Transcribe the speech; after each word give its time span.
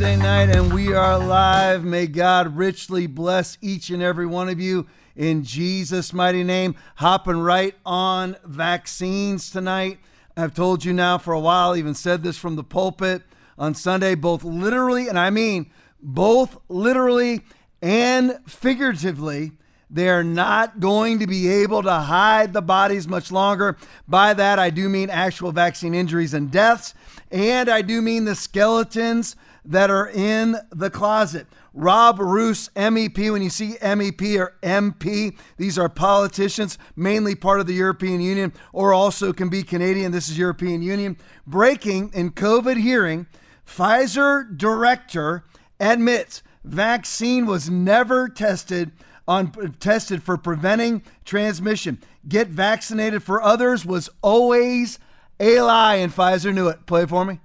Wednesday 0.00 0.22
night, 0.22 0.56
and 0.56 0.72
we 0.72 0.94
are 0.94 1.18
live. 1.18 1.84
May 1.84 2.06
God 2.06 2.56
richly 2.56 3.06
bless 3.06 3.58
each 3.60 3.90
and 3.90 4.02
every 4.02 4.24
one 4.24 4.48
of 4.48 4.58
you 4.58 4.86
in 5.14 5.44
Jesus' 5.44 6.14
mighty 6.14 6.42
name. 6.42 6.74
Hopping 6.94 7.40
right 7.40 7.74
on 7.84 8.34
vaccines 8.42 9.50
tonight. 9.50 9.98
I've 10.38 10.54
told 10.54 10.86
you 10.86 10.94
now 10.94 11.18
for 11.18 11.34
a 11.34 11.40
while, 11.40 11.76
even 11.76 11.92
said 11.92 12.22
this 12.22 12.38
from 12.38 12.56
the 12.56 12.64
pulpit 12.64 13.24
on 13.58 13.74
Sunday, 13.74 14.14
both 14.14 14.42
literally, 14.42 15.06
and 15.06 15.18
I 15.18 15.28
mean 15.28 15.70
both 16.00 16.56
literally 16.70 17.42
and 17.82 18.38
figuratively. 18.46 19.52
They're 19.90 20.24
not 20.24 20.80
going 20.80 21.18
to 21.18 21.26
be 21.26 21.46
able 21.46 21.82
to 21.82 21.92
hide 21.92 22.54
the 22.54 22.62
bodies 22.62 23.06
much 23.06 23.30
longer. 23.30 23.76
By 24.08 24.32
that, 24.32 24.58
I 24.58 24.70
do 24.70 24.88
mean 24.88 25.10
actual 25.10 25.52
vaccine 25.52 25.94
injuries 25.94 26.32
and 26.32 26.50
deaths, 26.50 26.94
and 27.30 27.68
I 27.68 27.82
do 27.82 28.00
mean 28.00 28.24
the 28.24 28.34
skeletons 28.34 29.36
that 29.64 29.90
are 29.90 30.08
in 30.08 30.56
the 30.70 30.90
closet. 30.90 31.46
Rob 31.72 32.18
Roos, 32.18 32.68
MEP, 32.74 33.30
when 33.30 33.42
you 33.42 33.50
see 33.50 33.76
MEP 33.80 34.38
or 34.38 34.54
MP, 34.62 35.36
these 35.56 35.78
are 35.78 35.88
politicians, 35.88 36.78
mainly 36.96 37.34
part 37.34 37.60
of 37.60 37.66
the 37.66 37.74
European 37.74 38.20
Union, 38.20 38.52
or 38.72 38.92
also 38.92 39.32
can 39.32 39.48
be 39.48 39.62
Canadian. 39.62 40.12
This 40.12 40.28
is 40.28 40.38
European 40.38 40.82
Union. 40.82 41.16
Breaking 41.46 42.10
in 42.12 42.30
COVID 42.30 42.76
hearing, 42.76 43.26
Pfizer 43.66 44.56
director 44.56 45.44
admits 45.78 46.42
vaccine 46.64 47.46
was 47.46 47.70
never 47.70 48.28
tested 48.28 48.92
on 49.28 49.52
tested 49.78 50.22
for 50.24 50.36
preventing 50.36 51.02
transmission. 51.24 51.98
Get 52.28 52.48
vaccinated 52.48 53.22
for 53.22 53.40
others 53.40 53.86
was 53.86 54.10
always 54.22 54.98
a 55.38 55.60
lie, 55.60 55.96
and 55.96 56.12
Pfizer 56.12 56.52
knew 56.52 56.68
it. 56.68 56.84
Play 56.86 57.06
for 57.06 57.24
me. 57.24 57.38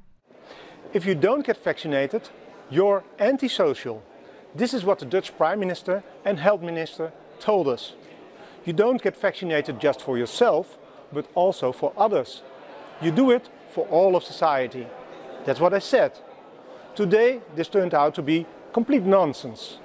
If 0.95 1.05
you 1.05 1.13
don't 1.13 1.45
get 1.45 1.57
vaccinated, 1.57 2.29
you're 2.69 3.03
antisocial. 3.19 4.01
This 4.55 4.73
is 4.73 4.85
what 4.85 4.99
the 4.99 5.05
Dutch 5.05 5.35
Prime 5.35 5.59
Minister 5.59 6.05
and 6.23 6.39
Health 6.39 6.61
Minister 6.61 7.11
told 7.37 7.67
us. 7.67 7.95
You 8.63 8.71
don't 8.71 9.01
get 9.01 9.17
vaccinated 9.17 9.81
just 9.81 9.99
for 10.01 10.17
yourself, 10.17 10.77
but 11.11 11.25
also 11.35 11.73
for 11.73 11.91
others. 11.97 12.43
You 13.01 13.11
do 13.11 13.29
it 13.31 13.49
for 13.71 13.85
all 13.87 14.15
of 14.15 14.23
society. 14.23 14.87
That's 15.43 15.59
what 15.59 15.73
I 15.73 15.79
said. 15.79 16.13
Today, 16.95 17.41
this 17.55 17.67
turned 17.67 17.93
out 17.93 18.15
to 18.15 18.21
be 18.21 18.45
complete 18.71 19.03
nonsense. 19.03 19.79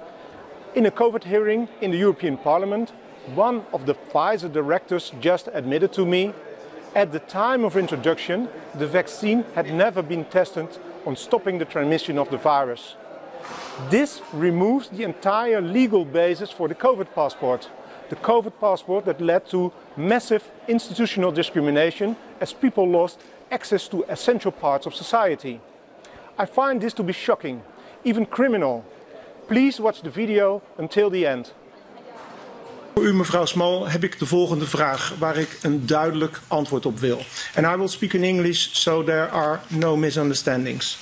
In 0.75 0.85
a 0.85 0.91
COVID 0.91 1.25
hearing 1.25 1.67
in 1.81 1.91
the 1.91 1.97
European 1.97 2.37
Parliament, 2.37 2.91
one 3.35 3.65
of 3.73 3.85
the 3.85 3.95
Pfizer 3.95 4.49
directors 4.49 5.11
just 5.19 5.49
admitted 5.51 5.91
to 5.91 6.05
me 6.05 6.33
at 6.93 7.11
the 7.13 7.19
time 7.19 7.63
of 7.63 7.77
introduction, 7.77 8.49
the 8.75 8.87
vaccine 8.87 9.45
had 9.55 9.73
never 9.73 10.01
been 10.01 10.25
tested 10.25 10.67
on 11.05 11.15
stopping 11.15 11.57
the 11.57 11.65
transmission 11.65 12.17
of 12.17 12.29
the 12.29 12.37
virus. 12.37 12.95
This 13.89 14.21
removes 14.33 14.89
the 14.89 15.03
entire 15.03 15.61
legal 15.61 16.05
basis 16.05 16.51
for 16.51 16.67
the 16.67 16.75
COVID 16.75 17.13
passport. 17.15 17.69
The 18.09 18.15
COVID 18.17 18.53
passport 18.59 19.05
that 19.05 19.21
led 19.21 19.47
to 19.47 19.71
massive 19.97 20.51
institutional 20.67 21.31
discrimination 21.31 22.15
as 22.39 22.53
people 22.53 22.87
lost 22.87 23.19
access 23.49 23.87
to 23.87 24.03
essential 24.09 24.51
parts 24.51 24.85
of 24.85 24.93
society. 24.93 25.59
I 26.37 26.45
find 26.45 26.81
this 26.81 26.93
to 26.95 27.03
be 27.03 27.13
shocking, 27.13 27.63
even 28.03 28.25
criminal. 28.25 28.85
Please 29.47 29.79
watch 29.79 30.01
the 30.01 30.09
video 30.09 30.61
until 30.77 31.09
the 31.09 31.25
end. 31.25 31.51
Voor 32.93 33.05
u, 33.05 33.13
mevrouw 33.13 33.45
Small, 33.45 33.89
heb 33.89 34.03
ik 34.03 34.19
de 34.19 34.25
volgende 34.25 34.67
vraag 34.67 35.13
waar 35.19 35.37
ik 35.37 35.57
een 35.61 35.85
duidelijk 35.85 36.39
antwoord 36.47 36.85
op 36.85 36.99
wil. 36.99 37.25
And 37.55 37.65
I 37.65 37.75
will 37.75 37.87
speak 37.87 38.13
in 38.13 38.23
English 38.23 38.67
so 38.71 39.03
there 39.03 39.27
are 39.27 39.59
no 39.67 39.97
misunderstandings. 39.97 40.97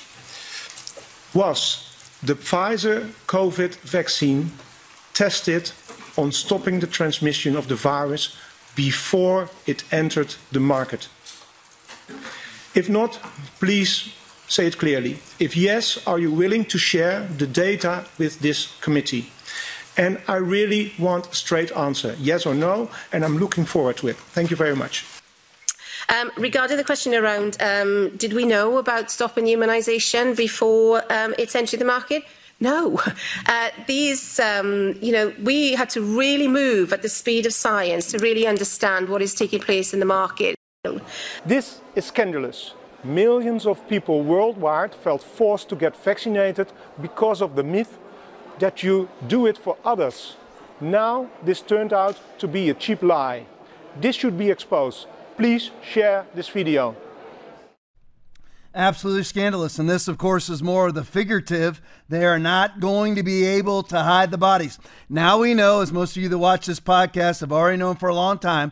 Was 1.30 1.88
the 2.24 2.36
Pfizer 2.36 3.02
COVID 3.24 3.78
vaccine 3.84 4.44
tested 5.12 5.74
on 6.14 6.32
stopping 6.32 6.80
the 6.80 6.88
transmission 6.88 7.56
of 7.56 7.66
the 7.66 7.76
virus 7.76 8.36
before 8.74 9.48
it 9.64 9.84
entered 9.88 10.36
the 10.52 10.60
market? 10.60 11.08
If 12.72 12.88
not, 12.88 13.20
please 13.58 14.10
say 14.46 14.66
it 14.66 14.76
clearly. 14.76 15.18
If 15.36 15.56
yes, 15.56 16.06
are 16.06 16.20
you 16.20 16.36
willing 16.36 16.68
to 16.68 16.78
share 16.78 17.28
the 17.36 17.50
data 17.50 18.04
with 18.16 18.38
this 18.38 18.76
committee? 18.80 19.24
And 20.00 20.18
I 20.26 20.36
really 20.36 20.94
want 20.98 21.30
a 21.30 21.34
straight 21.34 21.70
answer, 21.76 22.16
yes 22.18 22.46
or 22.46 22.54
no, 22.54 22.88
and 23.12 23.22
I'm 23.22 23.36
looking 23.36 23.66
forward 23.66 23.98
to 23.98 24.08
it. 24.08 24.16
Thank 24.16 24.50
you 24.50 24.56
very 24.56 24.74
much. 24.74 25.04
Um, 26.08 26.30
regarding 26.38 26.78
the 26.78 26.84
question 26.84 27.14
around 27.14 27.58
um, 27.60 28.16
did 28.16 28.32
we 28.32 28.46
know 28.46 28.78
about 28.78 29.10
stopping 29.10 29.44
immunisation 29.44 30.34
before 30.34 31.02
um, 31.12 31.34
it's 31.38 31.54
entered 31.54 31.80
the 31.80 31.90
market? 31.96 32.22
No. 32.60 32.98
Uh, 33.46 33.68
these, 33.86 34.38
um, 34.40 34.94
you 35.02 35.12
know, 35.12 35.34
we 35.42 35.72
had 35.74 35.90
to 35.90 36.00
really 36.00 36.48
move 36.48 36.92
at 36.92 37.02
the 37.02 37.08
speed 37.08 37.44
of 37.44 37.52
science 37.52 38.10
to 38.12 38.18
really 38.18 38.46
understand 38.46 39.08
what 39.08 39.20
is 39.20 39.34
taking 39.34 39.60
place 39.60 39.92
in 39.92 39.98
the 40.00 40.06
market. 40.06 40.54
This 41.44 41.80
is 41.94 42.06
scandalous. 42.06 42.74
Millions 43.04 43.66
of 43.66 43.76
people 43.88 44.22
worldwide 44.22 44.94
felt 44.94 45.22
forced 45.22 45.68
to 45.68 45.76
get 45.76 45.94
vaccinated 45.96 46.68
because 47.02 47.42
of 47.42 47.54
the 47.54 47.64
myth 47.64 47.98
that 48.60 48.82
you 48.82 49.08
do 49.26 49.46
it 49.46 49.58
for 49.58 49.76
others. 49.84 50.36
Now 50.80 51.28
this 51.42 51.60
turned 51.60 51.92
out 51.92 52.20
to 52.38 52.48
be 52.48 52.70
a 52.70 52.74
cheap 52.74 53.02
lie. 53.02 53.46
This 54.00 54.16
should 54.16 54.38
be 54.38 54.50
exposed. 54.50 55.06
Please 55.36 55.70
share 55.82 56.26
this 56.34 56.48
video. 56.48 56.94
Absolutely 58.72 59.24
scandalous. 59.24 59.80
And 59.80 59.90
this, 59.90 60.06
of 60.06 60.16
course, 60.16 60.48
is 60.48 60.62
more 60.62 60.88
of 60.88 60.94
the 60.94 61.02
figurative. 61.02 61.80
They 62.08 62.24
are 62.24 62.38
not 62.38 62.78
going 62.78 63.16
to 63.16 63.22
be 63.24 63.44
able 63.44 63.82
to 63.84 64.00
hide 64.00 64.30
the 64.30 64.38
bodies. 64.38 64.78
Now 65.08 65.38
we 65.38 65.54
know, 65.54 65.80
as 65.80 65.90
most 65.90 66.16
of 66.16 66.22
you 66.22 66.28
that 66.28 66.38
watch 66.38 66.66
this 66.66 66.78
podcast 66.78 67.40
have 67.40 67.52
already 67.52 67.78
known 67.78 67.96
for 67.96 68.08
a 68.08 68.14
long 68.14 68.38
time, 68.38 68.70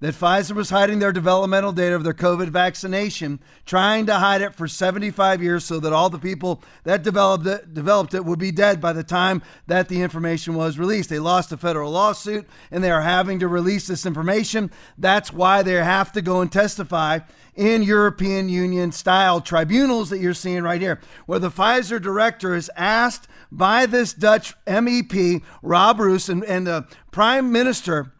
that 0.00 0.14
Pfizer 0.14 0.52
was 0.52 0.70
hiding 0.70 0.98
their 0.98 1.12
developmental 1.12 1.72
data 1.72 1.94
of 1.94 2.04
their 2.04 2.12
COVID 2.12 2.48
vaccination, 2.48 3.40
trying 3.64 4.04
to 4.06 4.14
hide 4.14 4.42
it 4.42 4.54
for 4.54 4.68
75 4.68 5.42
years 5.42 5.64
so 5.64 5.80
that 5.80 5.92
all 5.92 6.10
the 6.10 6.18
people 6.18 6.62
that 6.84 7.02
developed 7.02 7.46
it, 7.46 7.72
developed 7.72 8.12
it 8.12 8.24
would 8.24 8.38
be 8.38 8.52
dead 8.52 8.80
by 8.80 8.92
the 8.92 9.02
time 9.02 9.42
that 9.66 9.88
the 9.88 10.02
information 10.02 10.54
was 10.54 10.78
released. 10.78 11.08
They 11.08 11.18
lost 11.18 11.52
a 11.52 11.56
federal 11.56 11.92
lawsuit 11.92 12.46
and 12.70 12.84
they 12.84 12.90
are 12.90 13.02
having 13.02 13.38
to 13.38 13.48
release 13.48 13.86
this 13.86 14.04
information. 14.04 14.70
That's 14.98 15.32
why 15.32 15.62
they 15.62 15.72
have 15.72 16.12
to 16.12 16.22
go 16.22 16.40
and 16.42 16.52
testify 16.52 17.20
in 17.54 17.82
European 17.82 18.50
Union 18.50 18.92
style 18.92 19.40
tribunals 19.40 20.10
that 20.10 20.18
you're 20.18 20.34
seeing 20.34 20.62
right 20.62 20.80
here, 20.80 21.00
where 21.24 21.38
the 21.38 21.50
Pfizer 21.50 22.00
director 22.00 22.54
is 22.54 22.70
asked 22.76 23.28
by 23.50 23.86
this 23.86 24.12
Dutch 24.12 24.54
MEP, 24.66 25.42
Rob 25.62 26.00
Roos, 26.00 26.28
and, 26.28 26.44
and 26.44 26.66
the 26.66 26.86
prime 27.10 27.50
minister 27.50 28.12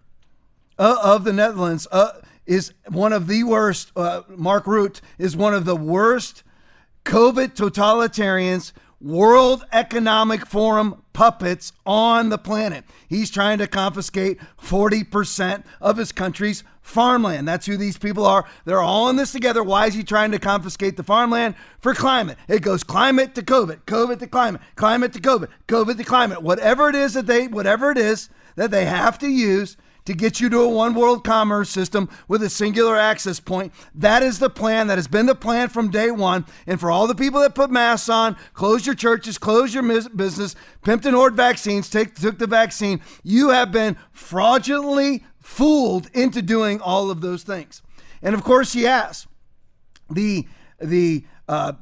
uh, 0.78 0.98
of 1.02 1.24
the 1.24 1.32
Netherlands 1.32 1.86
uh, 1.90 2.20
is 2.46 2.72
one 2.88 3.12
of 3.12 3.26
the 3.26 3.44
worst. 3.44 3.92
Uh, 3.96 4.22
Mark 4.28 4.64
Rutte 4.64 5.00
is 5.18 5.36
one 5.36 5.54
of 5.54 5.64
the 5.64 5.76
worst 5.76 6.42
COVID 7.04 7.54
totalitarians, 7.54 8.72
World 9.00 9.64
Economic 9.72 10.44
Forum 10.46 11.02
puppets 11.12 11.72
on 11.86 12.30
the 12.30 12.38
planet. 12.38 12.84
He's 13.08 13.30
trying 13.30 13.58
to 13.58 13.66
confiscate 13.66 14.38
40% 14.60 15.64
of 15.80 15.98
his 15.98 16.12
country's 16.12 16.64
farmland. 16.82 17.46
That's 17.46 17.66
who 17.66 17.76
these 17.76 17.96
people 17.96 18.26
are. 18.26 18.44
They're 18.64 18.80
all 18.80 19.08
in 19.08 19.16
this 19.16 19.32
together. 19.32 19.62
Why 19.62 19.86
is 19.86 19.94
he 19.94 20.02
trying 20.02 20.32
to 20.32 20.38
confiscate 20.38 20.96
the 20.96 21.02
farmland? 21.02 21.54
For 21.78 21.94
climate. 21.94 22.38
It 22.48 22.62
goes 22.62 22.82
climate 22.82 23.34
to 23.36 23.42
COVID, 23.42 23.84
COVID 23.84 24.18
to 24.18 24.26
climate, 24.26 24.60
climate 24.74 25.12
to 25.12 25.20
COVID, 25.20 25.48
COVID 25.68 25.96
to 25.98 26.04
climate. 26.04 26.42
Whatever 26.42 26.88
it 26.88 26.96
is 26.96 27.14
that 27.14 27.26
they, 27.26 27.46
whatever 27.48 27.90
it 27.90 27.98
is 27.98 28.28
that 28.56 28.70
they 28.70 28.86
have 28.86 29.18
to 29.20 29.28
use 29.28 29.76
to 30.06 30.14
get 30.14 30.40
you 30.40 30.48
to 30.48 30.60
a 30.60 30.68
one 30.68 30.94
world 30.94 31.24
commerce 31.24 31.68
system 31.68 32.08
with 32.28 32.42
a 32.42 32.48
singular 32.48 32.96
access 32.96 33.38
point. 33.38 33.72
That 33.94 34.22
is 34.22 34.38
the 34.38 34.48
plan. 34.48 34.86
That 34.86 34.98
has 34.98 35.08
been 35.08 35.26
the 35.26 35.34
plan 35.34 35.68
from 35.68 35.90
day 35.90 36.10
one. 36.10 36.46
And 36.66 36.80
for 36.80 36.90
all 36.90 37.06
the 37.06 37.14
people 37.14 37.40
that 37.40 37.54
put 37.54 37.70
masks 37.70 38.08
on, 38.08 38.36
close 38.54 38.86
your 38.86 38.94
churches, 38.94 39.36
close 39.36 39.74
your 39.74 39.82
business, 39.82 40.56
pimped 40.82 41.04
and 41.04 41.14
hoard 41.14 41.34
vaccines, 41.34 41.90
take, 41.90 42.14
took 42.14 42.38
the 42.38 42.46
vaccine, 42.46 43.00
you 43.22 43.50
have 43.50 43.70
been 43.70 43.96
fraudulently 44.12 45.24
fooled 45.40 46.08
into 46.14 46.40
doing 46.40 46.80
all 46.80 47.10
of 47.10 47.20
those 47.20 47.42
things. 47.42 47.82
And 48.22 48.34
of 48.34 48.42
course, 48.42 48.72
he 48.72 48.84
has. 48.84 49.26
The, 50.08 50.46
the, 50.80 51.24
uh, 51.48 51.72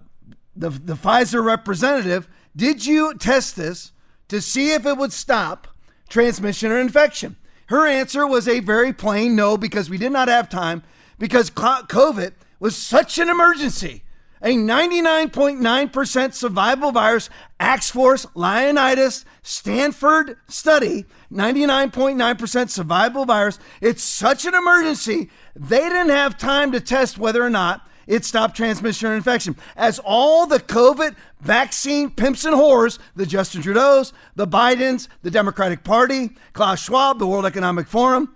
the, 0.57 0.71
the 0.71 0.95
Pfizer 0.95 1.45
representative, 1.45 2.29
did 2.57 2.87
you 2.87 3.15
test 3.15 3.57
this 3.57 3.93
to 4.29 4.41
see 4.41 4.73
if 4.73 4.87
it 4.87 4.97
would 4.97 5.13
stop 5.13 5.69
transmission 6.09 6.73
or 6.73 6.79
infection? 6.79 7.37
Her 7.75 7.89
answer 7.89 8.25
was 8.25 8.47
a 8.47 8.61
very 8.61 8.93
plain 8.93 9.35
no 9.35 9.57
because 9.57 9.91
we 9.91 9.99
did 9.99 10.13
not 10.13 10.29
have 10.29 10.49
time 10.49 10.85
because 11.19 11.51
COVID 11.51 12.35
was 12.61 12.77
such 12.77 13.19
an 13.19 13.29
emergency. 13.29 14.05
A 14.41 14.55
99.9% 14.55 16.35
survival 16.35 16.93
virus, 16.93 17.29
Axforce 17.59 18.27
Lionitis 18.37 19.25
Stanford 19.43 20.37
study, 20.47 21.05
99.9% 21.33 22.71
survival 22.71 23.25
virus. 23.25 23.59
It's 23.81 24.05
such 24.05 24.45
an 24.47 24.55
emergency, 24.55 25.29
they 25.57 25.81
didn't 25.81 26.11
have 26.11 26.39
time 26.39 26.71
to 26.71 26.81
test 26.81 27.19
whether 27.19 27.43
or 27.43 27.51
not 27.51 27.89
it 28.07 28.25
stopped 28.25 28.57
transmission 28.57 29.09
or 29.09 29.15
infection. 29.15 29.57
As 29.77 30.01
all 30.05 30.47
the 30.47 30.61
COVID 30.61 31.15
vaccine 31.41 32.11
pimps 32.11 32.45
and 32.45 32.55
whores, 32.55 32.99
the 33.17 33.27
Justin 33.27 33.63
Trudeau's, 33.63 34.13
the 34.35 34.47
Bidens, 34.47 35.09
the 35.23 35.31
Democratic 35.31 35.85
Party, 35.85 36.31
Klaus 36.53 36.83
Schwab, 36.83 37.19
the 37.19 37.27
World 37.27 37.47
Economic 37.47 37.87
Forum, 37.87 38.35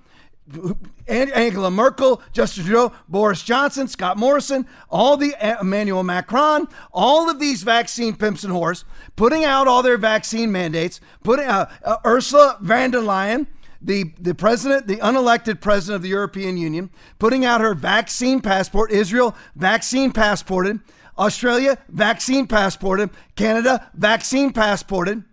Angela 1.08 1.70
Merkel, 1.70 2.22
Justin 2.32 2.64
Trudeau, 2.64 2.92
Boris 3.08 3.42
Johnson, 3.42 3.88
Scott 3.88 4.16
Morrison, 4.16 4.66
all 4.90 5.16
the 5.16 5.34
uh, 5.34 5.60
Emmanuel 5.60 6.02
Macron, 6.02 6.68
all 6.92 7.30
of 7.30 7.38
these 7.38 7.62
vaccine 7.62 8.14
pimps 8.14 8.44
and 8.44 8.52
whores, 8.52 8.84
putting 9.16 9.44
out 9.44 9.66
all 9.66 9.82
their 9.82 9.98
vaccine 9.98 10.52
mandates, 10.52 11.00
putting 11.22 11.46
uh, 11.46 11.70
uh, 11.84 11.96
Ursula 12.04 12.58
von 12.60 12.90
der 12.90 13.00
Leyen, 13.00 13.46
the, 13.80 14.12
the 14.18 14.34
president, 14.34 14.86
the 14.86 14.96
unelected 14.96 15.60
president 15.60 15.96
of 15.96 16.02
the 16.02 16.08
European 16.08 16.56
Union, 16.56 16.90
putting 17.18 17.44
out 17.44 17.60
her 17.60 17.74
vaccine 17.74 18.40
passport, 18.40 18.90
Israel 18.90 19.36
vaccine 19.54 20.12
passported, 20.12 20.80
Australia 21.16 21.78
vaccine 21.88 22.46
passported, 22.46 23.10
Canada 23.36 23.90
vaccine 23.94 24.52
passported. 24.52 25.24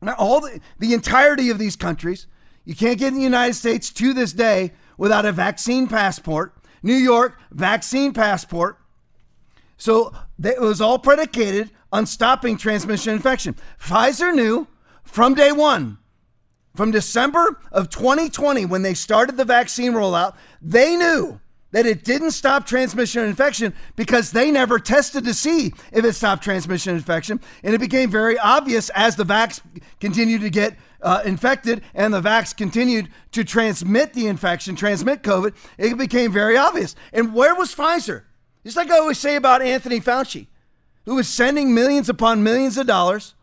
Now, 0.00 0.14
all 0.18 0.40
the, 0.40 0.60
the 0.78 0.92
entirety 0.92 1.50
of 1.50 1.58
these 1.58 1.76
countries 1.76 2.26
you 2.66 2.74
can't 2.74 2.98
get 2.98 3.08
in 3.08 3.14
the 3.14 3.22
United 3.22 3.54
States 3.54 3.90
to 3.92 4.12
this 4.12 4.32
day 4.32 4.72
without 4.98 5.24
a 5.24 5.32
vaccine 5.32 5.86
passport. 5.86 6.52
New 6.82 6.94
York, 6.94 7.38
vaccine 7.52 8.12
passport. 8.12 8.78
So 9.78 10.12
it 10.42 10.60
was 10.60 10.80
all 10.80 10.98
predicated 10.98 11.70
on 11.92 12.06
stopping 12.06 12.58
transmission 12.58 13.14
infection. 13.14 13.54
Pfizer 13.80 14.34
knew 14.34 14.66
from 15.04 15.34
day 15.34 15.52
one, 15.52 15.98
from 16.76 16.90
December 16.90 17.58
of 17.72 17.90
2020, 17.90 18.66
when 18.66 18.82
they 18.82 18.94
started 18.94 19.36
the 19.36 19.44
vaccine 19.44 19.92
rollout, 19.92 20.34
they 20.60 20.96
knew 20.96 21.40
that 21.72 21.84
it 21.84 22.04
didn't 22.04 22.30
stop 22.30 22.66
transmission 22.66 23.20
and 23.20 23.30
infection 23.30 23.74
because 23.96 24.30
they 24.30 24.50
never 24.50 24.78
tested 24.78 25.24
to 25.24 25.34
see 25.34 25.72
if 25.92 26.04
it 26.04 26.14
stopped 26.14 26.42
transmission 26.42 26.90
and 26.90 26.98
infection. 26.98 27.40
And 27.62 27.74
it 27.74 27.78
became 27.78 28.10
very 28.10 28.38
obvious 28.38 28.88
as 28.90 29.16
the 29.16 29.24
vax 29.24 29.60
continued 30.00 30.40
to 30.42 30.50
get 30.50 30.76
uh, 31.02 31.22
infected 31.24 31.82
and 31.94 32.12
the 32.12 32.20
vax 32.20 32.56
continued 32.56 33.08
to 33.32 33.44
transmit 33.44 34.12
the 34.12 34.26
infection, 34.26 34.74
transmit 34.74 35.22
COVID, 35.22 35.54
it 35.78 35.98
became 35.98 36.32
very 36.32 36.56
obvious. 36.56 36.96
And 37.12 37.34
where 37.34 37.54
was 37.54 37.74
Pfizer? 37.74 38.22
Just 38.64 38.76
like 38.76 38.90
I 38.90 38.98
always 38.98 39.18
say 39.18 39.36
about 39.36 39.62
Anthony 39.62 40.00
Fauci, 40.00 40.48
who 41.04 41.14
was 41.14 41.28
sending 41.28 41.74
millions 41.74 42.08
upon 42.08 42.42
millions 42.42 42.76
of 42.76 42.86
dollars 42.86 43.35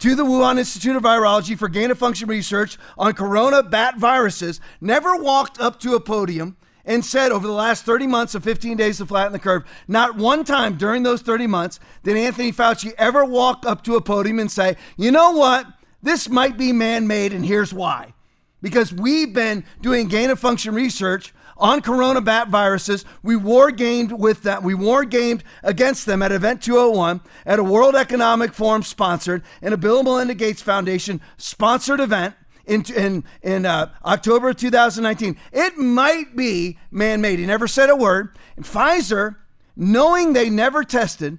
to 0.00 0.14
the 0.14 0.24
Wuhan 0.24 0.58
Institute 0.58 0.96
of 0.96 1.02
Virology 1.02 1.58
for 1.58 1.68
gain 1.68 1.90
of 1.90 1.98
function 1.98 2.28
research 2.28 2.78
on 2.98 3.12
corona 3.12 3.62
bat 3.62 3.98
viruses, 3.98 4.60
never 4.80 5.14
walked 5.14 5.60
up 5.60 5.78
to 5.80 5.94
a 5.94 6.00
podium 6.00 6.56
and 6.86 7.04
said 7.04 7.30
over 7.30 7.46
the 7.46 7.52
last 7.52 7.84
30 7.84 8.06
months 8.06 8.34
of 8.34 8.42
15 8.42 8.78
days 8.78 8.96
to 8.96 9.06
flatten 9.06 9.32
the 9.32 9.38
curve, 9.38 9.62
not 9.86 10.16
one 10.16 10.42
time 10.42 10.78
during 10.78 11.02
those 11.02 11.20
30 11.20 11.46
months 11.46 11.78
did 12.02 12.16
Anthony 12.16 12.50
Fauci 12.50 12.92
ever 12.96 13.24
walk 13.24 13.66
up 13.66 13.84
to 13.84 13.96
a 13.96 14.00
podium 14.00 14.38
and 14.38 14.50
say, 14.50 14.76
you 14.96 15.10
know 15.10 15.32
what? 15.32 15.66
This 16.02 16.30
might 16.30 16.56
be 16.56 16.72
man 16.72 17.06
made, 17.06 17.34
and 17.34 17.44
here's 17.44 17.74
why. 17.74 18.14
Because 18.62 18.92
we've 18.92 19.34
been 19.34 19.64
doing 19.82 20.08
gain 20.08 20.30
of 20.30 20.40
function 20.40 20.74
research 20.74 21.34
on 21.60 21.82
corona 21.82 22.20
bat 22.20 22.48
viruses. 22.48 23.04
We 23.22 23.36
war 23.36 23.70
gamed 23.70 24.12
with 24.12 24.42
that. 24.42 24.62
We 24.62 24.74
war 24.74 25.04
gamed 25.04 25.44
against 25.62 26.06
them 26.06 26.22
at 26.22 26.32
Event 26.32 26.62
201 26.62 27.20
at 27.46 27.58
a 27.58 27.64
World 27.64 27.94
Economic 27.94 28.52
Forum 28.52 28.82
sponsored 28.82 29.42
and 29.62 29.72
a 29.72 29.76
Bill 29.76 29.98
and 29.98 30.06
Melinda 30.06 30.34
Gates 30.34 30.62
Foundation 30.62 31.20
sponsored 31.36 32.00
event 32.00 32.34
in 32.66 32.84
in 32.94 33.24
in 33.42 33.66
uh, 33.66 33.90
October 34.04 34.54
2019. 34.54 35.36
It 35.52 35.76
might 35.76 36.34
be 36.34 36.78
man-made. 36.90 37.38
He 37.38 37.46
never 37.46 37.68
said 37.68 37.90
a 37.90 37.96
word. 37.96 38.36
And 38.56 38.64
Pfizer, 38.64 39.36
knowing 39.76 40.32
they 40.32 40.50
never 40.50 40.84
tested 40.84 41.38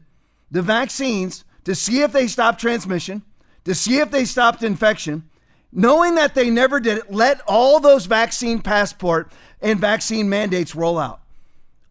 the 0.50 0.62
vaccines 0.62 1.44
to 1.64 1.76
see 1.76 2.02
if 2.02 2.12
they 2.12 2.28
stopped 2.28 2.60
transmission, 2.60 3.24
to 3.66 3.74
see 3.74 4.00
if 4.00 4.12
they 4.12 4.26
stopped 4.26 4.64
infection, 4.64 5.30
knowing 5.72 6.16
that 6.16 6.36
they 6.36 6.50
never 6.50 6.80
did 6.80 6.98
it, 6.98 7.12
let 7.12 7.42
all 7.48 7.80
those 7.80 8.06
vaccine 8.06 8.62
passport 8.62 9.32
and 9.62 9.80
vaccine 9.80 10.30
mandates 10.30 10.76
roll 10.76 10.98
out. 10.98 11.22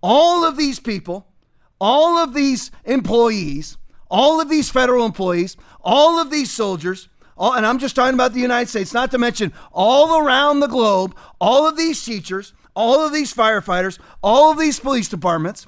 All 0.02 0.44
of 0.44 0.56
these 0.56 0.80
people, 0.80 1.26
all 1.80 2.18
of 2.18 2.34
these 2.34 2.70
employees, 2.84 3.76
all 4.10 4.40
of 4.40 4.48
these 4.48 4.70
federal 4.70 5.04
employees, 5.04 5.56
all 5.82 6.18
of 6.18 6.30
these 6.30 6.50
soldiers, 6.50 7.08
all, 7.36 7.54
and 7.54 7.64
I'm 7.64 7.78
just 7.78 7.96
talking 7.96 8.14
about 8.14 8.34
the 8.34 8.40
United 8.40 8.68
States, 8.68 8.92
not 8.92 9.10
to 9.12 9.18
mention 9.18 9.52
all 9.72 10.18
around 10.18 10.60
the 10.60 10.66
globe, 10.66 11.14
all 11.40 11.66
of 11.68 11.76
these 11.76 12.04
teachers, 12.04 12.52
all 12.74 13.04
of 13.04 13.12
these 13.12 13.32
firefighters, 13.32 13.98
all 14.22 14.52
of 14.52 14.58
these 14.58 14.80
police 14.80 15.08
departments, 15.08 15.66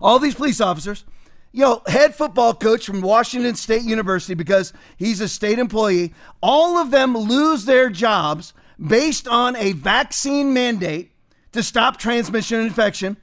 all 0.00 0.18
these 0.18 0.34
police 0.34 0.60
officers, 0.60 1.04
you 1.52 1.62
know, 1.62 1.82
head 1.86 2.14
football 2.14 2.52
coach 2.52 2.84
from 2.84 3.00
Washington 3.00 3.54
State 3.54 3.82
University 3.82 4.34
because 4.34 4.72
he's 4.96 5.20
a 5.20 5.28
state 5.28 5.58
employee, 5.58 6.12
all 6.42 6.78
of 6.78 6.90
them 6.90 7.16
lose 7.16 7.64
their 7.64 7.88
jobs 7.88 8.52
based 8.84 9.26
on 9.26 9.56
a 9.56 9.72
vaccine 9.72 10.52
mandate 10.52 11.12
to 11.52 11.62
stop 11.62 11.96
transmission 11.98 12.58
and 12.58 12.66
infection. 12.68 13.16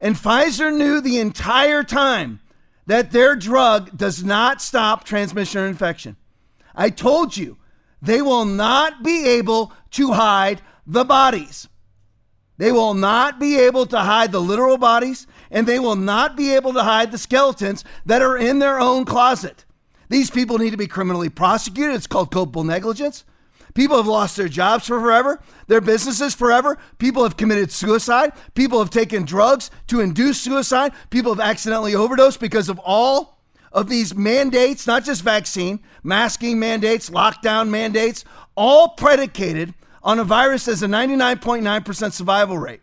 And 0.00 0.16
Pfizer 0.16 0.76
knew 0.76 1.00
the 1.00 1.18
entire 1.18 1.82
time 1.82 2.40
that 2.86 3.10
their 3.10 3.36
drug 3.36 3.96
does 3.96 4.24
not 4.24 4.62
stop 4.62 5.04
transmission 5.04 5.60
and 5.60 5.70
infection. 5.70 6.16
I 6.74 6.90
told 6.90 7.36
you, 7.36 7.58
they 8.00 8.22
will 8.22 8.44
not 8.44 9.02
be 9.02 9.26
able 9.26 9.72
to 9.92 10.12
hide 10.12 10.62
the 10.86 11.04
bodies. 11.04 11.68
They 12.56 12.72
will 12.72 12.94
not 12.94 13.38
be 13.38 13.58
able 13.58 13.86
to 13.86 14.00
hide 14.00 14.32
the 14.32 14.40
literal 14.40 14.78
bodies 14.78 15.26
and 15.50 15.66
they 15.66 15.78
will 15.78 15.96
not 15.96 16.36
be 16.36 16.54
able 16.54 16.72
to 16.72 16.82
hide 16.82 17.12
the 17.12 17.18
skeletons 17.18 17.84
that 18.04 18.22
are 18.22 18.36
in 18.36 18.58
their 18.58 18.80
own 18.80 19.04
closet. 19.04 19.64
These 20.08 20.30
people 20.30 20.58
need 20.58 20.70
to 20.70 20.76
be 20.76 20.86
criminally 20.86 21.28
prosecuted. 21.28 21.94
It's 21.94 22.06
called 22.06 22.30
culpable 22.30 22.64
negligence. 22.64 23.24
People 23.74 23.96
have 23.96 24.06
lost 24.06 24.36
their 24.36 24.48
jobs 24.48 24.86
for 24.86 25.00
forever, 25.00 25.40
their 25.66 25.80
businesses 25.80 26.34
forever. 26.34 26.78
People 26.98 27.22
have 27.22 27.36
committed 27.36 27.70
suicide. 27.70 28.32
People 28.54 28.78
have 28.78 28.90
taken 28.90 29.24
drugs 29.24 29.70
to 29.88 30.00
induce 30.00 30.40
suicide. 30.40 30.92
People 31.10 31.34
have 31.34 31.44
accidentally 31.44 31.94
overdosed 31.94 32.40
because 32.40 32.68
of 32.68 32.80
all 32.84 33.38
of 33.72 33.88
these 33.88 34.14
mandates, 34.14 34.86
not 34.86 35.04
just 35.04 35.22
vaccine, 35.22 35.80
masking 36.02 36.58
mandates, 36.58 37.10
lockdown 37.10 37.68
mandates, 37.68 38.24
all 38.56 38.90
predicated 38.90 39.74
on 40.02 40.18
a 40.18 40.24
virus 40.24 40.66
has 40.66 40.82
a 40.82 40.86
99.9% 40.86 42.12
survival 42.12 42.58
rate. 42.58 42.80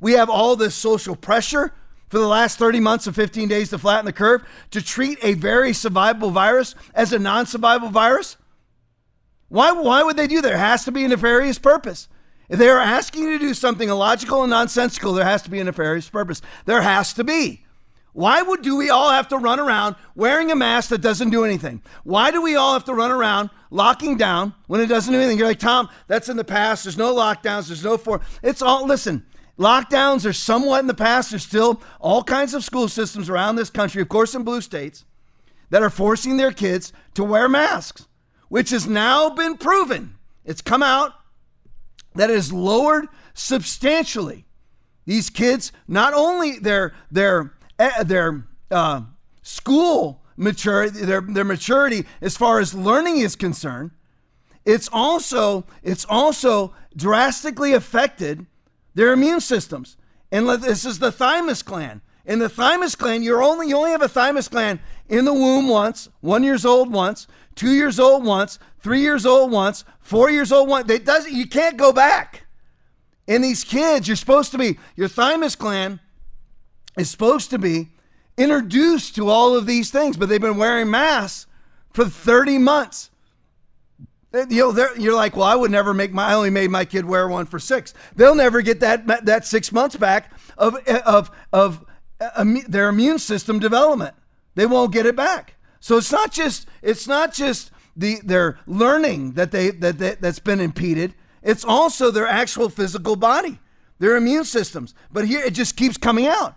We 0.00 0.12
have 0.12 0.28
all 0.28 0.54
this 0.54 0.74
social 0.74 1.16
pressure 1.16 1.72
for 2.08 2.18
the 2.18 2.26
last 2.26 2.58
30 2.58 2.80
months 2.80 3.06
of 3.06 3.14
15 3.14 3.48
days 3.48 3.70
to 3.70 3.78
flatten 3.78 4.06
the 4.06 4.12
curve 4.12 4.46
to 4.70 4.82
treat 4.82 5.18
a 5.22 5.34
very 5.34 5.72
survivable 5.72 6.32
virus 6.32 6.74
as 6.94 7.12
a 7.12 7.18
non 7.18 7.44
survivable 7.44 7.90
virus? 7.90 8.36
Why, 9.48 9.72
why 9.72 10.02
would 10.02 10.16
they 10.16 10.26
do 10.26 10.40
that? 10.40 10.48
There 10.48 10.58
has 10.58 10.84
to 10.84 10.92
be 10.92 11.04
a 11.04 11.08
nefarious 11.08 11.58
purpose. 11.58 12.08
If 12.48 12.58
they 12.58 12.68
are 12.68 12.78
asking 12.78 13.24
you 13.24 13.38
to 13.38 13.38
do 13.38 13.54
something 13.54 13.88
illogical 13.88 14.42
and 14.42 14.50
nonsensical, 14.50 15.12
there 15.12 15.24
has 15.24 15.42
to 15.42 15.50
be 15.50 15.60
a 15.60 15.64
nefarious 15.64 16.08
purpose. 16.08 16.40
There 16.64 16.82
has 16.82 17.12
to 17.14 17.24
be. 17.24 17.64
Why 18.12 18.42
would 18.42 18.62
do 18.62 18.76
we 18.76 18.90
all 18.90 19.10
have 19.10 19.28
to 19.28 19.36
run 19.36 19.60
around 19.60 19.94
wearing 20.14 20.50
a 20.50 20.56
mask 20.56 20.90
that 20.90 21.00
doesn't 21.00 21.30
do 21.30 21.44
anything? 21.44 21.82
Why 22.04 22.30
do 22.30 22.42
we 22.42 22.56
all 22.56 22.72
have 22.72 22.84
to 22.86 22.94
run 22.94 23.10
around 23.10 23.50
locking 23.70 24.16
down 24.16 24.54
when 24.66 24.80
it 24.80 24.86
doesn't 24.86 25.12
do 25.12 25.18
anything? 25.18 25.38
You're 25.38 25.46
like, 25.46 25.58
Tom, 25.58 25.88
that's 26.08 26.28
in 26.28 26.36
the 26.36 26.44
past. 26.44 26.84
There's 26.84 26.98
no 26.98 27.14
lockdowns. 27.14 27.68
There's 27.68 27.84
no 27.84 27.96
for. 27.96 28.20
It's 28.42 28.62
all, 28.62 28.86
listen, 28.86 29.24
Lockdowns 29.58 30.24
are 30.24 30.32
somewhat 30.32 30.80
in 30.80 30.86
the 30.86 30.94
past. 30.94 31.30
There's 31.30 31.44
still 31.44 31.82
all 32.00 32.22
kinds 32.22 32.54
of 32.54 32.64
school 32.64 32.88
systems 32.88 33.28
around 33.28 33.56
this 33.56 33.70
country, 33.70 34.00
of 34.00 34.08
course, 34.08 34.34
in 34.34 34.44
blue 34.44 34.60
states, 34.60 35.04
that 35.70 35.82
are 35.82 35.90
forcing 35.90 36.36
their 36.36 36.52
kids 36.52 36.92
to 37.14 37.24
wear 37.24 37.48
masks, 37.48 38.06
which 38.48 38.70
has 38.70 38.86
now 38.86 39.30
been 39.30 39.56
proven. 39.56 40.16
It's 40.44 40.62
come 40.62 40.82
out 40.82 41.12
that 42.14 42.30
it 42.30 42.34
has 42.34 42.52
lowered 42.52 43.06
substantially 43.34 44.46
these 45.08 45.30
kids, 45.30 45.72
not 45.88 46.12
only 46.12 46.58
their 46.58 46.92
their 47.10 47.54
eh, 47.78 48.02
their 48.02 48.46
uh, 48.70 49.00
school 49.40 50.22
maturity, 50.36 51.00
their 51.00 51.22
their 51.22 51.46
maturity 51.46 52.04
as 52.20 52.36
far 52.36 52.60
as 52.60 52.74
learning 52.74 53.16
is 53.16 53.34
concerned, 53.34 53.92
it's 54.66 54.86
also 54.92 55.64
it's 55.82 56.04
also 56.10 56.74
drastically 56.94 57.72
affected 57.72 58.44
their 58.94 59.14
immune 59.14 59.40
systems. 59.40 59.96
And 60.30 60.46
this 60.46 60.84
is 60.84 60.98
the 60.98 61.10
thymus 61.10 61.62
gland. 61.62 62.02
In 62.26 62.38
the 62.38 62.50
thymus 62.50 62.94
gland, 62.94 63.24
you're 63.24 63.42
only 63.42 63.68
you 63.68 63.78
only 63.78 63.92
have 63.92 64.02
a 64.02 64.10
thymus 64.10 64.48
gland 64.48 64.78
in 65.08 65.24
the 65.24 65.32
womb 65.32 65.68
once, 65.68 66.08
one 66.20 66.42
years 66.42 66.64
old 66.64 66.92
once, 66.92 67.26
two 67.54 67.72
years 67.72 67.98
old 67.98 68.24
once, 68.24 68.58
three 68.80 69.00
years 69.00 69.26
old 69.26 69.50
once, 69.50 69.84
four 70.00 70.30
years 70.30 70.52
old 70.52 70.68
once. 70.68 70.90
It 70.90 71.04
doesn't. 71.04 71.32
You 71.32 71.46
can't 71.46 71.76
go 71.76 71.92
back. 71.92 72.46
In 73.26 73.42
these 73.42 73.64
kids, 73.64 74.08
you're 74.08 74.16
supposed 74.16 74.52
to 74.52 74.58
be 74.58 74.78
your 74.96 75.08
thymus 75.08 75.54
gland 75.54 76.00
is 76.96 77.10
supposed 77.10 77.50
to 77.50 77.58
be 77.58 77.90
introduced 78.36 79.14
to 79.16 79.28
all 79.28 79.54
of 79.54 79.66
these 79.66 79.90
things, 79.90 80.16
but 80.16 80.28
they've 80.28 80.40
been 80.40 80.56
wearing 80.56 80.90
masks 80.90 81.46
for 81.92 82.04
30 82.06 82.58
months. 82.58 83.10
You 84.32 84.72
know, 84.72 84.88
you're 84.96 85.14
like, 85.14 85.36
well, 85.36 85.46
I 85.46 85.54
would 85.54 85.70
never 85.70 85.94
make 85.94 86.12
my. 86.12 86.26
I 86.26 86.34
only 86.34 86.50
made 86.50 86.70
my 86.70 86.84
kid 86.84 87.06
wear 87.06 87.28
one 87.28 87.46
for 87.46 87.58
six. 87.58 87.94
They'll 88.14 88.34
never 88.34 88.60
get 88.60 88.80
that 88.80 89.06
that 89.24 89.46
six 89.46 89.72
months 89.72 89.96
back 89.96 90.32
of 90.58 90.76
of 90.86 91.30
of 91.50 91.84
uh, 92.20 92.44
their 92.68 92.90
immune 92.90 93.18
system 93.18 93.58
development. 93.58 94.14
They 94.58 94.66
won't 94.66 94.92
get 94.92 95.06
it 95.06 95.14
back. 95.14 95.54
So 95.78 95.98
it's 95.98 96.10
not 96.10 96.32
just 96.32 96.66
it's 96.82 97.06
not 97.06 97.32
just 97.32 97.70
the 97.96 98.18
their 98.24 98.58
learning 98.66 99.34
that 99.34 99.52
they 99.52 99.70
that 99.70 99.98
they, 99.98 100.16
that's 100.16 100.40
been 100.40 100.60
impeded. 100.60 101.14
It's 101.44 101.64
also 101.64 102.10
their 102.10 102.26
actual 102.26 102.68
physical 102.68 103.14
body, 103.14 103.60
their 104.00 104.16
immune 104.16 104.42
systems. 104.42 104.96
But 105.12 105.28
here 105.28 105.40
it 105.44 105.54
just 105.54 105.76
keeps 105.76 105.96
coming 105.96 106.26
out. 106.26 106.56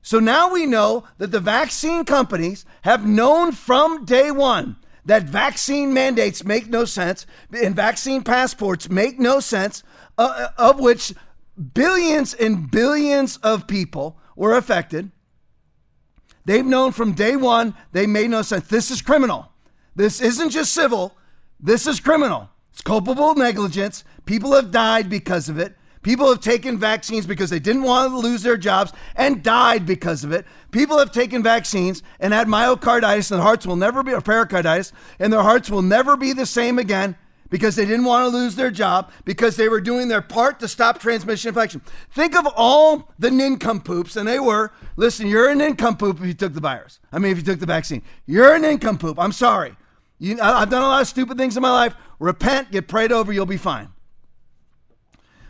So 0.00 0.20
now 0.20 0.50
we 0.50 0.64
know 0.64 1.04
that 1.18 1.32
the 1.32 1.38
vaccine 1.38 2.06
companies 2.06 2.64
have 2.80 3.06
known 3.06 3.52
from 3.52 4.06
day 4.06 4.30
one 4.30 4.76
that 5.04 5.24
vaccine 5.24 5.92
mandates 5.92 6.46
make 6.46 6.70
no 6.70 6.86
sense 6.86 7.26
and 7.52 7.76
vaccine 7.76 8.22
passports 8.22 8.88
make 8.88 9.20
no 9.20 9.38
sense, 9.38 9.82
uh, 10.16 10.48
of 10.56 10.80
which 10.80 11.12
billions 11.74 12.32
and 12.32 12.70
billions 12.70 13.36
of 13.42 13.66
people 13.66 14.18
were 14.34 14.56
affected. 14.56 15.10
They've 16.44 16.64
known 16.64 16.92
from 16.92 17.12
day 17.12 17.36
one 17.36 17.74
they 17.92 18.06
made 18.06 18.30
no 18.30 18.42
sense. 18.42 18.66
This 18.66 18.90
is 18.90 19.02
criminal. 19.02 19.50
This 19.94 20.20
isn't 20.20 20.50
just 20.50 20.72
civil, 20.72 21.16
this 21.60 21.86
is 21.86 22.00
criminal. 22.00 22.48
It's 22.72 22.80
culpable 22.80 23.34
negligence. 23.34 24.02
People 24.24 24.54
have 24.54 24.70
died 24.70 25.10
because 25.10 25.48
of 25.50 25.58
it. 25.58 25.76
People 26.02 26.28
have 26.28 26.40
taken 26.40 26.78
vaccines 26.78 27.26
because 27.26 27.50
they 27.50 27.60
didn't 27.60 27.82
want 27.82 28.10
to 28.10 28.18
lose 28.18 28.42
their 28.42 28.56
jobs 28.56 28.92
and 29.14 29.42
died 29.42 29.86
because 29.86 30.24
of 30.24 30.32
it. 30.32 30.44
People 30.72 30.98
have 30.98 31.12
taken 31.12 31.42
vaccines 31.42 32.02
and 32.18 32.32
had 32.32 32.48
myocarditis 32.48 33.30
and 33.30 33.38
their 33.38 33.46
hearts 33.46 33.66
will 33.66 33.76
never 33.76 34.02
be, 34.02 34.12
or 34.12 34.20
pericarditis, 34.20 34.92
and 35.20 35.32
their 35.32 35.42
hearts 35.42 35.70
will 35.70 35.82
never 35.82 36.16
be 36.16 36.32
the 36.32 36.46
same 36.46 36.78
again 36.78 37.16
because 37.52 37.76
they 37.76 37.84
didn't 37.84 38.06
want 38.06 38.24
to 38.24 38.34
lose 38.34 38.56
their 38.56 38.70
job, 38.70 39.12
because 39.26 39.56
they 39.56 39.68
were 39.68 39.82
doing 39.82 40.08
their 40.08 40.22
part 40.22 40.58
to 40.58 40.66
stop 40.66 40.98
transmission 40.98 41.50
infection. 41.50 41.82
Think 42.10 42.34
of 42.34 42.48
all 42.56 43.12
the 43.18 43.30
nincompoops, 43.30 44.16
and 44.16 44.26
they 44.26 44.40
were. 44.40 44.72
Listen, 44.96 45.26
you're 45.26 45.50
a 45.50 45.54
nincompoop 45.54 46.18
if 46.18 46.24
you 46.24 46.32
took 46.32 46.54
the 46.54 46.60
virus. 46.60 46.98
I 47.12 47.18
mean, 47.18 47.30
if 47.30 47.36
you 47.36 47.44
took 47.44 47.60
the 47.60 47.66
vaccine. 47.66 48.00
You're 48.24 48.54
a 48.54 48.58
nincompoop. 48.58 49.18
I'm 49.18 49.32
sorry. 49.32 49.76
You, 50.18 50.40
I've 50.40 50.70
done 50.70 50.82
a 50.82 50.86
lot 50.86 51.02
of 51.02 51.08
stupid 51.08 51.36
things 51.36 51.54
in 51.54 51.62
my 51.62 51.70
life. 51.70 51.94
Repent, 52.18 52.70
get 52.72 52.88
prayed 52.88 53.12
over, 53.12 53.34
you'll 53.34 53.44
be 53.44 53.58
fine. 53.58 53.90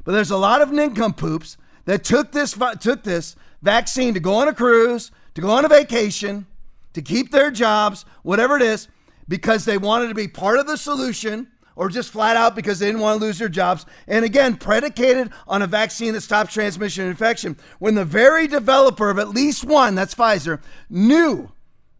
But 0.02 0.10
there's 0.10 0.32
a 0.32 0.36
lot 0.36 0.60
of 0.60 0.72
nincompoops 0.72 1.56
that 1.84 2.02
took 2.02 2.32
this 2.32 2.58
took 2.80 3.04
this 3.04 3.36
vaccine 3.62 4.12
to 4.14 4.20
go 4.20 4.34
on 4.34 4.48
a 4.48 4.52
cruise, 4.52 5.12
to 5.36 5.40
go 5.40 5.50
on 5.50 5.64
a 5.64 5.68
vacation, 5.68 6.46
to 6.94 7.00
keep 7.00 7.30
their 7.30 7.52
jobs, 7.52 8.04
whatever 8.24 8.56
it 8.56 8.62
is, 8.62 8.88
because 9.28 9.64
they 9.64 9.78
wanted 9.78 10.08
to 10.08 10.14
be 10.14 10.26
part 10.26 10.58
of 10.58 10.66
the 10.66 10.76
solution 10.76 11.46
or 11.76 11.88
just 11.88 12.10
flat 12.10 12.36
out 12.36 12.54
because 12.54 12.78
they 12.78 12.86
didn't 12.86 13.00
want 13.00 13.20
to 13.20 13.26
lose 13.26 13.38
their 13.38 13.48
jobs. 13.48 13.86
And 14.06 14.24
again, 14.24 14.56
predicated 14.56 15.30
on 15.46 15.62
a 15.62 15.66
vaccine 15.66 16.12
that 16.14 16.20
stops 16.22 16.52
transmission 16.52 17.04
and 17.04 17.10
infection. 17.10 17.56
When 17.78 17.94
the 17.94 18.04
very 18.04 18.46
developer 18.46 19.10
of 19.10 19.18
at 19.18 19.28
least 19.28 19.64
one, 19.64 19.94
that's 19.94 20.14
Pfizer, 20.14 20.60
knew 20.90 21.50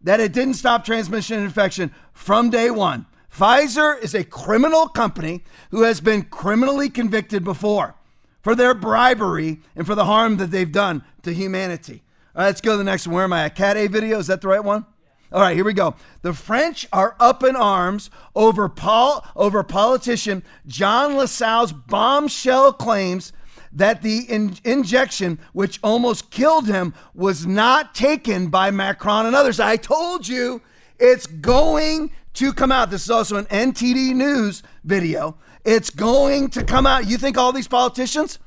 that 0.01 0.19
it 0.19 0.33
didn't 0.33 0.55
stop 0.55 0.85
transmission 0.85 1.37
and 1.37 1.45
infection 1.45 1.93
from 2.11 2.49
day 2.49 2.69
one. 2.69 3.05
Pfizer 3.31 4.01
is 4.01 4.13
a 4.13 4.23
criminal 4.23 4.87
company 4.87 5.43
who 5.71 5.81
has 5.81 5.99
been 5.99 6.23
criminally 6.23 6.89
convicted 6.89 7.43
before 7.43 7.95
for 8.41 8.53
their 8.53 8.73
bribery 8.73 9.61
and 9.75 9.87
for 9.87 9.95
the 9.95 10.05
harm 10.05 10.37
that 10.37 10.51
they've 10.51 10.71
done 10.71 11.03
to 11.23 11.33
humanity. 11.33 12.03
All 12.35 12.41
right, 12.41 12.47
let's 12.47 12.61
go 12.61 12.73
to 12.73 12.77
the 12.77 12.83
next 12.83 13.07
one. 13.07 13.15
Where 13.15 13.23
am 13.23 13.33
I? 13.33 13.45
A 13.45 13.49
Cat 13.49 13.77
A 13.77 13.87
video? 13.87 14.19
Is 14.19 14.27
that 14.27 14.41
the 14.41 14.49
right 14.49 14.63
one? 14.63 14.85
All 15.33 15.41
right, 15.41 15.55
here 15.55 15.65
we 15.65 15.73
go. 15.73 15.95
The 16.21 16.33
French 16.33 16.87
are 16.93 17.15
up 17.19 17.43
in 17.43 17.55
arms 17.55 18.11
over 18.35 18.69
Paul 18.69 19.25
over 19.35 19.63
politician 19.63 20.43
John 20.67 21.15
Lassalle's 21.15 21.73
bombshell 21.73 22.73
claims 22.73 23.33
that 23.71 24.03
the 24.03 24.19
in- 24.29 24.57
injection, 24.63 25.39
which 25.53 25.79
almost 25.81 26.29
killed 26.29 26.67
him, 26.67 26.93
was 27.15 27.47
not 27.47 27.95
taken 27.95 28.49
by 28.49 28.69
Macron 28.69 29.25
and 29.25 29.35
others. 29.35 29.59
I 29.59 29.75
told 29.75 30.27
you 30.27 30.61
it's 30.99 31.25
going 31.25 32.11
to 32.35 32.53
come 32.53 32.71
out. 32.71 32.91
This 32.91 33.03
is 33.03 33.09
also 33.09 33.37
an 33.37 33.45
NTD 33.45 34.13
News 34.13 34.61
video. 34.83 35.35
It's 35.65 35.89
going 35.89 36.49
to 36.51 36.63
come 36.63 36.85
out. 36.85 37.07
You 37.07 37.17
think 37.17 37.39
all 37.39 37.51
these 37.51 37.67
politicians 37.67 38.37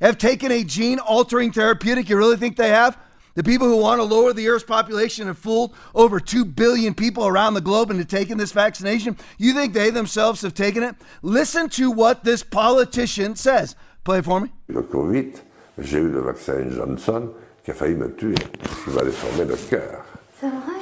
have 0.00 0.16
taken 0.16 0.50
a 0.50 0.64
gene 0.64 1.00
altering 1.00 1.52
therapeutic? 1.52 2.08
You 2.08 2.16
really 2.16 2.38
think 2.38 2.56
they 2.56 2.70
have? 2.70 2.96
The 3.34 3.44
people 3.44 3.68
who 3.68 3.76
want 3.76 4.00
to 4.00 4.04
lower 4.04 4.32
the 4.32 4.48
Earth's 4.48 4.64
population 4.64 5.28
have 5.28 5.38
fooled 5.38 5.72
over 5.94 6.18
2 6.18 6.44
billion 6.44 6.94
people 6.94 7.26
around 7.26 7.54
the 7.54 7.60
globe 7.60 7.90
into 7.90 8.04
taking 8.04 8.36
this 8.36 8.52
vaccination. 8.52 9.16
You 9.38 9.52
think 9.54 9.72
they 9.72 9.90
themselves 9.90 10.42
have 10.42 10.54
taken 10.54 10.82
it? 10.82 10.96
Listen 11.22 11.68
to 11.70 11.90
what 11.90 12.24
this 12.24 12.42
politician 12.42 13.36
says. 13.36 13.76
Play 14.04 14.18
it 14.18 14.24
for 14.24 14.40
me. 14.40 14.50
Le 14.68 14.82
Covid, 14.82 15.32
j'ai 15.78 15.98
eu 15.98 16.08
le 16.08 16.20
vaccin 16.22 16.70
Johnson 16.70 17.30
qui 17.62 17.70
a 17.70 17.74
failli 17.74 17.94
me 17.94 18.08
tuer, 18.16 18.34
parce 18.58 18.82
qu'il 18.82 18.92
va 18.92 19.04
déformer 19.04 19.44
le 19.44 19.56
cœur. 19.68 20.04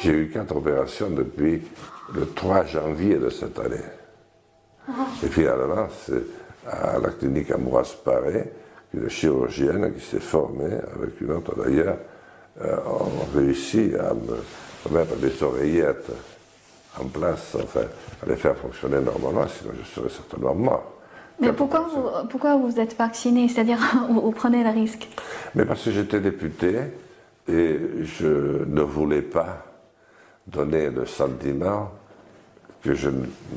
J'ai 0.00 0.12
eu 0.12 0.31
quatre 0.31 0.57
opérations 0.57 1.11
depuis 1.11 1.62
le 2.14 2.26
3 2.28 2.64
janvier 2.67 3.17
de 3.19 3.28
cette 3.28 3.59
année. 3.59 3.76
Ah. 4.88 5.07
Et 5.23 5.28
finalement, 5.28 5.88
c'est 6.07 6.23
à 6.67 6.99
la 6.99 7.11
clinique 7.11 7.50
Ambroise 7.52 7.97
Paré 8.05 8.52
qu'une 8.90 9.09
chirurgienne 9.09 9.93
qui 9.95 10.00
s'est 10.00 10.21
formée, 10.21 10.78
avec 10.95 11.21
une 11.21 11.33
autre 11.33 11.55
d'ailleurs, 11.57 11.99
ont 12.62 13.37
réussi 13.37 13.93
à 13.99 14.15
me 14.15 14.95
mettre 14.95 15.17
des 15.17 15.43
oreillettes 15.43 16.11
en 17.00 17.05
place, 17.05 17.57
enfin, 17.62 17.87
à 18.23 18.27
les 18.27 18.37
faire 18.37 18.57
fonctionner 18.57 19.00
normalement, 19.00 19.47
sinon 19.49 19.73
je 19.79 19.95
serais 19.95 20.09
certainement 20.09 20.55
mort. 20.55 20.93
Mais 21.41 21.53
pourquoi 21.53 21.81
vous, 21.81 22.29
pourquoi 22.29 22.57
vous 22.57 22.81
êtes 22.81 22.97
vacciné? 22.97 23.49
C'est-à-dire, 23.49 23.79
vous, 24.09 24.21
vous 24.21 24.33
prenez 24.33 24.65
le 24.65 24.71
risque? 24.71 25.09
Mais 25.55 25.65
parce 25.65 25.85
que 25.85 25.93
j'étais 25.93 26.21
député 26.21 26.77
et 27.49 27.79
je 28.03 28.65
ne 28.67 28.83
voulais 28.83 29.23
pas 29.23 29.65
donner 30.47 30.91
le 30.91 31.07
sentiment 31.07 31.91
que 32.83 32.95
je 32.95 33.11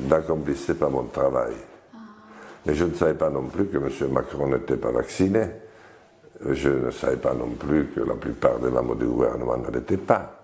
n'accomplissais 0.08 0.75
pas 0.75 0.89
mon 0.89 1.03
travail. 1.03 1.53
Mais 2.65 2.75
je 2.75 2.86
ne 2.86 2.93
savais 2.93 3.13
pas 3.15 3.29
non 3.29 3.43
plus 3.43 3.65
que 3.65 3.77
M. 3.77 4.12
Macron 4.12 4.48
n'était 4.48 4.77
pas 4.77 4.91
vacciné. 4.91 5.46
Je 6.50 6.69
ne 6.69 6.91
savais 6.91 7.17
pas 7.17 7.33
non 7.33 7.50
plus 7.57 7.88
que 7.88 8.00
la 8.01 8.15
plupart 8.15 8.60
des 8.60 8.69
membres 8.69 8.95
du 8.95 9.05
gouvernement 9.05 9.57
ne 9.57 9.69
l'étaient 9.71 9.98
pas. 9.98 10.38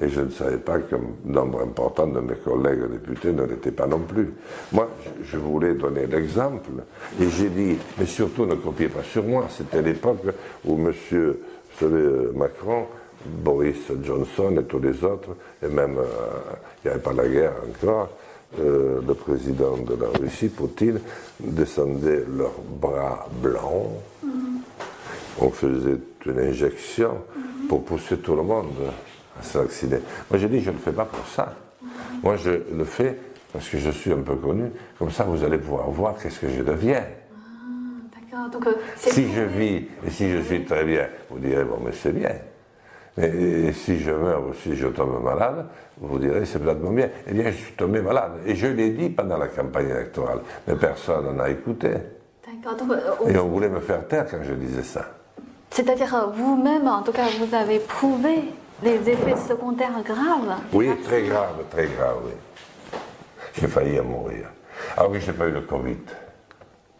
Et 0.00 0.08
je 0.08 0.20
ne 0.20 0.30
savais 0.30 0.58
pas 0.58 0.78
qu'un 0.78 1.00
nombre 1.24 1.62
important 1.62 2.06
de 2.06 2.20
mes 2.20 2.36
collègues 2.36 2.90
députés 2.90 3.32
ne 3.32 3.44
l'étaient 3.44 3.72
pas 3.72 3.86
non 3.86 3.98
plus. 4.00 4.32
Moi, 4.72 4.88
je- 5.22 5.38
voulais 5.38 5.74
donner 5.74 6.06
l'exemple. 6.06 6.70
Et 7.20 7.28
j'ai 7.28 7.48
dit, 7.48 7.76
mais 7.98 8.06
surtout 8.06 8.46
ne 8.46 8.54
copiez 8.54 8.88
pas 8.88 9.02
sur 9.02 9.24
moi. 9.24 9.46
C'était 9.50 9.82
l'époque 9.82 10.22
où 10.64 10.74
M. 10.78 10.92
Macron, 12.34 12.86
Boris 13.24 13.90
Johnson 14.02 14.56
et 14.58 14.64
tous 14.64 14.78
les 14.78 15.02
autres, 15.04 15.30
et 15.62 15.68
même, 15.68 15.98
euh, 15.98 16.04
il 16.84 16.88
n'y 16.88 16.90
avait 16.92 17.02
pas 17.02 17.12
la 17.12 17.26
guerre 17.28 17.52
encore, 17.68 18.08
euh, 18.60 19.00
le 19.06 19.14
président 19.14 19.76
de 19.78 19.94
la 20.00 20.08
Russie, 20.18 20.48
Poutine, 20.48 21.00
descendait 21.40 22.24
leurs 22.36 22.60
bras 22.80 23.26
blancs 23.42 23.90
on 25.40 25.50
faisait 25.50 25.98
une 26.26 26.38
injection 26.38 27.18
pour 27.68 27.84
pousser 27.84 28.18
tout 28.18 28.34
le 28.34 28.42
monde 28.42 28.72
à 29.38 29.42
se 29.42 29.58
vacciner. 29.58 29.98
Moi, 30.30 30.38
j'ai 30.38 30.48
dit, 30.48 30.60
je 30.60 30.70
ne 30.70 30.76
le 30.76 30.80
fais 30.80 30.92
pas 30.92 31.04
pour 31.04 31.26
ça. 31.26 31.54
Moi, 32.22 32.36
je 32.36 32.50
le 32.50 32.84
fais 32.84 33.18
parce 33.52 33.68
que 33.68 33.78
je 33.78 33.90
suis 33.90 34.12
un 34.12 34.22
peu 34.22 34.36
connu. 34.36 34.70
Comme 34.98 35.10
ça, 35.10 35.24
vous 35.24 35.44
allez 35.44 35.58
pouvoir 35.58 35.88
voir 35.90 36.16
qu'est-ce 36.16 36.40
que 36.40 36.48
je 36.48 36.62
deviens. 36.62 37.04
Donc 38.52 38.66
euh, 38.66 38.74
Si 38.96 39.32
je 39.32 39.42
vis 39.42 39.88
et 40.06 40.10
si 40.10 40.30
je 40.30 40.38
suis 40.42 40.64
très 40.64 40.84
bien, 40.84 41.08
vous 41.30 41.38
direz, 41.38 41.64
bon, 41.64 41.78
mais 41.84 41.92
c'est 41.92 42.12
bien. 42.12 42.32
Mais 43.16 43.28
et 43.28 43.72
si 43.72 43.98
je 43.98 44.10
meurs 44.10 44.46
ou 44.46 44.52
si 44.52 44.76
je 44.76 44.88
tombe 44.88 45.22
malade, 45.22 45.66
vous 45.98 46.18
direz, 46.18 46.44
c'est 46.44 46.58
peut-être 46.58 46.80
bien. 46.90 47.08
Eh 47.26 47.32
bien, 47.32 47.50
je 47.50 47.56
suis 47.56 47.72
tombé 47.72 48.02
malade. 48.02 48.32
Et 48.44 48.54
je 48.54 48.66
l'ai 48.66 48.90
dit 48.90 49.08
pendant 49.08 49.38
la 49.38 49.48
campagne 49.48 49.88
électorale. 49.88 50.40
Mais 50.68 50.76
personne 50.76 51.24
n'en 51.24 51.42
a 51.42 51.48
écouté. 51.48 51.88
Donc, 52.62 52.90
euh, 52.92 53.28
Et 53.28 53.38
on 53.38 53.48
voulait 53.48 53.68
me 53.68 53.80
faire 53.80 54.06
taire 54.06 54.26
quand 54.30 54.42
je 54.42 54.52
disais 54.54 54.82
ça. 54.82 55.06
C'est-à-dire 55.70 56.14
euh, 56.14 56.26
vous-même, 56.26 56.86
en 56.88 57.02
tout 57.02 57.12
cas, 57.12 57.26
vous 57.38 57.54
avez 57.54 57.78
prouvé 57.78 58.52
les 58.82 59.08
effets 59.08 59.36
secondaires 59.36 60.02
graves. 60.04 60.56
Oui, 60.72 60.88
très 61.04 61.22
grave, 61.22 61.64
très 61.70 61.86
grave, 61.86 62.18
oui. 62.24 62.32
J'ai 63.58 63.68
failli 63.68 64.00
mourir. 64.00 64.48
Ah 64.96 65.08
oui, 65.08 65.18
j'ai 65.24 65.32
pas 65.32 65.46
eu 65.46 65.52
le 65.52 65.62
Covid. 65.62 65.96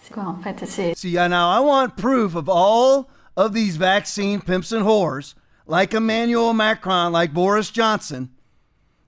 C'est 0.01 0.13
quoi 0.13 0.25
en 0.25 0.37
fait 0.37 0.65
C'est 0.67 0.95
See, 0.97 1.15
now 1.15 1.51
I 1.51 1.61
want 1.61 1.97
proof 1.97 2.35
of 2.35 2.49
all 2.49 3.09
of 3.37 3.53
these 3.53 3.77
vaccine 3.77 4.41
pimps 4.41 4.73
and 4.73 4.85
whores, 4.85 5.35
like 5.67 5.93
Emmanuel 5.93 6.55
Macron, 6.55 7.13
like 7.13 7.35
Boris 7.35 7.71
Johnson, 7.71 8.31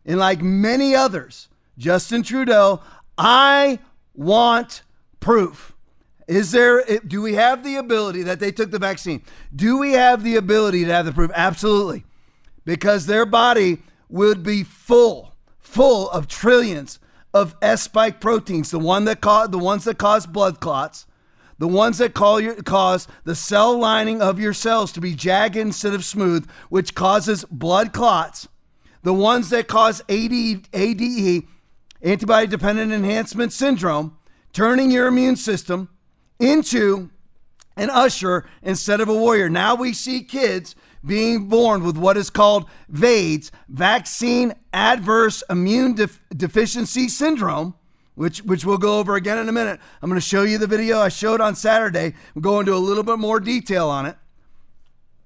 and 0.05 0.19
like 0.19 0.43
many 0.43 0.95
others, 0.95 1.49
Justin 1.79 2.23
Trudeau. 2.23 2.81
I 3.17 3.79
want 4.15 4.83
proof. 5.21 5.75
Is 6.28 6.50
there, 6.50 6.85
do 7.06 7.23
we 7.23 7.35
have 7.35 7.64
the 7.64 7.76
ability 7.76 8.23
that 8.25 8.38
they 8.38 8.52
took 8.52 8.70
the 8.70 8.78
vaccine? 8.78 9.23
Do 9.56 9.78
we 9.78 9.92
have 9.92 10.23
the 10.23 10.37
ability 10.37 10.85
to 10.85 10.92
have 10.92 11.06
the 11.06 11.12
proof? 11.12 11.30
Absolutely. 11.35 12.04
Because 12.66 13.06
their 13.06 13.25
body 13.25 13.82
would 14.11 14.42
be 14.42 14.62
full, 14.62 15.35
full 15.58 16.11
of 16.11 16.28
trillions 16.28 16.99
of 17.32 17.56
S 17.62 17.82
spike 17.82 18.20
proteins, 18.20 18.70
the 18.70 18.78
one 18.78 19.06
that 19.06 19.23
cause 19.23 19.49
the 19.49 19.58
ones 19.58 19.85
that 19.85 19.97
cause 19.97 20.26
blood 20.26 20.61
clots, 20.61 21.06
the 21.58 21.68
ones 21.68 21.97
that 21.97 22.14
your, 22.18 22.54
cause 22.56 23.08
the 23.25 23.35
cell 23.35 23.78
lining 23.78 24.20
of 24.20 24.38
your 24.38 24.52
cells 24.52 24.92
to 24.92 25.00
be 25.00 25.14
jagged 25.14 25.56
instead 25.56 25.94
of 25.94 26.04
smooth, 26.04 26.47
which 26.68 26.94
causes 26.94 27.47
blood 27.50 27.94
clots, 27.94 28.49
the 29.02 29.14
ones 29.14 29.49
that 29.49 29.66
cause 29.66 30.02
AD, 30.11 30.32
ADE, 30.75 31.44
antibody 32.02 32.47
dependent 32.47 32.92
enhancement 32.92 33.52
syndrome, 33.52 34.16
turning 34.52 34.90
your 34.90 35.06
immune 35.06 35.37
system 35.37 35.88
into 36.38 37.11
an 37.76 37.90
usher 37.90 38.45
instead 38.62 39.00
of 39.00 39.09
a 39.09 39.14
warrior. 39.14 39.49
Now 39.49 39.75
we 39.75 39.92
see 39.92 40.23
kids 40.23 40.75
being 41.04 41.49
born 41.49 41.85
with 41.85 41.97
what 41.97 42.16
is 42.16 42.28
called 42.30 42.68
VAIDS, 42.88 43.50
vaccine 43.68 44.52
adverse 44.73 45.42
immune 45.49 45.95
Def- 45.95 46.21
deficiency 46.37 47.09
syndrome, 47.09 47.75
which 48.14 48.42
which 48.42 48.64
we'll 48.64 48.78
go 48.78 48.99
over 48.99 49.14
again 49.14 49.38
in 49.38 49.49
a 49.49 49.52
minute. 49.52 49.80
I'm 50.02 50.11
going 50.11 50.21
to 50.21 50.26
show 50.26 50.42
you 50.42 50.59
the 50.59 50.66
video 50.66 50.99
I 50.99 51.09
showed 51.09 51.40
on 51.40 51.54
Saturday. 51.54 52.14
We'll 52.35 52.42
go 52.42 52.59
into 52.59 52.75
a 52.75 52.76
little 52.76 53.04
bit 53.04 53.18
more 53.18 53.38
detail 53.38 53.88
on 53.88 54.07
it. 54.07 54.16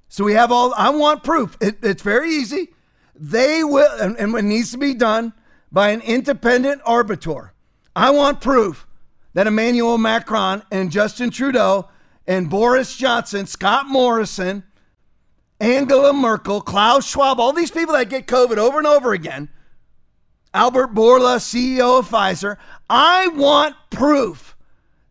So 0.09 0.25
we 0.25 0.35
have 0.35 0.53
all. 0.53 0.75
I 0.75 0.91
want 0.91 1.25
proof. 1.25 1.57
It, 1.61 1.79
it's 1.83 2.03
very 2.03 2.31
easy. 2.31 2.69
They 3.15 3.65
will, 3.65 4.01
and, 4.01 4.17
and 4.19 4.35
it 4.35 4.43
needs 4.43 4.73
to 4.73 4.79
be 4.79 4.93
done 4.93 5.33
by 5.71 5.91
an 5.91 6.03
independent 6.03 6.83
arbiter. 6.85 7.55
I 7.97 8.11
want 8.11 8.43
proof 8.43 8.87
that 9.35 9.47
Emmanuel 9.47 9.99
Macron 9.99 10.63
and 10.71 10.91
Justin 10.91 11.31
Trudeau 11.31 11.89
and 12.27 12.51
Boris 12.51 12.97
Johnson, 12.97 13.47
Scott 13.47 13.87
Morrison, 13.87 14.65
Angela 15.61 16.13
Merkel, 16.13 16.61
Klaus 16.61 17.07
Schwab, 17.09 17.39
all 17.39 17.53
these 17.53 17.71
people 17.71 17.95
that 17.95 18.11
get 18.11 18.27
COVID 18.27 18.57
over 18.57 18.79
and 18.79 18.87
over 18.87 19.13
again, 19.13 19.49
Albert 20.55 20.95
Bourla, 20.95 21.39
CEO 21.39 22.01
of 22.01 22.09
Pfizer, 22.09 22.57
I 22.91 23.29
want 23.29 23.77
proof 23.91 24.57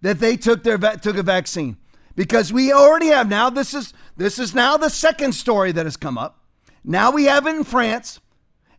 that 0.01 0.19
they 0.19 0.37
took 0.37 0.63
their 0.63 0.77
took 0.77 1.17
a 1.17 1.23
vaccine 1.23 1.77
because 2.15 2.51
we 2.51 2.71
already 2.71 3.07
have 3.07 3.29
now 3.29 3.49
this 3.49 3.73
is 3.73 3.93
this 4.17 4.37
is 4.37 4.53
now 4.53 4.77
the 4.77 4.89
second 4.89 5.33
story 5.33 5.71
that 5.71 5.85
has 5.85 5.97
come 5.97 6.17
up. 6.17 6.43
Now 6.83 7.11
we 7.11 7.25
have 7.25 7.47
it 7.47 7.55
in 7.55 7.63
France, 7.63 8.19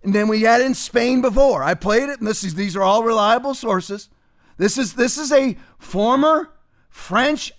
and 0.03 0.15
then 0.15 0.29
we 0.29 0.43
had 0.43 0.61
it 0.61 0.67
in 0.67 0.75
Spain 0.75 1.21
before. 1.21 1.63
I 1.63 1.75
played 1.75 2.09
it, 2.09 2.19
and 2.19 2.29
this 2.29 2.45
is 2.45 2.55
these 2.55 2.77
are 2.77 2.83
all 2.83 3.03
reliable 3.03 3.55
sources. 3.55 4.09
This 4.63 4.79
is 4.79 4.93
this 4.93 5.19
is 5.19 5.33
a 5.33 5.57
former 5.81 6.53
French, 6.89 7.51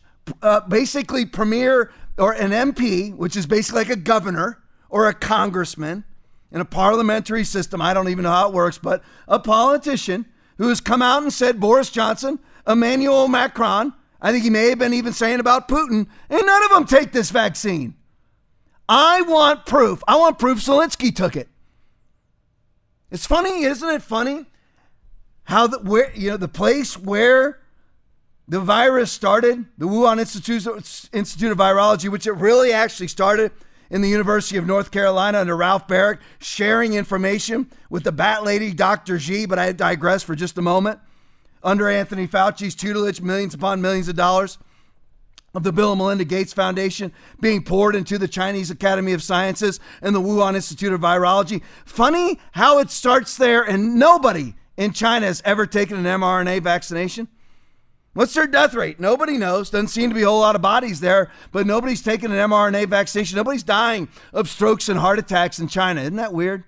uh, 0.41 0.62
basically 0.62 1.25
premier 1.25 1.91
or 2.17 2.31
an 2.31 2.51
MP, 2.51 3.13
which 3.13 3.36
is 3.36 3.45
basically 3.45 3.81
like 3.81 3.89
a 3.89 3.98
governor 3.98 4.63
or 4.89 5.10
a 5.10 5.13
congressman 5.13 6.05
in 6.50 6.62
a 6.62 6.65
parliamentary 6.65 7.43
system. 7.43 7.81
I 7.81 7.93
don't 7.93 8.07
even 8.07 8.24
know 8.24 8.31
how 8.31 8.48
it 8.48 8.53
works, 8.53 8.77
but 8.77 9.03
a 9.27 9.38
politician 9.38 10.27
who 10.57 10.69
has 10.69 10.79
come 10.79 11.01
out 11.01 11.24
and 11.24 11.33
said 11.33 11.60
Boris 11.60 11.89
Johnson, 11.89 12.39
Emmanuel 12.65 13.27
Macron, 13.27 13.91
I 14.22 14.31
think 14.31 14.45
he 14.45 14.50
may 14.50 14.69
have 14.69 14.79
been 14.79 14.93
even 14.93 15.12
saying 15.12 15.41
about 15.41 15.67
Putin, 15.67 16.07
and 16.29 16.41
none 16.45 16.63
of 16.63 16.69
them 16.69 16.86
take 16.86 17.12
this 17.12 17.31
vaccine. 17.31 17.95
I 18.88 19.24
want 19.24 19.65
proof. 19.65 20.01
I 20.07 20.15
want 20.15 20.39
proof 20.39 20.60
Zelensky 20.60 21.13
took 21.13 21.36
it. 21.36 21.50
It's 23.12 23.25
funny, 23.25 23.63
isn't 23.63 23.89
it 23.89 24.01
funny? 24.01 24.45
How 25.45 25.67
the 25.67 25.79
where 25.79 26.12
you 26.15 26.31
know 26.31 26.38
the 26.38 26.47
place 26.47 26.97
where 26.97 27.59
the 28.47 28.59
virus 28.59 29.12
started, 29.12 29.65
the 29.77 29.88
Wuhan 29.88 30.19
Institute, 30.19 30.65
Institute 31.13 31.51
of 31.51 31.58
Virology, 31.58 32.10
which 32.10 32.27
it 32.27 32.34
really 32.34 32.73
actually 32.73 33.08
started 33.08 33.51
in 33.89 34.01
the 34.01 34.10
University 34.10 34.58
of 34.58 34.65
North 34.65 34.91
Carolina 34.91 35.39
under 35.39 35.56
Ralph 35.56 35.88
Baric, 35.88 36.19
sharing 36.39 36.93
information 36.93 37.69
with 37.89 38.03
the 38.03 38.12
bat 38.12 38.43
lady, 38.43 38.73
Dr. 38.73 39.17
G, 39.17 39.45
but 39.45 39.60
I 39.60 39.71
digress 39.71 40.23
for 40.23 40.36
just 40.36 40.58
a 40.58 40.62
moment. 40.62 40.99
Under 41.63 41.88
Anthony 41.88 42.27
Fauci's 42.27 42.75
tutelage, 42.75 43.21
millions 43.21 43.53
upon 43.53 43.82
millions 43.82 44.10
of 44.10 44.15
dollars 44.15 44.58
of 45.53 45.63
the 45.63 45.71
Bill 45.71 45.91
and 45.91 45.99
Melinda 45.99 46.25
Gates 46.25 46.51
Foundation 46.51 47.13
being 47.39 47.63
poured 47.63 47.95
into 47.95 48.17
the 48.17 48.27
Chinese 48.27 48.71
Academy 48.71 49.13
of 49.13 49.21
Sciences 49.21 49.79
and 50.01 50.15
the 50.15 50.19
Wuhan 50.19 50.56
Institute 50.56 50.91
of 50.91 51.01
Virology. 51.01 51.62
Funny 51.86 52.39
how 52.53 52.79
it 52.79 52.89
starts 52.89 53.38
there, 53.38 53.62
and 53.62 53.95
nobody 53.95 54.56
in 54.77 54.93
China 54.93 55.25
has 55.25 55.41
ever 55.45 55.65
taken 55.65 55.97
an 55.97 56.19
mRNA 56.19 56.62
vaccination. 56.62 57.27
What's 58.13 58.33
their 58.33 58.47
death 58.47 58.75
rate? 58.75 58.99
Nobody 58.99 59.38
knows. 59.38 59.71
Doesn't 59.71 59.88
seem 59.88 60.09
to 60.09 60.15
be 60.15 60.21
a 60.21 60.27
whole 60.27 60.39
lot 60.39 60.55
of 60.55 60.62
bodies 60.62 60.99
there, 60.99 61.31
but 61.51 61.65
nobody's 61.65 62.03
taking 62.03 62.31
an 62.31 62.38
mRNA 62.38 62.88
vaccination. 62.88 63.38
Nobody's 63.38 63.63
dying 63.63 64.07
of 64.31 64.47
strokes 64.49 64.88
and 64.88 64.99
heart 64.99 65.17
attacks 65.17 65.57
in 65.57 65.67
China. 65.67 66.01
Isn't 66.01 66.17
that 66.17 66.33
weird? 66.33 66.63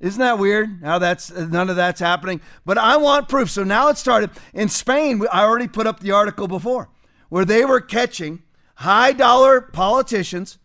Isn't 0.00 0.20
that 0.20 0.38
weird? 0.38 0.82
Now 0.82 0.98
that's 0.98 1.30
none 1.30 1.70
of 1.70 1.76
that's 1.76 2.00
happening. 2.00 2.42
But 2.66 2.76
I 2.76 2.98
want 2.98 3.28
proof. 3.28 3.50
So 3.50 3.64
now 3.64 3.88
it 3.88 3.96
started 3.96 4.30
in 4.52 4.68
Spain. 4.68 5.24
I 5.32 5.44
already 5.44 5.68
put 5.68 5.86
up 5.86 6.00
the 6.00 6.10
article 6.10 6.48
before 6.48 6.90
where 7.30 7.46
they 7.46 7.64
were 7.64 7.80
catching 7.80 8.42
high 8.76 9.12
dollar 9.12 9.60
politicians 9.60 10.58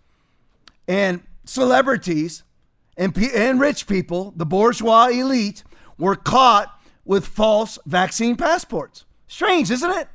and 0.87 1.21
celebrities 1.45 2.43
and, 2.97 3.15
and 3.17 3.61
rich 3.61 3.87
people, 3.87 4.33
the 4.35 4.45
bourgeois 4.45 5.07
elite, 5.07 5.63
were 5.99 6.15
caught 6.15 6.81
with 7.05 7.27
false 7.27 7.77
vaccine 7.85 8.35
passports. 8.35 9.05
Strange, 9.27 9.69
isn't 9.69 9.91
it? 9.91 10.07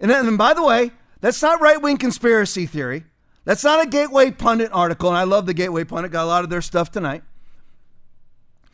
And, 0.00 0.10
then, 0.10 0.26
and 0.26 0.38
by 0.38 0.54
the 0.54 0.64
way, 0.64 0.92
that's 1.20 1.42
not 1.42 1.60
right 1.60 1.82
wing 1.82 1.98
conspiracy 1.98 2.64
theory. 2.64 3.04
That's 3.44 3.64
not 3.64 3.84
a 3.84 3.88
Gateway 3.88 4.30
Pundit 4.30 4.70
article, 4.72 5.08
and 5.08 5.18
I 5.18 5.24
love 5.24 5.46
the 5.46 5.54
Gateway 5.54 5.84
Pundit. 5.84 6.12
Got 6.12 6.24
a 6.24 6.26
lot 6.26 6.44
of 6.44 6.50
their 6.50 6.62
stuff 6.62 6.90
tonight. 6.90 7.22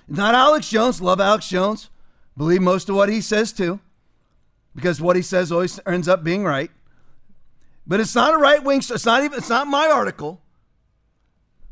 Not 0.06 0.34
Alex 0.34 0.68
Jones. 0.68 1.00
Love 1.00 1.20
Alex 1.20 1.48
Jones. 1.48 1.90
Believe 2.36 2.60
most 2.60 2.88
of 2.88 2.96
what 2.96 3.08
he 3.08 3.20
says 3.20 3.52
too, 3.52 3.80
because 4.74 5.00
what 5.00 5.16
he 5.16 5.22
says 5.22 5.52
always 5.52 5.78
ends 5.86 6.08
up 6.08 6.24
being 6.24 6.44
right. 6.44 6.70
But 7.86 8.00
it's 8.00 8.14
not 8.14 8.34
a 8.34 8.38
right 8.38 8.62
wing. 8.62 8.78
It's 8.78 9.06
not 9.06 9.22
even. 9.22 9.38
It's 9.38 9.48
not 9.48 9.68
my 9.68 9.88
article. 9.88 10.40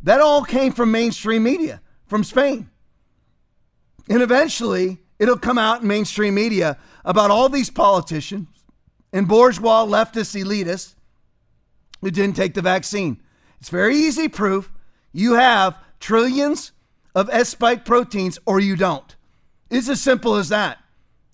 That 0.02 0.20
all 0.20 0.44
came 0.44 0.72
from 0.72 0.90
mainstream 0.90 1.42
media 1.42 1.80
from 2.06 2.24
Spain, 2.24 2.70
and 4.08 4.22
eventually 4.22 4.98
it'll 5.18 5.38
come 5.38 5.58
out 5.58 5.82
in 5.82 5.88
mainstream 5.88 6.34
media 6.34 6.78
about 7.04 7.30
all 7.30 7.48
these 7.48 7.70
politicians 7.70 8.48
and 9.12 9.28
bourgeois 9.28 9.84
leftist 9.84 10.40
elitists 10.40 10.94
who 12.00 12.10
didn't 12.10 12.36
take 12.36 12.54
the 12.54 12.62
vaccine. 12.62 13.20
It's 13.60 13.68
very 13.68 13.96
easy 13.96 14.28
proof. 14.28 14.72
You 15.12 15.34
have 15.34 15.78
trillions 16.00 16.72
of 17.14 17.30
S 17.30 17.50
spike 17.50 17.84
proteins 17.84 18.38
or 18.44 18.58
you 18.58 18.76
don't. 18.76 19.14
It's 19.70 19.88
as 19.88 20.00
simple 20.00 20.36
as 20.36 20.48
that. 20.48 20.78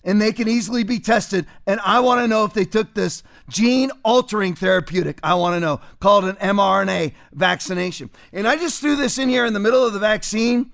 And 0.03 0.21
they 0.21 0.31
can 0.31 0.47
easily 0.47 0.83
be 0.83 0.99
tested. 0.99 1.45
And 1.67 1.79
I 1.81 1.99
want 1.99 2.21
to 2.21 2.27
know 2.27 2.45
if 2.45 2.53
they 2.53 2.63
took 2.65 2.93
this 2.93 3.21
gene 3.49 3.91
altering 4.03 4.55
therapeutic. 4.55 5.19
I 5.23 5.33
want 5.33 5.55
to 5.55 5.59
know, 5.59 5.81
called 5.99 6.25
an 6.25 6.35
mRNA 6.37 7.13
vaccination. 7.33 8.09
And 8.31 8.47
I 8.47 8.55
just 8.55 8.79
threw 8.79 8.95
this 8.95 9.17
in 9.17 9.27
here 9.27 9.45
in 9.45 9.53
the 9.53 9.59
middle 9.59 9.85
of 9.85 9.91
the 9.91 9.99
vaccine 9.99 10.71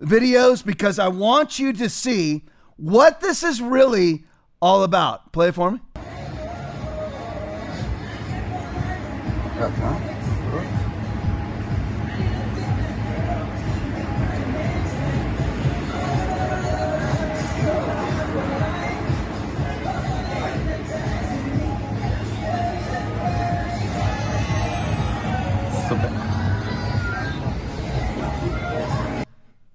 videos 0.00 0.64
because 0.64 0.98
I 0.98 1.08
want 1.08 1.58
you 1.58 1.72
to 1.74 1.88
see 1.88 2.44
what 2.76 3.20
this 3.20 3.42
is 3.42 3.60
really 3.60 4.24
all 4.60 4.82
about. 4.82 5.32
Play 5.32 5.48
it 5.48 5.54
for 5.54 5.70
me. 5.72 5.80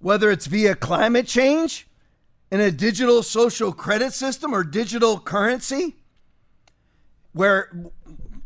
Whether 0.04 0.30
it's 0.30 0.46
via 0.46 0.76
climate 0.76 1.26
change, 1.28 1.88
in 2.54 2.60
a 2.60 2.70
digital 2.70 3.24
social 3.24 3.72
credit 3.74 4.14
system 4.14 4.54
or 4.54 4.64
digital 4.64 5.18
currency, 5.18 5.96
where 7.32 7.76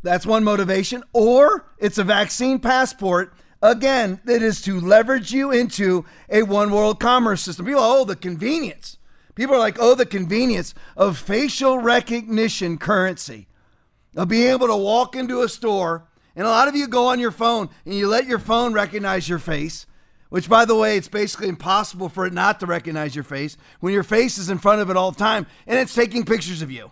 that's 0.01 0.25
one 0.25 0.45
motivation, 0.45 1.03
or 1.11 1.65
it's 1.77 1.97
a 1.97 2.05
vaccine 2.05 2.59
passport. 2.59 3.33
Again, 3.61 4.21
it 4.25 4.41
is 4.41 4.61
to 4.61 4.79
leverage 4.79 5.33
you 5.33 5.51
into 5.51 6.05
a 6.29 6.43
one 6.43 6.71
world 6.71 7.01
commerce 7.01 7.41
system. 7.41 7.65
People, 7.65 7.81
oh, 7.83 8.05
the 8.05 8.15
convenience. 8.15 8.97
People 9.35 9.55
are 9.55 9.59
like, 9.59 9.77
oh, 9.77 9.93
the 9.93 10.05
convenience 10.05 10.73
of 10.95 11.17
facial 11.17 11.77
recognition 11.79 12.77
currency, 12.77 13.47
of 14.15 14.29
being 14.29 14.51
able 14.51 14.67
to 14.67 14.77
walk 14.77 15.17
into 15.17 15.41
a 15.41 15.49
store. 15.49 16.07
And 16.33 16.47
a 16.47 16.49
lot 16.49 16.69
of 16.69 16.77
you 16.77 16.87
go 16.87 17.07
on 17.07 17.19
your 17.19 17.31
phone 17.31 17.69
and 17.83 17.93
you 17.93 18.07
let 18.07 18.25
your 18.25 18.39
phone 18.39 18.71
recognize 18.71 19.27
your 19.27 19.39
face 19.39 19.85
which, 20.29 20.49
by 20.49 20.65
the 20.65 20.75
way, 20.75 20.97
it's 20.97 21.07
basically 21.07 21.47
impossible 21.47 22.09
for 22.09 22.25
it 22.25 22.33
not 22.33 22.59
to 22.59 22.65
recognize 22.65 23.15
your 23.15 23.23
face 23.23 23.57
when 23.79 23.93
your 23.93 24.03
face 24.03 24.37
is 24.37 24.49
in 24.49 24.57
front 24.57 24.81
of 24.81 24.89
it 24.89 24.97
all 24.97 25.11
the 25.11 25.19
time 25.19 25.45
and 25.65 25.79
it's 25.79 25.95
taking 25.95 26.25
pictures 26.25 26.61
of 26.61 26.71
you. 26.71 26.91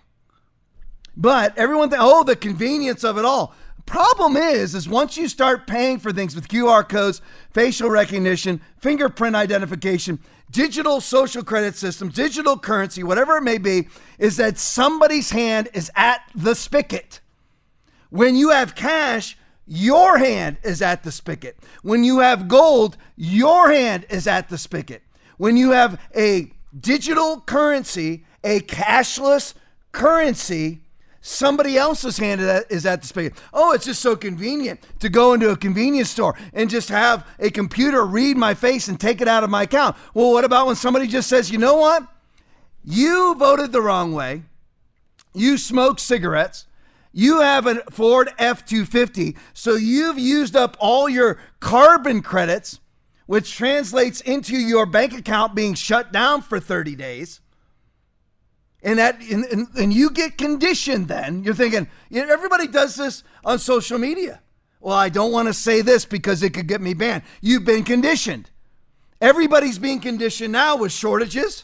But 1.17 1.58
everyone 1.58 1.93
oh, 1.98 2.24
the 2.24 2.36
convenience 2.36 3.04
of 3.04 3.17
it 3.17 3.26
all. 3.26 3.56
problem 3.86 4.36
is, 4.36 4.76
is 4.76 4.89
once 4.89 5.15
you 5.15 5.28
start 5.28 5.67
paying 5.67 6.00
for 6.00 6.12
things 6.12 6.36
with 6.36 6.48
QR 6.48 6.88
codes, 6.88 7.21
facial 7.54 7.89
recognition, 7.89 8.62
fingerprint 8.82 9.36
identification, 9.36 10.19
digital 10.52 11.02
social 11.02 11.43
credit 11.43 11.76
system, 11.76 12.10
digital 12.10 12.58
currency, 12.58 13.04
whatever 13.04 13.38
it 13.38 13.43
may 13.43 13.58
be, 13.58 13.88
is 14.19 14.38
that 14.38 14.58
somebody's 14.58 15.32
hand 15.32 15.69
is 15.74 15.91
at 15.95 16.21
the 16.34 16.56
spigot. 16.56 17.19
When 18.10 18.36
you 18.36 18.50
have 18.50 18.76
cash, 18.76 19.38
your 19.67 20.17
hand 20.17 20.58
is 20.63 20.82
at 20.82 21.04
the 21.04 21.12
spigot. 21.12 21.58
When 21.82 22.04
you 22.04 22.19
have 22.19 22.47
gold, 22.47 22.97
your 23.15 23.71
hand 23.71 24.06
is 24.10 24.28
at 24.28 24.49
the 24.49 24.58
spigot. 24.58 25.01
When 25.38 25.58
you 25.58 25.71
have 25.71 25.99
a 26.15 26.51
digital 26.80 27.41
currency, 27.41 28.25
a 28.43 28.60
cashless 28.62 29.54
currency, 29.91 30.82
somebody 31.21 31.78
else's 31.78 32.17
hand 32.17 32.41
is 32.69 32.86
at 32.86 33.01
the 33.01 33.08
spigot. 33.08 33.34
Oh, 33.51 33.73
it's 33.73 33.86
just 33.86 34.01
so 34.01 34.15
convenient 34.15 34.82
to 34.99 35.10
go 35.10 35.34
into 35.34 35.49
a 35.49 35.58
convenience 35.58 36.12
store 36.12 36.38
and 36.54 36.69
just 36.69 36.89
have 36.89 37.28
a 37.39 37.49
computer 37.49 38.06
read 38.06 38.38
my 38.38 38.54
face 38.54 38.88
and 38.88 38.99
take 38.99 39.21
it 39.21 39.28
out 39.28 39.43
of 39.43 39.49
my 39.49 39.63
account. 39.63 39.95
Well, 40.13 40.32
what 40.32 40.45
about 40.45 40.67
when 40.67 40.75
somebody 40.75 41.08
just 41.08 41.28
says, 41.28 41.49
you 41.49 41.58
know 41.58 41.75
what? 41.75 42.08
You 42.84 43.34
voted 43.36 43.71
the 43.71 43.82
wrong 43.82 44.13
way. 44.13 44.43
You 45.34 45.58
smoke 45.58 45.99
cigarettes. 45.99 46.67
You 47.17 47.39
have 47.39 47.65
a 47.65 47.75
Ford 47.91 48.30
F 48.38 48.65
250, 48.65 49.38
so 49.54 49.75
you've 49.75 50.19
used 50.19 50.54
up 50.54 50.75
all 50.82 51.08
your 51.08 51.39
carbon 51.62 52.21
credits, 52.21 52.82
which 53.25 53.56
translates 53.56 54.19
into 54.19 54.58
your 54.58 54.86
bank 54.86 55.13
account 55.13 55.56
being 55.56 55.75
shut 55.75 56.12
down 56.12 56.41
for 56.41 56.60
30 56.60 56.93
days. 56.97 57.39
And 58.84 58.99
that 58.99 59.21
and, 59.21 59.45
and, 59.45 59.67
and 59.80 59.93
you 59.93 60.10
get 60.10 60.38
conditioned 60.38 61.08
then. 61.08 61.41
You're 61.45 61.54
thinking, 61.54 61.88
you 62.10 62.21
know, 62.25 62.34
everybody 62.34 62.67
does 62.67 62.97
this 62.97 63.23
on 63.45 63.60
social 63.60 63.97
media. 63.97 64.41
Well, 64.82 64.97
I 64.97 65.08
don't 65.08 65.32
want 65.32 65.47
to 65.47 65.54
say 65.54 65.80
this 65.80 66.04
because 66.04 66.43
it 66.43 66.49
could 66.54 66.67
get 66.67 66.82
me 66.82 66.93
banned. 66.93 67.23
You've 67.39 67.63
been 67.63 67.86
conditioned. 67.86 68.49
Everybody's 69.21 69.80
being 69.80 70.01
conditioned 70.01 70.51
now 70.51 70.75
with 70.75 70.91
shortages 70.91 71.63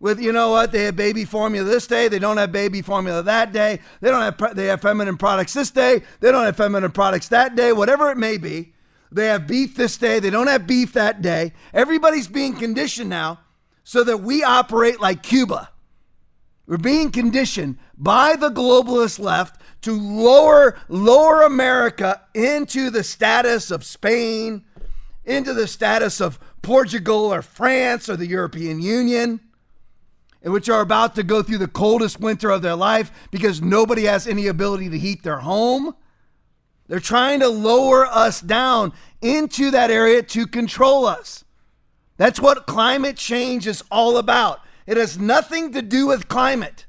with 0.00 0.20
you 0.20 0.32
know 0.32 0.50
what? 0.50 0.72
They 0.72 0.84
have 0.84 0.96
baby 0.96 1.24
formula 1.24 1.68
this 1.68 1.86
day. 1.86 2.08
They 2.08 2.18
don't 2.18 2.38
have 2.38 2.50
baby 2.50 2.82
formula 2.82 3.22
that 3.22 3.52
day. 3.52 3.80
They 4.00 4.10
don't 4.10 4.22
have 4.22 4.56
they 4.56 4.66
have 4.66 4.80
feminine 4.80 5.16
products 5.16 5.52
this 5.52 5.70
day. 5.70 6.02
They 6.20 6.32
don't 6.32 6.44
have 6.44 6.56
feminine 6.56 6.90
products 6.90 7.28
that 7.28 7.54
day. 7.54 7.72
Whatever 7.72 8.10
it 8.10 8.18
may 8.18 8.38
be 8.38 8.72
they 9.12 9.26
have 9.26 9.46
beef 9.46 9.76
this 9.76 9.96
day. 9.96 10.20
They 10.20 10.30
don't 10.30 10.46
have 10.46 10.66
beef 10.66 10.92
that 10.92 11.20
day. 11.20 11.52
Everybody's 11.74 12.28
being 12.28 12.54
conditioned 12.54 13.10
now 13.10 13.40
so 13.82 14.04
that 14.04 14.18
we 14.18 14.44
operate 14.44 15.00
like 15.00 15.22
cuba. 15.22 15.70
We're 16.66 16.78
being 16.78 17.10
conditioned 17.10 17.78
by 17.96 18.36
the 18.36 18.50
globalist 18.50 19.18
left 19.18 19.60
to 19.82 19.92
lower 19.92 20.78
lower 20.88 21.42
america 21.42 22.20
into 22.34 22.90
the 22.90 23.02
status 23.02 23.70
of 23.70 23.82
spain 23.82 24.64
into 25.24 25.54
the 25.54 25.66
status 25.66 26.20
of 26.20 26.38
portugal 26.60 27.32
or 27.32 27.40
france 27.40 28.08
or 28.08 28.16
the 28.16 28.26
european 28.26 28.80
union 28.80 29.40
which 30.42 30.68
are 30.68 30.80
about 30.80 31.14
to 31.14 31.22
go 31.22 31.42
through 31.42 31.58
the 31.58 31.68
coldest 31.68 32.20
winter 32.20 32.50
of 32.50 32.62
their 32.62 32.74
life 32.74 33.10
because 33.30 33.60
nobody 33.60 34.04
has 34.04 34.26
any 34.26 34.46
ability 34.46 34.88
to 34.88 34.98
heat 34.98 35.22
their 35.22 35.40
home. 35.40 35.94
They're 36.88 36.98
trying 36.98 37.40
to 37.40 37.48
lower 37.48 38.06
us 38.06 38.40
down 38.40 38.92
into 39.20 39.70
that 39.70 39.90
area 39.90 40.22
to 40.22 40.46
control 40.46 41.06
us. 41.06 41.44
That's 42.16 42.40
what 42.40 42.66
climate 42.66 43.16
change 43.16 43.66
is 43.66 43.84
all 43.90 44.16
about. 44.16 44.60
It 44.86 44.96
has 44.96 45.18
nothing 45.18 45.72
to 45.72 45.82
do 45.82 46.06
with 46.06 46.28
climate. 46.28 46.86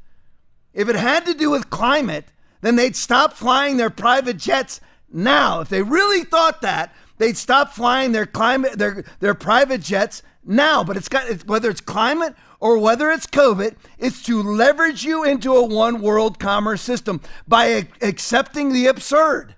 If 0.73 0.89
it 0.89 0.95
had 0.95 1.25
to 1.25 1.33
do 1.33 1.49
with 1.49 1.69
climate, 1.69 2.25
then 2.61 2.75
they'd 2.75 2.95
stop 2.95 3.33
flying 3.33 3.77
their 3.77 3.89
private 3.89 4.37
jets 4.37 4.81
now. 5.11 5.61
If 5.61 5.69
they 5.69 5.83
really 5.83 6.23
thought 6.23 6.61
that, 6.61 6.95
they'd 7.17 7.37
stop 7.37 7.73
flying 7.73 8.11
their 8.11 8.25
climate 8.25 8.77
their 8.77 9.03
their 9.19 9.33
private 9.33 9.81
jets 9.81 10.23
now. 10.43 10.83
But 10.83 10.97
it's 10.97 11.09
got 11.09 11.45
whether 11.45 11.69
it's 11.69 11.81
climate 11.81 12.35
or 12.61 12.77
whether 12.77 13.09
it's 13.09 13.25
COVID, 13.27 13.75
it's 13.97 14.21
to 14.23 14.41
leverage 14.41 15.03
you 15.03 15.23
into 15.25 15.53
a 15.53 15.65
one 15.65 16.01
world 16.01 16.39
commerce 16.39 16.81
system 16.81 17.19
by 17.47 17.87
accepting 18.01 18.71
the 18.71 18.85
absurd. 18.85 19.55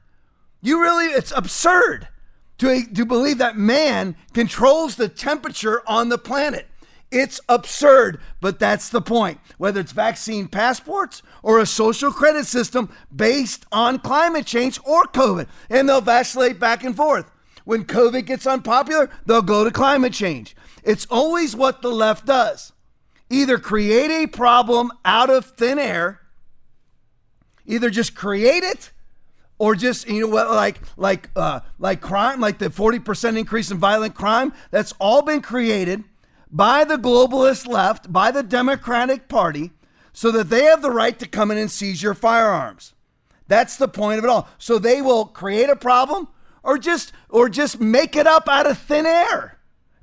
You 0.61 0.81
really, 0.81 1.07
it's 1.07 1.33
absurd 1.35 2.07
to, 2.59 2.85
to 2.85 3.05
believe 3.05 3.37
that 3.39 3.57
man 3.57 4.15
controls 4.33 4.95
the 4.95 5.09
temperature 5.09 5.83
on 5.85 6.09
the 6.09 6.17
planet. 6.17 6.67
It's 7.11 7.41
absurd, 7.47 8.19
but 8.41 8.57
that's 8.57 8.89
the 8.89 9.01
point. 9.01 9.39
Whether 9.57 9.81
it's 9.81 9.91
vaccine 9.91 10.47
passports 10.47 11.21
or 11.43 11.59
a 11.59 11.65
social 11.65 12.11
credit 12.11 12.45
system 12.45 12.89
based 13.13 13.65
on 13.71 13.99
climate 13.99 14.47
change 14.47 14.79
or 14.83 15.03
COVID, 15.03 15.47
and 15.69 15.87
they'll 15.87 16.01
vacillate 16.01 16.59
back 16.59 16.83
and 16.83 16.95
forth. 16.95 17.29
When 17.65 17.83
COVID 17.83 18.25
gets 18.25 18.47
unpopular, 18.47 19.09
they'll 19.25 19.41
go 19.41 19.63
to 19.63 19.71
climate 19.71 20.13
change. 20.13 20.55
It's 20.83 21.05
always 21.09 21.55
what 21.55 21.81
the 21.81 21.91
left 21.91 22.25
does 22.25 22.71
either 23.33 23.57
create 23.57 24.11
a 24.11 24.27
problem 24.27 24.91
out 25.03 25.29
of 25.29 25.45
thin 25.45 25.79
air, 25.79 26.21
either 27.65 27.89
just 27.89 28.15
create 28.15 28.63
it 28.63 28.91
or 29.57 29.75
just 29.75 30.07
you 30.07 30.21
know 30.21 30.27
what 30.27 30.49
like 30.51 30.79
like 30.97 31.29
uh, 31.35 31.59
like 31.79 32.01
crime 32.01 32.39
like 32.39 32.59
the 32.59 32.69
40% 32.69 33.37
increase 33.37 33.71
in 33.71 33.77
violent 33.77 34.15
crime 34.15 34.53
that's 34.71 34.93
all 34.99 35.21
been 35.21 35.41
created 35.41 36.03
by 36.51 36.83
the 36.83 36.97
globalist 36.97 37.67
left 37.67 38.11
by 38.11 38.29
the 38.29 38.43
democratic 38.43 39.27
party 39.27 39.71
so 40.11 40.29
that 40.31 40.49
they 40.49 40.63
have 40.63 40.81
the 40.81 40.91
right 40.91 41.17
to 41.17 41.27
come 41.27 41.49
in 41.49 41.57
and 41.57 41.71
seize 41.71 42.03
your 42.03 42.13
firearms. 42.13 42.93
That's 43.47 43.77
the 43.77 43.87
point 43.87 44.19
of 44.19 44.23
it 44.23 44.29
all. 44.29 44.47
So 44.59 44.77
they 44.77 45.01
will 45.01 45.25
create 45.25 45.69
a 45.69 45.75
problem 45.75 46.27
or 46.61 46.77
just 46.77 47.11
or 47.29 47.49
just 47.49 47.79
make 47.79 48.15
it 48.15 48.27
up 48.27 48.47
out 48.47 48.67
of 48.67 48.77
thin 48.77 49.05
air 49.07 49.57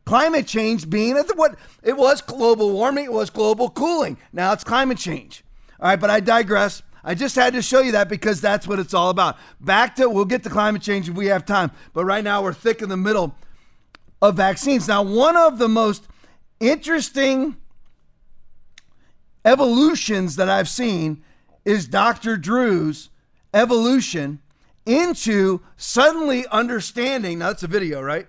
Climate 0.05 0.47
change 0.47 0.91
being 0.91 1.17
what 1.37 1.57
it 1.83 1.97
was 1.97 2.21
global 2.21 2.73
warming, 2.73 3.05
it 3.05 3.13
was 3.13 3.31
global 3.31 3.71
cooling. 3.71 4.17
Now 4.33 4.53
it's 4.53 4.65
climate 4.65 4.99
change. 4.99 5.45
All 5.79 5.89
right, 5.89 6.01
but 6.01 6.11
I 6.11 6.21
digress. 6.21 6.83
I 7.03 7.15
just 7.15 7.37
had 7.37 7.55
to 7.55 7.63
show 7.63 7.81
you 7.81 7.93
that 7.93 8.09
because 8.09 8.41
that's 8.41 8.67
what 8.67 8.79
it's 8.79 8.93
all 8.93 9.11
about. 9.11 9.37
Back 9.61 9.97
to, 9.97 10.09
we'll 10.09 10.27
get 10.27 10.43
to 10.43 10.51
climate 10.51 10.83
change 10.83 11.09
if 11.09 11.15
we 11.15 11.27
have 11.27 11.47
time. 11.47 11.71
But 11.95 12.05
right 12.05 12.23
now 12.23 12.43
we're 12.43 12.53
thick 12.53 12.83
in 12.83 12.89
the 12.89 12.97
middle 12.97 13.35
of 14.21 14.37
vaccines. 14.37 14.89
Now, 14.89 15.03
one 15.03 15.37
of 15.37 15.59
the 15.59 15.69
most 15.69 16.07
interesting 16.59 17.57
evolutions 19.45 20.37
that 20.37 20.51
I've 20.51 20.69
seen 20.69 21.23
is 21.65 21.89
Dr. 21.89 22.37
Drew's 22.37 23.09
evolution 23.55 24.41
into 24.85 25.61
suddenly 25.77 26.47
understanding. 26.49 27.39
Now, 27.39 27.49
that's 27.49 27.63
a 27.63 27.69
video, 27.69 28.03
right? 28.03 28.27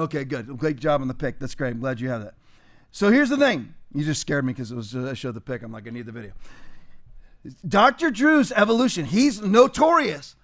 Okay, 0.00 0.24
good. 0.24 0.56
Great 0.56 0.78
job 0.78 1.02
on 1.02 1.08
the 1.08 1.14
pick. 1.14 1.38
That's 1.38 1.54
great. 1.54 1.72
I'm 1.72 1.80
glad 1.80 2.00
you 2.00 2.08
have 2.08 2.22
that. 2.22 2.34
So 2.90 3.10
here's 3.10 3.28
the 3.28 3.36
thing. 3.36 3.74
You 3.94 4.02
just 4.02 4.22
scared 4.22 4.46
me 4.46 4.54
because 4.54 4.72
it 4.72 4.74
was 4.74 4.96
uh, 4.96 5.10
I 5.10 5.14
showed 5.14 5.34
the 5.34 5.42
pick. 5.42 5.62
I'm 5.62 5.72
like, 5.72 5.86
I 5.86 5.90
need 5.90 6.06
the 6.06 6.12
video. 6.12 6.32
Dr. 7.68 8.10
Drew's 8.10 8.50
evolution. 8.52 9.04
He's 9.04 9.42
notorious, 9.42 10.36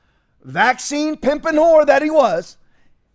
vaccine 0.42 1.16
pimp 1.16 1.46
and 1.46 1.56
whore 1.56 1.86
that 1.86 2.02
he 2.02 2.10
was, 2.10 2.58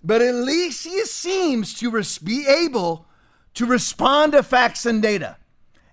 but 0.03 0.23
at 0.23 0.33
least 0.33 0.83
he 0.83 1.05
seems 1.05 1.75
to 1.75 1.91
res- 1.91 2.17
be 2.17 2.47
able 2.47 3.05
to 3.53 3.67
respond 3.67 4.31
to 4.31 4.41
facts 4.41 4.85
and 4.85 4.99
data. 4.99 5.37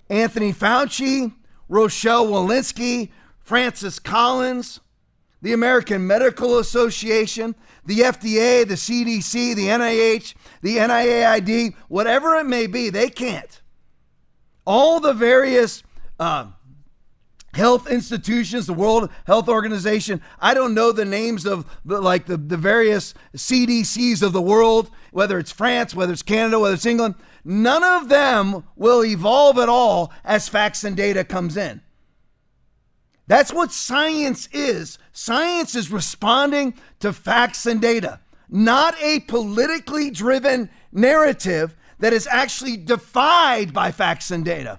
Anthony 0.09 0.55
Fauci, 0.55 1.35
Rochelle 1.69 2.27
Walensky, 2.27 3.11
Francis 3.39 3.99
Collins, 3.99 4.81
the 5.43 5.53
American 5.53 6.07
Medical 6.07 6.59
Association, 6.59 7.55
the 7.89 8.01
FDA, 8.01 8.69
the 8.69 8.75
CDC, 8.75 9.57
the 9.57 9.69
NIH, 9.69 10.35
the 10.61 10.77
NIAID, 10.77 11.75
whatever 11.89 12.35
it 12.35 12.45
may 12.45 12.67
be, 12.67 12.91
they 12.91 13.09
can't. 13.09 13.63
All 14.67 15.01
the 15.01 15.15
various 15.15 15.83
uh, 16.21 16.49
health 17.55 17.91
institutions, 17.91 18.67
the 18.67 18.75
World 18.75 19.09
Health 19.27 19.49
Organization, 19.49 20.21
I 20.39 20.53
don't 20.53 20.75
know 20.75 20.93
the 20.93 21.07
names 21.07 21.47
of 21.47 21.65
the, 21.83 21.99
like 21.99 22.27
the, 22.27 22.37
the 22.37 22.59
various 22.59 23.15
CDCs 23.35 24.23
of 24.23 24.35
the 24.35 24.43
world, 24.43 24.91
whether 25.11 25.39
it's 25.39 25.51
France, 25.51 25.95
whether 25.95 26.13
it's 26.13 26.23
Canada, 26.23 26.59
whether 26.59 26.75
it's 26.75 26.85
England, 26.85 27.15
none 27.43 27.83
of 27.83 28.11
them 28.11 28.65
will 28.77 29.03
evolve 29.03 29.57
at 29.57 29.71
all 29.71 30.13
as 30.27 30.47
facts 30.47 30.85
and 30.85 30.95
data 30.95 31.25
comes 31.25 31.57
in. 31.57 31.81
That's 33.29 33.53
what 33.53 33.73
science 33.73 34.47
is. 34.53 34.99
Science 35.21 35.75
is 35.75 35.91
responding 35.91 36.73
to 37.01 37.13
facts 37.13 37.67
and 37.67 37.81
data, 37.83 38.21
not 38.49 38.95
a 39.03 39.19
politically 39.19 40.11
driven 40.11 40.71
narrative 40.93 41.75
that 41.99 42.13
is 42.13 42.29
actually 42.31 42.77
defied 42.77 43.75
by 43.75 43.91
facts 43.91 44.31
and 44.31 44.45
data. 44.45 44.79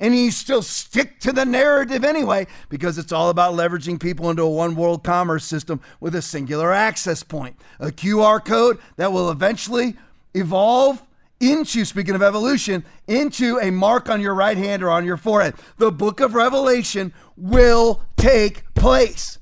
And 0.00 0.12
you 0.12 0.32
still 0.32 0.62
stick 0.62 1.20
to 1.20 1.32
the 1.32 1.44
narrative 1.44 2.02
anyway 2.02 2.48
because 2.68 2.98
it's 2.98 3.12
all 3.12 3.30
about 3.30 3.54
leveraging 3.54 4.00
people 4.00 4.28
into 4.28 4.42
a 4.42 4.50
one 4.50 4.74
world 4.74 5.04
commerce 5.04 5.44
system 5.44 5.80
with 6.00 6.16
a 6.16 6.20
singular 6.20 6.72
access 6.72 7.22
point, 7.22 7.56
a 7.78 7.92
QR 7.92 8.44
code 8.44 8.80
that 8.96 9.12
will 9.12 9.30
eventually 9.30 9.94
evolve 10.34 11.00
into, 11.38 11.84
speaking 11.84 12.16
of 12.16 12.24
evolution, 12.24 12.84
into 13.06 13.60
a 13.60 13.70
mark 13.70 14.10
on 14.10 14.20
your 14.20 14.34
right 14.34 14.58
hand 14.58 14.82
or 14.82 14.90
on 14.90 15.04
your 15.04 15.16
forehead. 15.16 15.54
The 15.78 15.92
book 15.92 16.18
of 16.18 16.34
Revelation 16.34 17.14
will 17.36 18.02
take 18.16 18.64
place. 18.74 19.38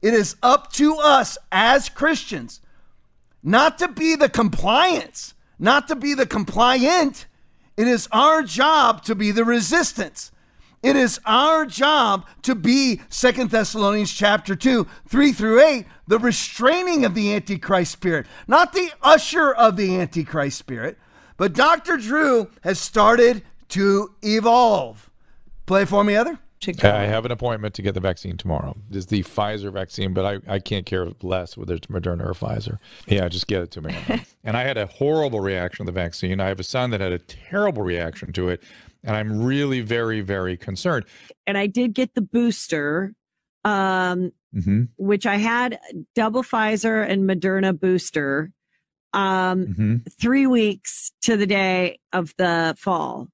It 0.00 0.14
is 0.14 0.36
up 0.42 0.72
to 0.74 0.96
us 0.96 1.36
as 1.50 1.88
Christians 1.88 2.60
not 3.42 3.78
to 3.78 3.88
be 3.88 4.16
the 4.16 4.28
compliance, 4.28 5.34
not 5.58 5.88
to 5.88 5.96
be 5.96 6.14
the 6.14 6.26
compliant. 6.26 7.26
It 7.76 7.88
is 7.88 8.08
our 8.12 8.42
job 8.42 9.04
to 9.04 9.14
be 9.14 9.30
the 9.30 9.44
resistance. 9.44 10.32
It 10.82 10.94
is 10.94 11.20
our 11.24 11.66
job 11.66 12.26
to 12.42 12.54
be 12.54 13.00
Second 13.08 13.50
Thessalonians 13.50 14.12
chapter 14.12 14.54
2, 14.54 14.86
3 15.08 15.32
through 15.32 15.60
8, 15.60 15.86
the 16.06 16.18
restraining 16.18 17.04
of 17.04 17.14
the 17.14 17.34
Antichrist 17.34 17.90
spirit, 17.90 18.26
not 18.46 18.72
the 18.72 18.92
usher 19.02 19.52
of 19.52 19.76
the 19.76 19.98
Antichrist 19.98 20.58
spirit. 20.58 20.96
But 21.36 21.52
Dr. 21.52 21.96
Drew 21.96 22.50
has 22.62 22.78
started 22.78 23.42
to 23.70 24.14
evolve. 24.22 25.10
Play 25.66 25.84
for 25.84 26.04
me, 26.04 26.14
other. 26.14 26.38
I 26.84 27.06
have 27.06 27.24
an 27.24 27.30
appointment 27.30 27.74
to 27.74 27.82
get 27.82 27.94
the 27.94 28.00
vaccine 28.00 28.36
tomorrow. 28.36 28.76
It's 28.90 29.06
the 29.06 29.22
Pfizer 29.22 29.72
vaccine, 29.72 30.12
but 30.14 30.24
I, 30.24 30.54
I 30.54 30.58
can't 30.58 30.86
care 30.86 31.08
less 31.22 31.56
whether 31.56 31.74
it's 31.74 31.86
Moderna 31.86 32.26
or 32.26 32.34
Pfizer. 32.34 32.78
Yeah, 33.06 33.28
just 33.28 33.46
get 33.46 33.62
it 33.62 33.70
to 33.72 33.80
me. 33.80 33.96
and 34.44 34.56
I 34.56 34.64
had 34.64 34.76
a 34.76 34.86
horrible 34.86 35.40
reaction 35.40 35.86
to 35.86 35.92
the 35.92 35.94
vaccine. 35.94 36.40
I 36.40 36.48
have 36.48 36.60
a 36.60 36.64
son 36.64 36.90
that 36.90 37.00
had 37.00 37.12
a 37.12 37.18
terrible 37.18 37.82
reaction 37.82 38.32
to 38.34 38.48
it. 38.48 38.62
And 39.04 39.16
I'm 39.16 39.44
really 39.44 39.80
very, 39.80 40.20
very 40.20 40.56
concerned. 40.56 41.04
And 41.46 41.56
I 41.56 41.66
did 41.66 41.94
get 41.94 42.14
the 42.14 42.20
booster, 42.20 43.14
um, 43.64 44.32
mm-hmm. 44.54 44.84
which 44.96 45.24
I 45.24 45.36
had 45.36 45.78
double 46.14 46.42
Pfizer 46.42 47.08
and 47.08 47.28
Moderna 47.28 47.78
booster 47.78 48.50
um, 49.12 49.66
mm-hmm. 49.66 49.96
three 50.20 50.46
weeks 50.46 51.12
to 51.22 51.36
the 51.36 51.46
day 51.46 52.00
of 52.12 52.34
the 52.36 52.74
fall. 52.78 53.28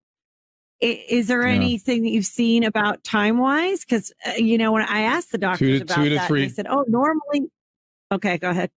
Is 0.85 1.29
there 1.29 1.47
yeah. 1.47 1.55
anything 1.55 2.03
that 2.03 2.11
you've 2.11 2.27
seen 2.27 2.65
about 2.65 3.03
time 3.05 3.39
wise? 3.39 3.85
Because 3.85 4.13
uh, 4.27 4.33
you 4.37 4.59
know 4.59 4.73
when 4.73 4.83
I 4.83 5.01
asked 5.03 5.33
the 5.33 5.39
doctors 5.39 5.81
to, 5.81 5.85
about 5.85 5.97
two 5.97 6.09
to 6.11 6.15
that, 6.17 6.29
three. 6.29 6.47
they 6.47 6.53
said, 6.53 6.67
"Oh, 6.69 6.85
normally." 6.89 7.51
Okay, 8.13 8.39
go 8.39 8.51
ahead. 8.51 8.71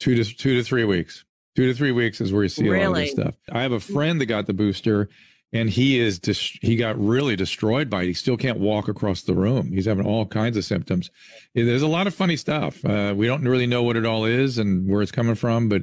Two 0.00 0.14
to 0.14 0.24
two 0.24 0.56
to 0.56 0.62
three 0.62 0.84
weeks. 0.84 1.24
Two 1.54 1.66
to 1.66 1.74
three 1.74 1.92
weeks 1.92 2.20
is 2.20 2.32
where 2.32 2.42
you 2.42 2.48
see 2.48 2.68
really? 2.68 2.84
a 2.84 2.88
lot 2.88 2.96
of 2.96 3.02
this 3.02 3.12
stuff. 3.12 3.34
I 3.52 3.62
have 3.62 3.72
a 3.72 3.80
friend 3.80 4.20
that 4.20 4.26
got 4.26 4.46
the 4.46 4.54
booster, 4.54 5.10
and 5.52 5.68
he 5.68 5.98
is 5.98 6.18
dis- 6.18 6.58
he 6.62 6.76
got 6.76 6.98
really 6.98 7.36
destroyed 7.36 7.90
by 7.90 8.04
it. 8.04 8.06
He 8.06 8.14
still 8.14 8.38
can't 8.38 8.58
walk 8.58 8.88
across 8.88 9.22
the 9.22 9.34
room. 9.34 9.72
He's 9.72 9.84
having 9.84 10.06
all 10.06 10.24
kinds 10.24 10.56
of 10.56 10.64
symptoms. 10.64 11.10
There's 11.54 11.82
a 11.82 11.88
lot 11.88 12.06
of 12.06 12.14
funny 12.14 12.36
stuff. 12.36 12.82
Uh, 12.84 13.12
we 13.14 13.26
don't 13.26 13.44
really 13.44 13.66
know 13.66 13.82
what 13.82 13.96
it 13.96 14.06
all 14.06 14.24
is 14.24 14.56
and 14.56 14.88
where 14.88 15.02
it's 15.02 15.12
coming 15.12 15.34
from, 15.34 15.68
but 15.68 15.82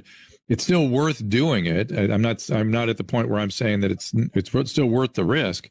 it's 0.49 0.63
still 0.63 0.89
worth 0.89 1.29
doing 1.29 1.67
it. 1.67 1.91
I'm 1.91 2.21
not 2.21 2.49
I'm 2.49 2.71
not 2.71 2.89
at 2.89 2.97
the 2.97 3.03
point 3.03 3.29
where 3.29 3.39
I'm 3.39 3.51
saying 3.51 3.79
that 3.81 3.91
it's 3.91 4.11
it's 4.33 4.71
still 4.71 4.87
worth 4.87 5.13
the 5.13 5.23
risk. 5.23 5.69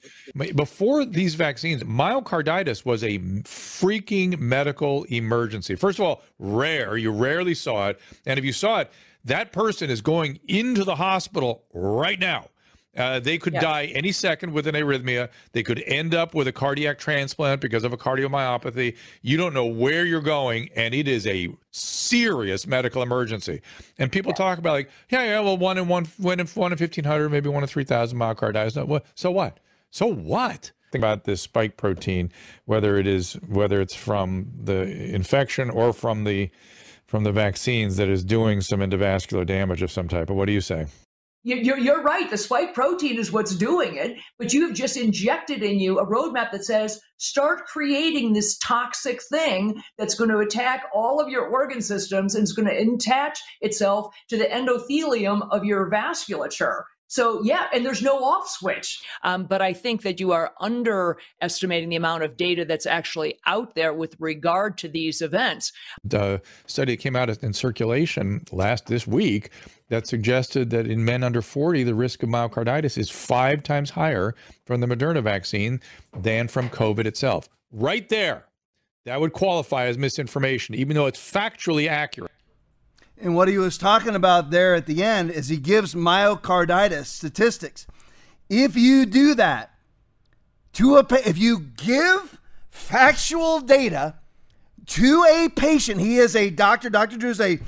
Before 0.54 1.04
these 1.04 1.34
vaccines, 1.34 1.82
myocarditis 1.82 2.86
was 2.86 3.02
a 3.02 3.18
freaking 3.18 4.38
medical 4.38 5.04
emergency. 5.04 5.74
First 5.74 5.98
of 5.98 6.04
all, 6.04 6.22
rare. 6.38 6.96
You 6.96 7.10
rarely 7.10 7.54
saw 7.54 7.88
it, 7.88 8.00
and 8.24 8.38
if 8.38 8.44
you 8.44 8.52
saw 8.52 8.80
it, 8.80 8.92
that 9.24 9.52
person 9.52 9.90
is 9.90 10.00
going 10.00 10.38
into 10.46 10.84
the 10.84 10.94
hospital 10.94 11.64
right 11.74 12.18
now 12.18 12.48
uh, 12.98 13.20
they 13.20 13.38
could 13.38 13.54
die 13.54 13.86
any 13.94 14.12
second 14.12 14.52
with 14.52 14.66
an 14.66 14.74
arrhythmia. 14.74 15.28
They 15.52 15.62
could 15.62 15.82
end 15.86 16.14
up 16.14 16.34
with 16.34 16.48
a 16.48 16.52
cardiac 16.52 16.98
transplant 16.98 17.60
because 17.60 17.84
of 17.84 17.92
a 17.92 17.96
cardiomyopathy. 17.96 18.96
You 19.22 19.36
don't 19.36 19.54
know 19.54 19.66
where 19.66 20.04
you're 20.04 20.20
going, 20.20 20.68
and 20.76 20.94
it 20.94 21.06
is 21.06 21.26
a 21.26 21.48
serious 21.70 22.66
medical 22.66 23.02
emergency. 23.02 23.62
And 23.98 24.10
people 24.10 24.32
talk 24.32 24.58
about 24.58 24.72
like, 24.72 24.90
yeah, 25.10 25.24
yeah, 25.24 25.40
well, 25.40 25.56
one 25.56 25.78
in 25.78 25.88
one, 25.88 26.06
one 26.18 26.40
in 26.40 26.46
one 26.48 26.72
in 26.72 26.78
fifteen 26.78 27.04
hundred, 27.04 27.30
maybe 27.30 27.48
one 27.48 27.62
in 27.62 27.68
three 27.68 27.84
thousand 27.84 28.18
myocarditis. 28.18 29.02
So 29.14 29.30
what? 29.30 29.60
So 29.90 30.06
what? 30.06 30.72
Think 30.90 31.02
about 31.02 31.24
this 31.24 31.42
spike 31.42 31.76
protein, 31.76 32.32
whether 32.64 32.96
it 32.96 33.06
is 33.06 33.34
whether 33.46 33.80
it's 33.80 33.94
from 33.94 34.50
the 34.54 34.82
infection 35.14 35.70
or 35.70 35.92
from 35.92 36.24
the 36.24 36.50
from 37.06 37.24
the 37.24 37.32
vaccines 37.32 37.96
that 37.96 38.08
is 38.08 38.24
doing 38.24 38.60
some 38.60 38.80
endovascular 38.80 39.46
damage 39.46 39.82
of 39.82 39.90
some 39.90 40.08
type. 40.08 40.28
But 40.28 40.34
what 40.34 40.46
do 40.46 40.52
you 40.52 40.60
say? 40.60 40.86
You're, 41.56 41.78
you're 41.78 42.02
right. 42.02 42.28
The 42.28 42.36
spike 42.36 42.74
protein 42.74 43.18
is 43.18 43.32
what's 43.32 43.54
doing 43.54 43.96
it, 43.96 44.18
but 44.38 44.52
you 44.52 44.66
have 44.66 44.76
just 44.76 44.98
injected 44.98 45.62
in 45.62 45.80
you 45.80 45.98
a 45.98 46.06
roadmap 46.06 46.50
that 46.52 46.66
says 46.66 47.00
start 47.16 47.64
creating 47.66 48.34
this 48.34 48.58
toxic 48.58 49.22
thing 49.22 49.82
that's 49.96 50.14
going 50.14 50.28
to 50.28 50.40
attack 50.40 50.84
all 50.92 51.20
of 51.20 51.30
your 51.30 51.46
organ 51.46 51.80
systems 51.80 52.34
and 52.34 52.44
is 52.44 52.52
going 52.52 52.68
to 52.68 52.94
attach 52.94 53.40
itself 53.62 54.14
to 54.28 54.36
the 54.36 54.44
endothelium 54.44 55.48
of 55.50 55.64
your 55.64 55.90
vasculature. 55.90 56.82
So 57.08 57.42
yeah, 57.42 57.66
and 57.72 57.84
there's 57.84 58.02
no 58.02 58.22
off 58.22 58.48
switch. 58.48 59.02
Um, 59.24 59.44
but 59.44 59.60
I 59.60 59.72
think 59.72 60.02
that 60.02 60.20
you 60.20 60.32
are 60.32 60.52
underestimating 60.60 61.88
the 61.88 61.96
amount 61.96 62.22
of 62.22 62.36
data 62.36 62.64
that's 62.64 62.86
actually 62.86 63.38
out 63.46 63.74
there 63.74 63.92
with 63.92 64.14
regard 64.18 64.78
to 64.78 64.88
these 64.88 65.22
events. 65.22 65.72
The 66.04 66.40
study 66.66 66.92
that 66.92 67.02
came 67.02 67.16
out 67.16 67.28
in 67.42 67.52
circulation 67.52 68.44
last 68.52 68.86
this 68.86 69.06
week 69.06 69.50
that 69.88 70.06
suggested 70.06 70.70
that 70.70 70.86
in 70.86 71.04
men 71.04 71.22
under 71.22 71.40
40, 71.40 71.82
the 71.82 71.94
risk 71.94 72.22
of 72.22 72.28
myocarditis 72.28 72.98
is 72.98 73.10
five 73.10 73.62
times 73.62 73.90
higher 73.90 74.34
from 74.66 74.80
the 74.80 74.86
Moderna 74.86 75.22
vaccine 75.22 75.80
than 76.14 76.46
from 76.46 76.68
COVID 76.68 77.06
itself. 77.06 77.48
Right 77.72 78.06
there, 78.08 78.44
that 79.06 79.20
would 79.20 79.32
qualify 79.32 79.86
as 79.86 79.96
misinformation, 79.96 80.74
even 80.74 80.94
though 80.94 81.06
it's 81.06 81.18
factually 81.18 81.88
accurate. 81.88 82.27
And 83.20 83.34
what 83.34 83.48
he 83.48 83.58
was 83.58 83.76
talking 83.76 84.14
about 84.14 84.50
there 84.50 84.74
at 84.74 84.86
the 84.86 85.02
end 85.02 85.30
is 85.30 85.48
he 85.48 85.56
gives 85.56 85.94
myocarditis 85.94 87.06
statistics. 87.06 87.86
If 88.48 88.76
you 88.76 89.06
do 89.06 89.34
that 89.34 89.74
to 90.74 90.96
a 90.96 91.06
if 91.26 91.36
you 91.36 91.58
give 91.58 92.38
factual 92.70 93.60
data 93.60 94.14
to 94.86 95.24
a 95.24 95.48
patient, 95.48 96.00
he 96.00 96.16
is 96.18 96.36
a 96.36 96.50
doctor. 96.50 96.88
Dr. 96.88 97.16
Drew 97.16 97.30
is 97.30 97.40
a 97.40 97.58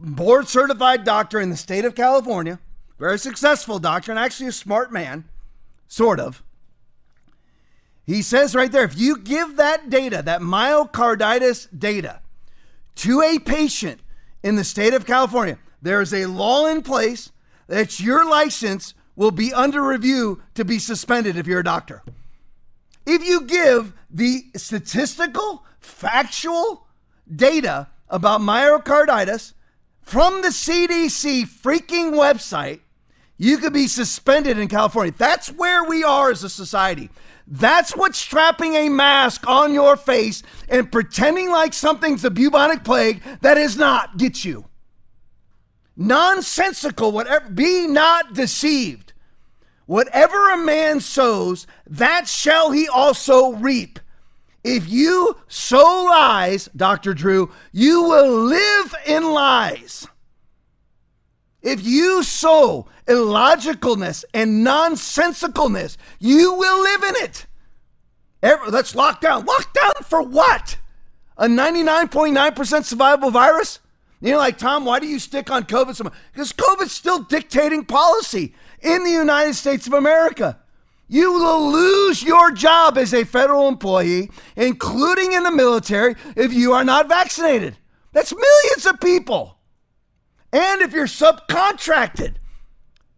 board 0.00 0.48
certified 0.48 1.04
doctor 1.04 1.38
in 1.38 1.50
the 1.50 1.56
state 1.56 1.84
of 1.84 1.94
California, 1.94 2.58
very 2.98 3.18
successful 3.18 3.78
doctor, 3.78 4.10
and 4.10 4.18
actually 4.18 4.48
a 4.48 4.52
smart 4.52 4.90
man, 4.90 5.24
sort 5.86 6.18
of. 6.18 6.42
He 8.06 8.22
says 8.22 8.54
right 8.54 8.72
there 8.72 8.84
if 8.84 8.98
you 8.98 9.18
give 9.18 9.56
that 9.56 9.90
data, 9.90 10.22
that 10.22 10.40
myocarditis 10.40 11.68
data, 11.78 12.20
to 12.96 13.22
a 13.22 13.38
patient 13.38 14.00
in 14.44 14.56
the 14.56 14.62
state 14.62 14.92
of 14.92 15.06
California, 15.06 15.58
there 15.80 16.02
is 16.02 16.12
a 16.12 16.26
law 16.26 16.66
in 16.66 16.82
place 16.82 17.32
that 17.66 17.98
your 17.98 18.28
license 18.28 18.92
will 19.16 19.30
be 19.30 19.52
under 19.54 19.82
review 19.82 20.42
to 20.54 20.64
be 20.64 20.78
suspended 20.78 21.36
if 21.36 21.46
you're 21.46 21.60
a 21.60 21.64
doctor. 21.64 22.02
If 23.06 23.24
you 23.24 23.40
give 23.42 23.94
the 24.10 24.44
statistical, 24.54 25.64
factual 25.80 26.86
data 27.34 27.88
about 28.08 28.42
myocarditis 28.42 29.54
from 30.02 30.42
the 30.42 30.48
CDC 30.48 31.46
freaking 31.48 32.12
website, 32.12 32.80
you 33.38 33.56
could 33.56 33.72
be 33.72 33.86
suspended 33.86 34.58
in 34.58 34.68
California. 34.68 35.14
That's 35.16 35.50
where 35.50 35.84
we 35.84 36.04
are 36.04 36.30
as 36.30 36.44
a 36.44 36.50
society. 36.50 37.08
That's 37.46 37.94
what 37.94 38.14
strapping 38.14 38.74
a 38.74 38.88
mask 38.88 39.46
on 39.46 39.74
your 39.74 39.96
face 39.96 40.42
and 40.68 40.90
pretending 40.90 41.50
like 41.50 41.74
something's 41.74 42.22
the 42.22 42.30
bubonic 42.30 42.84
plague 42.84 43.22
that 43.42 43.58
is 43.58 43.76
not 43.76 44.16
gets 44.16 44.44
you. 44.44 44.66
Nonsensical, 45.96 47.12
whatever, 47.12 47.48
be 47.50 47.86
not 47.86 48.32
deceived. 48.32 49.12
Whatever 49.86 50.50
a 50.50 50.56
man 50.56 51.00
sows, 51.00 51.66
that 51.86 52.26
shall 52.26 52.70
he 52.72 52.88
also 52.88 53.52
reap. 53.52 54.00
If 54.64 54.88
you 54.88 55.36
sow 55.46 56.06
lies, 56.08 56.70
Dr. 56.74 57.12
Drew, 57.12 57.52
you 57.70 58.02
will 58.02 58.44
live 58.44 58.94
in 59.06 59.32
lies. 59.32 60.06
If 61.60 61.84
you 61.84 62.22
sow 62.22 62.86
illogicalness 63.06 64.24
and 64.32 64.66
nonsensicalness, 64.66 65.96
you 66.18 66.54
will 66.54 66.82
live 66.82 67.02
in 67.04 67.16
it. 67.16 67.46
Every, 68.42 68.70
let's 68.70 68.94
lock 68.94 69.20
down. 69.20 69.44
Lock 69.44 69.72
down 69.72 69.92
for 70.04 70.22
what? 70.22 70.76
A 71.36 71.46
99.9% 71.46 72.34
survivable 72.54 73.32
virus? 73.32 73.80
You 74.20 74.32
know, 74.32 74.38
like, 74.38 74.58
Tom, 74.58 74.84
why 74.84 75.00
do 75.00 75.06
you 75.06 75.18
stick 75.18 75.50
on 75.50 75.64
COVID 75.64 75.94
so 75.94 76.04
much? 76.04 76.14
Because 76.32 76.52
COVID's 76.52 76.92
still 76.92 77.20
dictating 77.20 77.84
policy 77.84 78.54
in 78.80 79.04
the 79.04 79.10
United 79.10 79.54
States 79.54 79.86
of 79.86 79.92
America. 79.92 80.60
You 81.08 81.32
will 81.32 81.70
lose 81.70 82.22
your 82.22 82.50
job 82.50 82.96
as 82.96 83.12
a 83.12 83.24
federal 83.24 83.68
employee, 83.68 84.30
including 84.56 85.32
in 85.32 85.42
the 85.42 85.50
military, 85.50 86.14
if 86.36 86.52
you 86.52 86.72
are 86.72 86.84
not 86.84 87.08
vaccinated. 87.08 87.76
That's 88.12 88.32
millions 88.34 88.86
of 88.86 89.00
people. 89.00 89.58
And 90.52 90.80
if 90.80 90.92
you're 90.92 91.06
subcontracted 91.06 92.36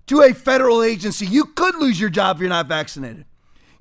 to 0.07 0.23
a 0.23 0.33
federal 0.33 0.83
agency, 0.83 1.27
you 1.27 1.45
could 1.45 1.75
lose 1.77 2.01
your 2.01 2.11
job 2.11 2.37
if 2.37 2.41
you're 2.41 2.49
not 2.49 2.69
vaccinated. 2.69 3.25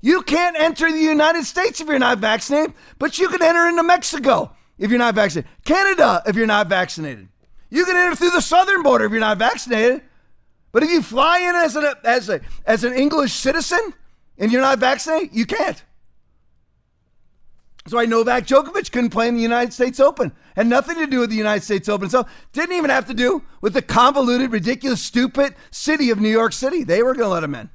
You 0.00 0.22
can't 0.22 0.56
enter 0.58 0.90
the 0.90 0.98
United 0.98 1.44
States 1.44 1.80
if 1.80 1.88
you're 1.88 1.98
not 1.98 2.18
vaccinated, 2.18 2.74
but 2.98 3.18
you 3.18 3.28
can 3.28 3.42
enter 3.42 3.66
into 3.66 3.82
Mexico 3.82 4.52
if 4.78 4.90
you're 4.90 4.98
not 4.98 5.14
vaccinated. 5.14 5.50
Canada 5.64 6.22
if 6.26 6.36
you're 6.36 6.46
not 6.46 6.68
vaccinated. 6.68 7.28
You 7.70 7.84
can 7.84 7.96
enter 7.96 8.16
through 8.16 8.30
the 8.30 8.40
southern 8.40 8.82
border 8.82 9.06
if 9.06 9.10
you're 9.10 9.20
not 9.20 9.38
vaccinated. 9.38 10.02
But 10.72 10.82
if 10.82 10.90
you 10.90 11.02
fly 11.02 11.38
in 11.38 11.54
as 11.54 11.74
an, 11.74 11.86
as 12.04 12.28
a, 12.28 12.40
as 12.66 12.84
an 12.84 12.92
English 12.92 13.32
citizen 13.32 13.94
and 14.38 14.52
you're 14.52 14.60
not 14.60 14.78
vaccinated, 14.78 15.30
you 15.34 15.46
can't. 15.46 15.82
That's 17.86 17.94
why 17.94 18.04
Novak 18.04 18.48
Djokovic 18.48 18.90
couldn't 18.90 19.10
play 19.10 19.28
in 19.28 19.36
the 19.36 19.40
United 19.40 19.72
States 19.72 20.00
Open. 20.00 20.32
Had 20.56 20.66
nothing 20.66 20.96
to 20.96 21.06
do 21.06 21.20
with 21.20 21.30
the 21.30 21.36
United 21.36 21.62
States 21.62 21.88
Open. 21.88 22.10
So 22.10 22.26
didn't 22.52 22.74
even 22.74 22.90
have 22.90 23.06
to 23.06 23.14
do 23.14 23.44
with 23.60 23.74
the 23.74 23.80
convoluted, 23.82 24.50
ridiculous, 24.50 25.00
stupid 25.00 25.54
city 25.70 26.10
of 26.10 26.18
New 26.18 26.28
York 26.28 26.52
City. 26.52 26.82
They 26.82 27.04
were 27.04 27.14
going 27.14 27.26
to 27.26 27.32
let 27.32 27.44
him 27.44 27.54
in. 27.54 27.70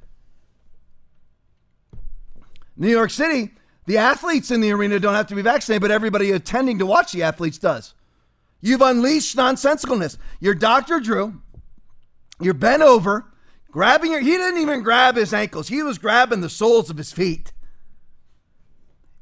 New 2.76 2.90
York 2.90 3.08
City, 3.08 3.52
the 3.86 3.96
athletes 3.96 4.50
in 4.50 4.60
the 4.60 4.70
arena 4.70 5.00
don't 5.00 5.14
have 5.14 5.28
to 5.28 5.34
be 5.34 5.40
vaccinated, 5.40 5.80
but 5.80 5.90
everybody 5.90 6.30
attending 6.30 6.78
to 6.80 6.84
watch 6.84 7.12
the 7.12 7.22
athletes 7.22 7.56
does. 7.56 7.94
You've 8.60 8.82
unleashed 8.82 9.34
nonsensicalness. 9.34 10.18
Your 10.40 10.54
Dr. 10.54 11.00
Drew, 11.00 11.40
you're 12.38 12.52
bent 12.52 12.82
over, 12.82 13.32
grabbing 13.70 14.10
your, 14.10 14.20
he 14.20 14.32
didn't 14.32 14.60
even 14.60 14.82
grab 14.82 15.16
his 15.16 15.32
ankles. 15.32 15.68
He 15.68 15.82
was 15.82 15.96
grabbing 15.96 16.42
the 16.42 16.50
soles 16.50 16.90
of 16.90 16.98
his 16.98 17.12
feet 17.12 17.50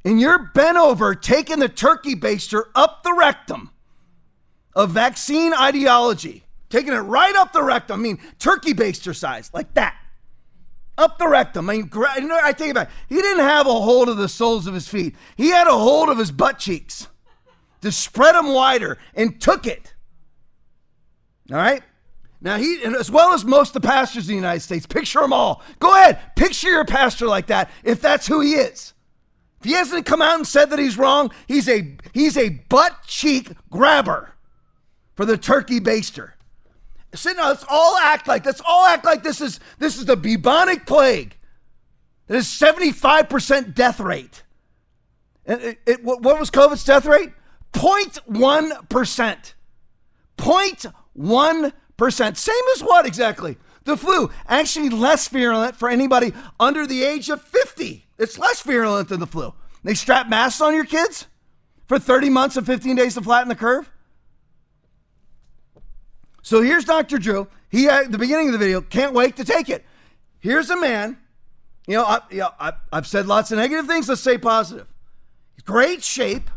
and 0.05 0.21
you're 0.21 0.51
bent 0.55 0.77
over 0.77 1.15
taking 1.15 1.59
the 1.59 1.69
turkey 1.69 2.15
baster 2.15 2.65
up 2.75 3.03
the 3.03 3.13
rectum 3.13 3.71
of 4.75 4.91
vaccine 4.91 5.53
ideology, 5.53 6.45
taking 6.69 6.93
it 6.93 6.99
right 6.99 7.35
up 7.37 7.53
the 7.53 7.63
rectum. 7.63 8.01
I 8.01 8.03
mean, 8.03 8.19
turkey 8.39 8.73
baster 8.73 9.15
size, 9.15 9.51
like 9.53 9.75
that. 9.75 9.97
Up 10.97 11.19
the 11.19 11.29
rectum. 11.29 11.71
I 11.71 11.77
mean, 11.77 11.91
I 11.95 12.53
take 12.53 12.71
it 12.71 12.75
back. 12.75 12.91
He 13.09 13.17
didn't 13.17 13.45
have 13.45 13.67
a 13.67 13.73
hold 13.73 14.09
of 14.09 14.17
the 14.17 14.29
soles 14.29 14.67
of 14.67 14.75
his 14.75 14.87
feet. 14.87 15.15
He 15.37 15.49
had 15.49 15.67
a 15.67 15.73
hold 15.73 16.09
of 16.09 16.19
his 16.19 16.31
butt 16.31 16.59
cheeks 16.59 17.09
to 17.81 17.91
spread 17.91 18.35
them 18.35 18.53
wider 18.53 18.99
and 19.15 19.41
took 19.41 19.67
it. 19.67 19.95
All 21.51 21.57
right? 21.57 21.83
Now, 22.43 22.57
he, 22.59 22.83
as 22.83 23.11
well 23.11 23.33
as 23.33 23.45
most 23.45 23.75
of 23.75 23.83
the 23.83 23.89
pastors 23.89 24.29
in 24.29 24.33
the 24.33 24.37
United 24.37 24.61
States, 24.61 24.87
picture 24.87 25.21
them 25.21 25.33
all. 25.33 25.63
Go 25.79 25.95
ahead, 25.95 26.19
picture 26.37 26.69
your 26.69 26.85
pastor 26.85 27.27
like 27.27 27.47
that 27.49 27.71
if 27.83 28.01
that's 28.01 28.27
who 28.27 28.41
he 28.41 28.55
is. 28.55 28.95
If 29.61 29.67
he 29.67 29.73
hasn't 29.73 30.07
come 30.07 30.23
out 30.23 30.37
and 30.37 30.47
said 30.47 30.71
that 30.71 30.79
he's 30.79 30.97
wrong, 30.97 31.31
he's 31.47 31.69
a 31.69 31.97
he's 32.13 32.37
a 32.37 32.49
butt 32.49 32.97
cheek 33.07 33.53
grabber 33.71 34.33
for 35.15 35.27
the 35.27 35.37
turkey 35.37 35.81
baster. 35.81 36.33
So 37.15 37.33
now 37.33 37.49
let's 37.49 37.65
all 37.69 37.99
act 37.99 38.27
like 38.27 38.47
let's 38.47 38.63
all 38.67 38.87
act 38.87 39.05
like 39.05 39.23
this 39.23 39.41
is 39.41 39.61
this 39.79 39.99
is 39.99 40.07
the 40.07 40.17
bubonic 40.17 40.87
plague. 40.87 41.37
That 42.29 42.37
is 42.37 42.47
75% 42.47 43.75
death 43.75 43.99
rate. 43.99 44.45
And 45.45 45.61
it, 45.61 45.81
it, 45.85 46.05
what 46.05 46.23
was 46.23 46.49
COVID's 46.49 46.85
death 46.85 47.05
rate? 47.05 47.33
0.1%. 47.73 49.53
0.1%. 50.39 52.37
Same 52.37 52.55
as 52.75 52.83
what 52.83 53.05
exactly? 53.05 53.59
The 53.85 53.97
flu. 53.97 54.31
Actually 54.47 54.91
less 54.91 55.29
virulent 55.29 55.77
for 55.77 55.89
anybody 55.89 56.33
under 56.59 56.87
the 56.87 57.03
age 57.05 57.29
of 57.31 57.43
50. 57.43 58.07
It's 58.19 58.39
less 58.39 58.63
virulent 58.63 59.09
than 59.09 59.21
the 59.21 59.27
flu. 59.27 59.55
They 59.83 59.95
strap 59.95 60.29
masks 60.29 60.61
on 60.61 60.75
your 60.75 60.85
kids 60.85 61.27
for 61.87 61.99
30 61.99 62.31
months 62.31 62.57
and 62.57 62.67
15 62.67 62.97
days 62.97 63.15
to 63.15 63.23
flatten 63.23 63.49
the 63.49 63.55
curve. 63.55 63.91
So 66.43 66.63
here's 66.63 66.85
Dr. 66.85 67.19
Drew. 67.19 67.49
He 67.69 67.89
at 67.89 68.11
the 68.11 68.19
beginning 68.19 68.49
of 68.49 68.53
the 68.53 68.59
video 68.59 68.81
can't 68.81 69.13
wait 69.13 69.37
to 69.37 69.45
take 69.45 69.69
it. 69.69 69.85
Here's 70.41 70.71
a 70.71 70.77
man. 70.77 71.19
You 71.87 71.97
know, 71.97 72.05
I, 72.05 72.21
you 72.31 72.39
know 72.39 72.51
I, 72.59 72.73
I've 72.93 73.07
said 73.07 73.27
lots 73.27 73.53
of 73.53 73.59
negative 73.59 73.87
things. 73.87 74.09
Let's 74.09 74.21
say 74.21 74.39
positive. 74.39 74.93
Great 75.65 76.03
shape, 76.03 76.51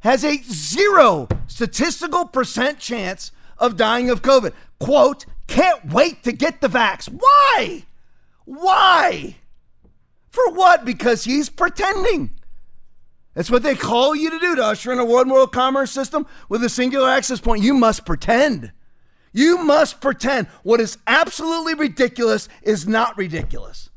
has 0.00 0.24
a 0.24 0.36
zero 0.38 1.28
statistical 1.46 2.26
percent 2.26 2.78
chance 2.78 3.32
of 3.58 3.76
dying 3.76 4.10
of 4.10 4.22
COVID. 4.22 4.52
Quote, 4.78 5.26
can't 5.50 5.92
wait 5.92 6.22
to 6.22 6.32
get 6.32 6.60
the 6.60 6.68
vax. 6.68 7.06
Why? 7.06 7.84
Why? 8.44 9.36
For 10.30 10.52
what? 10.52 10.84
Because 10.84 11.24
he's 11.24 11.48
pretending. 11.50 12.30
That's 13.34 13.50
what 13.50 13.64
they 13.64 13.74
call 13.74 14.14
you 14.14 14.30
to 14.30 14.38
do 14.38 14.56
to 14.56 14.64
usher 14.64 14.92
in 14.92 14.98
a 15.00 15.04
world 15.04 15.28
world 15.28 15.52
commerce 15.52 15.90
system 15.90 16.26
with 16.48 16.62
a 16.62 16.68
singular 16.68 17.10
access 17.10 17.40
point. 17.40 17.64
You 17.64 17.74
must 17.74 18.06
pretend. 18.06 18.72
You 19.32 19.58
must 19.58 20.00
pretend. 20.00 20.46
What 20.62 20.80
is 20.80 20.98
absolutely 21.06 21.74
ridiculous 21.74 22.48
is 22.62 22.86
not 22.86 23.18
ridiculous. 23.18 23.90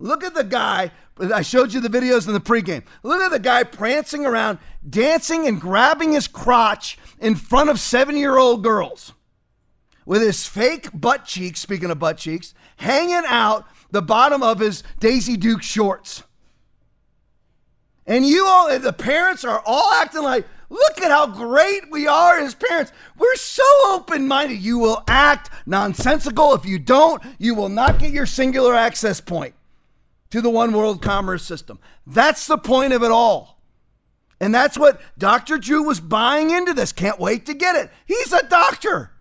Look 0.00 0.24
at 0.24 0.34
the 0.34 0.44
guy. 0.44 0.90
I 1.20 1.42
showed 1.42 1.72
you 1.72 1.80
the 1.80 1.88
videos 1.88 2.26
in 2.26 2.34
the 2.34 2.40
pregame. 2.40 2.84
Look 3.04 3.20
at 3.20 3.30
the 3.30 3.40
guy 3.40 3.62
prancing 3.64 4.26
around, 4.26 4.58
dancing 4.88 5.46
and 5.46 5.60
grabbing 5.60 6.12
his 6.12 6.28
crotch 6.28 6.98
in 7.20 7.34
front 7.36 7.70
of 7.70 7.78
seven 7.78 8.16
year 8.16 8.36
old 8.36 8.64
girls 8.64 9.12
with 10.08 10.22
his 10.22 10.46
fake 10.46 10.88
butt 10.94 11.26
cheeks, 11.26 11.60
speaking 11.60 11.90
of 11.90 11.98
butt 11.98 12.16
cheeks, 12.16 12.54
hanging 12.76 13.24
out 13.26 13.66
the 13.90 14.00
bottom 14.00 14.42
of 14.42 14.58
his 14.58 14.82
Daisy 15.00 15.36
Duke 15.36 15.62
shorts. 15.62 16.22
And 18.06 18.24
you 18.24 18.46
all, 18.46 18.78
the 18.78 18.94
parents 18.94 19.44
are 19.44 19.62
all 19.66 19.92
acting 19.92 20.22
like, 20.22 20.46
look 20.70 21.02
at 21.02 21.10
how 21.10 21.26
great 21.26 21.90
we 21.90 22.06
are 22.06 22.38
as 22.38 22.54
parents. 22.54 22.90
We're 23.18 23.36
so 23.36 23.62
open 23.88 24.26
minded. 24.26 24.60
You 24.60 24.78
will 24.78 25.04
act 25.06 25.50
nonsensical. 25.66 26.54
If 26.54 26.64
you 26.64 26.78
don't, 26.78 27.22
you 27.38 27.54
will 27.54 27.68
not 27.68 27.98
get 27.98 28.10
your 28.10 28.24
singular 28.24 28.74
access 28.74 29.20
point 29.20 29.54
to 30.30 30.40
the 30.40 30.48
one 30.48 30.72
world 30.72 31.02
commerce 31.02 31.44
system. 31.44 31.78
That's 32.06 32.46
the 32.46 32.56
point 32.56 32.94
of 32.94 33.02
it 33.02 33.10
all. 33.10 33.60
And 34.40 34.54
that's 34.54 34.78
what 34.78 35.02
Dr. 35.18 35.58
Drew 35.58 35.82
was 35.82 36.00
buying 36.00 36.48
into 36.48 36.72
this. 36.72 36.92
Can't 36.92 37.20
wait 37.20 37.44
to 37.44 37.52
get 37.52 37.76
it. 37.76 37.90
He's 38.06 38.32
a 38.32 38.48
doctor. 38.48 39.12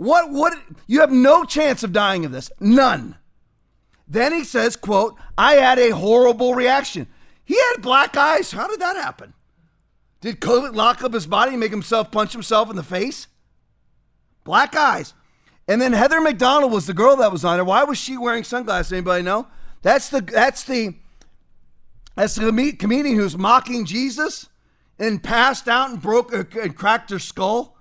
What 0.00 0.30
what 0.30 0.54
you 0.86 1.00
have 1.00 1.12
no 1.12 1.44
chance 1.44 1.82
of 1.82 1.92
dying 1.92 2.24
of 2.24 2.32
this. 2.32 2.50
None. 2.58 3.16
Then 4.08 4.32
he 4.32 4.44
says, 4.44 4.74
quote, 4.74 5.18
I 5.36 5.56
had 5.56 5.78
a 5.78 5.90
horrible 5.90 6.54
reaction. 6.54 7.06
He 7.44 7.54
had 7.54 7.82
black 7.82 8.16
eyes. 8.16 8.50
How 8.50 8.66
did 8.66 8.80
that 8.80 8.96
happen? 8.96 9.34
Did 10.22 10.40
COVID 10.40 10.74
lock 10.74 11.04
up 11.04 11.12
his 11.12 11.26
body 11.26 11.50
and 11.50 11.60
make 11.60 11.70
himself 11.70 12.10
punch 12.10 12.32
himself 12.32 12.70
in 12.70 12.76
the 12.76 12.82
face? 12.82 13.26
Black 14.42 14.74
eyes. 14.74 15.12
And 15.68 15.82
then 15.82 15.92
Heather 15.92 16.22
McDonald 16.22 16.72
was 16.72 16.86
the 16.86 16.94
girl 16.94 17.16
that 17.16 17.30
was 17.30 17.44
on 17.44 17.58
there. 17.58 17.64
Why 17.66 17.84
was 17.84 17.98
she 17.98 18.16
wearing 18.16 18.42
sunglasses? 18.42 18.94
Anybody 18.94 19.22
know? 19.22 19.48
That's 19.82 20.08
the 20.08 20.22
that's 20.22 20.64
the 20.64 20.94
that's 22.16 22.36
the 22.36 22.74
comedian 22.78 23.16
who's 23.16 23.36
mocking 23.36 23.84
Jesus 23.84 24.48
and 24.98 25.22
passed 25.22 25.68
out 25.68 25.90
and 25.90 26.00
broke 26.00 26.32
and 26.32 26.74
cracked 26.74 27.10
her 27.10 27.18
skull 27.18 27.76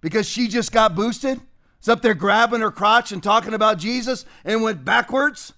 because 0.00 0.26
she 0.26 0.48
just 0.48 0.72
got 0.72 0.94
boosted. 0.94 1.42
Up 1.88 2.02
there 2.02 2.14
grabbing 2.14 2.60
her 2.60 2.70
crotch 2.70 3.10
and 3.10 3.22
talking 3.22 3.54
about 3.54 3.78
Jesus 3.78 4.24
and 4.44 4.62
went 4.62 4.84
backwards 4.84 5.54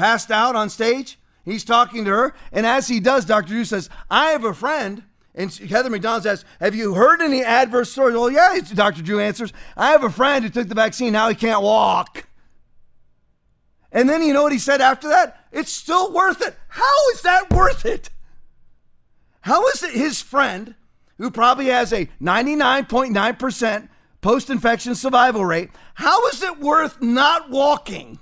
passed 0.00 0.30
out 0.30 0.56
on 0.56 0.70
stage. 0.70 1.18
He's 1.44 1.64
talking 1.64 2.04
to 2.06 2.10
her. 2.10 2.34
And 2.52 2.64
as 2.64 2.88
he 2.88 3.00
does, 3.00 3.24
Dr. 3.26 3.48
Drew 3.48 3.64
says, 3.64 3.90
I 4.10 4.30
have 4.30 4.44
a 4.44 4.54
friend. 4.54 5.02
And 5.34 5.52
Heather 5.52 5.90
McDonald 5.90 6.22
says, 6.24 6.44
Have 6.58 6.74
you 6.74 6.94
heard 6.94 7.20
any 7.20 7.44
adverse 7.44 7.92
stories? 7.92 8.14
Well, 8.14 8.30
yeah, 8.30 8.58
Dr. 8.74 9.02
Drew 9.02 9.20
answers, 9.20 9.52
I 9.76 9.90
have 9.90 10.02
a 10.02 10.10
friend 10.10 10.44
who 10.44 10.50
took 10.50 10.68
the 10.68 10.74
vaccine. 10.74 11.12
Now 11.12 11.28
he 11.28 11.34
can't 11.34 11.62
walk. 11.62 12.26
And 13.92 14.08
then 14.08 14.22
you 14.22 14.32
know 14.32 14.42
what 14.42 14.52
he 14.52 14.58
said 14.58 14.80
after 14.80 15.08
that? 15.08 15.44
It's 15.52 15.72
still 15.72 16.12
worth 16.12 16.42
it. 16.42 16.56
How 16.68 17.10
is 17.12 17.22
that 17.22 17.50
worth 17.50 17.84
it? 17.84 18.08
How 19.42 19.66
is 19.68 19.82
it 19.82 19.92
his 19.92 20.20
friend, 20.20 20.74
who 21.18 21.30
probably 21.30 21.66
has 21.66 21.92
a 21.92 22.06
99.9% 22.22 23.88
post 24.20 24.50
infection 24.50 24.94
survival 24.94 25.44
rate, 25.44 25.70
how 25.94 26.26
is 26.28 26.42
it 26.42 26.58
worth 26.60 27.00
not 27.00 27.50
walking? 27.50 28.18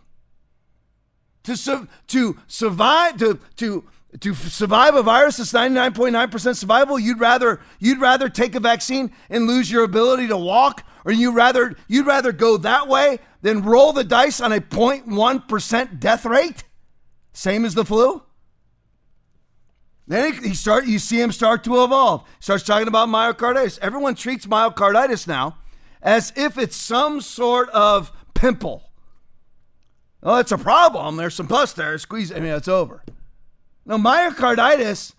to, 1.49 1.57
su- 1.57 1.89
to 2.09 2.39
survive 2.47 3.17
to 3.19 3.39
to 3.57 3.85
to 4.21 4.35
survive 4.35 4.95
a 4.95 5.03
virus 5.03 5.37
that's 5.37 5.53
99.9% 5.53 6.57
survival 6.57 6.99
you'd 6.99 7.21
rather 7.21 7.61
you'd 7.79 8.01
rather 8.01 8.29
take 8.29 8.55
a 8.55 8.61
vaccine 8.61 9.13
and 9.29 9.47
lose 9.47 9.71
your 9.71 9.85
ability 9.85 10.29
to 10.29 10.37
walk 10.37 10.85
or 11.05 11.13
you 11.13 11.33
rather 11.33 11.75
you'd 11.89 12.07
rather 12.07 12.33
go 12.33 12.57
that 12.57 12.89
way 12.89 13.19
than 13.43 13.63
roll 13.63 13.93
the 13.93 14.05
dice 14.05 14.41
on 14.41 14.53
a 14.53 14.61
0.1% 14.61 16.01
death 16.01 16.25
rate? 16.25 16.65
Same 17.33 17.65
as 17.65 17.75
the 17.75 17.85
flu? 17.85 18.23
Then 20.07 20.43
he 20.43 20.55
start 20.55 20.87
you 20.87 20.99
see 20.99 21.21
him 21.21 21.33
start 21.33 21.65
to 21.65 21.85
evolve. 21.85 22.27
Starts 22.41 22.65
talking 22.65 22.89
about 22.89 23.09
myocarditis. 23.09 23.79
Everyone 23.81 24.15
treats 24.15 24.47
myocarditis 24.47 25.27
now 25.27 25.57
as 26.03 26.33
if 26.37 26.59
it's 26.59 26.77
some 26.77 27.21
sort 27.21 27.69
of 27.71 28.13
pimple 28.35 28.89
Oh, 30.23 30.37
it's 30.37 30.53
a 30.53 30.59
problem. 30.59 31.17
There's 31.17 31.35
some 31.35 31.47
pus 31.47 31.73
there. 31.73 31.97
Squeeze. 31.99 32.33
I 32.33 32.37
mean, 32.37 32.53
it's 32.53 32.69
over. 32.69 33.03
Now, 33.87 33.99
myocarditis. 33.99 35.15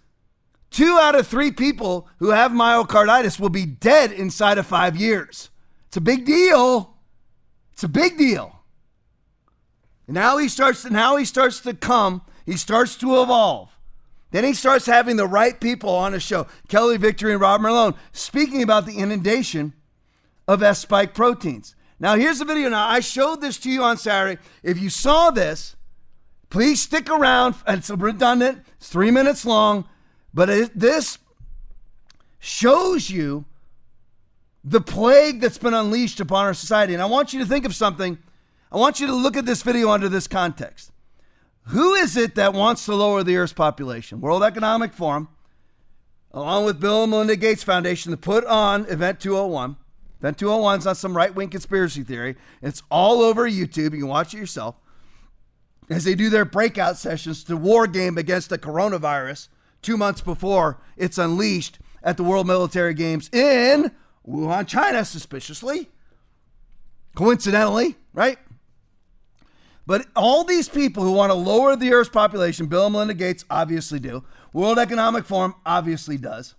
Two 0.71 0.99
out 0.99 1.15
of 1.15 1.25
three 1.25 1.51
people 1.51 2.07
who 2.19 2.30
have 2.30 2.51
myocarditis 2.51 3.39
will 3.39 3.49
be 3.49 3.65
dead 3.65 4.11
inside 4.11 4.59
of 4.59 4.67
five 4.67 4.95
years. 4.95 5.49
It's 5.88 5.97
a 5.97 6.01
big 6.01 6.25
deal. 6.25 6.95
It's 7.73 7.84
a 7.84 7.88
big 7.88 8.17
deal. 8.17 8.59
And 10.05 10.13
now 10.13 10.38
he 10.38 10.47
starts 10.47 10.84
to 10.84 10.91
now 10.91 11.15
he 11.15 11.25
starts 11.25 11.59
to 11.61 11.73
come. 11.73 12.21
He 12.45 12.55
starts 12.55 12.95
to 12.97 13.21
evolve. 13.21 13.75
Then 14.32 14.43
he 14.43 14.53
starts 14.53 14.86
having 14.86 15.15
the 15.15 15.25
right 15.25 15.59
people 15.59 15.89
on 15.89 16.13
his 16.13 16.21
show. 16.21 16.45
Kelly 16.67 16.97
Victory 16.97 17.32
and 17.32 17.41
Rob 17.41 17.61
Malone 17.61 17.95
speaking 18.11 18.61
about 18.61 18.86
the 18.86 18.99
inundation 18.99 19.73
of 20.50 20.64
S 20.64 20.80
spike 20.80 21.14
proteins. 21.14 21.76
Now, 22.00 22.16
here's 22.16 22.39
the 22.39 22.45
video. 22.45 22.70
Now, 22.70 22.88
I 22.88 23.02
showed 23.02 23.39
this 23.39 23.60
to 23.60 23.70
you 23.70 23.84
on 23.84 23.97
Saturday. 23.97 24.41
If 24.64 24.80
you 24.80 24.89
saw 24.89 25.30
this, 25.30 25.76
please 26.50 26.82
stick 26.82 27.08
around. 27.08 27.54
It's 27.68 27.91
redundant, 27.91 28.66
it's 28.78 28.89
three 28.89 29.12
minutes 29.12 29.45
long, 29.45 29.88
but 30.34 30.50
it, 30.50 30.72
this 30.78 31.20
shows 32.39 33.12
you 33.12 33.45
the 34.64 34.82
plague 34.82 35.39
that's 35.39 35.60
been 35.60 35.76
unleashed 35.76 36.20
upon 36.20 36.45
our 36.45 36.56
society. 36.56 36.95
And 36.95 37.04
I 37.04 37.06
want 37.06 37.32
you 37.32 37.39
to 37.41 37.45
think 37.45 37.64
of 37.64 37.76
something. 37.76 38.18
I 38.72 38.78
want 38.78 39.00
you 39.00 39.06
to 39.06 39.14
look 39.14 39.38
at 39.38 39.45
this 39.45 39.62
video 39.62 39.91
under 39.91 40.10
this 40.10 40.28
context. 40.28 40.91
Who 41.68 41.93
is 41.93 42.18
it 42.18 42.34
that 42.36 42.56
wants 42.56 42.86
to 42.86 42.95
lower 42.95 43.22
the 43.22 43.38
Earth's 43.38 43.54
population? 43.54 44.20
World 44.20 44.41
Economic 44.41 44.93
Forum, 44.93 45.28
along 46.32 46.66
with 46.66 46.80
Bill 46.80 47.04
and 47.04 47.12
Melinda 47.12 47.36
Gates 47.36 47.62
Foundation, 47.62 48.10
to 48.10 48.18
put 48.18 48.43
on 48.45 48.88
Event 48.88 49.20
201. 49.20 49.78
Event 50.20 50.38
201 50.38 50.80
is 50.80 50.86
not 50.86 50.97
some 50.97 51.15
right 51.15 51.34
wing 51.34 51.49
conspiracy 51.49 52.03
theory. 52.03 52.36
It's 52.61 52.84
all 52.91 53.22
over 53.22 53.49
YouTube. 53.49 53.93
You 53.93 54.01
can 54.01 54.07
watch 54.07 54.34
it 54.34 54.38
yourself. 54.38 54.76
As 55.89 56.03
they 56.03 56.13
do 56.13 56.30
their 56.30 56.45
breakout 56.45 56.97
sessions 56.97 57.43
to 57.45 57.57
war 57.57 57.88
game 57.88 58.17
against 58.17 58.49
the 58.49 58.57
coronavirus 58.57 59.47
two 59.82 59.97
months 59.97 60.22
before 60.22 60.80
it's 60.97 61.17
unleashed 61.17 61.80
at 62.03 62.17
the 62.17 62.24
World 62.24 62.47
Military 62.47 62.93
Games 62.93 63.30
in 63.34 63.91
Wuhan, 64.28 64.67
China, 64.67 65.03
suspiciously. 65.05 65.89
Coincidentally, 67.15 67.95
right? 68.13 68.38
But 69.86 70.05
all 70.15 70.43
these 70.43 70.70
people 70.70 71.03
who 71.03 71.13
want 71.13 71.32
to 71.32 71.34
lower 71.34 71.76
the 71.76 71.93
Earth's 71.93 72.09
population, 72.09 72.67
Bill 72.67 72.86
and 72.86 72.93
Melinda 72.93 73.15
Gates 73.15 73.43
obviously 73.49 73.99
do, 73.99 74.24
World 74.53 74.78
Economic 74.78 75.26
Forum 75.26 75.55
obviously 75.65 76.17
does. 76.17 76.53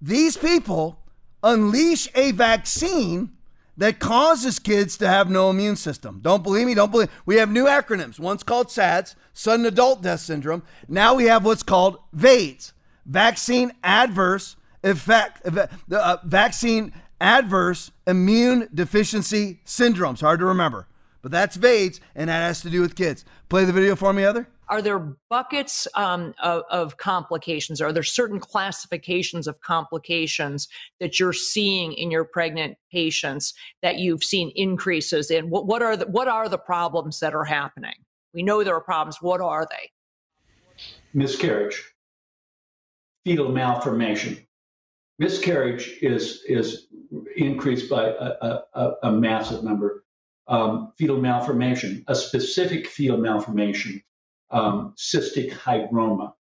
These 0.00 0.36
people 0.36 1.01
unleash 1.42 2.08
a 2.14 2.32
vaccine 2.32 3.30
that 3.76 3.98
causes 3.98 4.58
kids 4.58 4.96
to 4.98 5.08
have 5.08 5.30
no 5.30 5.50
immune 5.50 5.76
system. 5.76 6.20
Don't 6.22 6.42
believe 6.42 6.66
me? 6.66 6.74
Don't 6.74 6.92
believe. 6.92 7.10
We 7.24 7.36
have 7.36 7.50
new 7.50 7.64
acronyms. 7.64 8.20
One's 8.20 8.42
called 8.42 8.70
SADS, 8.70 9.16
sudden 9.32 9.66
adult 9.66 10.02
death 10.02 10.20
syndrome. 10.20 10.62
Now 10.88 11.14
we 11.14 11.24
have 11.24 11.44
what's 11.44 11.62
called 11.62 11.98
VAIDS, 12.12 12.72
vaccine 13.06 13.72
adverse 13.82 14.56
effect, 14.84 15.46
uh, 15.46 16.16
vaccine 16.24 16.92
adverse 17.20 17.90
immune 18.06 18.68
deficiency 18.74 19.60
syndromes. 19.64 20.20
Hard 20.20 20.40
to 20.40 20.46
remember, 20.46 20.86
but 21.22 21.32
that's 21.32 21.56
VAIDS, 21.56 22.00
and 22.14 22.28
that 22.28 22.42
has 22.42 22.60
to 22.60 22.70
do 22.70 22.82
with 22.82 22.94
kids. 22.94 23.24
Play 23.48 23.64
the 23.64 23.72
video 23.72 23.96
for 23.96 24.12
me, 24.12 24.22
Heather. 24.22 24.48
Are 24.68 24.80
there 24.80 25.16
buckets 25.28 25.88
um, 25.94 26.34
of, 26.42 26.62
of, 26.70 26.96
complications? 26.96 27.80
Are 27.80 27.92
there 27.92 28.02
certain 28.02 28.38
classifications 28.38 29.46
of 29.46 29.60
complications 29.60 30.68
that 31.00 31.18
you're 31.18 31.32
seeing 31.32 31.92
in 31.92 32.10
your 32.10 32.24
pregnant 32.24 32.78
patients 32.90 33.54
that 33.82 33.98
you've 33.98 34.22
seen 34.22 34.52
increases 34.54 35.30
in? 35.30 35.50
What, 35.50 35.66
what 35.66 35.82
are 35.82 35.96
the 35.96 36.06
what 36.06 36.28
are 36.28 36.48
the 36.48 36.58
problems 36.58 37.20
that 37.20 37.34
are 37.34 37.44
happening? 37.44 37.94
We 38.32 38.42
know 38.42 38.62
there 38.62 38.76
are 38.76 38.80
problems. 38.80 39.18
What 39.20 39.40
are 39.40 39.66
they? 39.68 39.90
Miscarriage, 41.12 41.82
fetal 43.24 43.50
malformation. 43.50 44.46
Miscarriage 45.18 45.98
is 46.00 46.42
is 46.46 46.86
increased 47.36 47.90
by 47.90 48.06
a, 48.06 48.60
a, 48.74 48.92
a 49.02 49.12
massive 49.12 49.64
number. 49.64 50.04
Um, 50.48 50.92
fetal 50.98 51.20
malformation, 51.20 52.04
a 52.08 52.14
specific 52.14 52.86
fetal 52.86 53.16
malformation 53.16 54.02
um, 54.52 54.94
cystic 54.96 55.50
hygroma, 55.50 56.32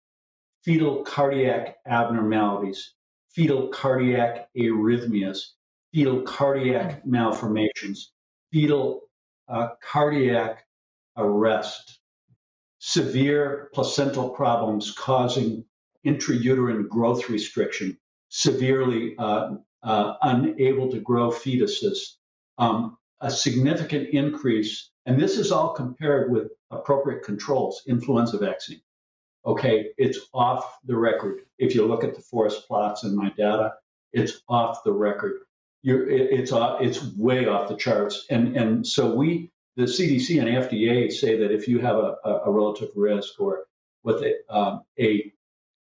fetal 0.64 1.04
cardiac 1.04 1.78
abnormalities, 1.86 2.94
fetal 3.30 3.70
cardiac 3.70 4.50
arrhythmias, 4.56 5.40
fetal 5.94 6.22
cardiac 6.22 7.06
malformations, 7.06 8.12
fetal 8.52 9.02
uh, 9.48 9.70
cardiac 9.82 10.66
arrest, 11.18 12.00
severe 12.80 13.70
placental 13.74 14.30
problems 14.30 14.92
causing 14.92 15.66
intrauterine 16.06 16.88
growth 16.88 17.30
restriction, 17.30 17.98
severely 18.30 19.16
uh, 19.18 19.52
uh, 19.84 20.14
unable 20.22 20.92
to 20.92 21.00
grow 21.00 21.30
fetuses, 21.32 22.16
um, 22.58 22.98
a 23.20 23.30
significant 23.32 24.10
increase, 24.10 24.91
and 25.06 25.20
this 25.20 25.38
is 25.38 25.52
all 25.52 25.74
compared 25.74 26.32
with 26.32 26.52
appropriate 26.70 27.24
controls, 27.24 27.82
influenza 27.88 28.38
vaccine. 28.38 28.82
Okay, 29.46 29.90
it's 29.98 30.20
off 30.34 30.78
the 30.86 30.96
record. 30.96 31.42
If 31.58 31.74
you 31.74 31.86
look 31.86 32.04
at 32.04 32.16
the 32.16 32.22
forest 32.22 32.68
plots 32.68 33.04
in 33.04 33.16
my 33.16 33.30
data, 33.30 33.74
it's 34.14 34.42
off 34.48 34.84
the 34.84 34.92
record. 34.92 35.42
You're, 35.82 36.08
it, 36.08 36.32
it's 36.32 36.52
off, 36.52 36.82
it's 36.82 37.04
way 37.16 37.48
off 37.48 37.68
the 37.68 37.76
charts. 37.76 38.26
And 38.30 38.56
and 38.56 38.86
so 38.86 39.16
we, 39.16 39.52
the 39.78 39.84
CDC 39.84 40.40
and 40.40 40.48
FDA, 40.48 41.12
say 41.12 41.40
that 41.40 41.52
if 41.52 41.68
you 41.68 41.80
have 41.80 41.96
a, 41.96 42.18
a, 42.24 42.52
relative 42.52 42.90
risk 42.96 43.40
or 43.40 43.66
with 44.04 44.22
a, 44.22 44.56
um, 44.56 44.82
a 45.00 45.34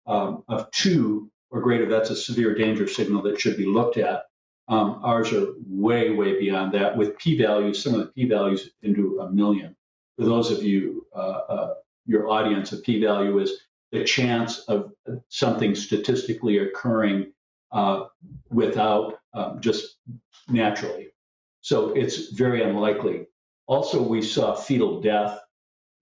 um, 0.06 0.44
of 0.48 0.70
two 0.70 1.30
or 1.50 1.60
greater, 1.60 1.86
that's 1.86 2.10
a 2.10 2.16
severe 2.16 2.54
danger 2.54 2.88
signal 2.88 3.22
that 3.22 3.38
should 3.38 3.58
be 3.58 3.66
looked 3.66 3.98
at. 3.98 4.24
Um, 4.72 5.00
ours 5.02 5.32
are 5.32 5.48
way, 5.66 6.10
way 6.10 6.38
beyond 6.38 6.72
that 6.72 6.96
with 6.96 7.18
p 7.18 7.36
values, 7.36 7.82
some 7.82 7.94
of 7.94 8.00
the 8.00 8.06
p 8.06 8.28
values 8.28 8.70
into 8.82 9.20
a 9.20 9.30
million 9.30 9.76
for 10.16 10.24
those 10.24 10.50
of 10.50 10.62
you, 10.62 11.06
uh, 11.14 11.40
uh, 11.48 11.74
your 12.06 12.28
audience, 12.28 12.72
a 12.72 12.78
p 12.78 13.00
value 13.00 13.38
is 13.38 13.60
the 13.90 14.04
chance 14.04 14.60
of 14.60 14.92
something 15.28 15.74
statistically 15.74 16.58
occurring 16.58 17.32
uh, 17.72 18.04
without 18.50 19.18
um, 19.34 19.60
just 19.60 19.96
naturally. 20.48 21.08
So 21.60 21.90
it's 21.90 22.30
very 22.32 22.62
unlikely. 22.62 23.26
Also, 23.66 24.02
we 24.02 24.22
saw 24.22 24.54
fetal 24.54 25.00
death. 25.00 25.40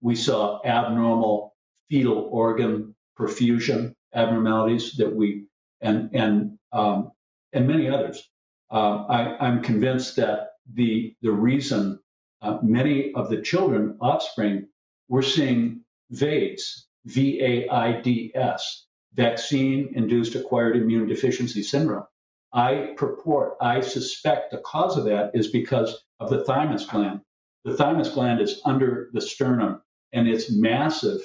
We 0.01 0.15
saw 0.15 0.61
abnormal 0.65 1.55
fetal 1.89 2.29
organ 2.31 2.95
perfusion 3.19 3.93
abnormalities 4.13 4.93
that 4.97 5.13
we 5.15 5.45
and 5.81 6.09
and 6.13 6.57
um, 6.73 7.11
and 7.53 7.67
many 7.67 7.89
others. 7.89 8.29
Uh, 8.71 9.05
I, 9.09 9.47
am 9.47 9.61
convinced 9.61 10.15
that 10.15 10.51
the 10.73 11.13
the 11.21 11.31
reason 11.31 11.99
uh, 12.41 12.59
many 12.63 13.13
of 13.13 13.29
the 13.29 13.41
children, 13.41 13.97
offspring, 13.99 14.67
we're 15.09 15.21
seeing 15.21 15.81
VAIDS, 16.11 16.87
V 17.05 17.41
A 17.43 17.69
I 17.69 18.01
D 18.01 18.31
S, 18.33 18.87
vaccine 19.13 19.91
induced 19.95 20.35
acquired 20.35 20.77
immune 20.77 21.07
deficiency 21.07 21.63
syndrome. 21.63 22.05
I 22.53 22.93
purport, 22.97 23.57
I 23.61 23.81
suspect 23.81 24.51
the 24.51 24.59
cause 24.59 24.97
of 24.97 25.05
that 25.05 25.31
is 25.33 25.49
because 25.49 26.03
of 26.19 26.29
the 26.29 26.43
thymus 26.43 26.85
gland. 26.85 27.21
The 27.63 27.75
thymus 27.75 28.09
gland 28.09 28.41
is 28.41 28.61
under 28.65 29.09
the 29.13 29.21
sternum 29.21 29.81
and 30.13 30.27
it's 30.27 30.51
massive 30.51 31.21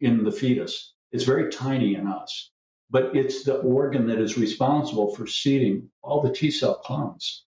in 0.00 0.24
the 0.24 0.32
fetus. 0.32 0.94
It's 1.12 1.24
very 1.24 1.50
tiny 1.50 1.94
in 1.94 2.06
us, 2.06 2.50
but 2.90 3.14
it's 3.14 3.44
the 3.44 3.58
organ 3.58 4.06
that 4.08 4.18
is 4.18 4.36
responsible 4.36 5.14
for 5.14 5.26
seeding 5.26 5.88
all 6.02 6.20
the 6.20 6.32
T 6.32 6.50
cell 6.50 6.74
clones. 6.74 7.44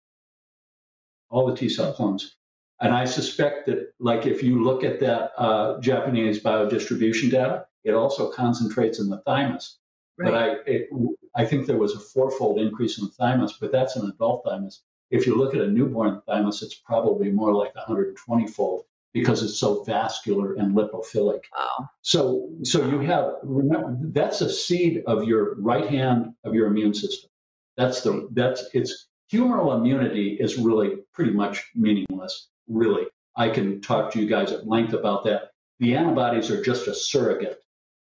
All 1.29 1.47
the 1.47 1.55
T 1.55 1.67
cell 1.67 1.93
clones. 1.93 2.35
And 2.79 2.93
I 2.93 3.05
suspect 3.05 3.67
that, 3.67 3.93
like, 3.99 4.25
if 4.25 4.41
you 4.41 4.63
look 4.63 4.83
at 4.83 4.99
that 5.01 5.31
uh, 5.37 5.79
Japanese 5.81 6.41
biodistribution 6.41 7.29
data, 7.29 7.65
it 7.83 7.93
also 7.93 8.31
concentrates 8.31 8.99
in 8.99 9.09
the 9.09 9.19
thymus. 9.19 9.77
Right. 10.17 10.31
But 10.31 10.35
I, 10.35 10.47
it, 10.65 10.89
I 11.35 11.45
think 11.45 11.65
there 11.65 11.77
was 11.77 11.95
a 11.95 11.99
fourfold 11.99 12.59
increase 12.59 12.97
in 12.97 13.05
the 13.05 13.11
thymus, 13.11 13.57
but 13.59 13.71
that's 13.71 13.95
an 13.95 14.09
adult 14.09 14.43
thymus. 14.45 14.81
If 15.09 15.27
you 15.27 15.35
look 15.35 15.53
at 15.53 15.61
a 15.61 15.67
newborn 15.67 16.21
thymus, 16.25 16.61
it's 16.61 16.75
probably 16.75 17.31
more 17.31 17.53
like 17.53 17.75
120 17.75 18.47
fold 18.47 18.85
because 19.14 19.43
it's 19.43 19.59
so 19.59 19.84
vascular 19.84 20.53
and 20.53 20.76
lipophilic. 20.76 21.41
Wow. 21.57 21.89
So, 22.01 22.49
so 22.64 22.88
you 22.88 22.99
have 22.99 23.34
remember 23.43 23.97
that's 24.12 24.41
a 24.41 24.49
seed 24.49 25.03
of 25.07 25.26
your 25.26 25.55
right 25.55 25.88
hand 25.89 26.34
of 26.43 26.53
your 26.53 26.68
immune 26.68 26.93
system. 26.93 27.30
That's 27.78 28.01
the 28.01 28.30
that's 28.32 28.64
it's 28.74 29.07
humoral 29.32 29.78
immunity 29.78 30.38
is 30.39 30.57
really 30.57 30.97
pretty 31.14 31.32
much 31.32 31.70
meaningless 31.76 32.47
really. 32.68 33.05
I 33.36 33.49
can 33.49 33.82
talk 33.82 34.12
to 34.12 34.20
you 34.20 34.28
guys 34.28 34.51
at 34.51 34.68
length 34.68 34.93
about 34.93 35.24
that. 35.26 35.51
The 35.80 35.95
antibodies 35.95 36.51
are 36.51 36.64
just 36.64 36.88
a 36.88 36.93
surrogate 36.93 37.59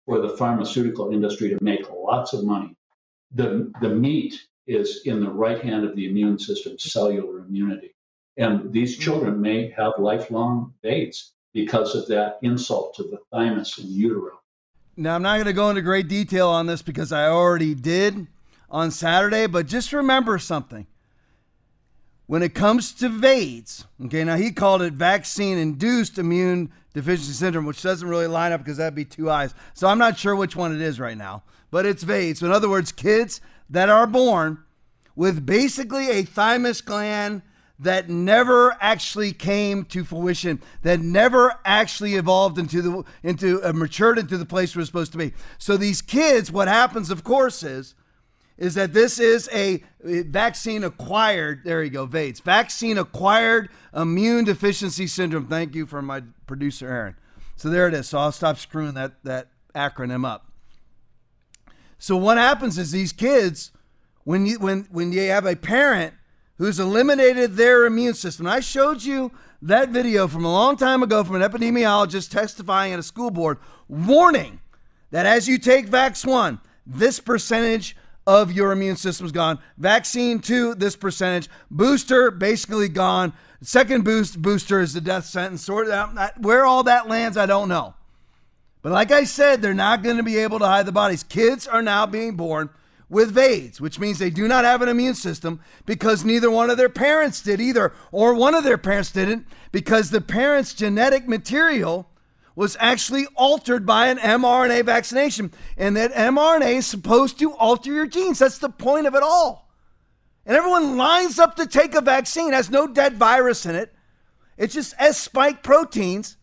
for 0.05 0.19
the 0.19 0.29
pharmaceutical 0.29 1.11
industry 1.11 1.49
to 1.49 1.63
make 1.63 1.89
lots 1.89 2.33
of 2.33 2.43
money. 2.43 2.75
The, 3.35 3.71
the 3.81 3.89
meat 3.89 4.41
is 4.65 5.01
in 5.05 5.19
the 5.19 5.29
right 5.29 5.61
hand 5.61 5.85
of 5.85 5.95
the 5.95 6.09
immune 6.09 6.39
system, 6.39 6.79
cellular 6.79 7.39
immunity. 7.39 7.93
And 8.39 8.73
these 8.73 8.97
children 8.97 9.39
may 9.39 9.69
have 9.77 9.93
lifelong 9.99 10.73
AIDS 10.83 11.33
because 11.53 11.93
of 11.93 12.07
that 12.07 12.39
insult 12.41 12.95
to 12.95 13.03
the 13.03 13.19
thymus 13.31 13.77
and 13.77 13.87
utero. 13.87 14.39
Now, 14.97 15.15
I'm 15.15 15.21
not 15.21 15.35
going 15.35 15.45
to 15.45 15.53
go 15.53 15.69
into 15.69 15.81
great 15.81 16.07
detail 16.07 16.49
on 16.49 16.65
this 16.65 16.81
because 16.81 17.11
I 17.11 17.27
already 17.27 17.75
did 17.75 18.27
on 18.69 18.89
Saturday, 18.89 19.45
but 19.45 19.67
just 19.67 19.93
remember 19.93 20.39
something 20.39 20.87
when 22.29 22.43
it 22.43 22.53
comes 22.53 22.93
to 22.93 23.09
VAIDS, 23.09 23.85
okay, 24.05 24.23
now 24.23 24.35
he 24.35 24.51
called 24.51 24.83
it 24.83 24.93
vaccine 24.93 25.57
induced 25.57 26.19
immune 26.19 26.71
deficiency 26.93 27.33
syndrome, 27.33 27.65
which 27.65 27.81
doesn't 27.81 28.07
really 28.07 28.27
line 28.27 28.51
up 28.51 28.61
because 28.61 28.77
that'd 28.77 28.93
be 28.93 29.03
two 29.03 29.31
eyes. 29.31 29.55
So 29.73 29.87
I'm 29.87 29.97
not 29.97 30.19
sure 30.19 30.35
which 30.35 30.55
one 30.55 30.75
it 30.75 30.79
is 30.79 30.99
right 30.99 31.17
now, 31.17 31.41
but 31.71 31.87
it's 31.87 32.03
VAIDS. 32.03 32.37
So 32.37 32.45
in 32.45 32.51
other 32.51 32.69
words, 32.69 32.91
kids 32.91 33.41
that 33.67 33.89
are 33.89 34.05
born 34.05 34.59
with 35.15 35.43
basically 35.43 36.11
a 36.11 36.21
thymus 36.21 36.81
gland 36.81 37.41
that 37.79 38.09
never 38.09 38.75
actually 38.81 39.31
came 39.31 39.85
to 39.85 40.03
fruition, 40.03 40.61
that 40.81 40.99
never 40.99 41.59
actually 41.63 42.15
evolved 42.15 42.57
into 42.57 42.81
the 42.81 43.03
into 43.23 43.63
uh, 43.63 43.71
matured 43.73 44.19
into 44.19 44.37
the 44.37 44.45
place 44.45 44.75
we're 44.75 44.85
supposed 44.85 45.13
to 45.13 45.17
be. 45.17 45.33
So 45.57 45.77
these 45.77 46.01
kids, 46.01 46.51
what 46.51 46.67
happens, 46.67 47.09
of 47.09 47.23
course, 47.23 47.63
is 47.63 47.95
is 48.57 48.75
that 48.75 48.91
this 48.91 49.19
is 49.19 49.49
a 49.53 49.81
vaccine 50.03 50.83
acquired, 50.83 51.61
there 51.63 51.81
you 51.81 51.89
go, 51.89 52.05
VAIDS, 52.05 52.41
vaccine 52.41 52.97
acquired 52.97 53.69
immune 53.95 54.43
deficiency 54.43 55.07
syndrome. 55.07 55.47
Thank 55.47 55.73
you 55.73 55.85
for 55.85 56.01
my 56.01 56.23
producer, 56.45 56.89
Aaron. 56.89 57.15
So 57.55 57.69
there 57.69 57.87
it 57.87 57.93
is. 57.93 58.09
So 58.09 58.17
I'll 58.17 58.33
stop 58.33 58.57
screwing 58.57 58.95
that, 58.95 59.23
that 59.23 59.47
acronym 59.73 60.25
up. 60.25 60.51
So 61.97 62.17
what 62.17 62.37
happens 62.37 62.77
is 62.77 62.91
these 62.91 63.13
kids, 63.13 63.71
when 64.25 64.45
you 64.45 64.59
when 64.59 64.87
when 64.91 65.11
you 65.11 65.21
have 65.29 65.45
a 65.45 65.55
parent 65.55 66.13
who's 66.59 66.79
eliminated 66.79 67.55
their 67.55 67.85
immune 67.85 68.13
system, 68.13 68.45
I 68.45 68.59
showed 68.59 69.01
you 69.01 69.31
that 69.61 69.89
video 69.89 70.27
from 70.27 70.45
a 70.45 70.51
long 70.51 70.77
time 70.77 71.01
ago 71.01 71.23
from 71.23 71.41
an 71.41 71.41
epidemiologist 71.41 72.29
testifying 72.29 72.93
at 72.93 72.99
a 72.99 73.03
school 73.03 73.31
board, 73.31 73.57
warning 73.87 74.59
that 75.09 75.25
as 75.25 75.47
you 75.47 75.57
take 75.57 75.89
Vax 75.89 76.25
one, 76.25 76.59
this 76.85 77.19
percentage 77.19 77.95
of 78.27 78.51
your 78.51 78.71
immune 78.71 78.97
system 78.97 79.25
is 79.25 79.31
gone. 79.31 79.57
Vaccine 79.77 80.39
two, 80.39 80.75
this 80.75 80.95
percentage. 80.95 81.49
Booster 81.71 82.29
basically 82.29 82.89
gone. 82.89 83.33
Second 83.61 84.03
boost 84.03 84.41
booster 84.41 84.79
is 84.79 84.93
the 84.93 85.01
death 85.01 85.25
sentence. 85.25 85.63
Sort 85.63 85.87
where 86.37 86.65
all 86.65 86.83
that 86.83 87.07
lands, 87.07 87.37
I 87.37 87.45
don't 87.45 87.69
know. 87.69 87.95
But 88.81 88.91
like 88.91 89.11
I 89.11 89.23
said, 89.23 89.61
they're 89.61 89.73
not 89.73 90.03
going 90.03 90.17
to 90.17 90.23
be 90.23 90.37
able 90.37 90.59
to 90.59 90.67
hide 90.67 90.85
the 90.85 90.91
bodies. 90.91 91.23
Kids 91.23 91.67
are 91.67 91.81
now 91.81 92.05
being 92.05 92.35
born 92.35 92.69
with 93.09 93.33
VAIDS, 93.33 93.81
which 93.81 93.99
means 93.99 94.19
they 94.19 94.29
do 94.29 94.47
not 94.47 94.65
have 94.65 94.81
an 94.81 94.89
immune 94.89 95.15
system 95.15 95.59
because 95.85 96.23
neither 96.23 96.51
one 96.51 96.69
of 96.69 96.77
their 96.77 96.89
parents 96.89 97.41
did 97.41 97.59
either, 97.59 97.93
or 98.11 98.33
one 98.33 98.53
of 98.53 98.63
their 98.63 98.77
parents 98.77 99.11
didn't 99.11 99.47
because 99.71 100.09
the 100.09 100.21
parents' 100.21 100.73
genetic 100.73 101.27
material 101.27 102.09
was 102.55 102.77
actually 102.79 103.25
altered 103.35 103.85
by 103.85 104.07
an 104.07 104.17
mRNA 104.17 104.85
vaccination. 104.85 105.51
And 105.77 105.95
that 105.97 106.13
mRNA 106.13 106.75
is 106.75 106.87
supposed 106.87 107.39
to 107.39 107.53
alter 107.53 107.91
your 107.91 108.07
genes. 108.07 108.39
That's 108.39 108.57
the 108.57 108.69
point 108.69 109.07
of 109.07 109.15
it 109.15 109.23
all. 109.23 109.69
And 110.45 110.55
everyone 110.55 110.97
lines 110.97 111.39
up 111.39 111.55
to 111.55 111.65
take 111.65 111.95
a 111.95 112.01
vaccine, 112.01 112.49
it 112.49 112.53
has 112.53 112.69
no 112.69 112.87
dead 112.87 113.17
virus 113.17 113.65
in 113.65 113.75
it. 113.75 113.93
It's 114.57 114.73
just 114.73 114.93
S 114.99 115.17
spike 115.17 115.63
proteins 115.63 116.37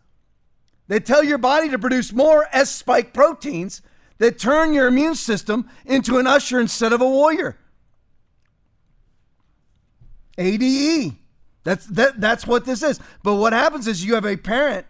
they 0.89 1.01
tell 1.01 1.23
your 1.23 1.39
body 1.39 1.69
to 1.71 1.79
produce 1.79 2.12
more 2.12 2.47
S 2.53 2.71
spike 2.71 3.12
proteins 3.12 3.83
that 4.19 4.39
turn 4.39 4.73
your 4.73 4.87
immune 4.87 5.14
system 5.14 5.69
into 5.85 6.19
an 6.19 6.27
usher 6.27 6.59
instead 6.61 6.93
of 6.93 7.01
a 7.01 7.09
warrior. 7.09 7.57
ADE. 10.39 11.17
That's 11.64 11.87
that 11.87 12.21
that's 12.21 12.47
what 12.47 12.64
this 12.64 12.83
is. 12.83 13.01
But 13.23 13.35
what 13.35 13.53
happens 13.53 13.89
is 13.89 14.05
you 14.05 14.14
have 14.14 14.25
a 14.25 14.37
parent 14.37 14.87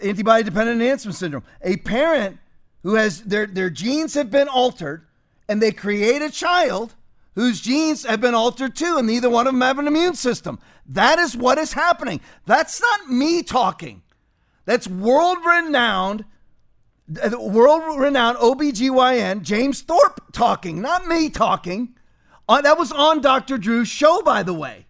antibody 0.00 0.44
dependent 0.44 0.80
enhancement 0.80 1.16
syndrome. 1.16 1.44
A 1.62 1.76
parent 1.78 2.38
who 2.82 2.94
has 2.94 3.22
their 3.22 3.46
their 3.46 3.70
genes 3.70 4.14
have 4.14 4.30
been 4.30 4.48
altered 4.48 5.06
and 5.48 5.60
they 5.60 5.72
create 5.72 6.22
a 6.22 6.30
child 6.30 6.94
whose 7.34 7.60
genes 7.60 8.04
have 8.04 8.20
been 8.20 8.34
altered 8.34 8.76
too 8.76 8.96
and 8.98 9.06
neither 9.06 9.28
one 9.28 9.46
of 9.46 9.54
them 9.54 9.60
have 9.60 9.78
an 9.78 9.86
immune 9.86 10.14
system. 10.14 10.58
That 10.86 11.18
is 11.18 11.36
what 11.36 11.58
is 11.58 11.72
happening. 11.72 12.20
That's 12.46 12.80
not 12.80 13.10
me 13.10 13.42
talking. 13.42 14.02
That's 14.64 14.86
world 14.86 15.38
renowned, 15.44 16.24
world 17.38 17.98
renowned 17.98 18.38
OBGYN 18.38 19.42
James 19.42 19.82
Thorp 19.82 20.32
talking, 20.32 20.80
not 20.80 21.06
me 21.06 21.30
talking. 21.30 21.94
Uh, 22.48 22.60
that 22.60 22.78
was 22.78 22.92
on 22.92 23.20
Dr. 23.20 23.58
Drew's 23.58 23.88
show, 23.88 24.22
by 24.22 24.42
the 24.42 24.54
way. 24.54 24.86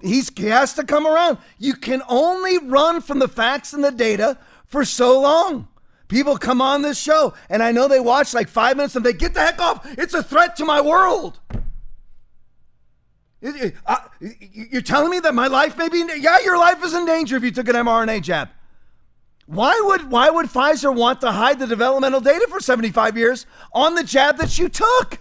He's, 0.00 0.30
he 0.36 0.46
has 0.46 0.74
to 0.74 0.84
come 0.84 1.06
around. 1.06 1.38
You 1.58 1.74
can 1.74 2.02
only 2.08 2.58
run 2.58 3.00
from 3.00 3.18
the 3.18 3.28
facts 3.28 3.72
and 3.72 3.82
the 3.82 3.90
data 3.90 4.38
for 4.66 4.84
so 4.84 5.20
long. 5.20 5.68
People 6.06 6.38
come 6.38 6.62
on 6.62 6.82
this 6.82 6.98
show, 6.98 7.34
and 7.50 7.62
I 7.62 7.72
know 7.72 7.86
they 7.86 8.00
watch 8.00 8.32
like 8.32 8.48
five 8.48 8.76
minutes 8.76 8.96
and 8.96 9.04
they 9.04 9.12
get 9.12 9.34
the 9.34 9.40
heck 9.40 9.60
off. 9.60 9.86
It's 9.98 10.14
a 10.14 10.22
threat 10.22 10.56
to 10.56 10.64
my 10.64 10.80
world. 10.80 11.40
You're 13.40 14.82
telling 14.82 15.10
me 15.10 15.20
that 15.20 15.34
my 15.34 15.46
life 15.46 15.76
may 15.76 15.88
be 15.88 16.04
yeah, 16.18 16.38
your 16.40 16.58
life 16.58 16.82
is 16.82 16.94
in 16.94 17.06
danger 17.06 17.36
if 17.36 17.44
you 17.44 17.50
took 17.50 17.68
an 17.68 17.76
mRNA 17.76 18.22
jab. 18.22 18.48
Why 19.48 19.80
would 19.82 20.10
why 20.10 20.28
would 20.28 20.46
Pfizer 20.46 20.94
want 20.94 21.22
to 21.22 21.32
hide 21.32 21.58
the 21.58 21.66
developmental 21.66 22.20
data 22.20 22.46
for 22.50 22.60
75 22.60 23.16
years 23.16 23.46
on 23.72 23.94
the 23.94 24.04
jab 24.04 24.36
that 24.36 24.58
you 24.58 24.68
took? 24.68 25.20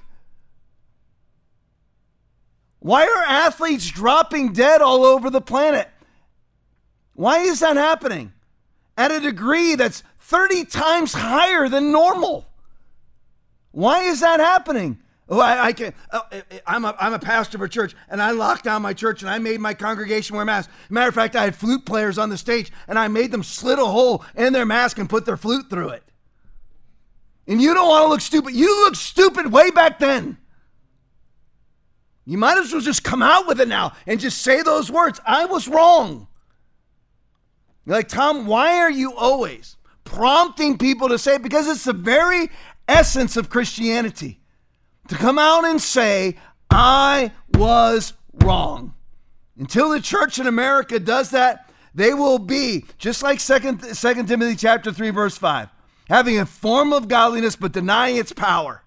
Why 2.80 3.04
are 3.04 3.24
athletes 3.24 3.90
dropping 3.90 4.52
dead 4.52 4.82
all 4.82 5.06
over 5.06 5.30
the 5.30 5.40
planet? 5.40 5.90
Why 7.14 7.40
is 7.40 7.62
that 7.62 7.78
happening? 7.78 8.34
At 8.98 9.12
a 9.12 9.22
degree 9.22 9.76
that's 9.76 10.04
30 10.20 10.66
times 10.66 11.14
higher 11.14 11.70
than 11.70 11.94
normal. 11.94 12.50
Why 13.72 14.02
is 14.02 14.20
that 14.20 14.42
happening? 14.42 15.00
Oh, 15.30 15.40
I, 15.40 15.66
I 15.66 15.74
can. 15.74 15.94
Oh, 16.12 16.22
eh, 16.32 16.42
eh, 16.52 16.60
I'm 16.66 16.86
a, 16.86 16.96
I'm 17.00 17.14
a 17.14 17.20
pastor 17.20 17.58
of 17.58 17.62
a 17.62 17.68
church, 17.68 17.96
and 18.10 18.22
I 18.22 18.32
locked 18.32 18.64
down 18.64 18.82
my 18.82 18.94
church, 18.94 19.22
and 19.22 19.30
I 19.30 19.40
made 19.40 19.60
my 19.60 19.74
congregation 19.74 20.36
wear 20.36 20.46
masks. 20.46 20.72
Matter 20.90 21.10
of 21.10 21.16
fact, 21.16 21.36
I 21.36 21.44
had 21.44 21.56
flute 21.56 21.86
players 21.86 22.18
on 22.18 22.30
the 22.30 22.38
stage, 22.38 22.72
and 22.88 22.98
I 22.98 23.10
made 23.10 23.32
them 23.32 23.44
slit 23.44 23.78
a 23.78 23.86
hole 23.86 24.24
in 24.36 24.54
their 24.54 24.66
mask 24.66 25.00
and 25.00 25.10
put 25.10 25.26
their 25.26 25.38
flute 25.38 25.70
through 25.70 25.90
it. 25.90 26.04
And 27.46 27.62
you 27.62 27.74
don't 27.74 27.88
want 27.88 28.06
to 28.06 28.10
look 28.10 28.22
stupid. 28.22 28.54
You 28.54 28.86
look 28.86 28.96
stupid 28.96 29.52
way 29.52 29.70
back 29.72 30.00
then. 30.00 30.38
You 32.26 32.38
might 32.38 32.58
as 32.58 32.72
well 32.74 32.82
just 32.82 33.04
come 33.04 33.22
out 33.22 33.48
with 33.48 33.62
it 33.62 33.70
now 33.70 33.94
and 34.06 34.20
just 34.20 34.42
say 34.42 34.62
those 34.62 34.92
words. 34.92 35.20
I 35.26 35.46
was 35.46 35.68
wrong. 35.68 36.28
You're 37.86 37.96
like, 37.96 38.10
Tom, 38.10 38.48
why 38.48 38.80
are 38.80 38.92
you 38.92 39.14
always 39.14 39.78
prompting 40.04 40.78
people 40.78 41.08
to 41.08 41.18
say? 41.18 41.38
Because 41.38 41.70
it's 41.70 41.86
the 41.86 41.94
very 41.94 42.50
essence 42.86 43.38
of 43.38 43.50
Christianity 43.50 44.42
to 45.08 45.16
come 45.16 45.40
out 45.40 45.66
and 45.66 45.82
say, 45.82 46.38
I 46.70 47.32
was 47.54 48.14
wrong. 48.44 48.94
Until 49.58 49.90
the 49.90 50.02
church 50.02 50.40
in 50.40 50.48
America 50.48 51.00
does 51.00 51.32
that, 51.32 51.72
they 51.96 52.14
will 52.14 52.40
be 52.40 52.86
just 52.98 53.24
like 53.24 53.40
Second, 53.40 53.84
Second 53.96 54.28
Timothy 54.28 54.56
chapter 54.56 54.92
3, 54.92 55.10
verse 55.10 55.38
5, 55.38 55.70
having 56.10 56.38
a 56.38 56.46
form 56.46 56.94
of 56.94 57.08
godliness 57.08 57.56
but 57.56 57.72
denying 57.72 58.18
its 58.18 58.32
power. 58.32 58.84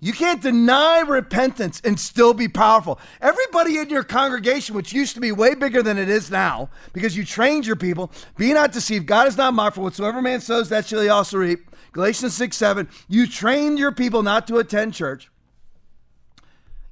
You 0.00 0.12
can't 0.12 0.42
deny 0.42 1.00
repentance 1.00 1.80
and 1.82 1.98
still 1.98 2.34
be 2.34 2.46
powerful. 2.46 2.98
Everybody 3.22 3.78
in 3.78 3.88
your 3.88 4.02
congregation, 4.02 4.74
which 4.74 4.92
used 4.92 5.14
to 5.14 5.20
be 5.20 5.32
way 5.32 5.54
bigger 5.54 5.82
than 5.82 5.96
it 5.96 6.10
is 6.10 6.30
now, 6.30 6.68
because 6.92 7.16
you 7.16 7.24
trained 7.24 7.66
your 7.66 7.76
people, 7.76 8.12
be 8.36 8.52
not 8.52 8.72
deceived. 8.72 9.06
God 9.06 9.28
is 9.28 9.38
not 9.38 9.74
for 9.74 9.80
whatsoever 9.80 10.20
man 10.20 10.42
sows, 10.42 10.68
that 10.68 10.86
shall 10.86 11.00
he 11.00 11.08
also 11.08 11.38
reap. 11.38 11.70
Galatians 11.94 12.34
6 12.34 12.56
7. 12.56 12.88
You 13.08 13.26
trained 13.26 13.78
your 13.78 13.92
people 13.92 14.22
not 14.22 14.46
to 14.48 14.58
attend 14.58 14.92
church. 14.92 15.30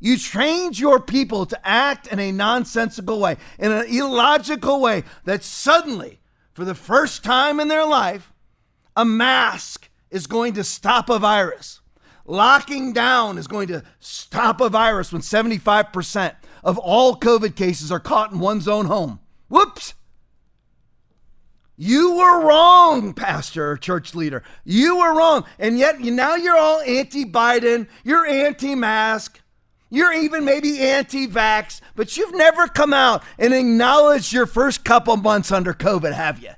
You 0.01 0.17
trained 0.17 0.79
your 0.79 0.99
people 0.99 1.45
to 1.47 1.69
act 1.69 2.07
in 2.07 2.19
a 2.19 2.33
nonsensical 2.33 3.21
way, 3.21 3.37
in 3.59 3.71
an 3.71 3.87
illogical 3.87 4.81
way, 4.81 5.05
that 5.25 5.45
suddenly, 5.45 6.21
for 6.55 6.65
the 6.65 6.75
first 6.75 7.23
time 7.23 7.61
in 7.61 7.69
their 7.69 7.85
life, 7.85 8.33
a 8.97 9.05
mask 9.05 9.91
is 10.11 10.27
going 10.27 10.55
to 10.55 10.65
stop 10.65 11.11
a 11.11 11.19
virus. 11.19 11.81
Locking 12.25 12.93
down 12.93 13.39
is 13.39 13.47
going 13.47 13.69
to 13.69 13.83
stop 13.99 14.61
a 14.61 14.69
virus 14.69 15.13
when 15.13 15.23
75% 15.23 16.35
of 16.63 16.79
all 16.79 17.17
COVID 17.17 17.57
cases 17.57 17.91
are 17.91 18.01
caught 18.01 18.33
in 18.33 18.39
one's 18.39 18.69
own 18.69 18.87
home. 18.87 19.21
Whoops. 19.49 19.95
You 21.85 22.15
were 22.15 22.47
wrong, 22.47 23.13
pastor, 23.13 23.77
church 23.77 24.15
leader. 24.15 24.45
You 24.65 24.99
were 24.99 25.17
wrong. 25.17 25.45
And 25.59 25.77
yet 25.81 25.99
now 25.99 26.37
you're 26.37 26.57
all 26.57 26.81
anti 26.83 27.25
Biden, 27.25 27.89
you're 28.05 28.25
anti 28.25 28.77
mask, 28.77 29.41
you're 29.91 30.13
even 30.13 30.45
maybe 30.45 30.79
anti 30.79 31.27
vax, 31.27 31.81
but 31.97 32.17
you've 32.17 32.37
never 32.37 32.69
come 32.69 32.93
out 32.93 33.25
and 33.37 33.53
acknowledged 33.53 34.33
your 34.33 34.47
first 34.47 34.85
couple 34.85 35.17
months 35.17 35.51
under 35.51 35.75
COVID, 35.75 36.13
have 36.13 36.41
you? 36.41 36.51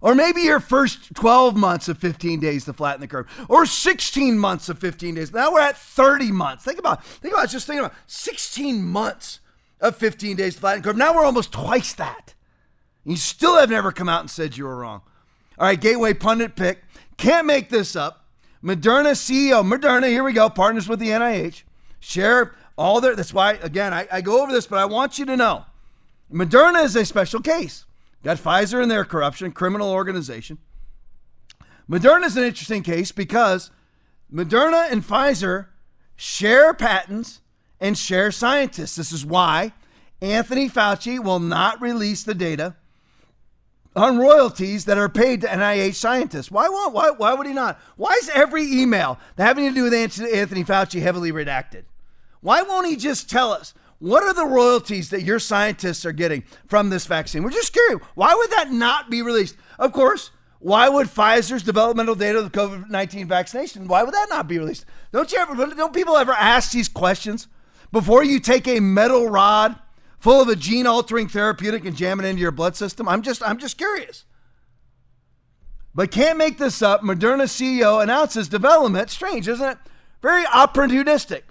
Or 0.00 0.14
maybe 0.14 0.42
your 0.42 0.60
first 0.60 1.16
12 1.16 1.56
months 1.56 1.88
of 1.88 1.98
15 1.98 2.38
days 2.38 2.64
to 2.66 2.72
flatten 2.72 3.00
the 3.00 3.08
curve, 3.08 3.26
or 3.48 3.66
16 3.66 4.38
months 4.38 4.68
of 4.68 4.78
15 4.78 5.16
days. 5.16 5.32
Now 5.32 5.52
we're 5.52 5.62
at 5.62 5.76
30 5.76 6.30
months. 6.30 6.62
Think 6.62 6.78
about, 6.78 7.04
think 7.04 7.34
about, 7.34 7.48
just 7.48 7.66
think 7.66 7.80
about 7.80 7.94
16 8.06 8.84
months 8.84 9.40
of 9.80 9.96
15 9.96 10.36
days 10.36 10.54
to 10.54 10.60
flatten 10.60 10.82
the 10.82 10.86
curve. 10.86 10.96
Now 10.96 11.12
we're 11.12 11.24
almost 11.24 11.50
twice 11.50 11.92
that. 11.94 12.34
You 13.08 13.16
still 13.16 13.56
have 13.56 13.70
never 13.70 13.90
come 13.90 14.08
out 14.08 14.20
and 14.20 14.30
said 14.30 14.58
you 14.58 14.64
were 14.64 14.76
wrong. 14.76 15.00
All 15.58 15.66
right, 15.66 15.80
Gateway 15.80 16.12
Pundit 16.12 16.56
pick. 16.56 16.82
Can't 17.16 17.46
make 17.46 17.70
this 17.70 17.96
up. 17.96 18.26
Moderna 18.62 19.12
CEO, 19.12 19.66
Moderna, 19.66 20.08
here 20.08 20.22
we 20.22 20.34
go, 20.34 20.50
partners 20.50 20.90
with 20.90 20.98
the 20.98 21.08
NIH. 21.08 21.62
Share 22.00 22.54
all 22.76 23.00
their, 23.00 23.16
that's 23.16 23.32
why, 23.32 23.52
again, 23.54 23.94
I, 23.94 24.06
I 24.12 24.20
go 24.20 24.42
over 24.42 24.52
this, 24.52 24.66
but 24.66 24.78
I 24.78 24.84
want 24.84 25.18
you 25.18 25.24
to 25.24 25.38
know 25.38 25.64
Moderna 26.30 26.84
is 26.84 26.94
a 26.96 27.04
special 27.06 27.40
case. 27.40 27.86
Got 28.22 28.36
Pfizer 28.36 28.82
and 28.82 28.90
their 28.90 29.06
corruption, 29.06 29.52
criminal 29.52 29.90
organization. 29.90 30.58
Moderna 31.88 32.26
is 32.26 32.36
an 32.36 32.44
interesting 32.44 32.82
case 32.82 33.10
because 33.10 33.70
Moderna 34.30 34.92
and 34.92 35.02
Pfizer 35.02 35.68
share 36.14 36.74
patents 36.74 37.40
and 37.80 37.96
share 37.96 38.30
scientists. 38.30 38.96
This 38.96 39.12
is 39.12 39.24
why 39.24 39.72
Anthony 40.20 40.68
Fauci 40.68 41.18
will 41.18 41.40
not 41.40 41.80
release 41.80 42.22
the 42.22 42.34
data 42.34 42.76
on 43.98 44.18
royalties 44.18 44.84
that 44.86 44.98
are 44.98 45.08
paid 45.08 45.40
to 45.42 45.46
NIH 45.46 45.94
scientists. 45.94 46.50
Why 46.50 46.68
won't 46.68 46.94
why 46.94 47.10
why 47.10 47.34
would 47.34 47.46
he 47.46 47.52
not? 47.52 47.80
Why 47.96 48.12
is 48.20 48.30
every 48.30 48.64
email 48.64 49.18
that 49.36 49.44
having 49.44 49.68
to 49.68 49.74
do 49.74 49.84
with 49.84 49.94
Anthony 49.94 50.64
Fauci 50.64 51.00
heavily 51.00 51.32
redacted? 51.32 51.84
Why 52.40 52.62
won't 52.62 52.86
he 52.86 52.96
just 52.96 53.28
tell 53.28 53.52
us 53.52 53.74
what 53.98 54.22
are 54.22 54.32
the 54.32 54.46
royalties 54.46 55.10
that 55.10 55.22
your 55.22 55.40
scientists 55.40 56.06
are 56.06 56.12
getting 56.12 56.44
from 56.66 56.90
this 56.90 57.06
vaccine? 57.06 57.42
We're 57.42 57.50
just 57.50 57.72
curious. 57.72 58.00
Why 58.14 58.34
would 58.34 58.50
that 58.50 58.70
not 58.70 59.10
be 59.10 59.22
released? 59.22 59.56
Of 59.78 59.92
course, 59.92 60.30
why 60.60 60.88
would 60.88 61.08
Pfizer's 61.08 61.62
developmental 61.62 62.14
data 62.14 62.38
of 62.38 62.50
the 62.50 62.58
COVID 62.58 62.90
19 62.90 63.28
vaccination, 63.28 63.88
why 63.88 64.02
would 64.02 64.14
that 64.14 64.28
not 64.28 64.48
be 64.48 64.58
released? 64.58 64.84
Don't 65.12 65.30
you 65.32 65.38
ever, 65.38 65.54
don't 65.54 65.94
people 65.94 66.16
ever 66.16 66.32
ask 66.32 66.72
these 66.72 66.88
questions 66.88 67.48
before 67.92 68.24
you 68.24 68.40
take 68.40 68.66
a 68.68 68.80
metal 68.80 69.28
rod 69.28 69.76
full 70.18 70.40
of 70.40 70.48
a 70.48 70.56
gene 70.56 70.86
altering 70.86 71.28
therapeutic 71.28 71.84
and 71.84 71.96
jam 71.96 72.20
it 72.20 72.26
into 72.26 72.42
your 72.42 72.50
blood 72.50 72.76
system? 72.76 73.08
I'm 73.08 73.22
just, 73.22 73.42
I'm 73.42 73.58
just 73.58 73.78
curious. 73.78 74.24
But 75.94 76.10
can't 76.10 76.38
make 76.38 76.58
this 76.58 76.82
up. 76.82 77.02
Moderna 77.02 77.44
CEO 77.44 78.02
announces 78.02 78.48
development, 78.48 79.10
strange, 79.10 79.48
isn't 79.48 79.68
it? 79.68 79.78
Very 80.22 80.44
opportunistic 80.44 81.42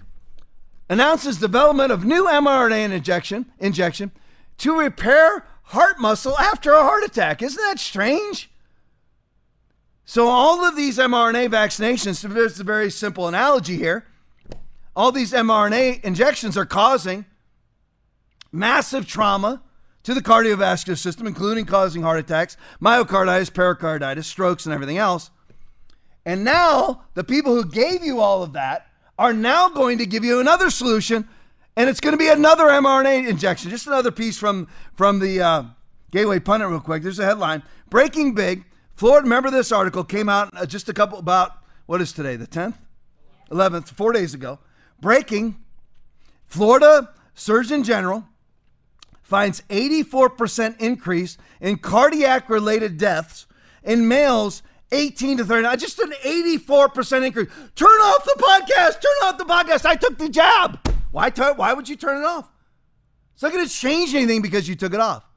announces 0.89 1.37
development 1.37 1.91
of 1.91 2.05
new 2.05 2.25
mRNA 2.25 2.91
injection, 2.91 3.45
injection 3.59 4.11
to 4.57 4.77
repair 4.77 5.45
heart 5.63 5.99
muscle 5.99 6.37
after 6.37 6.73
a 6.73 6.81
heart 6.81 7.03
attack. 7.03 7.41
Isn't 7.41 7.61
that 7.63 7.79
strange? 7.79 8.49
So, 10.05 10.27
all 10.27 10.63
of 10.63 10.77
these 10.77 10.97
mRNA 10.97 11.49
vaccinations, 11.49 12.21
there's 12.21 12.59
a 12.59 12.63
very 12.63 12.89
simple 12.89 13.27
analogy 13.27 13.75
here. 13.75 14.07
All 14.95 15.11
these 15.11 15.33
mRNA 15.33 16.03
injections 16.03 16.57
are 16.57 16.65
causing 16.65 17.25
massive 18.51 19.07
trauma 19.07 19.61
to 20.03 20.13
the 20.13 20.21
cardiovascular 20.21 20.97
system, 20.97 21.27
including 21.27 21.65
causing 21.65 22.01
heart 22.01 22.19
attacks, 22.19 22.55
myocarditis, 22.81 23.53
pericarditis, 23.53 24.25
strokes, 24.25 24.65
and 24.65 24.73
everything 24.73 24.97
else. 24.97 25.31
And 26.25 26.43
now, 26.43 27.03
the 27.13 27.23
people 27.23 27.55
who 27.55 27.65
gave 27.65 28.03
you 28.03 28.19
all 28.19 28.43
of 28.43 28.53
that 28.53 28.87
are 29.17 29.33
now 29.33 29.69
going 29.69 29.97
to 29.97 30.05
give 30.05 30.23
you 30.23 30.39
another 30.39 30.69
solution, 30.69 31.27
and 31.75 31.89
it's 31.89 31.99
going 31.99 32.13
to 32.13 32.17
be 32.17 32.29
another 32.29 32.65
mRNA 32.65 33.27
injection. 33.27 33.69
Just 33.69 33.87
another 33.87 34.11
piece 34.11 34.37
from 34.37 34.67
from 34.95 35.19
the 35.19 35.41
uh, 35.41 35.63
Gateway 36.11 36.39
Pundit, 36.39 36.69
real 36.69 36.79
quick. 36.79 37.03
There's 37.03 37.19
a 37.19 37.25
headline: 37.25 37.63
Breaking 37.89 38.33
Big. 38.33 38.63
Florida. 38.95 39.23
Remember 39.23 39.51
this 39.51 39.71
article 39.71 40.03
came 40.03 40.27
out 40.27 40.49
uh, 40.55 40.65
just 40.65 40.89
a 40.89 40.93
couple 40.93 41.19
about 41.19 41.51
what 41.85 42.01
is 42.01 42.11
today, 42.11 42.35
the 42.35 42.47
10th, 42.47 42.75
11th, 43.51 43.89
four 43.89 44.11
days 44.11 44.33
ago. 44.33 44.59
Breaking. 44.99 45.57
Florida 46.45 47.13
Surgeon 47.35 47.83
General 47.83 48.25
finds 49.27 49.61
84% 49.69 50.79
increase 50.79 51.37
in 51.59 51.77
cardiac 51.77 52.49
related 52.49 52.97
deaths 52.97 53.45
in 53.83 54.07
males 54.07 54.63
18 54.93 55.39
to 55.39 55.45
39, 55.45 55.77
just 55.79 55.99
an 55.99 56.13
84% 56.23 57.25
increase. 57.25 57.49
Turn 57.75 57.87
off 57.89 58.23
the 58.23 58.41
podcast. 58.41 59.01
Turn 59.01 59.11
off 59.23 59.37
the 59.37 59.43
podcast. 59.43 59.85
I 59.85 59.97
took 59.97 60.17
the 60.17 60.29
jab. 60.29 60.79
Why, 61.11 61.29
t- 61.29 61.41
why 61.41 61.73
would 61.73 61.89
you 61.89 61.97
turn 61.97 62.21
it 62.21 62.25
off? 62.25 62.49
It's 63.33 63.43
not 63.43 63.51
going 63.51 63.67
to 63.67 63.71
change 63.71 64.15
anything 64.15 64.41
because 64.41 64.69
you 64.69 64.75
took 64.75 64.93
it 64.93 65.01
off, 65.01 65.29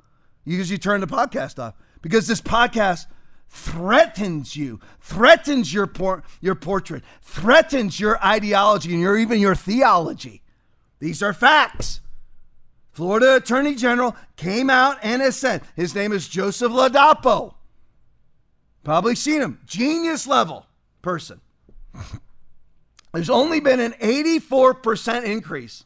because 0.47 0.71
you 0.71 0.79
turned 0.79 1.03
the 1.03 1.09
podcast 1.09 1.59
off. 1.59 1.75
Because 2.01 2.29
this 2.29 2.41
podcast 2.41 3.07
threatens 3.49 4.55
you, 4.55 4.79
threatens 5.01 5.75
your, 5.75 5.89
por- 5.89 6.23
your 6.41 6.55
portrait, 6.55 7.03
threatens 7.23 7.99
your 7.99 8.25
ideology 8.25 8.93
and 8.93 9.01
your, 9.01 9.19
even 9.19 9.41
your 9.41 9.57
theology. 9.57 10.43
These 11.01 11.25
are 11.25 11.33
facts. 11.33 12.01
Florida 13.01 13.37
Attorney 13.37 13.77
General 13.77 14.15
came 14.37 14.69
out 14.69 14.99
and 15.03 15.23
has 15.23 15.35
said 15.35 15.63
his 15.75 15.95
name 15.95 16.13
is 16.13 16.29
Joseph 16.29 16.71
Ladapo. 16.71 17.55
Probably 18.85 19.15
seen 19.15 19.41
him. 19.41 19.59
Genius 19.65 20.27
level 20.27 20.67
person. 21.01 21.41
There's 23.15 23.31
only 23.31 23.59
been 23.59 23.81
an 23.81 23.93
84% 23.93 25.25
increase. 25.25 25.85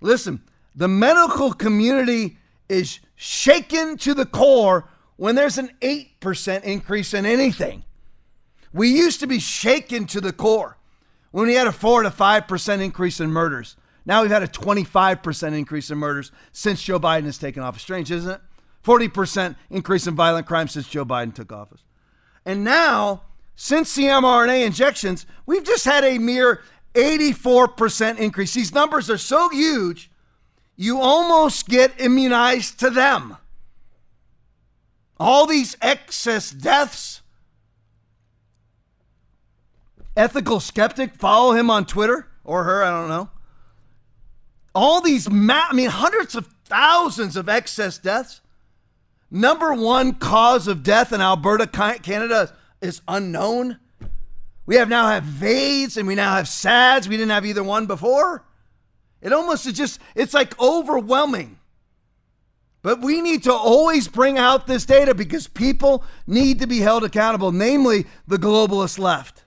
Listen, 0.00 0.42
the 0.74 0.88
medical 0.88 1.52
community 1.52 2.38
is 2.70 3.00
shaken 3.16 3.98
to 3.98 4.14
the 4.14 4.24
core 4.24 4.88
when 5.16 5.34
there's 5.34 5.58
an 5.58 5.72
8% 5.82 6.62
increase 6.62 7.12
in 7.12 7.26
anything. 7.26 7.84
We 8.72 8.88
used 8.88 9.20
to 9.20 9.26
be 9.26 9.40
shaken 9.40 10.06
to 10.06 10.22
the 10.22 10.32
core 10.32 10.78
when 11.32 11.48
we 11.48 11.54
had 11.54 11.66
a 11.66 11.72
4 11.72 12.04
to 12.04 12.10
5% 12.10 12.80
increase 12.80 13.20
in 13.20 13.30
murders. 13.30 13.76
Now 14.06 14.22
we've 14.22 14.30
had 14.30 14.42
a 14.42 14.48
25% 14.48 15.56
increase 15.56 15.90
in 15.90 15.98
murders 15.98 16.30
since 16.52 16.82
Joe 16.82 17.00
Biden 17.00 17.24
has 17.24 17.38
taken 17.38 17.62
office. 17.62 17.82
Strange, 17.82 18.10
isn't 18.10 18.30
it? 18.30 18.40
40% 18.84 19.56
increase 19.70 20.06
in 20.06 20.14
violent 20.14 20.46
crime 20.46 20.68
since 20.68 20.88
Joe 20.88 21.04
Biden 21.04 21.34
took 21.34 21.52
office. 21.52 21.82
And 22.44 22.62
now, 22.62 23.22
since 23.56 23.94
the 23.94 24.04
mRNA 24.04 24.66
injections, 24.66 25.24
we've 25.46 25.64
just 25.64 25.86
had 25.86 26.04
a 26.04 26.18
mere 26.18 26.62
84% 26.94 28.18
increase. 28.18 28.52
These 28.52 28.74
numbers 28.74 29.08
are 29.08 29.18
so 29.18 29.48
huge, 29.48 30.10
you 30.76 31.00
almost 31.00 31.68
get 31.68 31.98
immunized 32.00 32.78
to 32.80 32.90
them. 32.90 33.36
All 35.18 35.46
these 35.46 35.76
excess 35.80 36.50
deaths. 36.50 37.22
Ethical 40.16 40.60
skeptic, 40.60 41.14
follow 41.14 41.52
him 41.52 41.70
on 41.70 41.86
Twitter 41.86 42.28
or 42.44 42.64
her, 42.64 42.82
I 42.82 42.90
don't 42.90 43.08
know. 43.08 43.30
All 44.74 45.00
these, 45.00 45.30
ma- 45.30 45.66
I 45.70 45.72
mean, 45.74 45.90
hundreds 45.90 46.34
of 46.34 46.48
thousands 46.64 47.36
of 47.36 47.48
excess 47.48 47.98
deaths. 47.98 48.40
Number 49.30 49.72
one 49.72 50.14
cause 50.14 50.68
of 50.68 50.82
death 50.82 51.12
in 51.12 51.20
Alberta, 51.20 51.66
Canada 51.66 52.54
is 52.80 53.00
unknown. 53.08 53.78
We 54.66 54.76
have 54.76 54.88
now 54.88 55.08
have 55.08 55.24
VAIDS 55.24 55.96
and 55.96 56.06
we 56.06 56.14
now 56.14 56.34
have 56.36 56.48
SADS. 56.48 57.08
We 57.08 57.16
didn't 57.16 57.32
have 57.32 57.46
either 57.46 57.62
one 57.62 57.86
before. 57.86 58.44
It 59.20 59.32
almost 59.32 59.66
is 59.66 59.72
just, 59.72 60.00
it's 60.14 60.34
like 60.34 60.58
overwhelming. 60.60 61.58
But 62.82 63.00
we 63.00 63.22
need 63.22 63.44
to 63.44 63.52
always 63.52 64.08
bring 64.08 64.36
out 64.36 64.66
this 64.66 64.84
data 64.84 65.14
because 65.14 65.48
people 65.48 66.04
need 66.26 66.58
to 66.60 66.66
be 66.66 66.80
held 66.80 67.02
accountable, 67.02 67.50
namely 67.50 68.06
the 68.28 68.36
globalist 68.36 68.98
left 68.98 69.44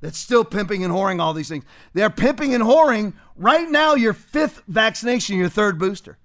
that's 0.00 0.18
still 0.18 0.44
pimping 0.44 0.84
and 0.84 0.92
whoring 0.92 1.20
all 1.20 1.32
these 1.32 1.48
things. 1.48 1.64
They're 1.92 2.10
pimping 2.10 2.52
and 2.54 2.64
whoring 2.64 3.14
right 3.36 3.70
now 3.70 3.94
your 3.94 4.12
fifth 4.12 4.62
vaccination, 4.68 5.36
your 5.36 5.48
third 5.48 5.78
booster. 5.78 6.18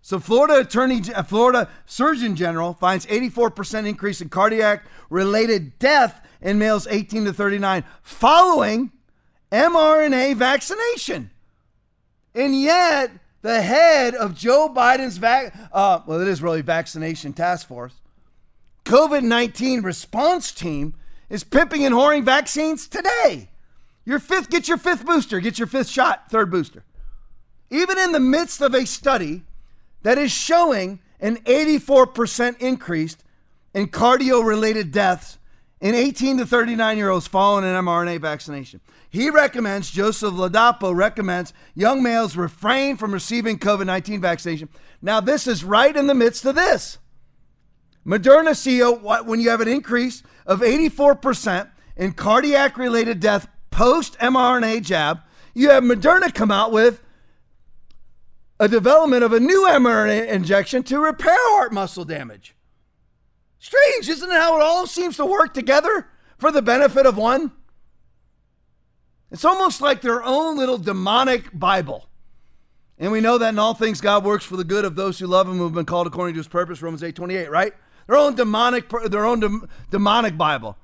So 0.00 0.18
Florida 0.18 0.58
Attorney, 0.58 1.00
uh, 1.14 1.22
Florida 1.22 1.68
Surgeon 1.86 2.34
General 2.34 2.74
finds 2.74 3.06
84% 3.06 3.86
increase 3.86 4.20
in 4.20 4.28
cardiac 4.28 4.84
related 5.10 5.78
death 5.78 6.26
in 6.40 6.58
males 6.58 6.88
18 6.90 7.26
to 7.26 7.32
39 7.32 7.84
following 8.02 8.90
mRNA 9.52 10.34
vaccination. 10.34 11.30
And 12.34 12.60
yet, 12.60 13.12
the 13.42 13.62
head 13.62 14.14
of 14.14 14.34
Joe 14.34 14.72
Biden's 14.74 15.18
vac, 15.18 15.54
uh, 15.72 16.00
well, 16.06 16.20
it 16.20 16.28
is 16.28 16.42
really 16.42 16.62
vaccination 16.62 17.32
task 17.32 17.68
force, 17.68 17.94
COVID 18.84 19.22
19 19.22 19.82
response 19.82 20.50
team 20.50 20.94
is 21.28 21.44
pimping 21.44 21.84
and 21.84 21.94
whoring 21.94 22.24
vaccines 22.24 22.88
today. 22.88 23.50
Your 24.04 24.18
fifth, 24.18 24.50
get 24.50 24.68
your 24.68 24.78
fifth 24.78 25.06
booster, 25.06 25.40
get 25.40 25.58
your 25.58 25.68
fifth 25.68 25.88
shot, 25.88 26.30
third 26.30 26.50
booster. 26.50 26.84
Even 27.70 27.98
in 27.98 28.12
the 28.12 28.20
midst 28.20 28.60
of 28.60 28.74
a 28.74 28.84
study 28.84 29.44
that 30.02 30.18
is 30.18 30.32
showing 30.32 31.00
an 31.20 31.36
84% 31.38 32.60
increase 32.60 33.16
in 33.74 33.86
cardio 33.88 34.44
related 34.44 34.90
deaths 34.90 35.38
in 35.80 35.94
18 35.94 36.38
to 36.38 36.46
39 36.46 36.96
year 36.96 37.10
olds 37.10 37.26
following 37.26 37.64
an 37.64 37.84
mRNA 37.84 38.20
vaccination. 38.20 38.80
He 39.08 39.30
recommends, 39.30 39.90
Joseph 39.90 40.32
Ladapo 40.32 40.94
recommends, 40.94 41.52
young 41.74 42.02
males 42.02 42.36
refrain 42.36 42.96
from 42.96 43.12
receiving 43.12 43.58
COVID 43.58 43.86
19 43.86 44.20
vaccination. 44.20 44.68
Now, 45.00 45.20
this 45.20 45.46
is 45.46 45.64
right 45.64 45.94
in 45.94 46.06
the 46.06 46.14
midst 46.14 46.44
of 46.44 46.54
this. 46.54 46.98
Moderna 48.06 48.50
CEO, 48.50 49.24
when 49.24 49.40
you 49.40 49.50
have 49.50 49.60
an 49.60 49.68
increase 49.68 50.22
of 50.46 50.60
84% 50.60 51.70
in 51.96 52.12
cardiac 52.12 52.76
related 52.76 53.20
death 53.20 53.48
post 53.72 54.16
mRNA 54.18 54.82
jab, 54.82 55.20
you 55.54 55.70
have 55.70 55.82
Moderna 55.82 56.32
come 56.32 56.52
out 56.52 56.70
with 56.70 57.02
a 58.60 58.68
development 58.68 59.24
of 59.24 59.32
a 59.32 59.40
new 59.40 59.66
mRNA 59.66 60.28
injection 60.28 60.84
to 60.84 61.00
repair 61.00 61.34
heart 61.36 61.72
muscle 61.72 62.04
damage. 62.04 62.54
Strange, 63.58 64.08
isn't 64.08 64.30
it 64.30 64.36
how 64.36 64.56
it 64.56 64.62
all 64.62 64.86
seems 64.86 65.16
to 65.16 65.26
work 65.26 65.52
together 65.54 66.08
for 66.38 66.52
the 66.52 66.62
benefit 66.62 67.06
of 67.06 67.16
one? 67.16 67.52
It's 69.30 69.44
almost 69.44 69.80
like 69.80 70.00
their 70.00 70.22
own 70.22 70.56
little 70.56 70.78
demonic 70.78 71.58
Bible. 71.58 72.08
And 72.98 73.10
we 73.10 73.20
know 73.20 73.38
that 73.38 73.48
in 73.48 73.58
all 73.58 73.74
things 73.74 74.00
God 74.00 74.24
works 74.24 74.44
for 74.44 74.56
the 74.56 74.64
good 74.64 74.84
of 74.84 74.94
those 74.94 75.18
who 75.18 75.26
love 75.26 75.48
him 75.48 75.56
who 75.56 75.64
have 75.64 75.74
been 75.74 75.86
called 75.86 76.06
according 76.06 76.34
to 76.34 76.38
his 76.38 76.48
purpose, 76.48 76.82
Romans 76.82 77.02
8 77.02 77.16
28, 77.16 77.50
right? 77.50 77.72
Their 78.06 78.16
own 78.16 78.34
demonic 78.34 78.88
their 79.10 79.24
own 79.24 79.40
de- 79.40 79.68
demonic 79.90 80.36
Bible. 80.36 80.76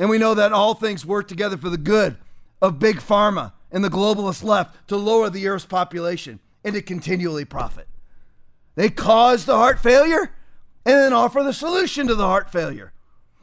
And 0.00 0.08
we 0.08 0.16
know 0.16 0.32
that 0.32 0.54
all 0.54 0.72
things 0.72 1.04
work 1.04 1.28
together 1.28 1.58
for 1.58 1.68
the 1.68 1.76
good 1.76 2.16
of 2.62 2.78
big 2.78 2.96
pharma 2.96 3.52
and 3.70 3.84
the 3.84 3.90
globalist 3.90 4.42
left 4.42 4.88
to 4.88 4.96
lower 4.96 5.28
the 5.28 5.46
earth's 5.46 5.66
population 5.66 6.40
and 6.64 6.74
to 6.74 6.80
continually 6.80 7.44
profit. 7.44 7.86
They 8.76 8.88
cause 8.88 9.44
the 9.44 9.56
heart 9.56 9.78
failure. 9.78 10.32
and 10.86 10.94
then 10.94 11.12
offer 11.12 11.42
the 11.42 11.52
solution 11.52 12.06
to 12.06 12.14
the 12.14 12.24
heart 12.26 12.50
failure. 12.50 12.94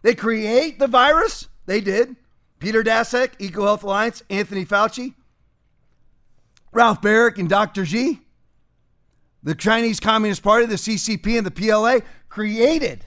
They 0.01 0.15
create 0.15 0.79
the 0.79 0.87
virus. 0.87 1.47
They 1.67 1.79
did. 1.79 2.15
Peter 2.57 2.83
Daszak, 2.83 3.37
EcoHealth 3.37 3.83
Alliance, 3.83 4.23
Anthony 4.27 4.65
Fauci, 4.65 5.13
Ralph 6.71 7.01
Baric, 7.01 7.37
and 7.37 7.47
Dr. 7.47 7.83
G. 7.83 8.21
The 9.43 9.53
Chinese 9.53 9.99
Communist 9.99 10.41
Party, 10.41 10.65
the 10.65 10.75
CCP, 10.75 11.37
and 11.37 11.45
the 11.45 11.51
PLA 11.51 11.99
created 12.29 13.05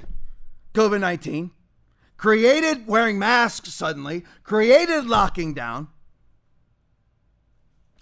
COVID 0.73 1.01
19, 1.01 1.51
created 2.21 2.87
wearing 2.87 3.19
masks 3.19 3.73
suddenly, 3.73 4.23
created 4.43 5.07
locking 5.07 5.55
down, 5.55 5.89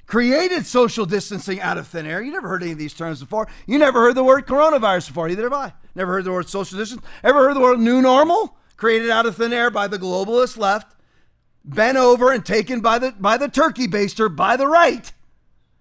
created 0.06 0.66
social 0.66 1.06
distancing 1.06 1.60
out 1.60 1.78
of 1.78 1.86
thin 1.86 2.04
air. 2.04 2.20
You 2.20 2.32
never 2.32 2.48
heard 2.48 2.64
any 2.64 2.72
of 2.72 2.78
these 2.78 2.92
terms 2.92 3.20
before. 3.20 3.46
You 3.64 3.78
never 3.78 4.00
heard 4.00 4.16
the 4.16 4.24
word 4.24 4.44
coronavirus 4.44 5.06
before, 5.06 5.28
either 5.28 5.44
have 5.44 5.52
I. 5.52 5.72
Never 5.94 6.14
heard 6.14 6.24
the 6.24 6.32
word 6.32 6.48
social 6.48 6.76
distance. 6.76 7.00
Ever 7.22 7.46
heard 7.46 7.54
the 7.54 7.60
word 7.60 7.78
new 7.78 8.02
normal? 8.02 8.56
Created 8.76 9.08
out 9.08 9.24
of 9.24 9.36
thin 9.36 9.52
air 9.52 9.70
by 9.70 9.86
the 9.86 10.00
globalist 10.00 10.58
left, 10.58 10.96
bent 11.64 11.96
over 11.96 12.32
and 12.32 12.44
taken 12.44 12.80
by 12.80 12.98
the 12.98 13.12
by 13.12 13.36
the 13.36 13.46
turkey 13.46 13.86
baster 13.86 14.34
by 14.34 14.56
the 14.56 14.66
right, 14.66 15.12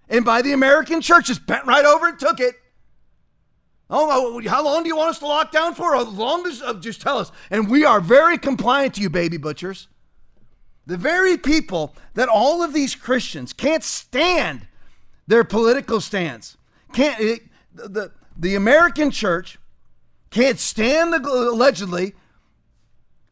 and 0.08 0.24
by 0.24 0.42
the 0.42 0.52
American 0.52 1.00
churches, 1.00 1.40
bent 1.40 1.66
right 1.66 1.84
over 1.84 2.06
and 2.06 2.20
took 2.20 2.38
it. 2.38 2.54
Oh, 3.90 4.40
how 4.46 4.62
long 4.62 4.82
do 4.82 4.88
you 4.88 4.96
want 4.96 5.10
us 5.10 5.18
to 5.20 5.26
lock 5.26 5.50
down 5.50 5.74
for? 5.74 5.96
As 5.96 6.08
long 6.08 6.46
as 6.46 6.60
uh, 6.60 6.74
just 6.74 7.00
tell 7.00 7.18
us. 7.18 7.32
And 7.50 7.70
we 7.70 7.84
are 7.84 8.00
very 8.00 8.36
compliant 8.36 8.94
to 8.94 9.00
you, 9.00 9.08
baby 9.08 9.38
butchers. 9.38 9.88
The 10.86 10.98
very 10.98 11.38
people 11.38 11.94
that 12.14 12.28
all 12.28 12.62
of 12.62 12.74
these 12.74 12.94
Christians 12.94 13.52
can't 13.52 13.84
stand 13.84 14.66
their 15.26 15.44
political 15.44 16.00
stance. 16.00 16.56
Can't 16.92 17.20
it, 17.20 17.42
the 17.74 18.12
the 18.36 18.54
American 18.54 19.10
church 19.10 19.58
can't 20.30 20.58
stand 20.58 21.12
the 21.12 21.18
allegedly 21.18 22.14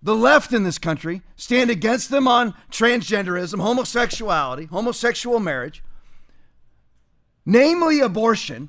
the 0.02 0.14
left 0.14 0.52
in 0.52 0.64
this 0.64 0.78
country 0.78 1.22
stand 1.36 1.70
against 1.70 2.10
them 2.10 2.28
on 2.28 2.54
transgenderism, 2.70 3.60
homosexuality, 3.60 4.66
homosexual 4.66 5.40
marriage, 5.40 5.82
namely 7.44 8.00
abortion 8.00 8.68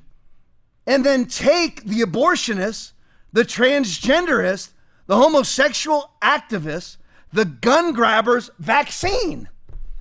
and 0.88 1.04
then 1.04 1.26
take 1.26 1.84
the 1.84 2.00
abortionists, 2.00 2.92
the 3.30 3.44
transgenderists, 3.44 4.70
the 5.06 5.16
homosexual 5.16 6.12
activists, 6.22 6.96
the 7.30 7.44
gun 7.44 7.92
grabbers 7.92 8.50
vaccine. 8.58 9.50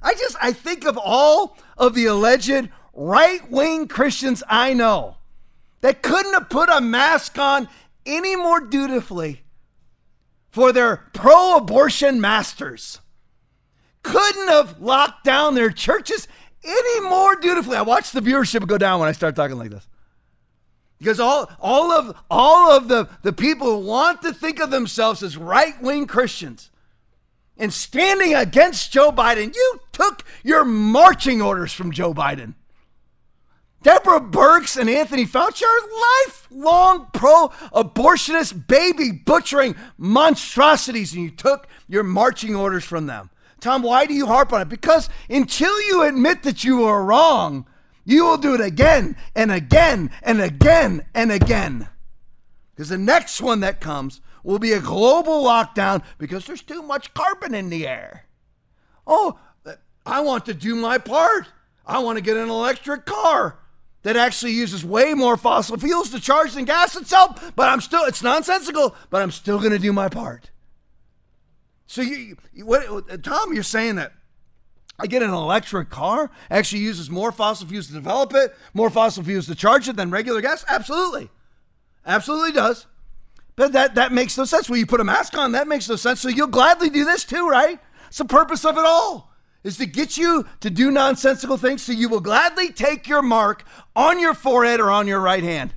I 0.01 0.13
just 0.13 0.37
I 0.41 0.53
think 0.53 0.85
of 0.85 0.97
all 0.97 1.57
of 1.77 1.93
the 1.93 2.05
alleged 2.05 2.69
right-wing 2.93 3.89
Christians 3.89 4.43
I 4.47 4.73
know 4.73 5.17
that 5.81 6.01
couldn't 6.01 6.33
have 6.33 6.49
put 6.49 6.69
a 6.69 6.79
mask 6.79 7.37
on 7.37 7.67
any 8.05 8.37
more 8.37 8.61
dutifully 8.61 9.43
for 10.49 10.71
their 10.71 11.03
pro-abortion 11.11 12.21
masters. 12.21 13.01
Couldn't 14.03 14.47
have 14.47 14.79
locked 14.79 15.25
down 15.25 15.53
their 15.53 15.69
churches 15.69 16.29
any 16.63 17.01
more 17.01 17.35
dutifully. 17.35 17.75
I 17.75 17.81
watch 17.81 18.11
the 18.11 18.21
viewership 18.21 18.65
go 18.67 18.77
down 18.77 19.01
when 19.01 19.09
I 19.09 19.11
start 19.11 19.35
talking 19.35 19.57
like 19.57 19.71
this. 19.71 19.85
Because 20.99 21.19
all, 21.19 21.49
all 21.59 21.91
of 21.91 22.17
all 22.29 22.71
of 22.71 22.87
the, 22.87 23.07
the 23.21 23.33
people 23.33 23.67
who 23.67 23.87
want 23.87 24.21
to 24.23 24.33
think 24.33 24.59
of 24.59 24.71
themselves 24.71 25.21
as 25.21 25.37
right-wing 25.37 26.07
Christians 26.07 26.71
and 27.57 27.71
standing 27.71 28.33
against 28.33 28.91
Joe 28.91 29.11
Biden, 29.11 29.53
you 29.53 29.79
took 29.91 30.23
your 30.43 30.65
marching 30.65 31.41
orders 31.41 31.71
from 31.71 31.91
Joe 31.91 32.13
Biden. 32.13 32.55
Deborah 33.83 34.19
Birx 34.19 34.75
and 34.75 34.89
Anthony 34.89 35.25
Fauci 35.25 35.63
are 35.63 36.25
lifelong 36.25 37.07
pro 37.13 37.49
abortionist, 37.73 38.67
baby 38.67 39.11
butchering 39.11 39.75
monstrosities, 39.97 41.13
and 41.13 41.23
you 41.23 41.31
took 41.31 41.67
your 41.87 42.03
marching 42.03 42.55
orders 42.55 42.83
from 42.83 43.05
them. 43.05 43.29
Tom, 43.59 43.83
why 43.83 44.05
do 44.05 44.13
you 44.13 44.25
harp 44.25 44.51
on 44.51 44.61
it? 44.61 44.69
Because 44.69 45.09
until 45.29 45.79
you 45.83 46.03
admit 46.03 46.43
that 46.43 46.63
you 46.63 46.83
are 46.83 47.03
wrong, 47.03 47.65
you 48.07 48.23
will 48.23 48.37
do 48.37 48.55
it 48.55 48.61
again 48.61 49.17
and 49.35 49.51
again 49.51 50.09
and 50.23 50.41
again 50.41 51.05
and 51.13 51.29
again. 51.29 51.89
Because 52.73 52.87
the 52.87 52.97
next 52.97 53.41
one 53.41 53.59
that 53.59 53.81
comes 53.81 54.21
will 54.43 54.59
be 54.59 54.71
a 54.71 54.79
global 54.79 55.43
lockdown 55.43 56.01
because 56.17 56.45
there's 56.45 56.61
too 56.61 56.81
much 56.81 57.13
carbon 57.13 57.53
in 57.53 57.69
the 57.69 57.85
air. 57.85 58.23
Oh, 59.05 59.37
I 60.05 60.21
want 60.21 60.45
to 60.45 60.53
do 60.53 60.73
my 60.73 60.97
part. 60.97 61.47
I 61.85 61.99
want 61.99 62.17
to 62.17 62.23
get 62.23 62.37
an 62.37 62.47
electric 62.47 63.05
car 63.05 63.59
that 64.03 64.15
actually 64.15 64.53
uses 64.53 64.85
way 64.85 65.13
more 65.13 65.35
fossil 65.35 65.75
fuels 65.75 66.09
to 66.11 66.21
charge 66.21 66.53
than 66.53 66.63
gas 66.63 66.95
itself, 66.95 67.51
but 67.57 67.67
I'm 67.67 67.81
still, 67.81 68.05
it's 68.05 68.23
nonsensical, 68.23 68.95
but 69.09 69.21
I'm 69.21 69.31
still 69.31 69.57
going 69.59 69.71
to 69.71 69.79
do 69.79 69.91
my 69.91 70.07
part. 70.07 70.49
So, 71.87 72.01
you, 72.01 72.37
what, 72.63 73.21
Tom, 73.23 73.53
you're 73.53 73.63
saying 73.63 73.95
that 73.95 74.13
I 74.99 75.07
get 75.07 75.21
an 75.21 75.29
electric 75.29 75.89
car, 75.89 76.31
actually 76.49 76.81
uses 76.81 77.09
more 77.09 77.31
fossil 77.31 77.67
fuels 77.67 77.87
to 77.87 77.93
develop 77.93 78.33
it, 78.33 78.55
more 78.73 78.89
fossil 78.89 79.23
fuels 79.23 79.45
to 79.47 79.55
charge 79.55 79.87
it 79.87 79.95
than 79.95 80.09
regular 80.09 80.41
gas? 80.41 80.65
Absolutely. 80.67 81.29
Absolutely 82.05 82.51
does. 82.51 82.87
But 83.55 83.73
that, 83.73 83.95
that 83.95 84.11
makes 84.11 84.37
no 84.37 84.45
sense. 84.45 84.69
When 84.69 84.79
you 84.79 84.85
put 84.85 84.99
a 84.99 85.03
mask 85.03 85.37
on, 85.37 85.51
that 85.51 85.67
makes 85.67 85.87
no 85.89 85.95
sense. 85.97 86.21
So 86.21 86.29
you'll 86.29 86.47
gladly 86.47 86.89
do 86.89 87.05
this 87.05 87.23
too, 87.23 87.47
right? 87.47 87.79
It's 88.07 88.17
the 88.17 88.25
purpose 88.25 88.65
of 88.65 88.77
it 88.77 88.85
all 88.85 89.33
is 89.63 89.77
to 89.77 89.85
get 89.85 90.17
you 90.17 90.45
to 90.61 90.69
do 90.69 90.89
nonsensical 90.91 91.57
things 91.57 91.81
so 91.81 91.91
you 91.91 92.07
will 92.07 92.21
gladly 92.21 92.71
take 92.71 93.07
your 93.07 93.21
mark 93.21 93.63
on 93.95 94.19
your 94.19 94.33
forehead 94.33 94.79
or 94.79 94.89
on 94.89 95.07
your 95.07 95.19
right 95.19 95.43
hand. 95.43 95.73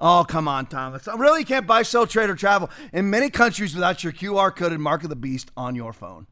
Oh, 0.00 0.24
come 0.26 0.48
on, 0.48 0.66
Thomas. 0.66 1.06
I 1.06 1.14
really 1.14 1.44
can't 1.44 1.66
buy, 1.66 1.82
sell, 1.82 2.06
trade, 2.06 2.30
or 2.30 2.34
travel 2.34 2.70
in 2.92 3.10
many 3.10 3.30
countries 3.30 3.74
without 3.74 4.02
your 4.02 4.12
QR 4.12 4.54
coded 4.54 4.80
mark 4.80 5.04
of 5.04 5.10
the 5.10 5.16
beast 5.16 5.50
on 5.56 5.76
your 5.76 5.92
phone. 5.92 6.26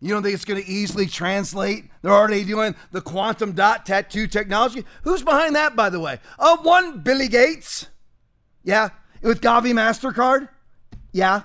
You 0.00 0.10
don't 0.10 0.22
think 0.22 0.34
it's 0.34 0.44
going 0.44 0.62
to 0.62 0.68
easily 0.68 1.06
translate? 1.06 1.84
They're 2.02 2.12
already 2.12 2.44
doing 2.44 2.74
the 2.92 3.00
quantum 3.00 3.52
dot 3.52 3.86
tattoo 3.86 4.26
technology. 4.26 4.84
Who's 5.02 5.22
behind 5.22 5.56
that, 5.56 5.74
by 5.74 5.88
the 5.88 6.00
way? 6.00 6.18
Uh, 6.38 6.58
one, 6.58 7.00
Billy 7.00 7.28
Gates. 7.28 7.86
Yeah. 8.62 8.90
With 9.22 9.40
Gavi 9.40 9.72
MasterCard. 9.72 10.48
Yeah. 11.12 11.42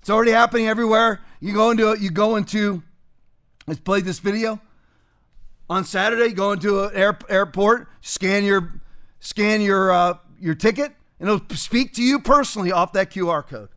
It's 0.00 0.10
already 0.10 0.30
happening 0.30 0.68
everywhere. 0.68 1.20
You 1.40 1.52
go 1.52 1.70
into 1.70 1.96
you 1.98 2.10
go 2.10 2.36
into 2.36 2.82
let's 3.66 3.80
play 3.80 4.00
this 4.00 4.18
video. 4.18 4.60
On 5.70 5.84
Saturday, 5.84 6.32
go 6.32 6.52
into 6.52 6.84
an 6.84 6.90
air, 6.92 7.18
airport, 7.28 7.88
scan 8.00 8.44
your 8.44 8.80
scan 9.20 9.60
your 9.60 9.92
uh, 9.92 10.14
your 10.40 10.54
ticket, 10.54 10.92
and 11.18 11.28
it'll 11.28 11.56
speak 11.56 11.94
to 11.94 12.02
you 12.02 12.18
personally 12.18 12.72
off 12.72 12.92
that 12.92 13.10
QR 13.10 13.46
code. 13.46 13.68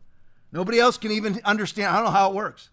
Nobody 0.56 0.80
else 0.80 0.96
can 0.96 1.10
even 1.10 1.38
understand. 1.44 1.88
I 1.88 1.96
don't 1.96 2.06
know 2.06 2.10
how 2.12 2.30
it 2.30 2.34
works. 2.34 2.70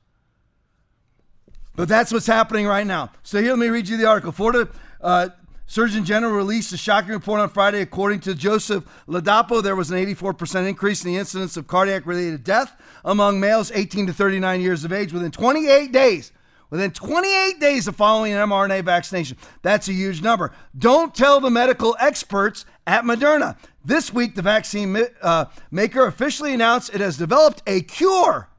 But 1.76 1.90
that's 1.90 2.14
what's 2.14 2.26
happening 2.26 2.66
right 2.66 2.88
now. 2.88 3.12
So 3.24 3.42
here, 3.42 3.50
let 3.50 3.60
me 3.60 3.68
read 3.68 3.90
you 3.90 3.98
the 3.98 4.08
article. 4.08 4.32
Florida 4.32 4.70
uh, 5.02 5.30
Surgeon 5.66 6.06
General 6.06 6.32
released 6.32 6.72
a 6.72 6.78
shocking 6.78 7.12
report 7.12 7.42
on 7.42 7.50
Friday. 7.50 7.82
According 7.82 8.22
to 8.22 8.36
Joseph 8.36 8.86
Ladapo, 9.06 9.62
there 9.62 9.76
was 9.76 9.92
an 9.92 9.98
84% 9.98 10.66
increase 10.66 11.04
in 11.04 11.12
the 11.12 11.18
incidence 11.18 11.58
of 11.58 11.68
cardiac 11.68 12.06
related 12.06 12.46
death 12.46 12.72
among 13.04 13.42
males 13.42 13.70
18 13.76 14.08
to 14.08 14.14
39 14.14 14.62
years 14.62 14.86
of 14.86 14.94
age 14.94 15.12
within 15.12 15.32
28 15.32 15.92
days. 15.92 16.32
Within 16.70 16.92
28 16.92 17.60
days 17.60 17.90
of 17.90 17.98
following 17.98 18.32
an 18.32 18.48
mRNA 18.48 18.86
vaccination. 18.86 19.36
That's 19.62 19.90
a 19.90 19.94
huge 19.94 20.22
number. 20.22 20.54
Don't 20.78 21.14
tell 21.14 21.42
the 21.42 21.52
medical 21.52 21.98
experts 22.00 22.66
at 22.88 23.04
Moderna. 23.04 23.58
This 23.86 24.14
week, 24.14 24.36
the 24.36 24.42
vaccine 24.42 24.98
uh, 25.22 25.46
maker 25.70 26.06
officially 26.06 26.54
announced 26.54 26.94
it 26.94 27.02
has 27.02 27.18
developed 27.18 27.62
a 27.68 27.82
cure 27.82 28.50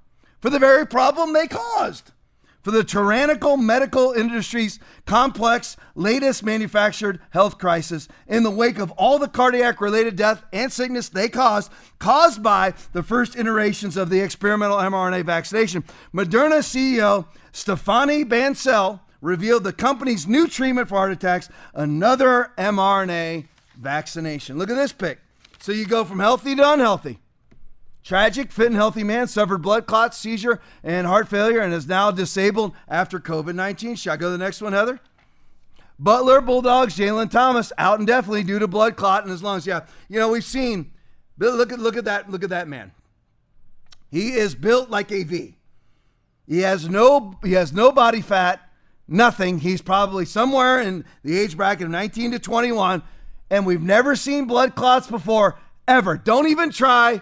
for 0.41 0.51
the 0.51 0.59
very 0.59 0.87
problem 0.87 1.33
they 1.33 1.47
caused. 1.47 2.11
For 2.63 2.71
the 2.71 2.85
tyrannical 2.85 3.59
medical 3.59 4.13
industry's 4.13 4.79
complex, 5.05 5.77
latest 5.95 6.43
manufactured 6.43 7.21
health 7.31 7.59
crisis 7.59 8.09
in 8.27 8.43
the 8.43 8.51
wake 8.51 8.79
of 8.79 8.91
all 8.93 9.19
the 9.19 9.29
cardiac 9.29 9.83
related 9.83 10.17
death 10.17 10.43
and 10.51 10.73
sickness 10.73 11.11
they 11.11 11.29
caused, 11.29 11.71
caused 11.99 12.43
by 12.43 12.73
the 12.93 13.03
first 13.03 13.37
iterations 13.37 13.99
of 13.99 14.09
the 14.09 14.21
experimental 14.21 14.79
mRNA 14.79 15.25
vaccination, 15.27 15.85
Moderna 16.15 16.61
CEO 16.61 17.27
Stéphane 17.53 18.25
Bancel 18.25 19.01
revealed 19.21 19.65
the 19.65 19.73
company's 19.73 20.27
new 20.27 20.49
treatment 20.49 20.89
for 20.89 20.97
heart 20.97 21.13
attacks, 21.13 21.51
another 21.75 22.51
mRNA 22.57 23.47
vaccination. 23.75 24.59
Look 24.59 24.71
at 24.71 24.77
this 24.77 24.93
pic. 24.93 25.21
So 25.59 25.73
you 25.73 25.87
go 25.87 26.05
from 26.05 26.21
healthy 26.21 26.55
to 26.57 26.73
unhealthy. 26.73 27.21
Tragic, 28.03 28.53
fit 28.53 28.67
and 28.67 28.77
healthy 28.77 29.03
man 29.03 29.29
suffered 29.29 29.63
blood 29.63 29.87
clots, 29.87 30.19
seizure, 30.19 30.61
and 30.83 31.07
heart 31.07 31.27
failure 31.27 31.61
and 31.61 31.73
is 31.73 31.89
now 31.89 32.11
disabled 32.11 32.75
after 32.87 33.19
COVID 33.19 33.55
19. 33.55 33.97
Shall 33.97 34.13
I 34.13 34.17
go 34.17 34.27
to 34.27 34.33
the 34.33 34.45
next 34.45 34.61
one, 34.61 34.75
Heather? 34.75 35.01
Butler 35.99 36.41
Bulldogs, 36.41 36.97
Jalen 36.97 37.31
Thomas 37.31 37.73
out 37.79 38.01
indefinitely 38.01 38.43
due 38.43 38.59
to 38.59 38.69
blood 38.69 38.97
clot 38.97 39.25
in 39.25 39.31
his 39.31 39.43
lungs. 39.43 39.67
Yeah, 39.67 39.87
you 40.09 40.19
know 40.19 40.29
we've 40.29 40.45
seen. 40.45 40.93
Look 41.39 41.73
at 41.73 41.79
look 41.79 41.97
at 41.97 42.05
that 42.05 42.31
look 42.31 42.45
at 42.45 42.51
that 42.51 42.69
man. 42.69 42.93
He 44.11 44.35
is 44.35 44.55
built 44.55 44.91
like 44.91 45.11
a 45.11 45.23
V. 45.23 45.57
He 46.47 46.61
has 46.61 46.89
no 46.89 47.39
he 47.43 47.53
has 47.53 47.73
no 47.73 47.91
body 47.91 48.21
fat, 48.21 48.61
nothing. 49.09 49.61
He's 49.61 49.81
probably 49.81 50.27
somewhere 50.27 50.81
in 50.81 51.05
the 51.23 51.39
age 51.39 51.57
bracket 51.57 51.87
of 51.87 51.91
19 51.91 52.33
to 52.33 52.39
21 52.39 53.03
and 53.51 53.67
we've 53.67 53.83
never 53.83 54.17
seen 54.17 54.47
blood 54.47 54.75
clots 54.75 55.07
before. 55.07 55.59
ever. 55.87 56.17
Don't 56.17 56.49
even 56.49 56.71
try 56.71 57.21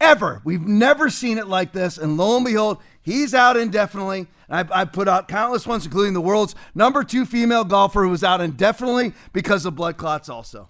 ever. 0.00 0.42
We've 0.44 0.66
never 0.66 1.08
seen 1.08 1.38
it 1.38 1.46
like 1.46 1.72
this. 1.72 1.96
And 1.96 2.16
lo 2.16 2.36
and 2.36 2.44
behold, 2.44 2.78
he's 3.00 3.34
out 3.34 3.56
indefinitely. 3.56 4.26
I, 4.50 4.66
I 4.70 4.84
put 4.84 5.08
out 5.08 5.28
countless 5.28 5.66
ones, 5.66 5.86
including 5.86 6.12
the 6.12 6.20
world's 6.20 6.54
number 6.74 7.04
two 7.04 7.24
female 7.24 7.64
golfer 7.64 8.02
who 8.02 8.10
was 8.10 8.22
out 8.22 8.40
indefinitely 8.40 9.14
because 9.32 9.64
of 9.64 9.74
blood 9.76 9.96
clots 9.96 10.28
also. 10.28 10.68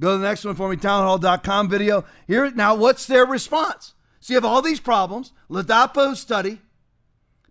Go 0.00 0.12
to 0.12 0.18
the 0.18 0.28
next 0.28 0.44
one 0.44 0.54
for 0.54 0.68
me, 0.68 0.76
townhall.com 0.76 1.70
video. 1.70 2.04
Here 2.26 2.50
now, 2.50 2.74
what's 2.74 3.06
their 3.06 3.24
response? 3.24 3.94
So 4.20 4.34
you 4.34 4.36
have 4.36 4.44
all 4.44 4.60
these 4.60 4.80
problems, 4.80 5.32
Ladapo 5.48 6.14
study, 6.14 6.60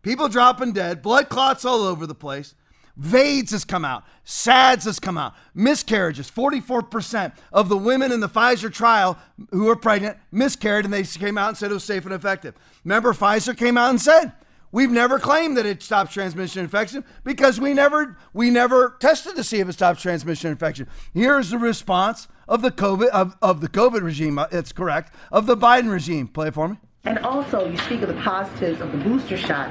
people 0.04 0.28
dropping 0.28 0.74
dead, 0.74 1.02
blood 1.02 1.30
clots 1.30 1.66
all 1.66 1.82
over 1.82 2.06
the 2.06 2.14
place. 2.14 2.54
VAIDS 2.98 3.52
has 3.52 3.66
come 3.66 3.84
out. 3.84 4.04
SADS 4.24 4.86
has 4.86 5.00
come 5.00 5.18
out. 5.18 5.34
Miscarriages. 5.54 6.30
44% 6.32 7.34
of 7.52 7.70
the 7.70 7.78
women 7.78 8.12
in 8.12 8.20
the 8.20 8.30
Pfizer 8.30 8.72
trial 8.72 9.18
who 9.52 9.66
were 9.66 9.76
pregnant 9.76 10.18
miscarried, 10.32 10.86
and 10.86 10.93
they 10.93 11.04
came 11.04 11.38
out 11.38 11.50
and 11.50 11.58
said 11.58 11.72
it 11.72 11.74
was 11.74 11.84
safe 11.84 12.06
and 12.06 12.14
effective. 12.14 12.56
Remember, 12.84 13.14
Pfizer 13.14 13.58
came 13.58 13.78
out 13.78 13.89
and 13.89 14.02
said, 14.02 14.34
We've 14.76 14.91
never 14.91 15.20
claimed 15.20 15.56
that 15.56 15.66
it 15.66 15.82
stops 15.82 16.12
transmission 16.12 16.62
infection 16.62 17.06
because 17.24 17.62
we 17.62 17.74
never 17.74 18.18
we 18.34 18.50
never 18.50 18.98
tested 19.00 19.38
to 19.38 19.43
see 19.46 19.62
if 19.62 19.70
it 19.70 19.74
stops 19.74 20.02
transmission 20.02 20.52
infection. 20.52 20.89
Here's 21.14 21.50
the 21.50 21.58
response 21.58 22.28
of 22.50 22.62
the 22.62 22.72
COVID 22.72 23.08
of, 23.08 23.38
of 23.41 23.62
the 23.62 23.70
COVID 23.70 24.02
regime. 24.02 24.38
Uh, 24.38 24.48
it's 24.52 24.74
correct 24.74 25.14
of 25.32 25.46
the 25.46 25.56
Biden 25.56 25.89
regime. 25.89 26.28
Play 26.28 26.50
it 26.50 26.56
for 26.56 26.68
me. 26.68 26.76
And 27.06 27.20
also, 27.20 27.70
you 27.70 27.78
speak 27.78 28.02
of 28.02 28.10
the 28.10 28.22
positives 28.22 28.82
of 28.82 28.91
the 28.91 28.98
booster 28.98 29.38
shot. 29.38 29.70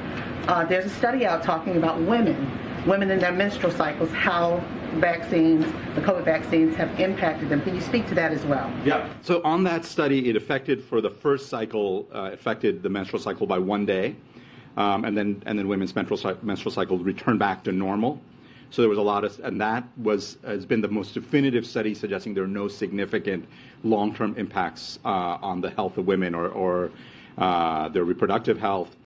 Uh, 0.48 0.64
there's 0.64 0.86
a 0.86 0.94
study 0.96 1.26
out 1.26 1.42
talking 1.42 1.76
about 1.76 2.00
women, 2.00 2.50
women 2.86 3.10
in 3.10 3.18
their 3.18 3.32
menstrual 3.32 3.72
cycles, 3.72 4.10
how 4.10 4.62
vaccines, 4.94 5.64
the 5.94 6.00
COVID 6.00 6.24
vaccines, 6.24 6.76
have 6.76 6.98
impacted 7.00 7.48
them. 7.48 7.62
Can 7.62 7.74
you 7.74 7.80
speak 7.80 8.06
to 8.08 8.14
that 8.14 8.32
as 8.32 8.44
well? 8.44 8.72
Yeah. 8.84 9.08
So 9.22 9.42
on 9.42 9.64
that 9.64 9.84
study, 9.84 10.28
it 10.28 10.36
affected 10.36 10.82
for 10.82 11.00
the 11.00 11.10
first 11.10 11.48
cycle, 11.48 12.06
uh, 12.12 12.30
affected 12.32 12.82
the 12.82 12.88
menstrual 12.88 13.20
cycle 13.20 13.46
by 13.46 13.58
one 13.58 13.86
day, 13.86 14.16
um, 14.76 15.04
and 15.04 15.16
then 15.16 15.42
and 15.46 15.58
then 15.58 15.68
women's 15.68 15.94
menstrual 15.94 16.36
menstrual 16.42 16.72
cycles 16.72 17.02
returned 17.02 17.38
back 17.38 17.64
to 17.64 17.72
normal. 17.72 18.20
So 18.70 18.82
there 18.82 18.88
was 18.88 18.98
a 18.98 19.02
lot 19.02 19.22
of, 19.22 19.38
and 19.44 19.60
that 19.60 19.84
was 19.98 20.36
has 20.44 20.66
been 20.66 20.80
the 20.80 20.88
most 20.88 21.14
definitive 21.14 21.64
study 21.64 21.94
suggesting 21.94 22.34
there 22.34 22.44
are 22.44 22.48
no 22.48 22.66
significant 22.66 23.46
long-term 23.84 24.34
impacts 24.36 24.98
uh, 25.04 25.38
on 25.40 25.60
the 25.60 25.70
health 25.70 25.96
of 25.96 26.06
women 26.06 26.34
or, 26.34 26.48
or 26.48 26.90
uh, 27.38 27.88
their 27.90 28.02
reproductive 28.02 28.58
health. 28.58 28.96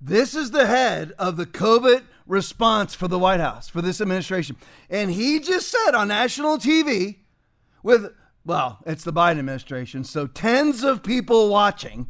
This 0.00 0.36
is 0.36 0.52
the 0.52 0.66
head 0.66 1.12
of 1.18 1.36
the 1.36 1.46
COVID 1.46 2.02
response 2.26 2.94
for 2.94 3.08
the 3.08 3.18
White 3.18 3.40
House, 3.40 3.68
for 3.68 3.80
this 3.80 4.00
administration. 4.00 4.56
And 4.90 5.10
he 5.10 5.40
just 5.40 5.68
said 5.70 5.94
on 5.94 6.08
national 6.08 6.58
TV 6.58 7.16
with, 7.82 8.12
well, 8.44 8.78
it's 8.86 9.04
the 9.04 9.12
Biden 9.12 9.38
administration, 9.38 10.04
so 10.04 10.26
tens 10.26 10.82
of 10.82 11.02
people 11.02 11.48
watching, 11.48 12.08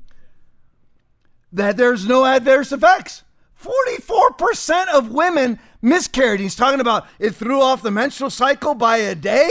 that 1.52 1.76
there's 1.76 2.06
no 2.06 2.24
adverse 2.24 2.72
effects. 2.72 3.22
44% 3.62 4.88
of 4.88 5.10
women 5.10 5.58
miscarried. 5.80 6.40
He's 6.40 6.54
talking 6.54 6.80
about 6.80 7.06
it 7.18 7.34
threw 7.34 7.60
off 7.62 7.82
the 7.82 7.90
menstrual 7.90 8.30
cycle 8.30 8.74
by 8.74 8.98
a 8.98 9.14
day. 9.14 9.48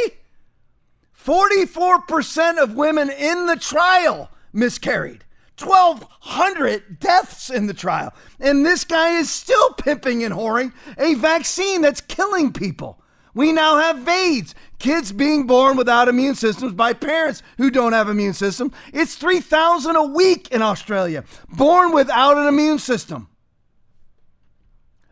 44% 1.20 2.58
of 2.62 2.76
women 2.76 3.10
in 3.10 3.48
the 3.48 3.56
trial 3.56 4.30
miscarried. 4.54 5.24
1,200 5.60 7.00
deaths 7.00 7.50
in 7.50 7.68
the 7.68 7.74
trial. 7.74 8.14
And 8.40 8.66
this 8.66 8.84
guy 8.84 9.18
is 9.18 9.32
still 9.32 9.74
pimping 9.74 10.24
and 10.24 10.34
whoring 10.34 10.74
a 10.98 11.14
vaccine 11.16 11.82
that's 11.82 12.02
killing 12.02 12.52
people. 12.52 13.02
We 13.34 13.52
now 13.52 13.78
have 13.78 13.98
VAIDS, 13.98 14.56
kids 14.80 15.12
being 15.12 15.46
born 15.46 15.76
without 15.76 16.08
immune 16.08 16.36
systems 16.36 16.74
by 16.74 16.94
parents 16.94 17.44
who 17.58 17.70
don't 17.70 17.94
have 17.94 18.08
immune 18.08 18.34
system. 18.34 18.72
It's 18.94 19.16
3,000 19.16 19.96
a 19.96 20.04
week 20.04 20.50
in 20.52 20.62
Australia, 20.62 21.26
born 21.50 21.92
without 21.92 22.38
an 22.38 22.48
immune 22.48 22.80
system. 22.80 23.28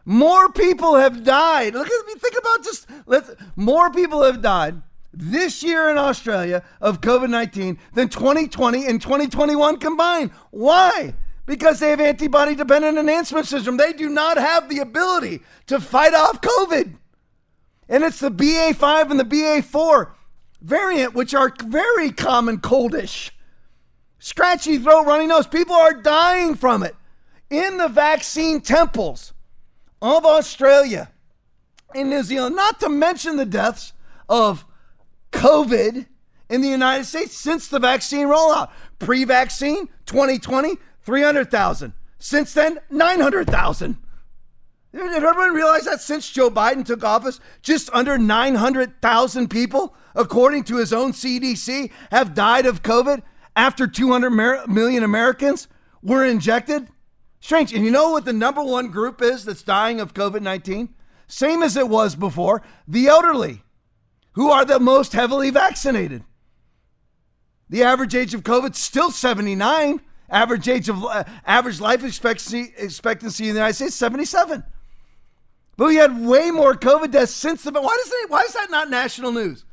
More 0.06 0.50
people 0.52 0.96
have 0.96 1.24
died. 1.24 1.74
Look 1.74 1.88
at 1.88 2.06
me. 2.08 2.14
Think 2.16 2.36
about 2.38 2.64
just 2.64 2.88
let's. 3.06 3.32
More 3.56 3.90
people 3.90 4.24
have 4.24 4.42
died 4.42 4.82
this 5.14 5.62
year 5.62 5.90
in 5.90 5.98
Australia 5.98 6.64
of 6.82 7.02
COVID 7.02 7.30
19 7.30 7.78
than 7.94 8.10
2020 8.10 8.88
and 8.88 9.02
2021 9.02 9.78
combined. 9.78 10.32
Why? 10.50 11.14
Because 11.46 11.80
they 11.80 11.92
have 11.92 12.02
antibody 12.02 12.56
dependent 12.56 12.98
enhancement 12.98 13.46
syndrome. 13.46 13.78
They 13.78 13.94
do 13.94 14.10
not 14.10 14.38
have 14.38 14.70
the 14.70 14.80
ability 14.80 15.42
to 15.68 15.80
fight 15.80 16.14
off 16.14 16.42
COVID. 16.42 16.96
And 17.90 18.04
it's 18.04 18.20
the 18.20 18.32
BA5 18.32 19.12
and 19.12 19.20
the 19.20 19.26
BA4 19.26 20.12
variant, 20.62 21.14
which 21.14 21.36
are 21.36 21.54
very 21.64 22.12
common 22.12 22.60
coldish. 22.60 23.32
Scratchy 24.20 24.78
throat, 24.78 25.04
runny 25.04 25.28
nose. 25.28 25.48
People 25.48 25.76
are 25.76 25.94
dying 25.94 26.56
from 26.56 26.82
it 26.82 26.96
in 27.50 27.78
the 27.78 27.90
vaccine 27.90 28.62
temples 28.62 29.34
of 30.02 30.26
Australia 30.26 31.12
and 31.94 32.10
New 32.10 32.24
Zealand, 32.24 32.56
not 32.56 32.80
to 32.80 32.90
mention 32.90 33.36
the 33.36 33.46
deaths 33.46 33.94
of 34.30 34.66
COVID 35.34 36.06
in 36.50 36.62
the 36.62 36.70
United 36.70 37.06
States 37.06 37.36
since 37.36 37.68
the 37.68 37.80
vaccine 37.80 38.28
rollout. 38.28 38.70
Pre 39.00 39.26
vaccine, 39.26 39.90
2020, 40.06 40.78
300,000. 41.02 41.94
Since 42.20 42.54
then, 42.54 42.80
900,000. 42.90 43.98
Did 44.94 45.24
everyone 45.24 45.54
realize 45.54 45.86
that 45.86 46.02
since 46.02 46.30
Joe 46.30 46.52
Biden 46.52 46.86
took 46.86 47.04
office, 47.04 47.40
just 47.64 47.90
under 47.94 48.18
900,000 48.18 49.50
people, 49.50 49.96
according 50.16 50.66
to 50.66 50.78
his 50.78 50.94
own 50.94 51.14
CDC, 51.14 51.90
have 52.12 52.36
died 52.36 52.68
of 52.68 52.84
COVID 52.84 53.24
after 53.56 53.88
200 53.88 54.30
million 54.68 55.04
Americans 55.04 55.68
were 56.04 56.24
injected? 56.24 56.88
Strange. 57.40 57.74
And 57.74 57.84
you 57.84 57.90
know 57.92 58.12
what 58.12 58.26
the 58.26 58.34
number 58.34 58.64
one 58.64 58.90
group 58.90 59.22
is 59.22 59.44
that's 59.46 59.64
dying 59.64 60.00
of 60.00 60.14
COVID 60.14 60.42
19? 60.42 60.94
Same 61.28 61.64
as 61.64 61.76
it 61.76 61.90
was 61.90 62.16
before 62.16 62.62
the 62.88 63.08
elderly 63.08 63.63
who 64.34 64.52
are 64.52 64.66
the 64.66 64.80
most 64.80 65.14
heavily 65.14 65.50
vaccinated. 65.50 66.24
The 67.70 67.84
average 67.84 68.14
age 68.14 68.34
of 68.34 68.44
COVID 68.44 68.76
still 68.76 69.12
79. 69.12 70.02
Average 70.30 70.68
age 70.68 70.90
of 70.90 71.04
uh, 71.04 71.24
average 71.46 71.80
life 71.80 72.04
expectancy 72.04 72.74
expectancy 72.78 73.46
in 73.46 73.54
the 73.54 73.60
United 73.60 73.76
States 73.76 73.96
77. 73.96 74.64
But 75.76 75.88
we 75.88 75.96
had 75.96 76.24
way 76.26 76.52
more 76.52 76.74
COVID 76.76 77.12
deaths 77.12 77.34
since 77.34 77.64
the. 77.64 77.72
Why 77.72 77.98
does 78.04 78.12
it, 78.12 78.30
Why 78.30 78.42
is 78.42 78.54
that 78.54 78.70
not 78.72 78.90
national 78.90 79.32
news? 79.32 79.66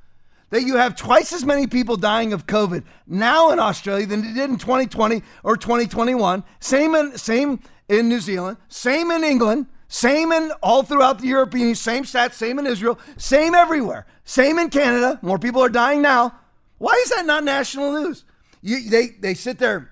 That 0.50 0.62
you 0.62 0.76
have 0.76 0.96
twice 0.96 1.32
as 1.32 1.44
many 1.44 1.66
people 1.66 1.96
dying 1.96 2.32
of 2.32 2.46
COVID 2.46 2.84
now 3.06 3.52
in 3.52 3.58
Australia 3.58 4.06
than 4.06 4.24
it 4.24 4.34
did 4.34 4.50
in 4.50 4.58
2020 4.58 5.22
or 5.44 5.56
2021. 5.56 6.42
Same 6.58 6.94
in 6.94 7.16
same 7.16 7.60
in 7.88 8.08
New 8.08 8.20
Zealand. 8.20 8.56
Same 8.68 9.10
in 9.10 9.24
England. 9.24 9.66
Same 9.92 10.30
in 10.30 10.52
all 10.62 10.84
throughout 10.84 11.18
the 11.18 11.26
European, 11.26 11.74
same 11.74 12.04
stats, 12.04 12.34
same 12.34 12.60
in 12.60 12.66
Israel, 12.66 12.96
same 13.16 13.56
everywhere, 13.56 14.06
same 14.24 14.56
in 14.60 14.70
Canada. 14.70 15.18
More 15.20 15.36
people 15.36 15.60
are 15.64 15.68
dying 15.68 16.00
now. 16.00 16.32
Why 16.78 16.92
is 17.02 17.10
that 17.10 17.26
not 17.26 17.42
national 17.42 17.92
news? 17.94 18.24
You, 18.62 18.88
they, 18.88 19.08
they 19.08 19.34
sit 19.34 19.58
there, 19.58 19.90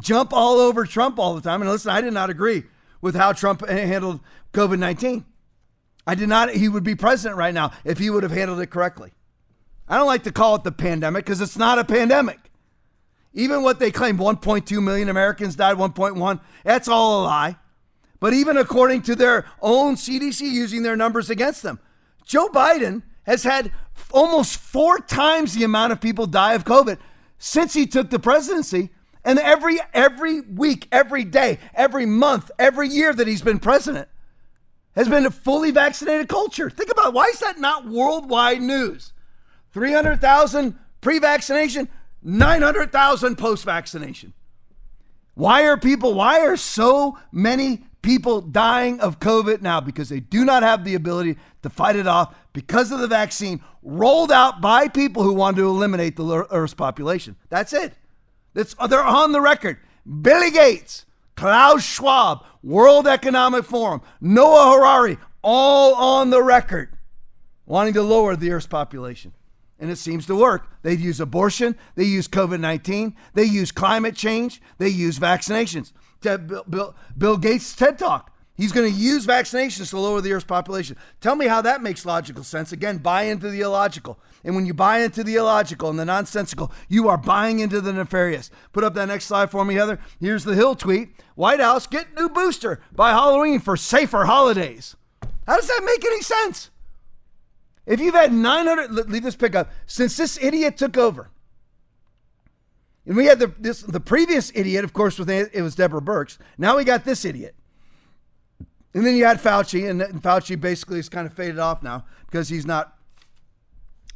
jump 0.00 0.34
all 0.34 0.58
over 0.58 0.84
Trump 0.84 1.18
all 1.18 1.34
the 1.34 1.40
time. 1.40 1.62
And 1.62 1.70
listen, 1.70 1.90
I 1.90 2.02
did 2.02 2.12
not 2.12 2.28
agree 2.28 2.64
with 3.00 3.14
how 3.14 3.32
Trump 3.32 3.66
handled 3.66 4.20
COVID 4.52 4.78
19. 4.78 5.24
I 6.06 6.14
did 6.14 6.28
not, 6.28 6.50
he 6.50 6.68
would 6.68 6.84
be 6.84 6.94
president 6.94 7.38
right 7.38 7.54
now 7.54 7.72
if 7.86 7.96
he 7.96 8.10
would 8.10 8.22
have 8.22 8.32
handled 8.32 8.60
it 8.60 8.66
correctly. 8.66 9.12
I 9.88 9.96
don't 9.96 10.06
like 10.06 10.24
to 10.24 10.32
call 10.32 10.56
it 10.56 10.62
the 10.62 10.72
pandemic 10.72 11.24
because 11.24 11.40
it's 11.40 11.56
not 11.56 11.78
a 11.78 11.84
pandemic. 11.84 12.50
Even 13.32 13.62
what 13.62 13.78
they 13.78 13.90
claim 13.90 14.18
1.2 14.18 14.82
million 14.82 15.08
Americans 15.08 15.56
died, 15.56 15.78
1.1, 15.78 16.40
that's 16.64 16.86
all 16.86 17.22
a 17.22 17.24
lie. 17.24 17.56
But 18.26 18.34
even 18.34 18.56
according 18.56 19.02
to 19.02 19.14
their 19.14 19.44
own 19.62 19.94
CDC 19.94 20.40
using 20.40 20.82
their 20.82 20.96
numbers 20.96 21.30
against 21.30 21.62
them, 21.62 21.78
Joe 22.24 22.48
Biden 22.48 23.04
has 23.22 23.44
had 23.44 23.70
almost 24.10 24.58
four 24.58 24.98
times 24.98 25.54
the 25.54 25.62
amount 25.62 25.92
of 25.92 26.00
people 26.00 26.26
die 26.26 26.54
of 26.54 26.64
COVID 26.64 26.98
since 27.38 27.72
he 27.72 27.86
took 27.86 28.10
the 28.10 28.18
presidency. 28.18 28.90
And 29.24 29.38
every 29.38 29.78
every 29.94 30.40
week, 30.40 30.88
every 30.90 31.22
day, 31.22 31.60
every 31.72 32.04
month, 32.04 32.50
every 32.58 32.88
year 32.88 33.14
that 33.14 33.28
he's 33.28 33.42
been 33.42 33.60
president 33.60 34.08
has 34.96 35.08
been 35.08 35.24
a 35.24 35.30
fully 35.30 35.70
vaccinated 35.70 36.28
culture. 36.28 36.68
Think 36.68 36.90
about 36.90 37.10
it. 37.10 37.14
why 37.14 37.26
is 37.26 37.38
that 37.38 37.60
not 37.60 37.86
worldwide 37.86 38.60
news? 38.60 39.12
300,000 39.70 40.76
pre-vaccination, 41.00 41.88
900,000 42.24 43.38
post-vaccination. 43.38 44.32
Why 45.34 45.62
are 45.68 45.76
people 45.76 46.14
why 46.14 46.40
are 46.40 46.56
so 46.56 47.18
many 47.30 47.84
people 48.02 48.40
dying 48.40 49.00
of 49.00 49.18
COVID 49.20 49.62
now 49.62 49.80
because 49.80 50.08
they 50.08 50.20
do 50.20 50.44
not 50.44 50.62
have 50.62 50.84
the 50.84 50.94
ability 50.94 51.36
to 51.62 51.70
fight 51.70 51.96
it 51.96 52.06
off 52.06 52.34
because 52.52 52.92
of 52.92 53.00
the 53.00 53.08
vaccine 53.08 53.60
rolled 53.82 54.30
out 54.30 54.60
by 54.60 54.88
people 54.88 55.22
who 55.22 55.32
want 55.32 55.56
to 55.56 55.66
eliminate 55.66 56.16
the 56.16 56.46
Earth's 56.50 56.74
population. 56.74 57.36
That's 57.48 57.72
it. 57.72 57.94
That's, 58.54 58.74
they're 58.88 59.02
on 59.02 59.32
the 59.32 59.40
record. 59.40 59.78
Billy 60.22 60.50
Gates, 60.50 61.04
Klaus 61.34 61.84
Schwab, 61.84 62.44
World 62.62 63.06
Economic 63.06 63.64
Forum, 63.64 64.00
Noah 64.20 64.76
Harari, 64.76 65.18
all 65.42 65.94
on 65.94 66.30
the 66.30 66.42
record 66.42 66.96
wanting 67.66 67.94
to 67.94 68.02
lower 68.02 68.36
the 68.36 68.50
Earth's 68.50 68.66
population. 68.66 69.32
and 69.78 69.90
it 69.90 69.96
seems 69.96 70.24
to 70.26 70.34
work. 70.34 70.68
They've 70.82 70.98
used 70.98 71.20
abortion, 71.20 71.76
they 71.96 72.04
use 72.04 72.28
COVID 72.28 72.60
19, 72.60 73.14
they 73.34 73.44
use 73.44 73.72
climate 73.72 74.16
change, 74.16 74.62
they 74.78 74.88
use 74.88 75.18
vaccinations. 75.18 75.92
Bill, 76.20 76.64
Bill, 76.68 76.94
Bill 77.16 77.36
Gates' 77.36 77.74
TED 77.74 77.98
Talk. 77.98 78.32
He's 78.56 78.72
going 78.72 78.90
to 78.90 78.98
use 78.98 79.26
vaccinations 79.26 79.90
to 79.90 79.98
lower 79.98 80.22
the 80.22 80.32
Earth's 80.32 80.46
population. 80.46 80.96
Tell 81.20 81.36
me 81.36 81.46
how 81.46 81.60
that 81.60 81.82
makes 81.82 82.06
logical 82.06 82.42
sense. 82.42 82.72
Again, 82.72 82.98
buy 82.98 83.24
into 83.24 83.50
the 83.50 83.60
illogical. 83.60 84.18
And 84.44 84.56
when 84.56 84.64
you 84.64 84.72
buy 84.72 85.00
into 85.00 85.22
the 85.22 85.34
illogical 85.34 85.90
and 85.90 85.98
the 85.98 86.06
nonsensical, 86.06 86.72
you 86.88 87.08
are 87.08 87.18
buying 87.18 87.58
into 87.58 87.82
the 87.82 87.92
nefarious. 87.92 88.50
Put 88.72 88.82
up 88.82 88.94
that 88.94 89.08
next 89.08 89.26
slide 89.26 89.50
for 89.50 89.64
me, 89.64 89.74
Heather. 89.74 89.98
Here's 90.20 90.44
the 90.44 90.54
Hill 90.54 90.74
tweet 90.74 91.10
White 91.34 91.60
House, 91.60 91.86
get 91.86 92.16
new 92.16 92.30
booster 92.30 92.80
by 92.92 93.10
Halloween 93.10 93.60
for 93.60 93.76
safer 93.76 94.24
holidays. 94.24 94.96
How 95.46 95.56
does 95.56 95.68
that 95.68 95.82
make 95.84 96.04
any 96.04 96.22
sense? 96.22 96.70
If 97.84 98.00
you've 98.00 98.14
had 98.14 98.32
900, 98.32 98.90
leave 99.10 99.22
this 99.22 99.36
pickup, 99.36 99.70
since 99.86 100.16
this 100.16 100.42
idiot 100.42 100.76
took 100.76 100.96
over, 100.96 101.30
and 103.06 103.16
we 103.16 103.26
had 103.26 103.38
the 103.38 103.52
this 103.58 103.82
the 103.82 104.00
previous 104.00 104.50
idiot, 104.54 104.84
of 104.84 104.92
course, 104.92 105.18
with 105.18 105.30
it 105.30 105.62
was 105.62 105.74
Deborah 105.74 106.00
Birx. 106.00 106.38
Now 106.58 106.76
we 106.76 106.84
got 106.84 107.04
this 107.04 107.24
idiot. 107.24 107.54
And 108.94 109.06
then 109.06 109.14
you 109.14 109.26
had 109.26 109.38
Fauci, 109.38 109.88
and, 109.88 110.00
and 110.00 110.22
Fauci 110.22 110.58
basically 110.58 110.98
is 110.98 111.10
kind 111.10 111.26
of 111.26 111.34
faded 111.34 111.58
off 111.58 111.82
now 111.82 112.06
because 112.26 112.48
he's 112.48 112.64
not 112.64 112.96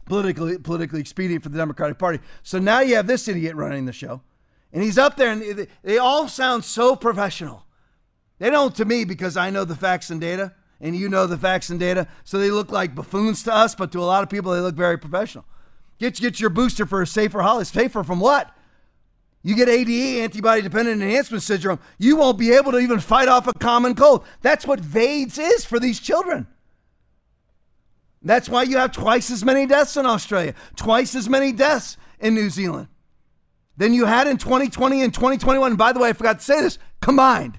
politically 0.06 0.58
politically 0.58 1.00
expedient 1.00 1.42
for 1.42 1.50
the 1.50 1.58
Democratic 1.58 1.98
Party. 1.98 2.18
So 2.42 2.58
now 2.58 2.80
you 2.80 2.96
have 2.96 3.06
this 3.06 3.28
idiot 3.28 3.54
running 3.56 3.86
the 3.86 3.92
show, 3.92 4.22
and 4.72 4.82
he's 4.82 4.98
up 4.98 5.16
there, 5.16 5.30
and 5.30 5.42
they, 5.42 5.66
they 5.82 5.98
all 5.98 6.28
sound 6.28 6.64
so 6.64 6.96
professional. 6.96 7.66
They 8.38 8.50
don't 8.50 8.74
to 8.76 8.84
me 8.84 9.04
because 9.04 9.36
I 9.36 9.50
know 9.50 9.64
the 9.64 9.76
facts 9.76 10.10
and 10.10 10.20
data 10.20 10.54
and 10.80 10.96
you 10.96 11.08
know 11.08 11.26
the 11.26 11.36
facts 11.36 11.68
and 11.68 11.78
data. 11.78 12.08
So 12.24 12.38
they 12.38 12.50
look 12.50 12.72
like 12.72 12.94
buffoons 12.94 13.42
to 13.44 13.54
us, 13.54 13.74
but 13.74 13.92
to 13.92 14.00
a 14.00 14.02
lot 14.02 14.22
of 14.22 14.30
people, 14.30 14.52
they 14.52 14.60
look 14.60 14.74
very 14.74 14.98
professional. 14.98 15.44
Get, 15.98 16.16
get 16.16 16.40
your 16.40 16.50
booster 16.50 16.86
for 16.86 17.02
a 17.02 17.06
safer 17.06 17.42
holiday. 17.42 17.68
Safer 17.68 18.02
from 18.02 18.18
what? 18.20 18.50
You 19.42 19.54
get 19.54 19.68
ADE, 19.68 20.22
antibody 20.22 20.60
dependent 20.62 21.02
enhancement 21.02 21.42
syndrome. 21.42 21.80
You 21.98 22.16
won't 22.16 22.38
be 22.38 22.52
able 22.52 22.72
to 22.72 22.78
even 22.78 23.00
fight 23.00 23.28
off 23.28 23.46
a 23.46 23.54
common 23.54 23.94
cold. 23.94 24.24
That's 24.42 24.66
what 24.66 24.80
VAIDS 24.80 25.38
is 25.38 25.64
for 25.64 25.80
these 25.80 25.98
children. 25.98 26.46
That's 28.22 28.50
why 28.50 28.64
you 28.64 28.76
have 28.76 28.92
twice 28.92 29.30
as 29.30 29.42
many 29.44 29.66
deaths 29.66 29.96
in 29.96 30.04
Australia, 30.04 30.54
twice 30.76 31.14
as 31.14 31.28
many 31.28 31.52
deaths 31.52 31.96
in 32.18 32.34
New 32.34 32.50
Zealand 32.50 32.88
than 33.78 33.94
you 33.94 34.04
had 34.04 34.26
in 34.26 34.36
2020 34.36 35.00
and 35.00 35.14
2021. 35.14 35.72
And 35.72 35.78
by 35.78 35.92
the 35.92 36.00
way, 36.00 36.10
I 36.10 36.12
forgot 36.12 36.40
to 36.40 36.44
say 36.44 36.60
this 36.60 36.78
combined. 37.00 37.58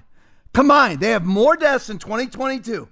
Combined, 0.52 1.00
they 1.00 1.10
have 1.10 1.24
more 1.24 1.56
deaths 1.56 1.90
in 1.90 1.98
2022 1.98 2.88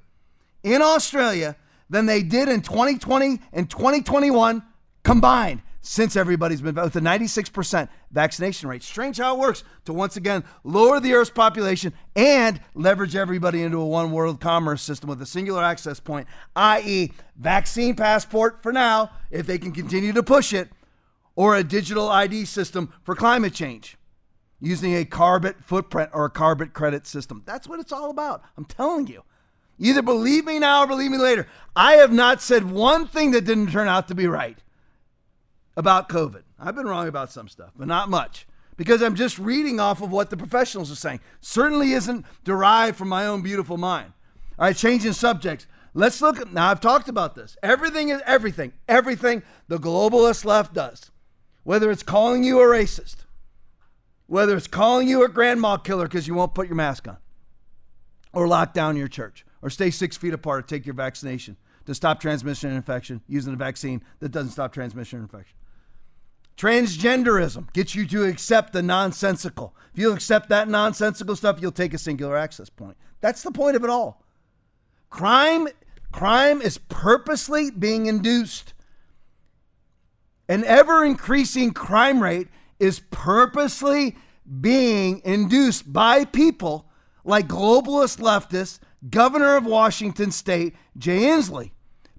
in 0.65 0.83
Australia 0.83 1.55
than 1.89 2.07
they 2.07 2.25
did 2.25 2.49
in 2.49 2.61
2020 2.61 3.41
and 3.53 3.71
2021 3.71 4.63
combined 5.05 5.63
since 5.83 6.15
everybody's 6.15 6.61
been 6.61 6.75
with 6.75 6.97
a 6.97 7.01
96% 7.01 7.89
vaccination 8.11 8.69
rate. 8.69 8.83
Strange 8.83 9.19
how 9.19 9.35
it 9.35 9.39
works 9.39 9.65
to 9.85 9.93
once 9.93 10.17
again 10.17 10.45
lower 10.63 11.01
the 11.01 11.15
Earth's 11.15 11.31
population 11.31 11.93
and 12.15 12.61
leverage 12.75 13.17
everybody 13.17 13.63
into 13.63 13.79
a 13.79 13.87
one 13.87 14.13
world 14.13 14.41
commerce 14.41 14.83
system 14.83 15.09
with 15.09 15.23
a 15.23 15.27
singular 15.27 15.63
access 15.63 15.99
point, 15.99 16.27
i.e., 16.57 17.13
vaccine 17.37 17.95
passport 17.95 18.63
for 18.63 18.73
now, 18.73 19.11
if 19.31 19.47
they 19.47 19.59
can 19.59 19.73
continue 19.73 20.13
to 20.13 20.23
push 20.23 20.53
it, 20.53 20.69
or 21.35 21.57
a 21.57 21.65
digital 21.65 22.09
ID 22.09 22.45
system 22.45 22.93
for 23.03 23.15
climate 23.15 23.55
change 23.55 23.97
using 24.61 24.95
a 24.95 25.07
carbon 25.07 25.55
footprint 25.65 26.11
or 26.13 26.27
a 26.27 26.31
carbon 26.31 26.69
credit 26.69 27.07
system. 27.07 27.43
That's 27.47 27.67
what 27.67 27.81
it's 27.81 27.93
all 27.93 28.11
about. 28.11 28.43
I'm 28.59 28.67
telling 28.67 29.07
you. 29.07 29.23
Either 29.79 30.03
believe 30.03 30.45
me 30.45 30.59
now 30.59 30.83
or 30.83 30.87
believe 30.87 31.11
me 31.11 31.17
later. 31.17 31.47
I 31.75 31.93
have 31.95 32.13
not 32.13 32.43
said 32.43 32.71
one 32.71 33.07
thing 33.07 33.31
that 33.31 33.47
didn't 33.47 33.71
turn 33.71 33.89
out 33.89 34.09
to 34.09 34.15
be 34.15 34.27
right 34.27 34.59
about 35.77 36.09
COVID. 36.09 36.43
I've 36.59 36.75
been 36.75 36.87
wrong 36.87 37.09
about 37.09 37.33
some 37.33 37.49
stuff, 37.49 37.71
but 37.77 37.89
not 37.89 38.09
much 38.09 38.47
because 38.81 39.03
I'm 39.03 39.15
just 39.15 39.39
reading 39.39 39.79
off 39.79 40.01
of 40.01 40.11
what 40.11 40.31
the 40.31 40.39
professionals 40.39 40.91
are 40.91 40.97
saying. 40.97 41.21
Certainly 41.43 41.93
isn't 41.93 42.25
derived 42.45 42.97
from 42.97 43.11
my 43.11 43.27
own 43.27 43.43
beautiful 43.43 43.77
mind. 43.77 44.15
All 44.59 44.67
right, 44.67 44.77
changing 44.77 45.13
subjects. 45.13 45.67
Let's 45.93 46.23
look 46.23 46.41
at 46.41 46.53
now. 46.53 46.71
I've 46.71 46.81
talked 46.81 47.09
about 47.09 47.35
this. 47.35 47.59
Everything 47.63 48.09
is 48.09 48.23
everything. 48.25 48.73
Everything 48.89 49.43
the 49.69 49.79
globalist 49.79 50.47
left 50.47 50.73
does, 50.73 51.11
whether 51.63 51.91
it's 51.91 52.03
calling 52.03 52.43
you 52.43 52.59
a 52.59 52.65
racist, 52.65 53.17
whether 54.27 54.57
it's 54.57 54.67
calling 54.67 55.09
you 55.09 55.25
a 55.25 55.29
grandma 55.29 55.77
killer 55.77 56.07
because 56.07 56.27
you 56.27 56.35
won't 56.35 56.55
put 56.55 56.67
your 56.67 56.77
mask 56.77 57.07
on, 57.07 57.19
or 58.33 58.49
lock 58.49 58.73
down 58.73 58.97
your 58.97 59.09
church, 59.09 59.45
or 59.61 59.69
stay 59.69 59.91
six 59.91 60.17
feet 60.17 60.33
apart 60.33 60.61
or 60.61 60.67
take 60.67 60.87
your 60.87 60.95
vaccination 60.95 61.59
to 61.85 61.95
stop 61.95 62.19
transmission 62.19 62.71
and 62.71 62.77
infection 62.77 63.21
using 63.27 63.53
a 63.53 63.57
vaccine 63.57 64.03
that 64.21 64.31
doesn't 64.31 64.53
stop 64.53 64.73
transmission 64.73 65.19
and 65.19 65.29
infection. 65.29 65.57
Transgenderism 66.61 67.73
gets 67.73 67.95
you 67.95 68.07
to 68.09 68.25
accept 68.25 68.75
the 68.75 68.83
nonsensical. 68.83 69.75
If 69.95 69.99
you 69.99 70.13
accept 70.13 70.51
that 70.51 70.69
nonsensical 70.69 71.35
stuff, 71.35 71.57
you'll 71.59 71.73
take 71.73 71.95
a 71.95 71.99
singular 71.99 72.37
access 72.37 72.69
point. 72.69 72.99
That's 73.23 73.43
the 73.43 73.51
point 73.51 73.77
of 73.77 73.85
it 73.85 73.89
all. 73.89 74.23
Crime 75.09 75.69
crime 76.13 76.61
is 76.61 76.77
purposely 76.77 77.71
being 77.71 78.05
induced. 78.05 78.75
An 80.51 80.63
ever 80.65 81.03
increasing 81.03 81.71
crime 81.71 82.23
rate 82.23 82.49
is 82.79 83.01
purposely 83.11 84.19
being 84.61 85.23
induced 85.25 85.91
by 85.91 86.27
people 86.27 86.91
like 87.25 87.49
globalist 87.49 88.21
leftists 88.21 88.81
governor 89.09 89.57
of 89.57 89.65
Washington 89.65 90.31
state, 90.31 90.75
Jay 90.99 91.21
Inslee, 91.21 91.71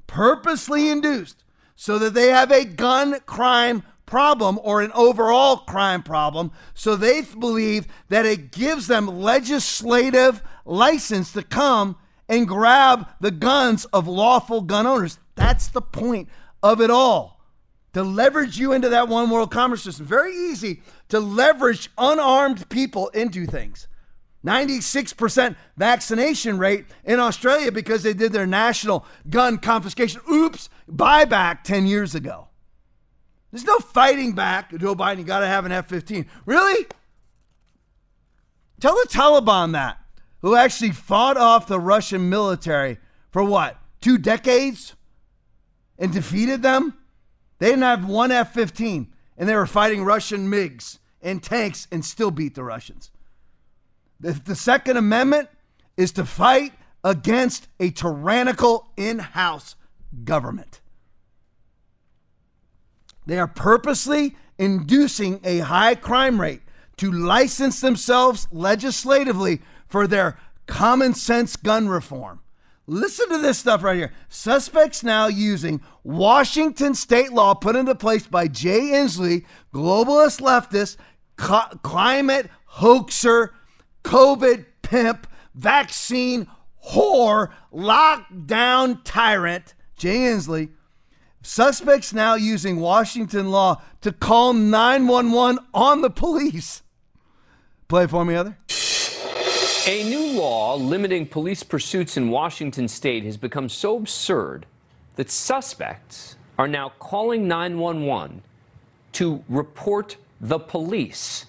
purposely 0.08 0.90
induced 0.90 1.44
so 1.76 2.00
that 2.00 2.16
they 2.16 2.30
have 2.30 2.52
a 2.52 2.66
gun 2.66 3.20
crime 3.28 3.84
problem 4.12 4.60
or 4.62 4.82
an 4.82 4.92
overall 4.92 5.56
crime 5.56 6.04
problem. 6.04 6.52
So 6.74 6.98
they 6.98 7.22
believe 7.22 7.88
that 8.10 8.26
it 8.26 8.52
gives 8.52 8.88
them 8.88 9.08
legislative 9.08 10.44
license 10.66 11.32
to 11.32 11.42
come 11.42 11.96
and 12.28 12.46
grab 12.46 13.08
the 13.22 13.32
guns 13.32 13.86
of 13.86 14.10
lawful 14.10 14.62
gun 14.62 14.86
owners. 14.86 15.18
That's 15.36 15.70
the 15.70 15.82
point 15.82 16.28
of 16.62 16.82
it 16.82 16.92
all. 16.92 17.42
To 17.94 18.04
leverage 18.04 18.58
you 18.58 18.74
into 18.74 18.90
that 18.90 19.08
one 19.08 19.30
world 19.30 19.50
commerce 19.50 19.84
system. 19.84 20.06
Very 20.06 20.36
easy 20.36 20.82
to 21.08 21.20
leverage 21.22 21.90
unarmed 21.98 22.68
people 22.68 23.08
into 23.10 23.46
things. 23.46 23.88
96% 24.46 25.56
vaccination 25.78 26.58
rate 26.58 26.86
in 27.06 27.20
Australia 27.20 27.72
because 27.72 28.04
they 28.04 28.14
did 28.14 28.34
their 28.34 28.48
national 28.48 29.06
gun 29.30 29.58
confiscation, 29.58 30.20
oops, 30.30 30.70
buyback 30.90 31.64
10 31.64 31.86
years 31.86 32.14
ago. 32.14 32.50
There's 33.52 33.66
no 33.66 33.80
fighting 33.80 34.34
back, 34.34 34.72
Joe 34.78 34.96
Biden, 34.96 35.20
you 35.20 35.24
got 35.24 35.40
to 35.42 35.48
have 35.48 35.66
an 35.66 35.72
F 35.72 35.88
15. 35.88 36.26
Really? 36.46 36.88
Tell 38.80 38.96
the 38.96 39.08
Taliban 39.10 39.74
that, 39.74 40.00
who 40.40 40.56
actually 40.56 40.92
fought 40.92 41.38
off 41.38 41.68
the 41.68 41.80
Russian 41.80 42.30
military 42.30 42.98
for 43.30 43.44
what, 43.44 43.78
two 44.00 44.18
decades 44.18 44.96
and 46.00 46.12
defeated 46.12 46.64
them? 46.64 46.96
They 47.60 47.68
didn't 47.68 47.84
have 47.84 48.08
one 48.08 48.32
F 48.32 48.54
15 48.54 49.14
and 49.38 49.50
they 49.50 49.56
were 49.56 49.68
fighting 49.68 50.04
Russian 50.04 50.50
MiGs 50.50 51.00
and 51.22 51.44
tanks 51.44 51.88
and 51.92 52.04
still 52.04 52.32
beat 52.32 52.56
the 52.56 52.64
Russians. 52.64 53.12
The, 54.20 54.34
the 54.34 54.56
Second 54.56 54.98
Amendment 54.98 55.50
is 55.98 56.12
to 56.14 56.26
fight 56.26 56.74
against 57.04 57.68
a 57.80 57.92
tyrannical 57.92 58.88
in 58.98 59.20
house 59.20 59.76
government. 60.24 60.81
They 63.32 63.40
are 63.40 63.48
purposely 63.48 64.36
inducing 64.58 65.40
a 65.46 65.60
high 65.60 65.96
crime 65.96 66.42
rate 66.42 66.64
to 66.98 67.10
license 67.10 67.80
themselves 67.80 68.46
legislatively 68.52 69.62
for 69.88 70.06
their 70.06 70.38
common 70.66 71.14
sense 71.14 71.56
gun 71.56 71.88
reform. 71.88 72.42
Listen 72.88 73.30
to 73.30 73.38
this 73.38 73.58
stuff 73.58 73.84
right 73.84 73.96
here. 73.96 74.12
Suspects 74.28 75.02
now 75.02 75.28
using 75.28 75.80
Washington 76.04 76.94
state 76.94 77.32
law 77.32 77.54
put 77.54 77.78
into 77.78 77.96
place 77.96 78.28
by 78.28 78.50
Jay 78.50 78.82
Inslee, 78.92 79.46
globalist 79.74 80.42
leftist, 80.42 80.98
climate 81.38 82.50
hoaxer, 82.66 83.54
COVID 84.04 84.66
pimp, 84.82 85.26
vaccine 85.56 86.48
whore, 86.86 87.54
lockdown 87.74 89.00
tyrant, 89.06 89.74
Jay 89.96 90.18
Inslee. 90.18 90.72
Suspects 91.42 92.14
now 92.14 92.36
using 92.36 92.80
Washington 92.80 93.50
law 93.50 93.82
to 94.02 94.12
call 94.12 94.54
911 94.54 95.60
on 95.74 96.02
the 96.02 96.10
police. 96.10 96.84
Play 97.88 98.06
for 98.08 98.24
me, 98.24 98.36
other. 98.36 98.58
A 99.88 100.04
new 100.04 100.40
law 100.40 100.76
limiting 100.76 101.26
police 101.26 101.64
pursuits 101.64 102.16
in 102.16 102.30
Washington 102.30 102.88
state 102.88 103.24
has 103.24 103.38
become 103.38 103.68
so 103.68 103.98
absurd 103.98 104.68
that 105.16 105.32
suspects 105.32 106.36
are 106.60 106.68
now 106.68 106.94
calling 107.00 107.48
911 107.48 108.44
to 109.14 109.44
report 109.50 110.18
the 110.40 110.60
police. 110.60 111.48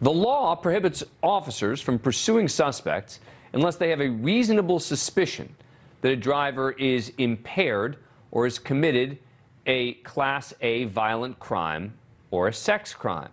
The 0.00 0.12
law 0.12 0.54
prohibits 0.54 1.02
officers 1.22 1.80
from 1.80 1.98
pursuing 1.98 2.46
suspects 2.46 3.18
unless 3.52 3.76
they 3.76 3.90
have 3.90 4.00
a 4.00 4.08
reasonable 4.08 4.78
suspicion 4.78 5.56
that 6.00 6.12
a 6.12 6.16
driver 6.16 6.72
is 6.72 7.12
impaired 7.18 7.96
or 8.34 8.44
has 8.44 8.58
committed 8.58 9.16
a 9.64 9.94
Class 9.94 10.52
A 10.60 10.84
violent 10.84 11.38
crime 11.38 11.94
or 12.30 12.48
a 12.48 12.52
sex 12.52 12.92
crime. 12.92 13.30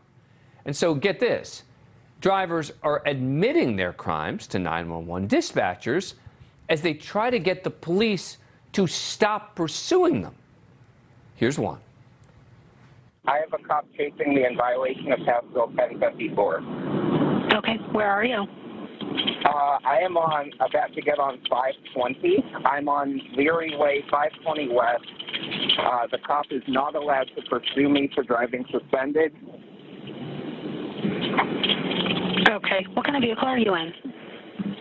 And 0.64 0.74
so 0.74 0.94
get 0.96 1.20
this 1.20 1.64
drivers 2.22 2.72
are 2.84 3.02
admitting 3.08 3.76
their 3.76 3.92
crimes 3.92 4.46
to 4.46 4.60
911 4.60 5.28
dispatchers 5.28 6.14
as 6.70 6.82
they 6.82 6.94
try 6.94 7.32
to 7.32 7.40
get 7.40 7.64
the 7.64 7.70
police 7.70 8.38
to 8.72 8.86
stop 8.86 9.56
pursuing 9.56 10.22
them. 10.22 10.36
Here's 11.36 11.58
one. 11.58 11.80
I 13.26 13.40
have 13.40 13.60
a 13.60 13.68
cop 13.68 13.88
chasing 13.98 14.36
me 14.36 14.46
in 14.46 14.56
violation 14.56 15.12
of 15.12 15.20
House 15.26 15.46
Bill 15.52 15.68
1054. 15.68 16.64
Okay, 17.56 17.78
where 17.92 18.10
are 18.10 18.24
you? 18.24 18.46
Uh, 19.44 19.78
I 19.86 20.00
am 20.04 20.18
on 20.18 20.52
about 20.60 20.94
to 20.94 21.02
get 21.02 21.18
on 21.18 21.40
520. 21.50 22.44
I'm 22.66 22.88
on 22.88 23.20
Leary 23.36 23.76
Way, 23.76 24.04
520 24.12 24.70
West. 24.70 25.06
Uh, 25.80 26.08
the 26.12 26.20
cop 26.26 26.46
is 26.52 26.62
not 26.68 26.96
allowed 26.96 27.30
to 27.36 27.42
pursue 27.50 27.90
me 27.90 28.10
for 28.14 28.24
driving 28.24 28.66
suspended. 28.72 29.34
Okay, 32.50 32.86
what 32.94 33.06
kind 33.06 33.16
of 33.16 33.22
vehicle 33.22 33.48
are 33.48 33.58
you 33.58 33.74
in? 33.76 34.11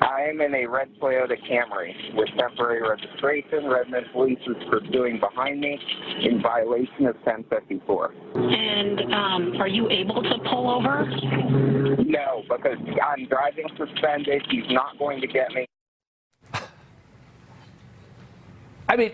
I 0.00 0.22
am 0.22 0.40
in 0.40 0.54
a 0.54 0.66
red 0.66 0.88
Toyota 1.00 1.36
Camry 1.48 1.92
with 2.14 2.28
temporary 2.38 2.82
registration. 2.88 3.66
Redmond 3.66 4.06
Police 4.12 4.38
is 4.46 4.56
pursuing 4.70 5.20
behind 5.20 5.60
me 5.60 5.78
in 6.22 6.40
violation 6.40 7.06
of 7.06 7.16
1054. 7.16 8.14
And 8.34 9.00
um, 9.12 9.60
are 9.60 9.68
you 9.68 9.90
able 9.90 10.22
to 10.22 10.38
pull 10.50 10.70
over? 10.70 11.04
No, 12.02 12.42
because 12.48 12.78
I'm 13.02 13.26
driving 13.26 13.66
suspended. 13.76 14.42
He's 14.50 14.70
not 14.70 14.98
going 14.98 15.20
to 15.20 15.26
get 15.26 15.52
me. 15.52 15.66
I 18.88 18.96
mean, 18.96 19.12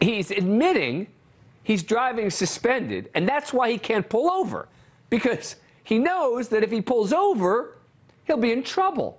he's 0.00 0.30
admitting 0.30 1.06
he's 1.62 1.82
driving 1.82 2.30
suspended, 2.30 3.10
and 3.14 3.26
that's 3.26 3.52
why 3.52 3.70
he 3.70 3.78
can't 3.78 4.08
pull 4.08 4.30
over 4.30 4.68
because 5.10 5.56
he 5.82 5.98
knows 5.98 6.48
that 6.50 6.62
if 6.62 6.70
he 6.70 6.80
pulls 6.80 7.12
over, 7.12 7.78
he'll 8.24 8.36
be 8.36 8.52
in 8.52 8.62
trouble. 8.62 9.18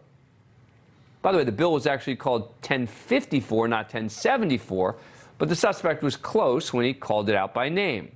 By 1.24 1.32
the 1.32 1.38
way, 1.40 1.46
the 1.46 1.54
bill 1.54 1.72
was 1.72 1.88
actually 1.88 2.18
called 2.18 2.42
1054, 2.68 3.70
not 3.70 3.86
1074, 3.86 4.98
but 5.38 5.48
the 5.48 5.56
suspect 5.56 6.04
was 6.04 6.18
close 6.18 6.74
when 6.74 6.86
he 6.86 6.94
called 6.94 7.30
it 7.30 7.36
out 7.36 7.54
by 7.54 7.70
name. 7.70 8.12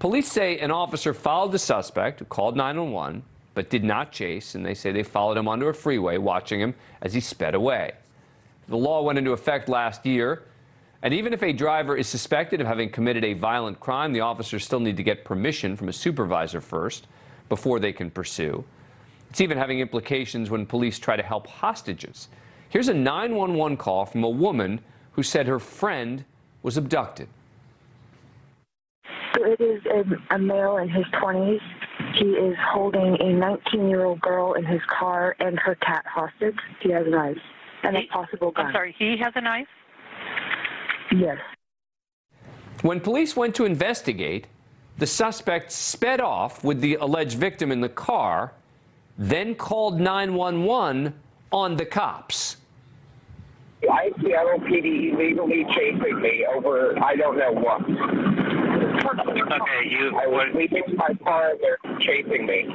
Police 0.00 0.30
say 0.30 0.58
an 0.58 0.72
officer 0.72 1.14
followed 1.14 1.52
the 1.52 1.58
suspect 1.60 2.18
who 2.18 2.24
called 2.26 2.56
911 2.56 3.22
but 3.54 3.70
did 3.70 3.84
not 3.84 4.10
chase, 4.10 4.54
and 4.54 4.66
they 4.66 4.74
say 4.74 4.90
they 4.90 5.02
followed 5.02 5.36
him 5.36 5.46
onto 5.46 5.66
a 5.66 5.72
freeway, 5.72 6.16
watching 6.16 6.58
him 6.58 6.74
as 7.02 7.14
he 7.14 7.20
sped 7.20 7.54
away. 7.54 7.92
The 8.66 8.76
law 8.76 9.02
went 9.02 9.18
into 9.18 9.32
effect 9.32 9.68
last 9.68 10.04
year, 10.04 10.42
and 11.02 11.12
even 11.14 11.32
if 11.32 11.42
a 11.42 11.52
driver 11.52 11.96
is 11.96 12.08
suspected 12.08 12.60
of 12.60 12.66
having 12.66 12.90
committed 12.90 13.24
a 13.24 13.34
violent 13.34 13.78
crime, 13.78 14.12
the 14.12 14.20
officers 14.20 14.64
still 14.64 14.80
need 14.80 14.96
to 14.96 15.02
get 15.02 15.24
permission 15.24 15.76
from 15.76 15.88
a 15.88 15.92
supervisor 15.92 16.60
first 16.60 17.06
before 17.48 17.78
they 17.78 17.92
can 17.92 18.10
pursue. 18.10 18.64
It's 19.32 19.40
even 19.40 19.56
having 19.56 19.80
implications 19.80 20.50
when 20.50 20.66
police 20.66 20.98
try 20.98 21.16
to 21.16 21.22
help 21.22 21.46
hostages. 21.46 22.28
Here's 22.68 22.88
a 22.88 22.92
911 22.92 23.78
call 23.78 24.04
from 24.04 24.24
a 24.24 24.28
woman 24.28 24.78
who 25.12 25.22
said 25.22 25.46
her 25.46 25.58
friend 25.58 26.26
was 26.62 26.76
abducted. 26.76 27.28
So 29.34 29.42
it 29.46 29.58
is 29.58 29.80
a, 29.86 30.34
a 30.34 30.38
male 30.38 30.76
in 30.76 30.90
his 30.90 31.06
20s. 31.14 31.60
He 32.18 32.26
is 32.26 32.54
holding 32.60 33.16
a 33.22 33.32
19 33.32 33.88
year 33.88 34.04
old 34.04 34.20
girl 34.20 34.52
in 34.52 34.66
his 34.66 34.82
car 34.86 35.34
and 35.40 35.58
her 35.60 35.76
cat 35.76 36.04
hostage. 36.06 36.58
He 36.82 36.90
has 36.90 37.06
a 37.06 37.10
knife 37.10 37.38
and 37.84 37.96
a 37.96 38.02
possible 38.12 38.50
gun. 38.50 38.66
I'm 38.66 38.72
sorry, 38.74 38.94
he 38.98 39.16
has 39.22 39.32
a 39.34 39.40
knife? 39.40 39.66
Yes. 41.10 41.38
When 42.82 43.00
police 43.00 43.34
went 43.34 43.54
to 43.54 43.64
investigate, 43.64 44.46
the 44.98 45.06
suspect 45.06 45.72
sped 45.72 46.20
off 46.20 46.62
with 46.62 46.82
the 46.82 46.96
alleged 46.96 47.38
victim 47.38 47.72
in 47.72 47.80
the 47.80 47.88
car, 47.88 48.52
then 49.22 49.54
called 49.54 50.00
911 50.00 51.14
on 51.52 51.76
the 51.76 51.86
cops. 51.86 52.56
I 53.90 54.10
Seattle 54.20 54.58
PD 54.60 55.12
illegally 55.12 55.64
chasing 55.74 56.20
me 56.20 56.46
over 56.52 56.98
I 57.02 57.16
don't 57.16 57.36
know 57.38 57.52
what. 57.52 57.82
Okay, 59.02 59.88
you. 59.88 60.16
I 60.16 60.26
was 60.26 60.48
leaving 60.54 60.82
my 60.96 61.14
car 61.24 61.52
they're 61.60 61.78
chasing 61.98 62.46
me. 62.46 62.66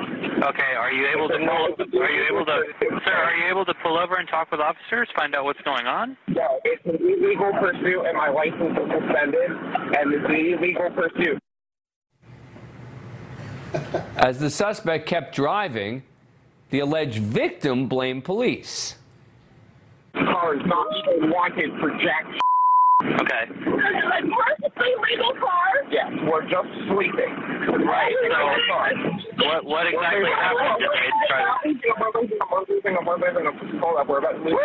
Okay, 0.44 0.76
are 0.78 0.92
you 0.92 1.08
able 1.08 1.28
to 1.30 1.38
pull? 1.38 2.02
Are 2.02 2.12
you 2.12 2.26
able 2.34 2.46
to, 2.46 2.64
sir? 3.04 3.12
Are 3.12 3.36
you 3.36 3.50
able 3.50 3.66
to 3.66 3.74
pull 3.82 3.98
over 3.98 4.16
and 4.16 4.28
talk 4.28 4.52
with 4.52 4.60
officers, 4.60 5.10
find 5.18 5.36
out 5.36 5.46
what's 5.46 5.62
going 5.62 5.88
on? 5.88 6.18
No, 6.28 6.60
it's 6.64 6.86
an 6.86 6.96
illegal 6.96 7.52
pursuit 7.60 8.06
and 8.06 8.18
my 8.18 8.30
license 8.30 8.78
is 8.78 8.92
suspended, 8.92 9.52
and 9.52 10.14
it's 10.14 10.26
an 10.26 10.36
illegal 10.36 10.90
pursuit. 10.92 11.40
As 14.18 14.40
the 14.40 14.50
suspect 14.50 15.08
kept 15.08 15.36
driving, 15.36 16.04
the 16.70 16.80
alleged 16.80 17.22
victim 17.24 17.88
blamed 17.88 18.24
police. 18.24 18.96
Car 20.14 20.56
is 20.56 20.66
not 20.66 20.88
wanted 21.30 21.72
for 21.80 21.92
jack. 22.04 22.26
Okay. 23.02 23.46
perfectly 23.54 24.92
legal 25.10 25.34
car. 25.40 25.68
Yes, 25.92 26.12
we're 26.24 26.42
just 26.50 26.68
sleeping. 26.90 27.34
Right. 27.86 28.14
So, 29.38 29.46
what 29.46 29.66
what 29.66 29.88
exactly 29.88 30.32
happened? 30.32 30.80
Did 30.80 30.90
they 30.92 31.10
try 31.28 31.42
to? 31.44 31.78
We're 32.00 32.22
losing, 32.22 32.38
we're 32.52 32.62
losing, 32.68 32.98
we're 33.06 33.18
losing. 33.18 33.80
Hold 33.80 33.98
up, 33.98 34.08
we're 34.08 34.18
about 34.18 34.32
to 34.32 34.44
lose. 34.44 34.58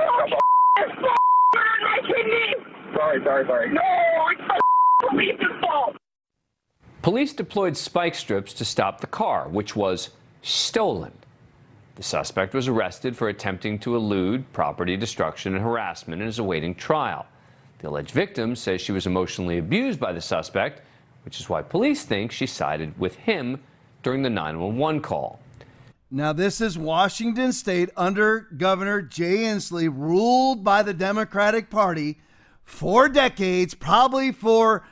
Sorry, 2.94 3.22
sorry, 3.24 3.46
sorry. 3.46 3.72
No, 3.72 3.80
it's 4.30 4.62
police's 5.10 5.60
fault. 5.60 5.96
Police 7.02 7.32
deployed 7.34 7.76
spike 7.76 8.14
strips 8.14 8.54
to 8.54 8.64
stop 8.64 9.00
the 9.00 9.06
car, 9.06 9.48
which 9.48 9.76
was 9.76 10.10
stolen. 10.40 11.12
The 11.94 12.02
suspect 12.02 12.54
was 12.54 12.68
arrested 12.68 13.16
for 13.16 13.28
attempting 13.28 13.78
to 13.80 13.96
elude 13.96 14.50
property 14.52 14.96
destruction 14.96 15.54
and 15.54 15.62
harassment 15.62 16.22
and 16.22 16.28
is 16.28 16.38
awaiting 16.38 16.74
trial. 16.74 17.26
The 17.80 17.88
alleged 17.88 18.12
victim 18.12 18.56
says 18.56 18.80
she 18.80 18.92
was 18.92 19.06
emotionally 19.06 19.58
abused 19.58 20.00
by 20.00 20.12
the 20.12 20.20
suspect, 20.20 20.80
which 21.24 21.38
is 21.38 21.48
why 21.48 21.62
police 21.62 22.04
think 22.04 22.32
she 22.32 22.46
sided 22.46 22.98
with 22.98 23.16
him 23.16 23.60
during 24.02 24.22
the 24.22 24.30
911 24.30 25.02
call. 25.02 25.38
Now, 26.10 26.32
this 26.32 26.60
is 26.60 26.78
Washington 26.78 27.52
State 27.52 27.90
under 27.96 28.40
Governor 28.56 29.02
Jay 29.02 29.38
Inslee, 29.38 29.88
ruled 29.92 30.62
by 30.62 30.82
the 30.82 30.94
Democratic 30.94 31.70
Party 31.70 32.18
for 32.64 33.08
decades, 33.08 33.74
probably 33.74 34.30
for 34.30 34.84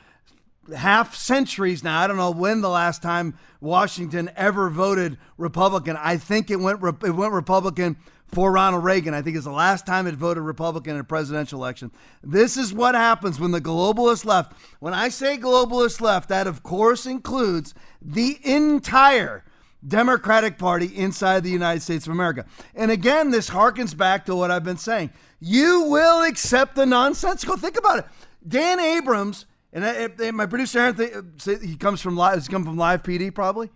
half 0.75 1.15
centuries 1.15 1.83
now. 1.83 1.99
I 1.99 2.07
don't 2.07 2.17
know 2.17 2.31
when 2.31 2.61
the 2.61 2.69
last 2.69 3.01
time 3.01 3.37
Washington 3.59 4.31
ever 4.35 4.69
voted 4.69 5.17
Republican. 5.37 5.97
I 5.97 6.17
think 6.17 6.49
it 6.49 6.59
went 6.59 6.81
it 7.03 7.11
went 7.11 7.33
Republican 7.33 7.97
for 8.27 8.51
Ronald 8.51 8.83
Reagan. 8.83 9.13
I 9.13 9.21
think 9.21 9.35
it's 9.35 9.45
the 9.45 9.51
last 9.51 9.85
time 9.85 10.07
it 10.07 10.15
voted 10.15 10.43
Republican 10.43 10.95
in 10.95 11.01
a 11.01 11.03
presidential 11.03 11.59
election. 11.59 11.91
This 12.23 12.57
is 12.57 12.73
what 12.73 12.95
happens 12.95 13.39
when 13.39 13.51
the 13.51 13.61
globalist 13.61 14.25
left. 14.25 14.53
When 14.79 14.93
I 14.93 15.09
say 15.09 15.37
globalist 15.37 16.01
left, 16.01 16.29
that 16.29 16.47
of 16.47 16.63
course 16.63 17.05
includes 17.05 17.73
the 18.01 18.39
entire 18.43 19.43
Democratic 19.85 20.57
Party 20.57 20.85
inside 20.95 21.43
the 21.43 21.49
United 21.49 21.81
States 21.81 22.05
of 22.05 22.13
America. 22.13 22.45
And 22.75 22.91
again, 22.91 23.31
this 23.31 23.49
harkens 23.49 23.97
back 23.97 24.25
to 24.27 24.35
what 24.35 24.51
I've 24.51 24.63
been 24.63 24.77
saying. 24.77 25.11
You 25.39 25.83
will 25.83 26.23
accept 26.23 26.75
the 26.75 26.85
nonsensical. 26.85 27.57
Think 27.57 27.77
about 27.77 27.99
it. 27.99 28.05
Dan 28.47 28.79
Abrams 28.79 29.45
and 29.73 29.85
I, 29.85 30.09
I, 30.19 30.31
my 30.31 30.45
producer 30.45 30.79
Aaron, 30.79 31.33
he 31.43 31.75
comes 31.77 32.01
from 32.01 32.17
live. 32.17 32.35
He's 32.35 32.47
come 32.47 32.65
from 32.65 32.77
Live 32.77 33.03
PD 33.03 33.33
probably, 33.33 33.69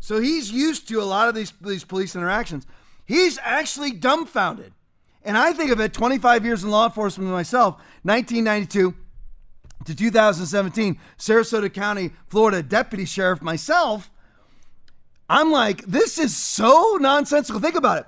so 0.00 0.20
he's 0.20 0.50
used 0.50 0.88
to 0.88 1.00
a 1.00 1.04
lot 1.04 1.28
of 1.28 1.34
these 1.34 1.52
these 1.60 1.84
police 1.84 2.14
interactions. 2.14 2.66
He's 3.06 3.38
actually 3.42 3.92
dumbfounded, 3.92 4.72
and 5.24 5.38
I 5.38 5.52
think 5.52 5.70
of 5.70 5.80
it. 5.80 5.92
25 5.92 6.44
years 6.44 6.64
in 6.64 6.70
law 6.70 6.86
enforcement 6.86 7.30
myself, 7.30 7.76
1992 8.02 8.94
to 9.86 9.94
2017, 9.94 10.98
Sarasota 11.18 11.72
County, 11.72 12.10
Florida 12.26 12.62
deputy 12.62 13.06
sheriff 13.06 13.40
myself. 13.40 14.10
I'm 15.30 15.50
like, 15.50 15.82
this 15.84 16.18
is 16.18 16.36
so 16.36 16.98
nonsensical. 17.00 17.60
Think 17.60 17.76
about 17.76 18.00
it. 18.00 18.06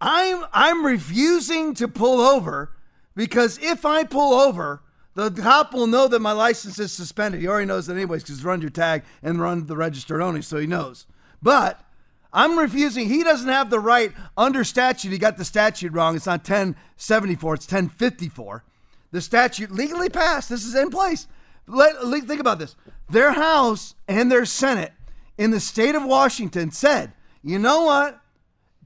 I'm 0.00 0.44
I'm 0.52 0.84
refusing 0.84 1.74
to 1.74 1.88
pull 1.88 2.20
over 2.20 2.72
because 3.14 3.58
if 3.62 3.84
I 3.84 4.04
pull 4.04 4.34
over 4.34 4.82
the 5.14 5.30
cop 5.30 5.74
will 5.74 5.86
know 5.86 6.08
that 6.08 6.20
my 6.20 6.32
license 6.32 6.78
is 6.78 6.92
suspended. 6.92 7.40
He 7.40 7.48
already 7.48 7.66
knows 7.66 7.86
that 7.86 7.94
anyways 7.94 8.22
because 8.22 8.44
run 8.44 8.60
your 8.60 8.70
tag 8.70 9.02
and 9.22 9.40
run 9.40 9.66
the 9.66 9.76
registered 9.76 10.22
only, 10.22 10.42
so 10.42 10.58
he 10.58 10.66
knows. 10.66 11.06
But 11.42 11.84
I'm 12.32 12.58
refusing. 12.58 13.08
He 13.08 13.24
doesn't 13.24 13.48
have 13.48 13.70
the 13.70 13.80
right 13.80 14.12
under 14.36 14.62
statute. 14.62 15.10
He 15.10 15.18
got 15.18 15.36
the 15.36 15.44
statute 15.44 15.92
wrong. 15.92 16.14
It's 16.14 16.26
not 16.26 16.40
1074. 16.40 17.54
It's 17.54 17.64
1054. 17.64 18.64
The 19.10 19.20
statute 19.20 19.72
legally 19.72 20.08
passed. 20.08 20.48
This 20.48 20.64
is 20.64 20.74
in 20.74 20.90
place. 20.90 21.26
Let, 21.66 21.96
think 22.26 22.40
about 22.40 22.58
this. 22.58 22.76
Their 23.08 23.32
House 23.32 23.94
and 24.06 24.30
their 24.30 24.44
Senate 24.44 24.92
in 25.36 25.50
the 25.50 25.60
state 25.60 25.94
of 25.94 26.04
Washington 26.04 26.70
said, 26.70 27.12
you 27.42 27.58
know 27.58 27.82
what? 27.82 28.20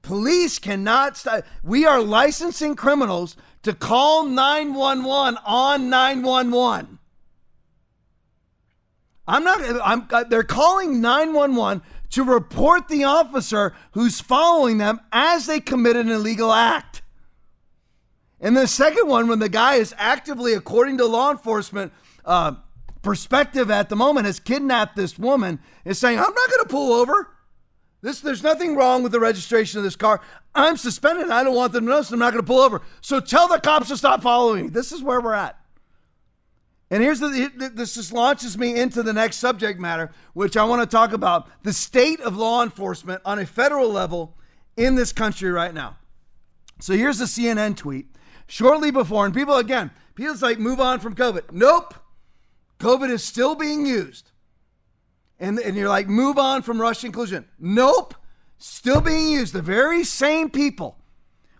Police 0.00 0.58
cannot. 0.58 1.22
We 1.62 1.84
are 1.84 2.00
licensing 2.00 2.76
criminals 2.76 3.36
to 3.64 3.72
call 3.74 4.24
911 4.24 5.38
on 5.44 5.90
911. 5.90 6.98
I'm 9.26 9.42
not. 9.44 9.60
I'm. 9.82 10.06
uh, 10.10 10.24
They're 10.24 10.42
calling 10.42 11.00
911 11.00 11.82
to 12.10 12.24
report 12.24 12.88
the 12.88 13.04
officer 13.04 13.74
who's 13.92 14.20
following 14.20 14.78
them 14.78 15.00
as 15.12 15.46
they 15.46 15.60
committed 15.60 16.06
an 16.06 16.12
illegal 16.12 16.52
act. 16.52 17.02
And 18.40 18.54
the 18.56 18.66
second 18.68 19.08
one, 19.08 19.28
when 19.28 19.38
the 19.38 19.48
guy 19.48 19.76
is 19.76 19.94
actively, 19.96 20.52
according 20.52 20.98
to 20.98 21.06
law 21.06 21.30
enforcement 21.30 21.92
uh, 22.26 22.52
perspective 23.00 23.70
at 23.70 23.88
the 23.88 23.96
moment, 23.96 24.26
has 24.26 24.38
kidnapped 24.38 24.94
this 24.96 25.18
woman, 25.18 25.58
is 25.86 25.98
saying, 25.98 26.18
"I'm 26.18 26.24
not 26.34 26.50
going 26.50 26.62
to 26.62 26.68
pull 26.68 26.92
over. 26.92 27.33
This, 28.04 28.20
there's 28.20 28.42
nothing 28.42 28.76
wrong 28.76 29.02
with 29.02 29.12
the 29.12 29.18
registration 29.18 29.78
of 29.78 29.84
this 29.84 29.96
car. 29.96 30.20
I'm 30.54 30.76
suspended. 30.76 31.30
I 31.30 31.42
don't 31.42 31.54
want 31.54 31.72
them 31.72 31.86
to 31.86 31.90
know, 31.90 32.02
so 32.02 32.12
I'm 32.12 32.18
not 32.18 32.34
going 32.34 32.44
to 32.44 32.46
pull 32.46 32.60
over. 32.60 32.82
So 33.00 33.18
tell 33.18 33.48
the 33.48 33.58
cops 33.58 33.88
to 33.88 33.96
stop 33.96 34.22
following 34.22 34.64
me. 34.64 34.68
This 34.68 34.92
is 34.92 35.02
where 35.02 35.22
we're 35.22 35.32
at." 35.32 35.58
And 36.90 37.02
here's 37.02 37.18
the 37.18 37.50
this 37.74 37.94
just 37.94 38.12
launches 38.12 38.58
me 38.58 38.78
into 38.78 39.02
the 39.02 39.14
next 39.14 39.36
subject 39.36 39.80
matter, 39.80 40.12
which 40.34 40.54
I 40.54 40.64
want 40.64 40.82
to 40.82 40.86
talk 40.86 41.14
about 41.14 41.48
the 41.62 41.72
state 41.72 42.20
of 42.20 42.36
law 42.36 42.62
enforcement 42.62 43.22
on 43.24 43.38
a 43.38 43.46
federal 43.46 43.88
level 43.88 44.36
in 44.76 44.96
this 44.96 45.10
country 45.10 45.50
right 45.50 45.72
now. 45.72 45.96
So 46.80 46.92
here's 46.92 47.22
a 47.22 47.24
CNN 47.24 47.74
tweet 47.74 48.14
shortly 48.46 48.90
before, 48.90 49.24
and 49.24 49.34
people 49.34 49.56
again, 49.56 49.90
people's 50.14 50.42
like 50.42 50.58
move 50.58 50.78
on 50.78 51.00
from 51.00 51.14
COVID. 51.14 51.52
Nope, 51.52 51.94
COVID 52.80 53.08
is 53.08 53.24
still 53.24 53.54
being 53.54 53.86
used, 53.86 54.30
and 55.38 55.58
and 55.58 55.76
you're 55.76 55.88
like 55.88 56.08
move 56.08 56.38
on 56.38 56.62
from 56.62 56.80
Russian 56.80 57.12
collusion. 57.12 57.46
Nope, 57.58 58.14
still 58.58 59.00
being 59.00 59.28
used. 59.28 59.52
The 59.52 59.62
very 59.62 60.04
same 60.04 60.50
people 60.50 60.98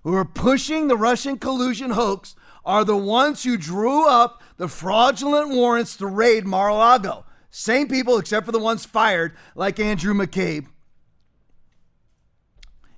who 0.03 0.15
are 0.15 0.25
pushing 0.25 0.89
the 0.89 0.97
Russian 0.97 1.39
collusion 1.39 1.91
hoax 1.91 2.35
are 2.65 2.85
the 2.85 2.97
ones 2.97 3.45
who 3.45 3.57
drew 3.57 4.07
up 4.09 4.43
the 4.57 4.69
fraudulent 4.69 5.51
warrants 5.51 5.97
to 5.97 6.07
raid 6.07 6.47
Mar 6.47 6.69
a 6.69 6.75
Lago. 6.75 7.25
Same 7.51 7.89
people, 7.89 8.19
except 8.19 8.47
for 8.47 8.53
the 8.53 8.59
ones 8.59 8.85
fired, 8.85 9.33
like 9.55 9.79
Andrew 9.79 10.15
McCabe 10.15 10.67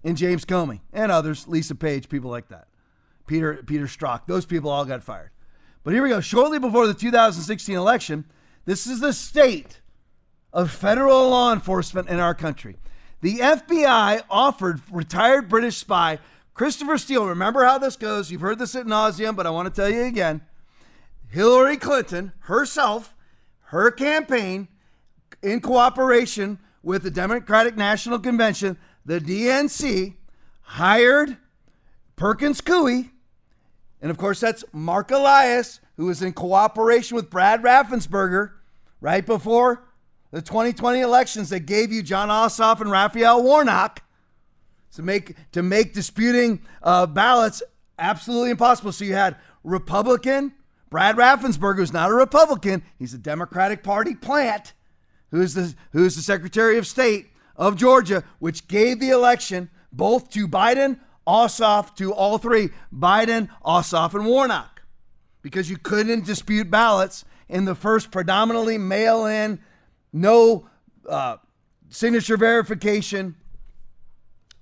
and 0.03 0.16
James 0.16 0.44
Comey 0.44 0.81
and 0.93 1.11
others, 1.11 1.47
Lisa 1.48 1.74
Page, 1.74 2.09
people 2.09 2.31
like 2.31 2.48
that. 2.48 2.69
Peter 3.27 3.62
Peter 3.66 3.86
Strzok, 3.86 4.23
those 4.27 4.47
people 4.47 4.70
all 4.70 4.85
got 4.85 5.03
fired. 5.03 5.31
But 5.82 5.94
here 5.94 6.03
we 6.03 6.09
go. 6.09 6.20
Shortly 6.20 6.59
before 6.59 6.86
the 6.86 6.94
2016 6.94 7.77
election, 7.77 8.24
this 8.65 8.86
is 8.86 9.01
the 9.01 9.12
state 9.12 9.81
of 10.56 10.70
federal 10.70 11.28
law 11.28 11.52
enforcement 11.52 12.08
in 12.08 12.18
our 12.18 12.34
country. 12.34 12.78
The 13.20 13.40
FBI 13.40 14.22
offered 14.30 14.80
retired 14.90 15.50
British 15.50 15.76
spy 15.76 16.18
Christopher 16.54 16.96
Steele. 16.96 17.26
Remember 17.26 17.64
how 17.64 17.76
this 17.76 17.94
goes. 17.94 18.30
You've 18.30 18.40
heard 18.40 18.58
this 18.58 18.74
at 18.74 18.86
nauseum, 18.86 19.36
but 19.36 19.46
I 19.46 19.50
want 19.50 19.72
to 19.72 19.80
tell 19.80 19.90
you 19.90 20.04
again. 20.04 20.40
Hillary 21.28 21.76
Clinton 21.76 22.32
herself, 22.40 23.14
her 23.64 23.90
campaign, 23.90 24.68
in 25.42 25.60
cooperation 25.60 26.58
with 26.82 27.02
the 27.02 27.10
Democratic 27.10 27.76
National 27.76 28.18
Convention, 28.18 28.78
the 29.04 29.20
DNC, 29.20 30.14
hired 30.62 31.36
Perkins 32.16 32.62
Coie, 32.62 33.10
and 34.00 34.10
of 34.10 34.16
course 34.16 34.40
that's 34.40 34.64
Mark 34.72 35.10
Elias, 35.10 35.80
who 35.98 36.06
was 36.06 36.22
in 36.22 36.32
cooperation 36.32 37.14
with 37.14 37.28
Brad 37.28 37.62
Raffensperger 37.62 38.52
right 39.02 39.26
before 39.26 39.85
the 40.36 40.42
2020 40.42 41.00
elections 41.00 41.48
that 41.48 41.60
gave 41.60 41.90
you 41.90 42.02
Jon 42.02 42.28
Ossoff 42.28 42.82
and 42.82 42.90
Raphael 42.90 43.42
Warnock 43.42 44.02
to 44.92 45.00
make 45.00 45.34
to 45.52 45.62
make 45.62 45.94
disputing 45.94 46.60
uh, 46.82 47.06
ballots 47.06 47.62
absolutely 47.98 48.50
impossible. 48.50 48.92
So 48.92 49.06
you 49.06 49.14
had 49.14 49.36
Republican 49.64 50.52
Brad 50.90 51.16
Raffensperger, 51.16 51.76
who's 51.78 51.94
not 51.94 52.10
a 52.10 52.14
Republican, 52.14 52.82
he's 52.98 53.14
a 53.14 53.18
Democratic 53.18 53.82
Party 53.82 54.14
plant, 54.14 54.74
who's 55.30 55.54
the 55.54 55.74
who's 55.92 56.16
the 56.16 56.22
Secretary 56.22 56.76
of 56.76 56.86
State 56.86 57.28
of 57.56 57.76
Georgia, 57.76 58.22
which 58.38 58.68
gave 58.68 59.00
the 59.00 59.08
election 59.08 59.70
both 59.90 60.28
to 60.32 60.46
Biden, 60.46 61.00
Ossoff, 61.26 61.96
to 61.96 62.12
all 62.12 62.36
three 62.36 62.68
Biden, 62.94 63.48
Ossoff, 63.64 64.12
and 64.12 64.26
Warnock, 64.26 64.82
because 65.40 65.70
you 65.70 65.78
couldn't 65.78 66.26
dispute 66.26 66.70
ballots 66.70 67.24
in 67.48 67.64
the 67.64 67.74
first 67.74 68.10
predominantly 68.10 68.76
mail-in, 68.76 69.60
no 70.12 70.68
uh, 71.08 71.36
signature 71.88 72.36
verification 72.36 73.36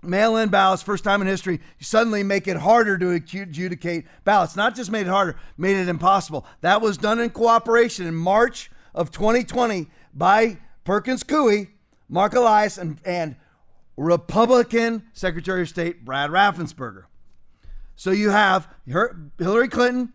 mail 0.02 0.36
in 0.36 0.48
ballots, 0.48 0.82
first 0.82 1.04
time 1.04 1.22
in 1.22 1.26
history, 1.26 1.60
suddenly 1.80 2.22
make 2.22 2.46
it 2.46 2.58
harder 2.58 2.98
to 2.98 3.10
adjudicate 3.10 4.06
ballots. 4.24 4.56
Not 4.56 4.74
just 4.74 4.90
made 4.90 5.06
it 5.06 5.10
harder, 5.10 5.36
made 5.56 5.76
it 5.76 5.88
impossible. 5.88 6.46
That 6.60 6.80
was 6.80 6.96
done 6.96 7.20
in 7.20 7.30
cooperation 7.30 8.06
in 8.06 8.14
March 8.14 8.70
of 8.94 9.10
2020 9.10 9.88
by 10.12 10.58
Perkins 10.84 11.24
Coie, 11.24 11.68
Mark 12.08 12.34
Elias, 12.34 12.78
and, 12.78 13.00
and 13.04 13.36
Republican 13.96 15.04
Secretary 15.12 15.62
of 15.62 15.68
State 15.68 16.04
Brad 16.04 16.30
Raffensperger. 16.30 17.04
So 17.96 18.10
you 18.10 18.30
have 18.30 18.68
Hillary 18.86 19.68
Clinton 19.68 20.12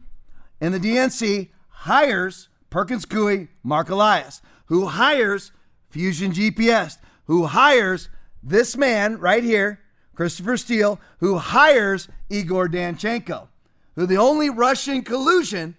and 0.61 0.73
the 0.73 0.79
DNC 0.79 1.49
hires 1.69 2.49
Perkins 2.69 3.05
Coie, 3.05 3.47
Mark 3.63 3.89
Elias, 3.89 4.41
who 4.69 4.85
hires 4.85 5.51
Fusion 5.89 6.31
GPS, 6.31 6.97
who 7.25 7.47
hires 7.47 8.09
this 8.41 8.77
man 8.77 9.19
right 9.19 9.43
here, 9.43 9.79
Christopher 10.15 10.57
Steele, 10.57 10.99
who 11.19 11.37
hires 11.37 12.07
Igor 12.29 12.69
Danchenko, 12.69 13.47
who 13.95 14.05
the 14.05 14.17
only 14.17 14.49
Russian 14.49 15.01
collusion 15.01 15.75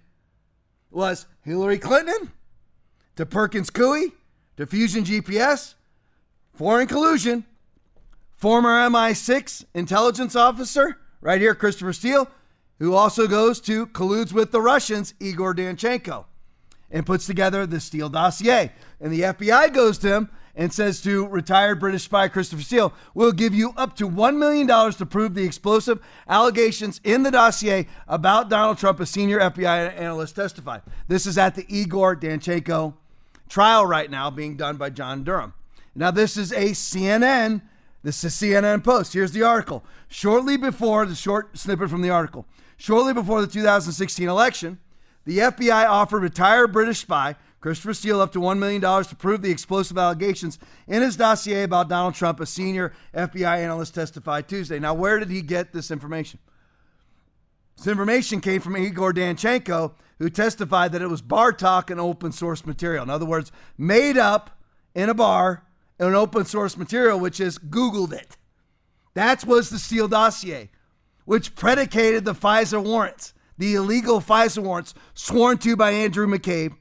was 0.91 1.27
Hillary 1.43 1.79
Clinton 1.79 2.33
to 3.17 3.25
Perkins 3.25 3.71
Coie 3.71 4.12
to 4.57 4.67
Fusion 4.67 5.05
GPS, 5.05 5.75
foreign 6.53 6.89
collusion, 6.89 7.45
former 8.37 8.71
MI6 8.89 9.65
intelligence 9.75 10.35
officer, 10.35 10.99
right 11.21 11.41
here, 11.41 11.55
Christopher 11.55 11.93
Steele, 11.93 12.29
who 12.81 12.95
also 12.95 13.29
goes 13.29 13.61
to 13.61 13.87
colludes 13.87 14.33
with 14.33 14.51
the 14.51 14.61
Russians, 14.61 15.15
Igor 15.21 15.55
Danchenko, 15.55 16.25
and 16.91 17.07
puts 17.07 17.27
together 17.27 17.67
the 17.67 17.81
Steele 17.81 18.09
dossier. 18.09 18.73
And 19.01 19.12
the 19.12 19.21
FBI 19.21 19.73
goes 19.73 19.99
to 19.99 20.09
him 20.09 20.31
and 20.55 20.73
says 20.73 21.01
to 21.03 21.27
retired 21.29 21.81
British 21.81 22.05
spy 22.05 22.29
Christopher 22.29 22.62
Steele, 22.62 22.93
We'll 23.15 23.33
give 23.33 23.55
you 23.55 23.73
up 23.77 23.97
to 23.97 24.09
$1 24.09 24.37
million 24.37 24.67
to 24.67 25.07
prove 25.07 25.35
the 25.35 25.45
explosive 25.45 26.01
allegations 26.29 27.01
in 27.05 27.23
the 27.23 27.31
dossier 27.31 27.87
about 28.09 28.49
Donald 28.51 28.79
Trump, 28.79 29.01
a 29.01 29.07
senior 29.07 29.39
FBI 29.41 29.99
analyst 29.99 30.37
testified. 30.37 30.83
This 31.09 31.27
is 31.27 31.39
at 31.39 31.55
the 31.55 31.67
Igor 31.69 32.17
Danchenko 32.17 32.95
trial 33.49 33.87
right 33.87 34.11
now 34.11 34.31
being 34.31 34.57
done 34.57 34.77
by 34.77 34.91
John 34.91 35.25
Durham. 35.25 35.55
Now, 35.95 36.11
this 36.11 36.37
is 36.37 36.53
a 36.53 36.71
CNN. 36.71 37.62
This 38.03 38.23
is 38.25 38.35
CNN 38.35 38.83
Post. 38.83 39.12
Here's 39.12 39.33
the 39.33 39.43
article. 39.43 39.85
Shortly 40.09 40.57
before, 40.57 41.05
the 41.05 41.15
short 41.15 41.59
snippet 41.59 41.91
from 41.91 42.03
the 42.03 42.11
article. 42.11 42.47
Shortly 42.77 43.12
before 43.12 43.41
the 43.41 43.47
2016 43.47 44.29
election, 44.29 44.79
the 45.25 45.39
FBI 45.39 45.87
offered 45.87 46.23
retired 46.23 46.73
British 46.73 47.01
spy 47.01 47.37
Christopher 47.61 47.93
Steele 47.93 48.21
up 48.23 48.33
to 48.33 48.39
$1 48.39 48.59
million 48.59 48.81
to 48.81 49.17
prove 49.17 49.43
the 49.43 49.51
explosive 49.51 49.99
allegations 49.99 50.59
in 50.89 51.03
his 51.03 51.17
dossier 51.17 51.63
about 51.63 51.91
Donald 51.91 52.15
Trump, 52.15 52.41
a 52.41 52.47
senior 52.47 52.93
FBI 53.15 53.59
analyst 53.59 53.95
testified 53.95 54.49
Tuesday. 54.49 54.79
Now, 54.79 54.95
where 54.95 55.19
did 55.19 55.29
he 55.29 55.43
get 55.43 55.73
this 55.73 55.91
information? 55.91 56.41
This 57.77 57.87
information 57.87 58.41
came 58.41 58.63
from 58.63 58.79
Igor 58.79 59.13
Danchenko, 59.13 59.93
who 60.19 60.31
testified 60.31 60.93
that 60.93 61.03
it 61.03 61.09
was 61.09 61.21
bar 61.21 61.53
talk 61.53 61.91
and 61.91 62.01
open 62.01 62.33
source 62.33 62.65
material. 62.65 63.03
In 63.03 63.11
other 63.11 63.27
words, 63.27 63.53
made 63.77 64.17
up 64.17 64.59
in 64.95 65.11
a 65.11 65.15
bar 65.15 65.65
an 65.99 66.15
open 66.15 66.47
source 66.47 66.79
material, 66.79 67.21
which 67.21 67.41
is 67.41 67.59
Googled 67.59 68.13
it. 68.13 68.39
That 69.13 69.45
was 69.45 69.69
the 69.69 69.79
Steele 69.79 70.09
dossier, 70.09 70.71
which 71.27 71.55
predicated 71.55 72.25
the 72.25 72.35
FISA 72.35 72.83
warrants, 72.83 73.35
the 73.61 73.74
illegal 73.74 74.23
FISA 74.23 74.62
warrants 74.62 74.95
sworn 75.12 75.59
to 75.59 75.77
by 75.77 75.91
Andrew 75.91 76.27
McCabe 76.27 76.74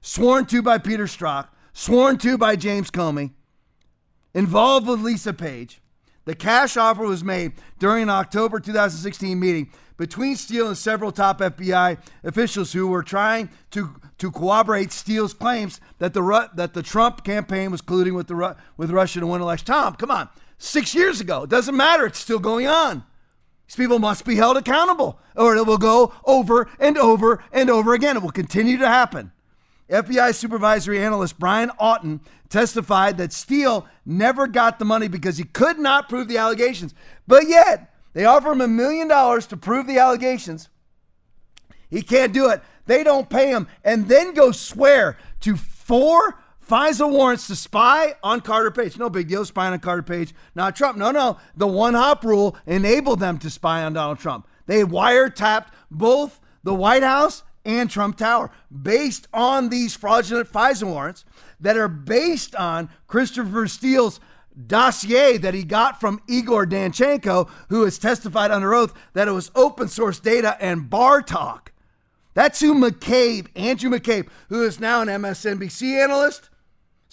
sworn 0.00 0.46
to 0.46 0.62
by 0.62 0.78
Peter 0.78 1.04
Strzok, 1.04 1.48
sworn 1.74 2.16
to 2.18 2.38
by 2.38 2.56
James 2.56 2.90
Comey, 2.90 3.32
involved 4.34 4.86
with 4.86 5.00
Lisa 5.00 5.34
Page. 5.34 5.82
The 6.24 6.34
cash 6.34 6.78
offer 6.78 7.02
was 7.02 7.22
made 7.22 7.52
during 7.78 8.04
an 8.04 8.08
October 8.08 8.60
2016 8.60 9.38
meeting 9.38 9.70
between 9.98 10.36
Steele 10.36 10.68
and 10.68 10.78
several 10.78 11.12
top 11.12 11.40
FBI 11.40 11.98
officials 12.24 12.72
who 12.72 12.86
were 12.86 13.02
trying 13.02 13.50
to, 13.72 13.94
to 14.16 14.30
corroborate 14.30 14.90
Steele's 14.90 15.34
claims 15.34 15.80
that 15.98 16.14
the 16.14 16.50
that 16.54 16.72
the 16.72 16.82
Trump 16.82 17.24
campaign 17.24 17.70
was 17.70 17.82
colluding 17.82 18.14
with 18.14 18.28
the 18.28 18.56
with 18.78 18.90
Russia 18.90 19.20
to 19.20 19.26
win 19.26 19.42
election. 19.42 19.66
Tom, 19.66 19.96
come 19.96 20.10
on, 20.10 20.30
six 20.56 20.94
years 20.94 21.20
ago. 21.20 21.42
It 21.42 21.50
doesn't 21.50 21.76
matter. 21.76 22.06
It's 22.06 22.18
still 22.18 22.38
going 22.38 22.68
on. 22.68 23.04
These 23.72 23.84
people 23.84 23.98
must 23.98 24.26
be 24.26 24.36
held 24.36 24.58
accountable, 24.58 25.18
or 25.34 25.56
it 25.56 25.66
will 25.66 25.78
go 25.78 26.12
over 26.26 26.68
and 26.78 26.98
over 26.98 27.42
and 27.50 27.70
over 27.70 27.94
again. 27.94 28.18
It 28.18 28.22
will 28.22 28.30
continue 28.30 28.76
to 28.76 28.86
happen. 28.86 29.32
FBI 29.88 30.34
supervisory 30.34 31.02
analyst 31.02 31.38
Brian 31.38 31.70
Auten 31.80 32.20
testified 32.50 33.16
that 33.16 33.32
Steele 33.32 33.86
never 34.04 34.46
got 34.46 34.78
the 34.78 34.84
money 34.84 35.08
because 35.08 35.38
he 35.38 35.44
could 35.44 35.78
not 35.78 36.10
prove 36.10 36.28
the 36.28 36.36
allegations. 36.36 36.92
But 37.26 37.48
yet, 37.48 37.94
they 38.12 38.26
offer 38.26 38.52
him 38.52 38.60
a 38.60 38.68
million 38.68 39.08
dollars 39.08 39.46
to 39.46 39.56
prove 39.56 39.86
the 39.86 39.98
allegations. 39.98 40.68
He 41.88 42.02
can't 42.02 42.34
do 42.34 42.50
it. 42.50 42.60
They 42.84 43.02
don't 43.02 43.30
pay 43.30 43.48
him 43.48 43.68
and 43.82 44.06
then 44.06 44.34
go 44.34 44.52
swear 44.52 45.16
to 45.40 45.56
four 45.56 46.41
FISA 46.72 47.06
warrants 47.10 47.48
to 47.48 47.54
spy 47.54 48.14
on 48.22 48.40
Carter 48.40 48.70
Page. 48.70 48.96
No 48.96 49.10
big 49.10 49.28
deal, 49.28 49.44
spying 49.44 49.74
on 49.74 49.80
Carter 49.80 50.02
Page, 50.02 50.32
not 50.54 50.74
Trump. 50.74 50.96
No, 50.96 51.10
no. 51.10 51.36
The 51.54 51.66
one 51.66 51.92
hop 51.92 52.24
rule 52.24 52.56
enabled 52.64 53.20
them 53.20 53.36
to 53.40 53.50
spy 53.50 53.82
on 53.82 53.92
Donald 53.92 54.18
Trump. 54.18 54.48
They 54.64 54.82
wiretapped 54.82 55.66
both 55.90 56.40
the 56.62 56.72
White 56.72 57.02
House 57.02 57.42
and 57.66 57.90
Trump 57.90 58.16
Tower 58.16 58.50
based 58.70 59.28
on 59.34 59.68
these 59.68 59.94
fraudulent 59.94 60.50
FISA 60.50 60.84
warrants 60.84 61.26
that 61.60 61.76
are 61.76 61.88
based 61.88 62.54
on 62.56 62.88
Christopher 63.06 63.68
Steele's 63.68 64.18
dossier 64.66 65.36
that 65.36 65.52
he 65.52 65.64
got 65.64 66.00
from 66.00 66.22
Igor 66.26 66.64
Danchenko, 66.66 67.50
who 67.68 67.84
has 67.84 67.98
testified 67.98 68.50
under 68.50 68.72
oath 68.72 68.94
that 69.12 69.28
it 69.28 69.32
was 69.32 69.50
open 69.54 69.88
source 69.88 70.18
data 70.18 70.56
and 70.58 70.88
bar 70.88 71.20
talk. 71.20 71.70
That's 72.32 72.60
who 72.60 72.72
McCabe, 72.72 73.48
Andrew 73.54 73.90
McCabe, 73.90 74.30
who 74.48 74.62
is 74.62 74.80
now 74.80 75.02
an 75.02 75.08
MSNBC 75.08 76.02
analyst, 76.02 76.48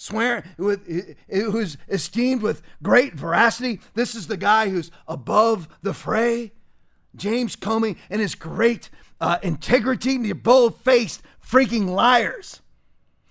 swearing, 0.00 0.42
with 0.56 0.86
who's 1.28 1.76
esteemed 1.88 2.40
with 2.40 2.62
great 2.82 3.12
veracity. 3.12 3.80
This 3.92 4.14
is 4.14 4.28
the 4.28 4.38
guy 4.38 4.70
who's 4.70 4.90
above 5.06 5.68
the 5.82 5.92
fray. 5.92 6.52
James 7.14 7.54
Comey 7.54 7.98
and 8.08 8.20
his 8.20 8.34
great 8.34 8.88
uh, 9.20 9.38
integrity, 9.42 10.16
the 10.16 10.32
bold 10.32 10.80
faced 10.80 11.22
freaking 11.46 11.90
liars 11.90 12.62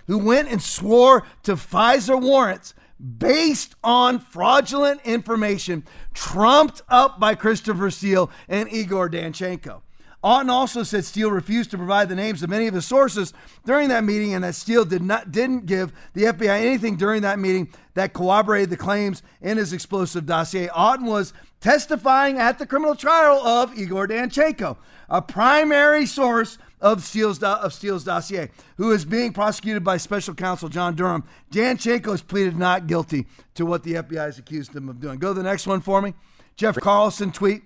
who 0.05 0.19
went 0.19 0.47
and 0.49 0.61
swore 0.61 1.25
to 1.41 1.53
FISA 1.53 2.21
warrants 2.21 2.75
based 3.17 3.73
on 3.83 4.19
fraudulent 4.19 5.01
information 5.05 5.83
trumped 6.13 6.83
up 6.87 7.19
by 7.19 7.33
Christopher 7.33 7.89
Steele 7.89 8.29
and 8.47 8.71
Igor 8.71 9.09
Danchenko. 9.09 9.81
Auten 10.23 10.49
also 10.49 10.83
said 10.83 11.05
Steele 11.05 11.31
refused 11.31 11.71
to 11.71 11.77
provide 11.77 12.09
the 12.09 12.15
names 12.15 12.43
of 12.43 12.49
many 12.49 12.67
of 12.67 12.73
his 12.73 12.85
sources 12.85 13.33
during 13.65 13.87
that 13.89 14.03
meeting, 14.03 14.33
and 14.33 14.43
that 14.43 14.55
Steele 14.55 14.83
did 14.83 15.01
not 15.01 15.31
didn't 15.31 15.65
give 15.65 15.93
the 16.13 16.23
FBI 16.23 16.61
anything 16.61 16.97
during 16.97 17.21
that 17.21 17.39
meeting 17.39 17.69
that 17.93 18.13
corroborated 18.13 18.69
the 18.69 18.77
claims 18.77 19.23
in 19.41 19.57
his 19.57 19.71
explosive 19.71 20.25
dossier. 20.25 20.67
Auten 20.67 21.05
was 21.05 21.33
testifying 21.61 22.37
at 22.37 22.59
the 22.59 22.65
criminal 22.65 22.95
trial 22.95 23.37
of 23.45 23.77
Igor 23.77 24.07
Danchenko, 24.07 24.77
a 25.09 25.21
primary 25.21 26.05
source 26.05 26.57
of 26.81 27.03
Steele's, 27.03 27.41
of 27.41 27.73
Steele's 27.73 28.03
dossier, 28.03 28.49
who 28.77 28.91
is 28.91 29.05
being 29.05 29.31
prosecuted 29.31 29.83
by 29.83 29.97
special 29.97 30.33
counsel 30.33 30.69
John 30.69 30.95
Durham. 30.95 31.23
Danchenko 31.51 32.11
has 32.11 32.21
pleaded 32.21 32.57
not 32.57 32.87
guilty 32.87 33.25
to 33.55 33.65
what 33.65 33.83
the 33.83 33.95
FBI 33.95 34.25
has 34.25 34.37
accused 34.37 34.75
him 34.75 34.89
of 34.89 34.99
doing. 34.99 35.19
Go 35.19 35.29
to 35.29 35.33
the 35.33 35.43
next 35.43 35.65
one 35.67 35.81
for 35.81 36.01
me. 36.01 36.13
Jeff 36.55 36.75
Carlson 36.75 37.31
tweet 37.31 37.63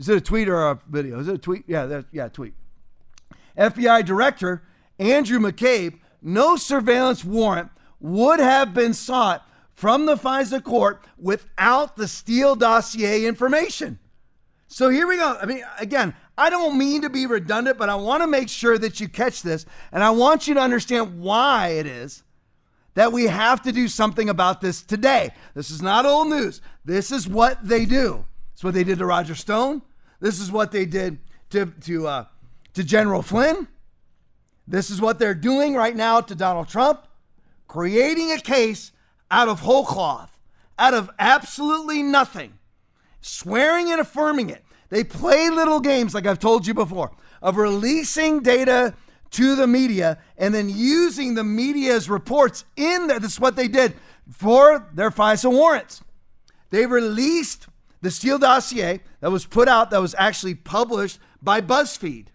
is 0.00 0.08
it 0.08 0.16
a 0.16 0.20
tweet 0.20 0.48
or 0.48 0.70
a 0.70 0.80
video? 0.88 1.20
Is 1.20 1.28
it 1.28 1.34
a 1.34 1.38
tweet? 1.38 1.64
Yeah, 1.66 1.84
that, 1.84 2.06
yeah, 2.10 2.28
tweet. 2.28 2.54
FBI 3.56 4.04
Director 4.04 4.62
Andrew 4.98 5.38
McCabe, 5.38 6.00
no 6.22 6.56
surveillance 6.56 7.24
warrant 7.24 7.70
would 8.00 8.40
have 8.40 8.72
been 8.72 8.94
sought 8.94 9.46
from 9.74 10.06
the 10.06 10.16
FISA 10.16 10.64
court 10.64 11.04
without 11.18 11.96
the 11.96 12.08
Steele 12.08 12.56
dossier 12.56 13.26
information. 13.26 13.98
So 14.68 14.88
here 14.88 15.06
we 15.06 15.16
go. 15.16 15.36
I 15.40 15.46
mean, 15.46 15.64
again, 15.78 16.14
I 16.38 16.48
don't 16.48 16.78
mean 16.78 17.02
to 17.02 17.10
be 17.10 17.26
redundant, 17.26 17.76
but 17.76 17.90
I 17.90 17.94
want 17.94 18.22
to 18.22 18.26
make 18.26 18.48
sure 18.48 18.78
that 18.78 19.00
you 19.00 19.08
catch 19.08 19.42
this. 19.42 19.66
And 19.92 20.02
I 20.02 20.10
want 20.10 20.48
you 20.48 20.54
to 20.54 20.60
understand 20.60 21.20
why 21.20 21.68
it 21.68 21.86
is 21.86 22.22
that 22.94 23.12
we 23.12 23.24
have 23.24 23.62
to 23.62 23.72
do 23.72 23.88
something 23.88 24.30
about 24.30 24.62
this 24.62 24.82
today. 24.82 25.30
This 25.54 25.70
is 25.70 25.82
not 25.82 26.06
old 26.06 26.28
news. 26.28 26.62
This 26.84 27.10
is 27.10 27.28
what 27.28 27.66
they 27.66 27.84
do. 27.84 28.24
It's 28.54 28.64
what 28.64 28.74
they 28.74 28.84
did 28.84 28.98
to 28.98 29.06
Roger 29.06 29.34
Stone. 29.34 29.82
This 30.20 30.38
is 30.40 30.52
what 30.52 30.72
they 30.72 30.86
did 30.86 31.18
to 31.50 31.66
to 31.82 32.06
uh, 32.06 32.24
to 32.74 32.84
General 32.84 33.22
Flynn. 33.22 33.68
This 34.66 34.90
is 34.90 35.00
what 35.00 35.18
they're 35.18 35.34
doing 35.34 35.74
right 35.74 35.96
now 35.96 36.20
to 36.20 36.34
Donald 36.34 36.68
Trump, 36.68 37.06
creating 37.66 38.30
a 38.30 38.38
case 38.38 38.92
out 39.30 39.48
of 39.48 39.60
whole 39.60 39.84
cloth, 39.84 40.38
out 40.78 40.94
of 40.94 41.10
absolutely 41.18 42.02
nothing, 42.02 42.58
swearing 43.20 43.90
and 43.90 44.00
affirming 44.00 44.48
it. 44.50 44.64
They 44.90 45.02
play 45.02 45.50
little 45.50 45.80
games, 45.80 46.14
like 46.14 46.26
I've 46.26 46.38
told 46.38 46.66
you 46.66 46.74
before, 46.74 47.10
of 47.42 47.56
releasing 47.56 48.42
data 48.42 48.94
to 49.32 49.54
the 49.54 49.66
media 49.66 50.18
and 50.36 50.52
then 50.52 50.68
using 50.68 51.34
the 51.34 51.44
media's 51.44 52.10
reports 52.10 52.64
in 52.76 53.06
there. 53.06 53.20
This 53.20 53.32
is 53.32 53.40
what 53.40 53.56
they 53.56 53.68
did 53.68 53.94
for 54.30 54.88
their 54.92 55.10
FISA 55.10 55.50
warrants. 55.50 56.02
They 56.70 56.86
released 56.86 57.66
the 58.02 58.10
Steele 58.10 58.38
dossier 58.38 59.00
that 59.20 59.30
was 59.30 59.46
put 59.46 59.68
out, 59.68 59.90
that 59.90 60.00
was 60.00 60.14
actually 60.18 60.54
published 60.54 61.18
by 61.42 61.60
BuzzFeed. 61.60 62.28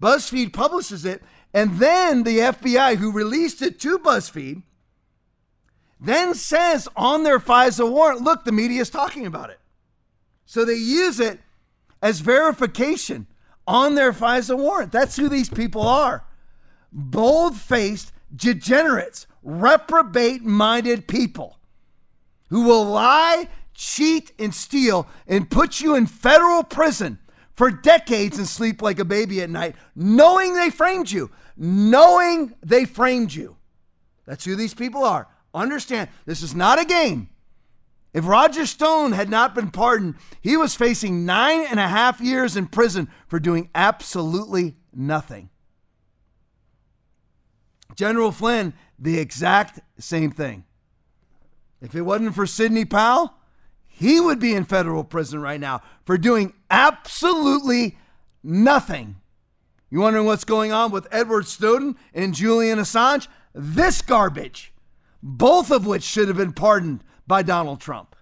BuzzFeed 0.00 0.52
publishes 0.52 1.04
it, 1.04 1.22
and 1.54 1.78
then 1.78 2.22
the 2.22 2.38
FBI, 2.38 2.96
who 2.96 3.12
released 3.12 3.62
it 3.62 3.80
to 3.80 3.98
BuzzFeed, 3.98 4.62
then 6.00 6.34
says 6.34 6.88
on 6.96 7.24
their 7.24 7.40
FISA 7.40 7.90
warrant, 7.90 8.22
look, 8.22 8.44
the 8.44 8.52
media 8.52 8.80
is 8.80 8.90
talking 8.90 9.26
about 9.26 9.50
it. 9.50 9.58
So 10.44 10.64
they 10.64 10.74
use 10.74 11.18
it 11.18 11.40
as 12.00 12.20
verification 12.20 13.26
on 13.66 13.96
their 13.96 14.12
FISA 14.12 14.56
warrant. 14.56 14.92
That's 14.92 15.16
who 15.16 15.28
these 15.28 15.48
people 15.48 15.82
are 15.82 16.24
bold 16.92 17.56
faced, 17.56 18.12
degenerates, 18.34 19.26
reprobate 19.42 20.42
minded 20.42 21.06
people 21.06 21.58
who 22.48 22.62
will 22.62 22.84
lie 22.84 23.48
cheat, 23.78 24.32
and 24.40 24.52
steal 24.52 25.06
and 25.28 25.48
put 25.48 25.80
you 25.80 25.94
in 25.94 26.04
federal 26.04 26.64
prison 26.64 27.18
for 27.54 27.70
decades 27.70 28.36
and 28.36 28.46
sleep 28.46 28.82
like 28.82 28.98
a 28.98 29.04
baby 29.04 29.40
at 29.40 29.48
night, 29.48 29.76
knowing 29.94 30.54
they 30.54 30.68
framed 30.68 31.10
you, 31.10 31.30
knowing 31.56 32.54
they 32.60 32.84
framed 32.84 33.32
you. 33.32 33.56
That's 34.26 34.44
who 34.44 34.56
these 34.56 34.74
people 34.74 35.04
are. 35.04 35.28
Understand, 35.54 36.10
this 36.26 36.42
is 36.42 36.54
not 36.54 36.80
a 36.80 36.84
game. 36.84 37.30
If 38.12 38.26
Roger 38.26 38.66
Stone 38.66 39.12
had 39.12 39.30
not 39.30 39.54
been 39.54 39.70
pardoned, 39.70 40.16
he 40.40 40.56
was 40.56 40.74
facing 40.74 41.24
nine 41.24 41.64
and 41.64 41.78
a 41.78 41.88
half 41.88 42.20
years 42.20 42.56
in 42.56 42.66
prison 42.66 43.08
for 43.28 43.38
doing 43.38 43.70
absolutely 43.74 44.76
nothing. 44.92 45.50
General 47.94 48.32
Flynn, 48.32 48.74
the 48.98 49.18
exact 49.18 49.80
same 49.98 50.32
thing. 50.32 50.64
If 51.80 51.94
it 51.94 52.02
wasn't 52.02 52.34
for 52.34 52.46
Sidney 52.46 52.84
Powell, 52.84 53.34
he 53.98 54.20
would 54.20 54.38
be 54.38 54.54
in 54.54 54.64
federal 54.64 55.02
prison 55.02 55.40
right 55.40 55.58
now 55.58 55.82
for 56.04 56.16
doing 56.16 56.52
absolutely 56.70 57.98
nothing. 58.44 59.16
You 59.90 59.98
wondering 60.00 60.24
what's 60.24 60.44
going 60.44 60.70
on 60.70 60.92
with 60.92 61.08
Edward 61.10 61.48
Snowden 61.48 61.96
and 62.14 62.32
Julian 62.32 62.78
Assange? 62.78 63.26
This 63.52 64.00
garbage, 64.00 64.72
both 65.20 65.72
of 65.72 65.84
which 65.84 66.04
should 66.04 66.28
have 66.28 66.36
been 66.36 66.52
pardoned 66.52 67.02
by 67.26 67.42
Donald 67.42 67.80
Trump. 67.80 68.14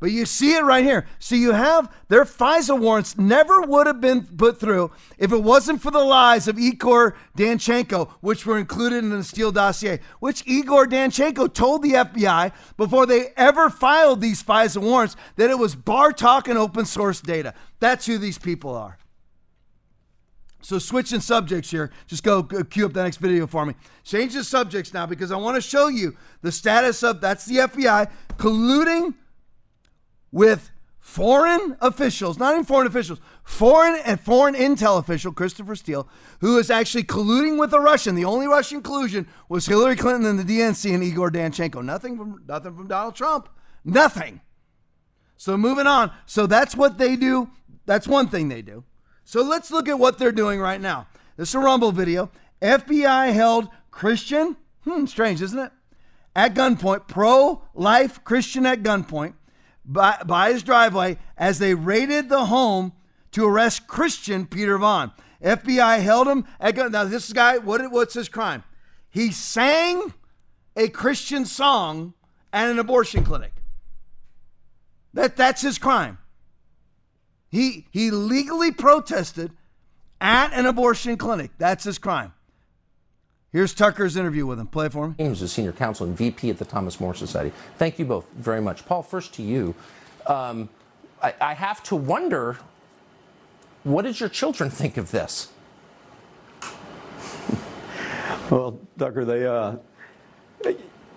But 0.00 0.12
you 0.12 0.24
see 0.24 0.54
it 0.54 0.64
right 0.64 0.82
here. 0.82 1.06
So 1.18 1.34
you 1.34 1.52
have 1.52 1.94
their 2.08 2.24
FISA 2.24 2.78
warrants 2.78 3.18
never 3.18 3.60
would 3.60 3.86
have 3.86 4.00
been 4.00 4.22
put 4.24 4.58
through 4.58 4.90
if 5.18 5.30
it 5.30 5.42
wasn't 5.42 5.82
for 5.82 5.90
the 5.90 6.02
lies 6.02 6.48
of 6.48 6.58
Igor 6.58 7.16
Danchenko, 7.36 8.10
which 8.20 8.46
were 8.46 8.58
included 8.58 9.04
in 9.04 9.10
the 9.10 9.22
Steele 9.22 9.52
dossier, 9.52 10.00
which 10.18 10.42
Igor 10.46 10.86
Danchenko 10.86 11.52
told 11.52 11.82
the 11.82 11.92
FBI 11.92 12.52
before 12.78 13.04
they 13.04 13.28
ever 13.36 13.68
filed 13.68 14.22
these 14.22 14.42
FISA 14.42 14.78
warrants 14.78 15.16
that 15.36 15.50
it 15.50 15.58
was 15.58 15.74
bar 15.74 16.12
talk 16.12 16.48
and 16.48 16.58
open 16.58 16.86
source 16.86 17.20
data. 17.20 17.52
That's 17.78 18.06
who 18.06 18.16
these 18.16 18.38
people 18.38 18.74
are. 18.74 18.96
So 20.62 20.78
switching 20.78 21.20
subjects 21.20 21.70
here, 21.70 21.90
just 22.06 22.22
go, 22.22 22.42
cue 22.42 22.86
up 22.86 22.92
the 22.92 23.02
next 23.02 23.16
video 23.16 23.46
for 23.46 23.64
me. 23.66 23.74
Change 24.04 24.34
the 24.34 24.44
subjects 24.44 24.92
now 24.92 25.06
because 25.06 25.32
I 25.32 25.36
want 25.36 25.56
to 25.56 25.60
show 25.60 25.88
you 25.88 26.16
the 26.42 26.52
status 26.52 27.02
of 27.02 27.20
that's 27.20 27.44
the 27.46 27.56
FBI 27.56 28.10
colluding 28.36 29.14
with 30.32 30.70
foreign 30.98 31.76
officials, 31.80 32.38
not 32.38 32.52
even 32.52 32.64
foreign 32.64 32.86
officials, 32.86 33.20
foreign 33.42 34.00
and 34.04 34.20
foreign 34.20 34.54
intel 34.54 34.98
official 34.98 35.32
Christopher 35.32 35.74
Steele, 35.74 36.06
who 36.40 36.58
is 36.58 36.70
actually 36.70 37.02
colluding 37.02 37.58
with 37.58 37.72
a 37.72 37.80
Russian. 37.80 38.14
The 38.14 38.24
only 38.24 38.46
Russian 38.46 38.82
collusion 38.82 39.26
was 39.48 39.66
Hillary 39.66 39.96
Clinton 39.96 40.26
and 40.26 40.38
the 40.38 40.44
DNC 40.44 40.94
and 40.94 41.02
Igor 41.02 41.30
Danchenko. 41.30 41.82
Nothing 41.82 42.16
from 42.16 42.42
nothing 42.46 42.76
from 42.76 42.86
Donald 42.86 43.16
Trump. 43.16 43.48
Nothing. 43.84 44.40
So 45.36 45.56
moving 45.56 45.86
on. 45.86 46.12
So 46.26 46.46
that's 46.46 46.76
what 46.76 46.98
they 46.98 47.16
do. 47.16 47.50
That's 47.86 48.06
one 48.06 48.28
thing 48.28 48.48
they 48.48 48.62
do. 48.62 48.84
So 49.24 49.42
let's 49.42 49.70
look 49.70 49.88
at 49.88 49.98
what 49.98 50.18
they're 50.18 50.32
doing 50.32 50.60
right 50.60 50.80
now. 50.80 51.08
This 51.36 51.48
is 51.48 51.54
a 51.54 51.60
Rumble 51.60 51.92
video. 51.92 52.30
FBI 52.60 53.32
held 53.32 53.68
Christian, 53.90 54.56
hmm, 54.84 55.06
strange, 55.06 55.40
isn't 55.40 55.58
it? 55.58 55.72
At 56.36 56.54
gunpoint, 56.54 57.08
pro 57.08 57.62
life 57.74 58.22
Christian 58.22 58.66
at 58.66 58.82
gunpoint 58.82 59.34
by, 59.90 60.22
by 60.24 60.52
his 60.52 60.62
driveway 60.62 61.18
as 61.36 61.58
they 61.58 61.74
raided 61.74 62.28
the 62.28 62.46
home 62.46 62.92
to 63.32 63.46
arrest 63.46 63.86
Christian 63.86 64.46
Peter 64.46 64.78
Vaughn. 64.78 65.12
FBI 65.42 66.00
held 66.00 66.28
him 66.28 66.44
at 66.60 66.76
gun. 66.76 66.92
now 66.92 67.04
this 67.04 67.32
guy 67.32 67.58
what 67.58 67.90
what's 67.90 68.14
his 68.14 68.28
crime? 68.28 68.62
He 69.08 69.32
sang 69.32 70.12
a 70.76 70.88
Christian 70.88 71.44
song 71.44 72.14
at 72.52 72.70
an 72.70 72.78
abortion 72.78 73.24
clinic. 73.24 73.52
That 75.14 75.36
that's 75.36 75.62
his 75.62 75.78
crime. 75.78 76.18
He 77.48 77.86
he 77.90 78.10
legally 78.10 78.70
protested 78.70 79.52
at 80.20 80.52
an 80.52 80.66
abortion 80.66 81.16
clinic. 81.16 81.52
That's 81.58 81.84
his 81.84 81.98
crime. 81.98 82.34
Here's 83.52 83.74
Tucker's 83.74 84.16
interview 84.16 84.46
with 84.46 84.60
him. 84.60 84.68
Play 84.68 84.86
it 84.86 84.92
for 84.92 85.08
me. 85.08 85.14
Who's 85.18 85.42
a 85.42 85.48
senior 85.48 85.72
counsel 85.72 86.06
and 86.06 86.16
VP 86.16 86.50
at 86.50 86.58
the 86.58 86.64
Thomas 86.64 87.00
More 87.00 87.14
Society. 87.14 87.52
Thank 87.78 87.98
you 87.98 88.04
both 88.04 88.26
very 88.36 88.60
much. 88.60 88.86
Paul, 88.86 89.02
first 89.02 89.34
to 89.34 89.42
you. 89.42 89.74
Um, 90.26 90.68
I, 91.20 91.34
I 91.40 91.54
have 91.54 91.82
to 91.84 91.96
wonder 91.96 92.58
what 93.82 94.02
did 94.02 94.20
your 94.20 94.28
children 94.28 94.70
think 94.70 94.96
of 94.96 95.10
this? 95.10 95.50
Well, 98.48 98.80
Tucker, 98.98 99.24
they, 99.24 99.46
uh, 99.46 99.76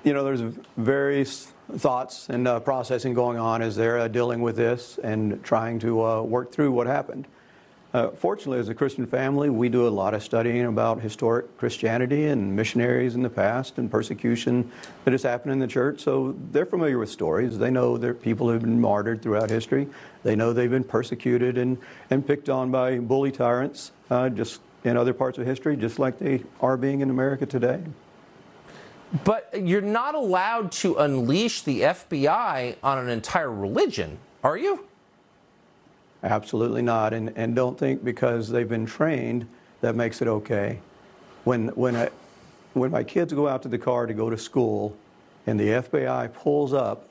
you 0.03 0.13
know, 0.13 0.23
there's 0.23 0.41
various 0.77 1.51
thoughts 1.77 2.29
and 2.29 2.47
uh, 2.47 2.59
processing 2.59 3.15
going 3.15 3.39
on 3.39 3.63
as 3.63 3.75
they're 3.75 3.97
uh, 3.97 4.07
dealing 4.07 4.39
with 4.41 4.55
this 4.55 4.99
and 5.03 5.43
trying 5.43 5.79
to 5.79 6.05
uh, 6.05 6.21
work 6.21 6.51
through 6.51 6.71
what 6.71 6.85
happened. 6.85 7.27
Uh, 7.93 8.09
fortunately, 8.09 8.57
as 8.57 8.69
a 8.69 8.73
Christian 8.73 9.05
family, 9.05 9.51
we 9.51 9.69
do 9.69 9.87
a 9.87 9.89
lot 9.89 10.15
of 10.15 10.23
studying 10.23 10.65
about 10.65 10.99
historic 10.99 11.55
Christianity 11.57 12.25
and 12.25 12.55
missionaries 12.55 13.13
in 13.13 13.21
the 13.21 13.29
past 13.29 13.77
and 13.77 13.89
persecution 13.89 14.71
that 15.05 15.11
has 15.11 15.21
happened 15.21 15.51
in 15.51 15.59
the 15.59 15.67
church. 15.67 16.01
So 16.01 16.35
they're 16.51 16.65
familiar 16.65 16.97
with 16.97 17.11
stories. 17.11 17.59
They 17.59 17.69
know 17.69 17.97
that 17.97 18.19
people 18.19 18.49
have 18.49 18.61
been 18.61 18.81
martyred 18.81 19.21
throughout 19.21 19.51
history. 19.51 19.87
They 20.23 20.35
know 20.35 20.53
they've 20.53 20.71
been 20.71 20.83
persecuted 20.83 21.59
and, 21.59 21.77
and 22.09 22.25
picked 22.25 22.49
on 22.49 22.71
by 22.71 22.97
bully 22.97 23.31
tyrants 23.31 23.91
uh, 24.09 24.29
just 24.29 24.61
in 24.83 24.97
other 24.97 25.13
parts 25.13 25.37
of 25.37 25.45
history, 25.45 25.77
just 25.77 25.99
like 25.99 26.17
they 26.17 26.43
are 26.61 26.77
being 26.77 27.01
in 27.01 27.11
America 27.11 27.45
today. 27.45 27.79
But 29.23 29.53
you're 29.53 29.81
not 29.81 30.15
allowed 30.15 30.71
to 30.71 30.95
unleash 30.95 31.61
the 31.61 31.81
FBI 31.81 32.77
on 32.81 32.97
an 32.97 33.09
entire 33.09 33.51
religion, 33.51 34.17
are 34.43 34.57
you? 34.57 34.87
Absolutely 36.23 36.81
not. 36.81 37.13
And, 37.13 37.33
and 37.35 37.55
don't 37.55 37.77
think 37.77 38.03
because 38.03 38.49
they've 38.49 38.67
been 38.67 38.85
trained 38.85 39.47
that 39.81 39.95
makes 39.95 40.21
it 40.21 40.27
okay. 40.27 40.79
When, 41.43 41.67
when, 41.69 41.95
I, 41.95 42.09
when 42.73 42.91
my 42.91 43.03
kids 43.03 43.33
go 43.33 43.47
out 43.47 43.61
to 43.63 43.67
the 43.67 43.77
car 43.77 44.07
to 44.07 44.13
go 44.13 44.29
to 44.29 44.37
school 44.37 44.95
and 45.45 45.59
the 45.59 45.67
FBI 45.67 46.33
pulls 46.33 46.73
up 46.73 47.09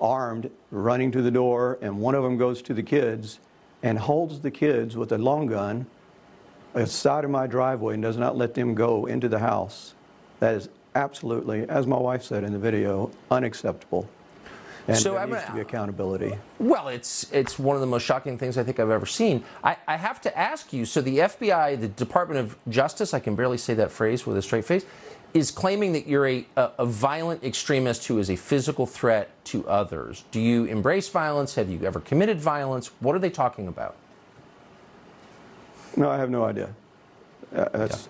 armed, 0.00 0.50
running 0.70 1.10
to 1.12 1.22
the 1.22 1.30
door, 1.30 1.78
and 1.80 1.98
one 1.98 2.14
of 2.14 2.22
them 2.22 2.36
goes 2.36 2.60
to 2.62 2.74
the 2.74 2.82
kids 2.82 3.38
and 3.82 3.98
holds 3.98 4.40
the 4.40 4.50
kids 4.50 4.96
with 4.96 5.12
a 5.12 5.18
long 5.18 5.46
gun 5.46 5.86
side 6.84 7.24
of 7.24 7.30
my 7.30 7.46
driveway 7.46 7.94
and 7.94 8.02
does 8.02 8.16
not 8.16 8.36
let 8.36 8.54
them 8.54 8.74
go 8.74 9.06
into 9.06 9.28
the 9.28 9.38
house, 9.38 9.94
that 10.40 10.54
is 10.54 10.68
absolutely, 10.94 11.68
as 11.68 11.86
my 11.86 11.96
wife 11.96 12.22
said 12.22 12.44
in 12.44 12.52
the 12.52 12.58
video, 12.58 13.10
unacceptable. 13.30 14.08
And 14.86 14.98
So, 14.98 15.12
there 15.12 15.20
I'm 15.20 15.30
needs 15.30 15.40
gonna- 15.40 15.50
to 15.50 15.54
be 15.54 15.60
accountability. 15.62 16.38
Well, 16.58 16.88
it's 16.88 17.26
it's 17.32 17.58
one 17.58 17.74
of 17.74 17.80
the 17.80 17.86
most 17.86 18.02
shocking 18.02 18.36
things 18.36 18.58
I 18.58 18.64
think 18.64 18.78
I've 18.78 18.90
ever 18.90 19.06
seen. 19.06 19.42
I, 19.62 19.76
I 19.88 19.96
have 19.96 20.20
to 20.22 20.38
ask 20.38 20.72
you. 20.72 20.84
So 20.84 21.00
the 21.00 21.18
FBI, 21.20 21.80
the 21.80 21.88
Department 21.88 22.40
of 22.40 22.56
Justice, 22.68 23.14
I 23.14 23.20
can 23.20 23.34
barely 23.34 23.56
say 23.56 23.72
that 23.74 23.90
phrase 23.90 24.26
with 24.26 24.36
a 24.36 24.42
straight 24.42 24.66
face, 24.66 24.84
is 25.32 25.50
claiming 25.50 25.92
that 25.94 26.06
you're 26.06 26.28
a, 26.28 26.46
a, 26.56 26.84
violent 26.86 27.42
extremist 27.42 28.06
who 28.06 28.18
is 28.18 28.30
a 28.30 28.36
physical 28.36 28.86
threat 28.86 29.30
to 29.46 29.66
others. 29.68 30.24
Do 30.30 30.40
you 30.40 30.64
embrace 30.66 31.08
violence? 31.08 31.54
Have 31.56 31.68
you 31.70 31.80
ever 31.84 31.98
committed 31.98 32.38
violence? 32.40 32.90
What 33.00 33.16
are 33.16 33.18
they 33.18 33.30
talking 33.30 33.66
about? 33.66 33.96
No, 35.96 36.08
I 36.10 36.18
have 36.18 36.30
no 36.30 36.44
idea. 36.44 36.72
Uh, 37.54 37.68
that's, 37.72 38.08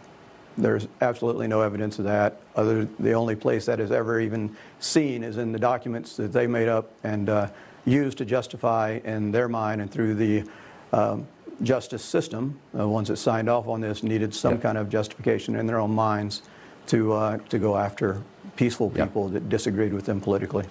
There's 0.56 0.86
absolutely 1.01 1.48
no 1.48 1.62
evidence 1.62 1.98
of 1.98 2.05
that. 2.05 2.40
Other, 2.55 2.86
the 2.98 3.12
only 3.12 3.35
place 3.35 3.66
that 3.66 3.81
is 3.81 3.90
ever 3.90 4.20
even 4.20 4.56
seen 4.78 5.24
is 5.24 5.36
in 5.36 5.52
the 5.52 5.59
documents 5.59 6.16
that 6.16 6.32
they 6.32 6.47
made 6.47 6.68
up 6.68 6.90
and 7.02 7.28
uh, 7.28 7.48
used 7.85 8.18
to 8.18 8.24
justify 8.24 9.01
in 9.05 9.32
their 9.32 9.48
mind 9.48 9.81
and 9.81 9.90
through 9.90 10.14
the 10.14 10.44
um, 10.93 11.26
justice 11.62 12.05
system. 12.05 12.59
The 12.72 12.86
ones 12.86 13.09
that 13.09 13.16
signed 13.16 13.48
off 13.48 13.66
on 13.66 13.81
this 13.81 14.02
needed 14.02 14.35
some 14.35 14.59
kind 14.59 14.78
of 14.78 14.89
justification 14.89 15.56
in 15.56 15.66
their 15.66 15.81
own 15.81 15.93
minds 15.93 16.43
to 16.86 17.12
uh, 17.12 17.39
to 17.48 17.59
go 17.59 17.76
after 17.76 18.22
peaceful 18.56 18.90
people 18.90 19.28
that 19.28 19.48
disagreed 19.48 19.93
with 19.93 20.05
them 20.05 20.20
politically. 20.20 20.64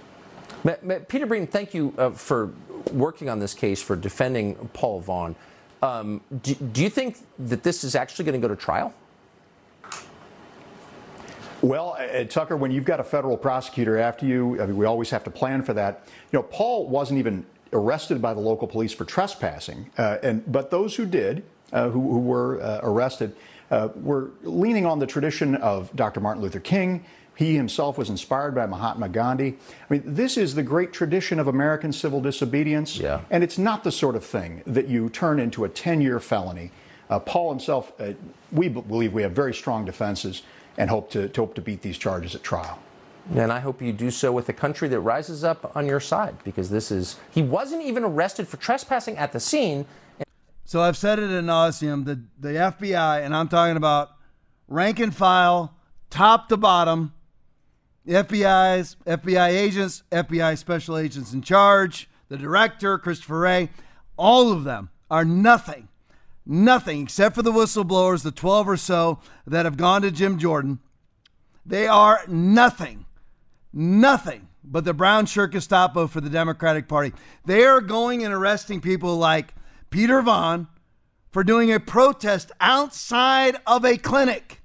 Peter 1.10 1.26
Breen, 1.26 1.46
thank 1.46 1.74
you 1.74 1.94
uh, 1.98 2.12
for 2.12 2.52
working 2.94 3.30
on 3.30 3.40
this 3.40 3.54
case, 3.54 3.82
for 3.82 3.96
defending 3.96 4.56
Paul 4.74 5.02
Vaughn. 5.02 5.36
Um, 5.82 6.22
do, 6.42 6.56
do 6.56 6.82
you 6.82 6.90
think 6.90 7.18
that 7.38 7.64
this 7.64 7.84
is 7.84 7.96
actually 7.96 8.24
going 8.24 8.42
to 8.42 8.48
go 8.48 8.54
to 8.54 8.60
trial? 8.60 8.94
Well, 11.64 11.96
uh, 11.98 12.26
Tucker, 12.26 12.58
when 12.58 12.72
you've 12.72 12.84
got 12.84 13.00
a 13.00 13.06
federal 13.06 13.38
prosecutor 13.38 13.98
after 13.98 14.26
you, 14.26 14.62
I 14.62 14.66
mean, 14.66 14.76
we 14.76 14.86
always 14.86 15.10
have 15.12 15.24
to 15.24 15.30
plan 15.30 15.64
for 15.64 15.74
that. 15.74 16.06
You 16.34 16.40
know, 16.40 16.44
Paul 16.44 16.90
wasn't 16.90 17.20
even 17.20 17.46
arrested 17.72 18.22
by 18.22 18.34
the 18.34 18.42
local 18.42 18.68
police 18.68 18.92
for 18.92 19.06
trespassing, 19.06 19.90
uh, 19.98 20.18
and 20.22 20.44
but 20.52 20.72
those 20.72 20.94
who 20.94 21.06
did, 21.06 21.42
uh, 21.72 21.90
who, 21.90 22.02
who 22.02 22.20
were 22.20 22.62
uh, 22.62 22.82
arrested, 22.84 23.34
uh, 23.72 23.88
were 23.96 24.32
leaning 24.42 24.86
on 24.86 25.00
the 25.00 25.08
tradition 25.08 25.56
of 25.56 25.90
Dr. 25.96 26.20
Martin 26.20 26.44
Luther 26.44 26.60
King. 26.60 27.06
He 27.36 27.56
himself 27.56 27.98
was 27.98 28.10
inspired 28.10 28.54
by 28.54 28.66
Mahatma 28.66 29.08
Gandhi. 29.08 29.56
I 29.90 29.94
mean, 29.94 30.04
this 30.06 30.36
is 30.36 30.56
the 30.56 30.64
great 30.64 30.92
tradition 30.92 31.40
of 31.40 31.48
American 31.48 31.94
civil 31.94 32.20
disobedience, 32.20 33.00
and 33.32 33.42
it's 33.42 33.58
not 33.58 33.86
the 33.86 33.92
sort 33.92 34.18
of 34.18 34.26
thing 34.26 34.64
that 34.68 34.90
you 34.90 35.10
turn 35.10 35.40
into 35.40 35.64
a 35.64 35.70
10-year 35.70 36.20
felony. 36.20 36.72
Uh, 37.10 37.20
Paul 37.20 37.52
himself, 37.52 37.94
uh, 38.02 38.14
we 38.52 38.68
believe 38.68 39.14
we 39.14 39.22
have 39.22 39.32
very 39.32 39.54
strong 39.54 39.86
defenses 39.86 40.42
and 40.78 40.90
hope 40.90 41.10
to, 41.12 41.30
to 41.30 41.42
hope 41.42 41.56
to 41.56 41.62
beat 41.62 41.82
these 41.82 41.98
charges 41.98 42.36
at 42.36 42.44
trial. 42.44 42.80
And 43.36 43.52
I 43.52 43.60
hope 43.60 43.82
you 43.82 43.94
do 43.94 44.12
so 44.12 44.32
with 44.32 44.50
a 44.50 44.54
country 44.54 44.90
that 44.90 45.00
rises 45.00 45.44
up 45.44 45.76
on 45.76 45.86
your 45.86 46.00
side 46.00 46.36
because 46.44 46.70
this 46.70 46.92
is, 46.92 47.18
he 47.32 47.42
wasn't 47.42 47.84
even 47.84 48.04
arrested 48.04 48.48
for 48.48 48.58
trespassing 48.58 49.18
at 49.18 49.32
the 49.32 49.40
scene. 49.40 49.86
So 50.66 50.82
I've 50.82 50.98
said 50.98 51.20
it 51.20 51.30
in 51.30 51.46
nauseum. 51.46 52.06
The 52.06 52.22
the 52.40 52.50
FBI, 52.50 53.24
and 53.24 53.36
I'm 53.36 53.48
talking 53.48 53.78
about 53.78 54.12
rank 54.68 55.00
and 55.00 55.16
file, 55.16 55.74
top 56.10 56.50
to 56.50 56.58
bottom, 56.58 57.14
FBI's, 58.08 58.98
FBI 59.06 59.50
agents, 59.50 60.04
FBI 60.12 60.58
special 60.58 60.98
agents 60.98 61.34
in 61.34 61.42
charge, 61.42 62.10
the 62.28 62.38
director, 62.38 62.98
Christopher 62.98 63.40
Wray, 63.40 63.70
all 64.18 64.52
of 64.52 64.64
them 64.64 64.90
are 65.10 65.24
nothing, 65.24 65.88
nothing 66.46 67.04
except 67.04 67.36
for 67.36 67.42
the 67.42 67.52
whistleblowers, 67.52 68.24
the 68.24 68.32
12 68.32 68.70
or 68.70 68.78
so 68.78 69.20
that 69.46 69.66
have 69.66 69.78
gone 69.78 70.02
to 70.02 70.12
Jim 70.12 70.38
Jordan. 70.38 70.80
They 71.66 71.88
are 71.88 72.22
nothing, 72.28 73.06
nothing 73.72 74.50
but 74.64 74.86
the 74.86 74.94
brown 74.94 75.26
shirt 75.26 75.52
Gestapo 75.52 76.08
for 76.08 76.22
the 76.22 76.30
Democratic 76.30 76.88
Party. 76.88 77.14
They 77.46 77.64
are 77.66 77.82
going 77.82 78.24
and 78.24 78.34
arresting 78.34 78.82
people 78.82 79.18
like 79.18 79.54
Peter 79.90 80.22
Vaughn 80.22 80.68
for 81.32 81.44
doing 81.44 81.72
a 81.72 81.80
protest 81.80 82.52
outside 82.62 83.58
of 83.66 83.84
a 83.84 83.98
clinic. 83.98 84.62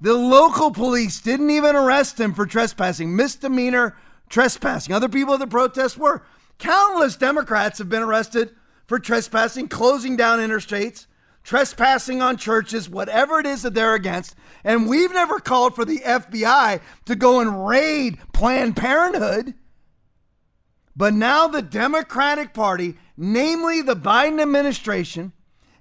The 0.00 0.14
local 0.14 0.70
police 0.70 1.20
didn't 1.20 1.50
even 1.50 1.76
arrest 1.76 2.18
him 2.18 2.34
for 2.34 2.46
trespassing, 2.46 3.14
misdemeanor 3.14 3.96
trespassing. 4.28 4.94
Other 4.94 5.08
people 5.08 5.34
at 5.34 5.40
the 5.40 5.46
protest 5.46 5.98
were. 5.98 6.22
Countless 6.58 7.16
Democrats 7.16 7.78
have 7.78 7.88
been 7.88 8.02
arrested 8.02 8.54
for 8.90 8.98
trespassing, 8.98 9.68
closing 9.68 10.16
down 10.16 10.40
interstates, 10.40 11.06
trespassing 11.44 12.20
on 12.20 12.36
churches, 12.36 12.90
whatever 12.90 13.38
it 13.38 13.46
is 13.46 13.62
that 13.62 13.72
they're 13.72 13.94
against. 13.94 14.34
And 14.64 14.88
we've 14.88 15.12
never 15.12 15.38
called 15.38 15.76
for 15.76 15.84
the 15.84 16.00
FBI 16.00 16.80
to 17.04 17.14
go 17.14 17.38
and 17.38 17.68
raid 17.68 18.18
Planned 18.32 18.74
Parenthood. 18.74 19.54
But 20.96 21.14
now 21.14 21.46
the 21.46 21.62
Democratic 21.62 22.52
Party, 22.52 22.96
namely 23.16 23.80
the 23.80 23.94
Biden 23.94 24.42
administration, 24.42 25.34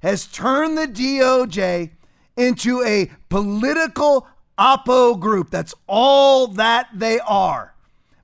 has 0.04 0.28
turned 0.28 0.78
the 0.78 0.86
DOJ 0.86 1.90
into 2.38 2.84
a 2.84 3.10
political 3.28 4.28
oppo 4.56 5.20
group. 5.20 5.50
That's 5.50 5.74
all 5.88 6.46
that 6.50 6.90
they 6.94 7.20
are. 7.22 7.74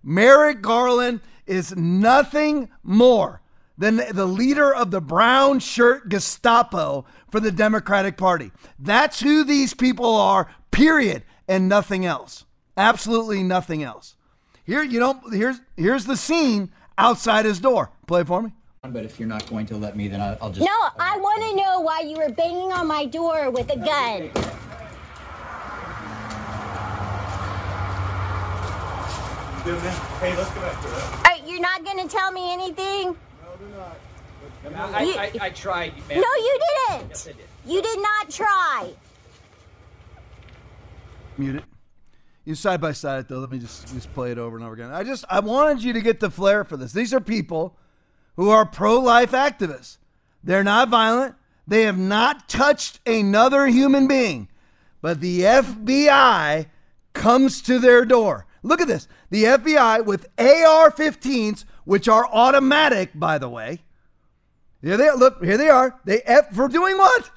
Merrick 0.04 0.62
Garland 0.62 1.22
is 1.48 1.76
nothing 1.76 2.70
more 2.84 3.42
than 3.78 3.98
the 4.12 4.26
leader 4.26 4.74
of 4.74 4.92
the 4.92 5.02
brown 5.02 5.60
shirt 5.60 6.10
Gestapo 6.10 7.06
for 7.30 7.40
the 7.40 7.52
Democratic 7.52 8.18
Party. 8.18 8.52
That's 8.80 9.20
who 9.20 9.44
these 9.44 9.74
people 9.74 10.16
are, 10.16 10.50
period, 10.72 11.24
and 11.48 11.68
nothing 11.68 12.06
else. 12.06 12.46
Absolutely 12.78 13.44
nothing 13.44 13.84
else. 13.84 14.16
Here, 14.64 14.84
you 14.84 15.00
don't 15.00 15.34
here's 15.34 15.62
here's 15.78 16.06
the 16.06 16.18
scene 16.18 16.72
outside 16.98 17.46
his 17.46 17.60
door. 17.60 17.92
Play 18.08 18.24
for 18.24 18.42
me. 18.42 18.54
But 18.84 19.04
if 19.04 19.20
you're 19.20 19.28
not 19.28 19.50
going 19.50 19.66
to 19.68 19.78
let 19.78 19.96
me, 19.98 20.08
then 20.08 20.22
I'll, 20.22 20.38
I'll 20.42 20.50
just. 20.52 20.62
No, 20.62 20.90
I 21.00 21.18
want 21.18 21.42
to 21.42 21.56
know 21.56 21.80
why 21.80 22.02
you 22.02 22.18
were 22.18 22.30
banging 22.30 22.72
on 22.72 22.88
my 22.88 23.06
door 23.06 23.50
with 23.50 23.70
a 23.72 23.78
gun. 23.78 24.32
Hey, 29.66 30.38
let's 30.38 30.52
go 30.52 30.62
back 30.62 30.80
to 30.80 30.88
that. 30.90 31.22
Uh, 31.26 31.48
you're 31.48 31.60
not 31.60 31.84
going 31.84 31.98
to 31.98 32.08
tell 32.08 32.32
me 32.32 32.54
anything? 32.54 33.18
I, 34.76 35.04
You- 35.04 35.14
I, 35.16 35.32
I 35.42 35.50
tried. 35.52 35.94
No, 36.10 36.16
you 36.16 36.60
didn't. 36.90 37.10
Yes, 37.10 37.28
I 37.28 37.32
did. 37.34 37.46
You 37.66 37.82
did 37.82 38.00
not 38.02 38.30
try. 38.30 38.94
Mute 41.38 41.56
it. 41.58 41.64
You 42.46 42.54
side 42.56 42.80
by 42.80 42.92
side 42.92 43.22
it 43.22 43.28
though. 43.28 43.40
Let 43.40 43.52
me 43.52 43.58
just 43.60 43.88
just 43.94 44.14
play 44.14 44.32
it 44.32 44.38
over 44.38 44.56
and 44.56 44.64
over 44.64 44.76
again. 44.76 44.92
I 44.92 45.04
just 45.04 45.26
I 45.30 45.40
wanted 45.40 45.84
you 45.84 45.94
to 45.94 46.02
get 46.02 46.20
the 46.20 46.30
flair 46.30 46.64
for 46.64 46.78
this. 46.78 46.94
These 46.94 47.14
are 47.14 47.20
people 47.20 47.76
who 48.36 48.50
are 48.50 48.66
pro-life 48.66 49.32
activists. 49.32 49.98
They're 50.44 50.64
not 50.64 50.90
violent. 50.90 51.36
They 51.68 51.84
have 51.84 51.98
not 51.98 52.48
touched 52.48 53.00
another 53.08 53.66
human 53.68 54.08
being. 54.08 54.48
but 55.02 55.20
the 55.22 55.42
FBI 55.42 56.68
comes 57.14 57.62
to 57.64 57.80
their 57.80 58.06
door. 58.06 58.46
Look 58.62 58.82
at 58.82 58.88
this. 58.88 59.08
The 59.32 59.46
FBI 59.46 60.06
with 60.06 60.28
AR 60.38 60.92
15s, 60.92 61.66
which 61.86 62.08
are 62.08 62.28
automatic, 62.32 63.12
by 63.16 63.38
the 63.38 63.50
way. 63.50 63.82
Here 64.82 64.98
they 64.98 65.08
are. 65.08 65.16
Look, 65.16 65.44
here 65.44 65.58
they 65.58 65.70
are. 65.70 66.00
They 66.06 66.22
eh, 66.22 66.42
for 66.54 66.68
doing 66.68 66.98
what? 66.98 67.32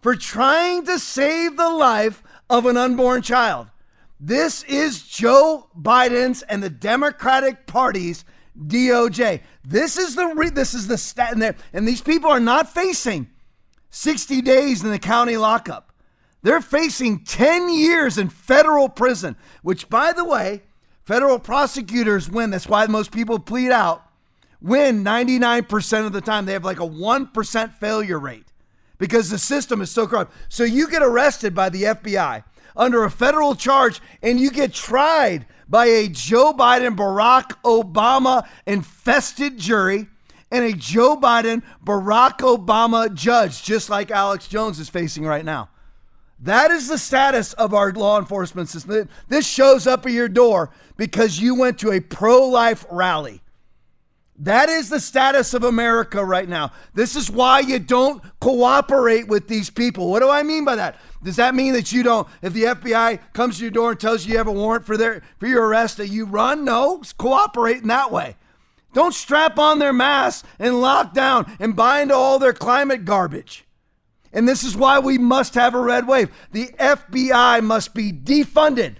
For 0.00 0.16
trying 0.16 0.86
to 0.86 0.98
save 0.98 1.56
the 1.56 1.68
life 1.68 2.22
of 2.48 2.66
an 2.66 2.76
unborn 2.76 3.22
child. 3.22 3.68
This 4.18 4.64
is 4.64 5.02
Joe 5.02 5.68
Biden's 5.80 6.42
and 6.42 6.62
the 6.62 6.70
Democratic 6.70 7.66
Party's 7.66 8.24
DOJ. 8.58 9.42
This 9.64 9.96
is 9.96 10.16
the 10.16 10.26
re- 10.26 10.50
this 10.50 10.74
is 10.74 10.88
the 10.88 10.98
stat 10.98 11.38
there, 11.38 11.54
and 11.72 11.86
these 11.86 12.00
people 12.00 12.30
are 12.30 12.40
not 12.40 12.72
facing 12.72 13.28
60 13.90 14.42
days 14.42 14.82
in 14.82 14.90
the 14.90 14.98
county 14.98 15.36
lockup. 15.36 15.92
They're 16.42 16.60
facing 16.60 17.24
10 17.24 17.68
years 17.70 18.16
in 18.18 18.28
federal 18.28 18.88
prison, 18.88 19.36
which, 19.62 19.88
by 19.88 20.12
the 20.12 20.24
way, 20.24 20.62
federal 21.08 21.38
prosecutors 21.38 22.28
win. 22.28 22.50
That's 22.50 22.68
why 22.68 22.86
most 22.86 23.12
people 23.12 23.38
plead 23.38 23.70
out. 23.70 24.04
Win 24.60 25.02
99% 25.02 26.04
of 26.04 26.12
the 26.12 26.20
time. 26.20 26.44
They 26.44 26.52
have 26.52 26.66
like 26.66 26.80
a 26.80 26.86
1% 26.86 27.72
failure 27.72 28.18
rate 28.18 28.52
because 28.98 29.30
the 29.30 29.38
system 29.38 29.80
is 29.80 29.90
so 29.90 30.06
corrupt. 30.06 30.34
So 30.50 30.64
you 30.64 30.86
get 30.90 31.00
arrested 31.02 31.54
by 31.54 31.70
the 31.70 31.84
FBI 31.84 32.44
under 32.76 33.04
a 33.04 33.10
federal 33.10 33.54
charge 33.54 34.02
and 34.22 34.38
you 34.38 34.50
get 34.50 34.74
tried 34.74 35.46
by 35.66 35.86
a 35.86 36.08
Joe 36.08 36.52
Biden, 36.52 36.94
Barack 36.94 37.54
Obama 37.62 38.46
infested 38.66 39.56
jury 39.56 40.08
and 40.50 40.62
a 40.62 40.74
Joe 40.74 41.16
Biden, 41.16 41.62
Barack 41.82 42.40
Obama 42.40 43.12
judge, 43.14 43.62
just 43.62 43.88
like 43.88 44.10
Alex 44.10 44.46
Jones 44.46 44.78
is 44.78 44.90
facing 44.90 45.24
right 45.24 45.44
now. 45.44 45.70
That 46.40 46.70
is 46.70 46.88
the 46.88 46.98
status 46.98 47.52
of 47.54 47.74
our 47.74 47.92
law 47.92 48.18
enforcement 48.18 48.68
system. 48.68 49.08
This 49.28 49.46
shows 49.48 49.86
up 49.86 50.06
at 50.06 50.12
your 50.12 50.28
door 50.28 50.70
because 50.98 51.40
you 51.40 51.54
went 51.54 51.78
to 51.78 51.92
a 51.92 52.00
pro 52.00 52.46
life 52.46 52.84
rally. 52.90 53.40
That 54.40 54.68
is 54.68 54.88
the 54.88 55.00
status 55.00 55.54
of 55.54 55.64
America 55.64 56.24
right 56.24 56.48
now. 56.48 56.72
This 56.94 57.16
is 57.16 57.30
why 57.30 57.60
you 57.60 57.78
don't 57.78 58.22
cooperate 58.40 59.26
with 59.26 59.48
these 59.48 59.70
people. 59.70 60.10
What 60.10 60.20
do 60.20 60.28
I 60.28 60.42
mean 60.42 60.64
by 60.64 60.76
that? 60.76 60.96
Does 61.24 61.36
that 61.36 61.56
mean 61.56 61.72
that 61.72 61.90
you 61.90 62.04
don't, 62.04 62.28
if 62.42 62.52
the 62.52 62.64
FBI 62.64 63.18
comes 63.32 63.56
to 63.56 63.62
your 63.62 63.72
door 63.72 63.90
and 63.92 63.98
tells 63.98 64.26
you 64.26 64.32
you 64.32 64.38
have 64.38 64.46
a 64.46 64.52
warrant 64.52 64.86
for 64.86 64.96
their 64.96 65.22
for 65.38 65.48
your 65.48 65.66
arrest, 65.66 65.96
that 65.96 66.08
you 66.08 66.24
run? 66.24 66.64
No, 66.64 67.02
cooperate 67.16 67.82
in 67.82 67.88
that 67.88 68.12
way. 68.12 68.36
Don't 68.92 69.14
strap 69.14 69.58
on 69.58 69.80
their 69.80 69.92
masks 69.92 70.46
and 70.58 70.80
lock 70.80 71.14
down 71.14 71.50
and 71.58 71.74
buy 71.74 72.00
into 72.00 72.14
all 72.14 72.38
their 72.38 72.52
climate 72.52 73.04
garbage. 73.04 73.64
And 74.32 74.48
this 74.48 74.62
is 74.62 74.76
why 74.76 74.98
we 75.00 75.18
must 75.18 75.54
have 75.54 75.74
a 75.74 75.80
red 75.80 76.06
wave. 76.06 76.30
The 76.52 76.68
FBI 76.78 77.62
must 77.62 77.92
be 77.92 78.12
defunded. 78.12 78.96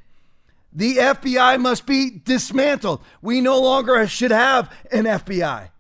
The 0.78 0.98
FBI 0.98 1.60
must 1.60 1.86
be 1.86 2.08
dismantled. 2.08 3.02
We 3.20 3.40
no 3.40 3.60
longer 3.60 4.06
should 4.06 4.30
have 4.30 4.72
an 4.92 5.06
FBI 5.06 5.70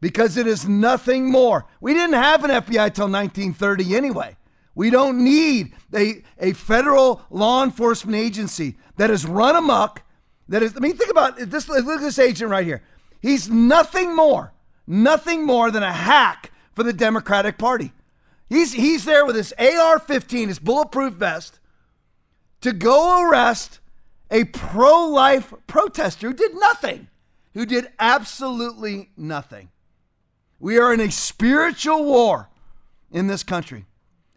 because 0.00 0.38
it 0.38 0.46
is 0.46 0.66
nothing 0.66 1.30
more. 1.30 1.66
We 1.78 1.92
didn't 1.92 2.14
have 2.14 2.42
an 2.42 2.50
FBI 2.50 2.94
till 2.94 3.10
1930 3.10 3.94
anyway. 3.94 4.38
We 4.74 4.88
don't 4.88 5.22
need 5.22 5.74
a, 5.94 6.24
a 6.38 6.54
federal 6.54 7.20
law 7.28 7.62
enforcement 7.64 8.16
agency 8.16 8.78
that 8.96 9.10
has 9.10 9.26
run 9.26 9.56
amok. 9.56 10.00
That 10.48 10.62
is, 10.62 10.72
I 10.74 10.80
mean, 10.80 10.96
think 10.96 11.10
about 11.10 11.36
this. 11.36 11.68
Look 11.68 11.86
at 11.86 12.00
this 12.00 12.18
agent 12.18 12.50
right 12.50 12.64
here. 12.64 12.82
He's 13.20 13.50
nothing 13.50 14.16
more, 14.16 14.54
nothing 14.86 15.44
more 15.44 15.70
than 15.70 15.82
a 15.82 15.92
hack 15.92 16.50
for 16.72 16.82
the 16.82 16.94
Democratic 16.94 17.58
Party. 17.58 17.92
He's, 18.48 18.72
he's 18.72 19.04
there 19.04 19.26
with 19.26 19.36
his 19.36 19.52
AR 19.58 19.98
15, 19.98 20.48
his 20.48 20.58
bulletproof 20.58 21.12
vest, 21.12 21.60
to 22.62 22.72
go 22.72 23.28
arrest 23.28 23.80
a 24.30 24.44
pro 24.44 25.06
life 25.06 25.52
protester 25.66 26.28
who 26.28 26.34
did 26.34 26.54
nothing, 26.54 27.08
who 27.52 27.66
did 27.66 27.88
absolutely 27.98 29.10
nothing. 29.16 29.70
We 30.58 30.78
are 30.78 30.92
in 30.92 31.00
a 31.00 31.10
spiritual 31.10 32.04
war 32.04 32.48
in 33.10 33.26
this 33.26 33.42
country. 33.42 33.86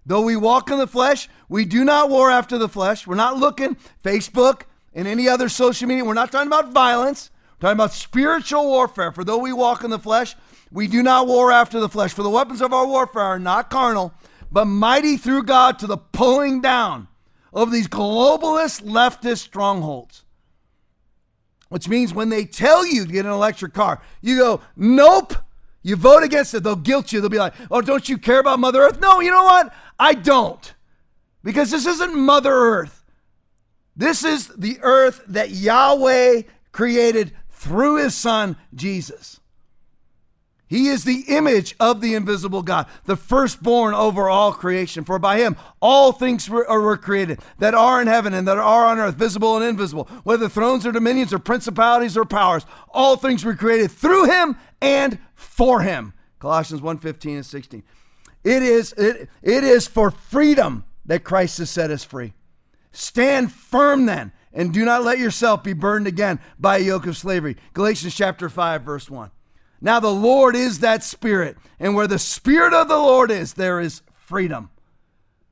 Though 0.05 0.21
we 0.21 0.35
walk 0.35 0.69
in 0.71 0.77
the 0.77 0.87
flesh, 0.87 1.27
we 1.49 1.65
do 1.65 1.83
not 1.83 2.09
war 2.09 2.31
after 2.31 2.57
the 2.57 2.69
flesh. 2.69 3.05
We're 3.05 3.15
not 3.15 3.37
looking 3.37 3.77
Facebook 4.03 4.61
and 4.93 5.07
any 5.07 5.27
other 5.27 5.49
social 5.49 5.87
media. 5.87 6.05
We're 6.05 6.13
not 6.13 6.31
talking 6.31 6.47
about 6.47 6.71
violence. 6.71 7.29
We're 7.55 7.67
talking 7.67 7.77
about 7.77 7.91
spiritual 7.91 8.65
warfare. 8.65 9.11
For 9.11 9.23
though 9.23 9.37
we 9.37 9.51
walk 9.51 9.83
in 9.83 9.89
the 9.89 9.99
flesh, 9.99 10.35
we 10.71 10.87
do 10.87 11.03
not 11.03 11.27
war 11.27 11.51
after 11.51 11.79
the 11.79 11.89
flesh. 11.89 12.13
For 12.13 12.23
the 12.23 12.29
weapons 12.29 12.61
of 12.61 12.71
our 12.73 12.85
warfare 12.85 13.21
are 13.21 13.39
not 13.39 13.69
carnal, 13.69 14.13
but 14.51 14.65
mighty 14.65 15.17
through 15.17 15.43
God 15.43 15.79
to 15.79 15.87
the 15.87 15.97
pulling 15.97 16.61
down 16.61 17.07
of 17.57 17.71
these 17.71 17.87
globalist 17.87 18.83
leftist 18.83 19.39
strongholds. 19.39 20.23
Which 21.69 21.89
means 21.89 22.13
when 22.13 22.29
they 22.29 22.45
tell 22.45 22.85
you 22.85 23.05
to 23.05 23.11
get 23.11 23.25
an 23.25 23.31
electric 23.31 23.73
car, 23.73 24.01
you 24.21 24.37
go, 24.37 24.61
nope. 24.75 25.33
You 25.81 25.95
vote 25.95 26.23
against 26.23 26.53
it, 26.53 26.63
they'll 26.63 26.75
guilt 26.75 27.11
you. 27.11 27.19
They'll 27.19 27.29
be 27.29 27.39
like, 27.39 27.53
oh, 27.71 27.81
don't 27.81 28.07
you 28.07 28.17
care 28.17 28.39
about 28.39 28.59
Mother 28.59 28.81
Earth? 28.81 28.99
No, 28.99 29.21
you 29.21 29.31
know 29.31 29.43
what? 29.43 29.73
I 29.97 30.13
don't. 30.13 30.73
Because 31.43 31.71
this 31.71 31.85
isn't 31.85 32.15
Mother 32.15 32.53
Earth. 32.53 33.03
This 33.95 34.23
is 34.23 34.49
the 34.49 34.79
earth 34.83 35.23
that 35.27 35.49
Yahweh 35.49 36.43
created 36.71 37.31
through 37.49 38.03
his 38.03 38.13
son, 38.13 38.55
Jesus. 38.75 39.36
He 40.67 40.89
is 40.89 41.05
the 41.05 41.23
image 41.29 41.75
of 41.79 42.01
the 42.01 42.13
invisible 42.13 42.61
God, 42.61 42.87
the 43.05 43.15
firstborn 43.15 43.93
over 43.93 44.29
all 44.29 44.51
creation. 44.51 45.05
For 45.05 45.17
by 45.17 45.39
him 45.39 45.55
all 45.81 46.11
things 46.11 46.49
were, 46.49 46.65
were, 46.67 46.97
created 46.97 47.39
that 47.59 47.73
are 47.73 48.01
in 48.01 48.07
heaven 48.07 48.33
and 48.33 48.45
that 48.47 48.57
are 48.57 48.85
on 48.85 48.99
earth, 48.99 49.15
visible 49.15 49.55
and 49.55 49.63
invisible, 49.63 50.09
whether 50.23 50.49
thrones 50.49 50.85
or 50.85 50.91
dominions 50.91 51.31
or 51.31 51.39
principalities 51.39 52.17
or 52.17 52.25
powers. 52.25 52.65
All 52.89 53.15
things 53.15 53.45
were 53.45 53.55
created 53.55 53.91
through 53.91 54.25
him 54.25 54.57
and 54.81 55.19
for 55.35 55.81
him. 55.81 56.13
Colossians 56.39 56.81
1 56.81 56.97
15 56.99 57.37
and 57.37 57.45
16. 57.45 57.83
It 58.43 58.63
is, 58.63 58.93
it, 58.93 59.29
it 59.41 59.63
is 59.63 59.87
for 59.87 60.11
freedom 60.11 60.83
that 61.05 61.23
Christ 61.23 61.59
has 61.59 61.69
set 61.69 61.91
us 61.91 62.03
free. 62.03 62.33
Stand 62.91 63.53
firm 63.53 64.05
then, 64.05 64.33
and 64.53 64.73
do 64.73 64.83
not 64.83 65.03
let 65.03 65.19
yourself 65.19 65.63
be 65.63 65.73
burdened 65.73 66.07
again 66.07 66.39
by 66.59 66.77
a 66.77 66.81
yoke 66.81 67.05
of 67.07 67.15
slavery. 67.15 67.55
Galatians 67.73 68.15
chapter 68.15 68.49
5, 68.49 68.81
verse 68.81 69.09
1. 69.09 69.31
Now 69.81 69.99
the 69.99 70.11
Lord 70.11 70.55
is 70.55 70.79
that 70.79 71.03
Spirit, 71.03 71.57
and 71.79 71.95
where 71.95 72.07
the 72.07 72.19
Spirit 72.19 72.73
of 72.73 72.87
the 72.87 72.97
Lord 72.97 73.31
is, 73.31 73.53
there 73.53 73.79
is 73.79 74.01
freedom. 74.13 74.69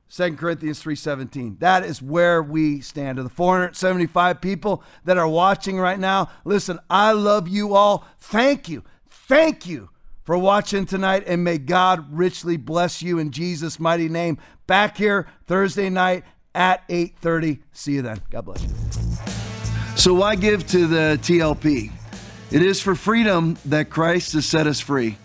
2 0.08 0.36
Corinthians 0.36 0.82
3:17. 0.82 1.58
That 1.58 1.84
is 1.84 2.00
where 2.00 2.42
we 2.42 2.80
stand. 2.80 3.16
To 3.16 3.22
the 3.22 3.28
475 3.28 4.40
people 4.40 4.82
that 5.04 5.18
are 5.18 5.28
watching 5.28 5.78
right 5.78 5.98
now, 5.98 6.30
listen, 6.44 6.78
I 6.88 7.12
love 7.12 7.48
you 7.48 7.74
all. 7.74 8.06
Thank 8.18 8.68
you. 8.68 8.84
Thank 9.08 9.66
you 9.66 9.90
for 10.22 10.38
watching 10.38 10.86
tonight 10.86 11.24
and 11.26 11.44
may 11.44 11.58
God 11.58 12.06
richly 12.12 12.56
bless 12.56 13.02
you 13.02 13.18
in 13.18 13.30
Jesus 13.30 13.80
mighty 13.80 14.08
name. 14.08 14.38
Back 14.66 14.96
here 14.96 15.26
Thursday 15.46 15.90
night 15.90 16.24
at 16.54 16.82
8:30. 16.88 17.60
See 17.72 17.92
you 17.92 18.02
then. 18.02 18.20
God 18.30 18.44
bless 18.44 18.62
you. 18.62 18.70
So 19.96 20.14
why 20.14 20.36
give 20.36 20.66
to 20.68 20.86
the 20.86 21.18
TLP? 21.22 21.90
It 22.50 22.62
is 22.62 22.80
for 22.80 22.94
freedom 22.94 23.58
that 23.64 23.90
Christ 23.90 24.34
has 24.34 24.46
set 24.46 24.66
us 24.66 24.80
free. 24.80 25.18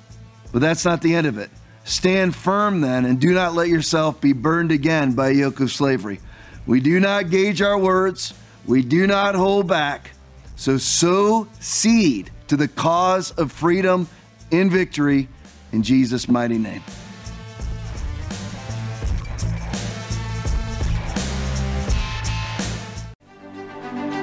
But 0.52 0.60
that's 0.60 0.86
not 0.86 1.02
the 1.02 1.16
end 1.16 1.28
of 1.28 1.38
it. 1.38 1.50
Stand 1.84 2.36
firm 2.36 2.82
then 2.82 3.06
and 3.06 3.20
do 3.20 3.34
not 3.34 3.54
let 3.54 3.70
yourself 3.70 4.20
be 4.22 4.34
burned 4.34 4.72
again 4.72 5.14
by 5.14 5.30
a 5.30 5.34
yoke 5.34 5.60
of 5.60 5.72
slavery. 5.72 6.20
We 6.66 6.80
do 6.80 7.00
not 7.00 7.30
gauge 7.30 7.62
our 7.62 7.78
words, 7.78 8.34
we 8.66 8.84
do 8.84 9.08
not 9.08 9.36
hold 9.36 9.68
back. 9.68 10.12
So 10.56 10.78
sow 10.78 11.48
seed 11.60 12.32
to 12.48 12.56
the 12.56 12.68
cause 12.68 13.32
of 13.32 13.52
freedom 13.52 14.08
in 14.52 14.70
victory 14.70 15.28
in 15.72 15.82
Jesus' 15.84 16.28
mighty 16.28 16.58
name. 16.58 16.84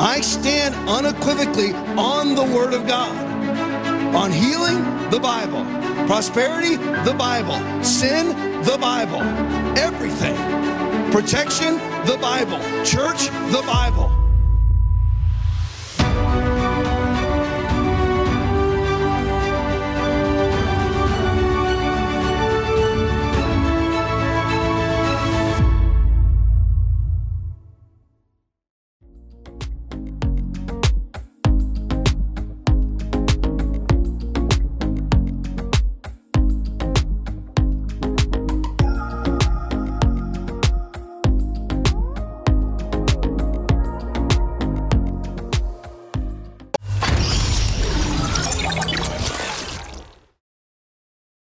I 0.01 0.20
stand 0.20 0.77
unequivocally 0.89 1.75
on 1.97 2.37
the 2.37 2.45
Word 2.45 2.73
of 2.73 2.87
God. 2.87 3.16
On 4.15 4.31
healing, 4.31 4.85
the 5.11 5.19
Bible. 5.19 5.65
Prosperity, 6.07 6.77
the 6.77 7.15
Bible. 7.19 7.59
Sin, 7.83 8.29
the 8.62 8.79
Bible. 8.79 9.23
Everything. 9.77 10.37
Protection, 11.11 11.75
the 12.07 12.16
Bible. 12.20 12.59
Church, 12.85 13.27
the 13.51 13.62
Bible. 13.66 14.12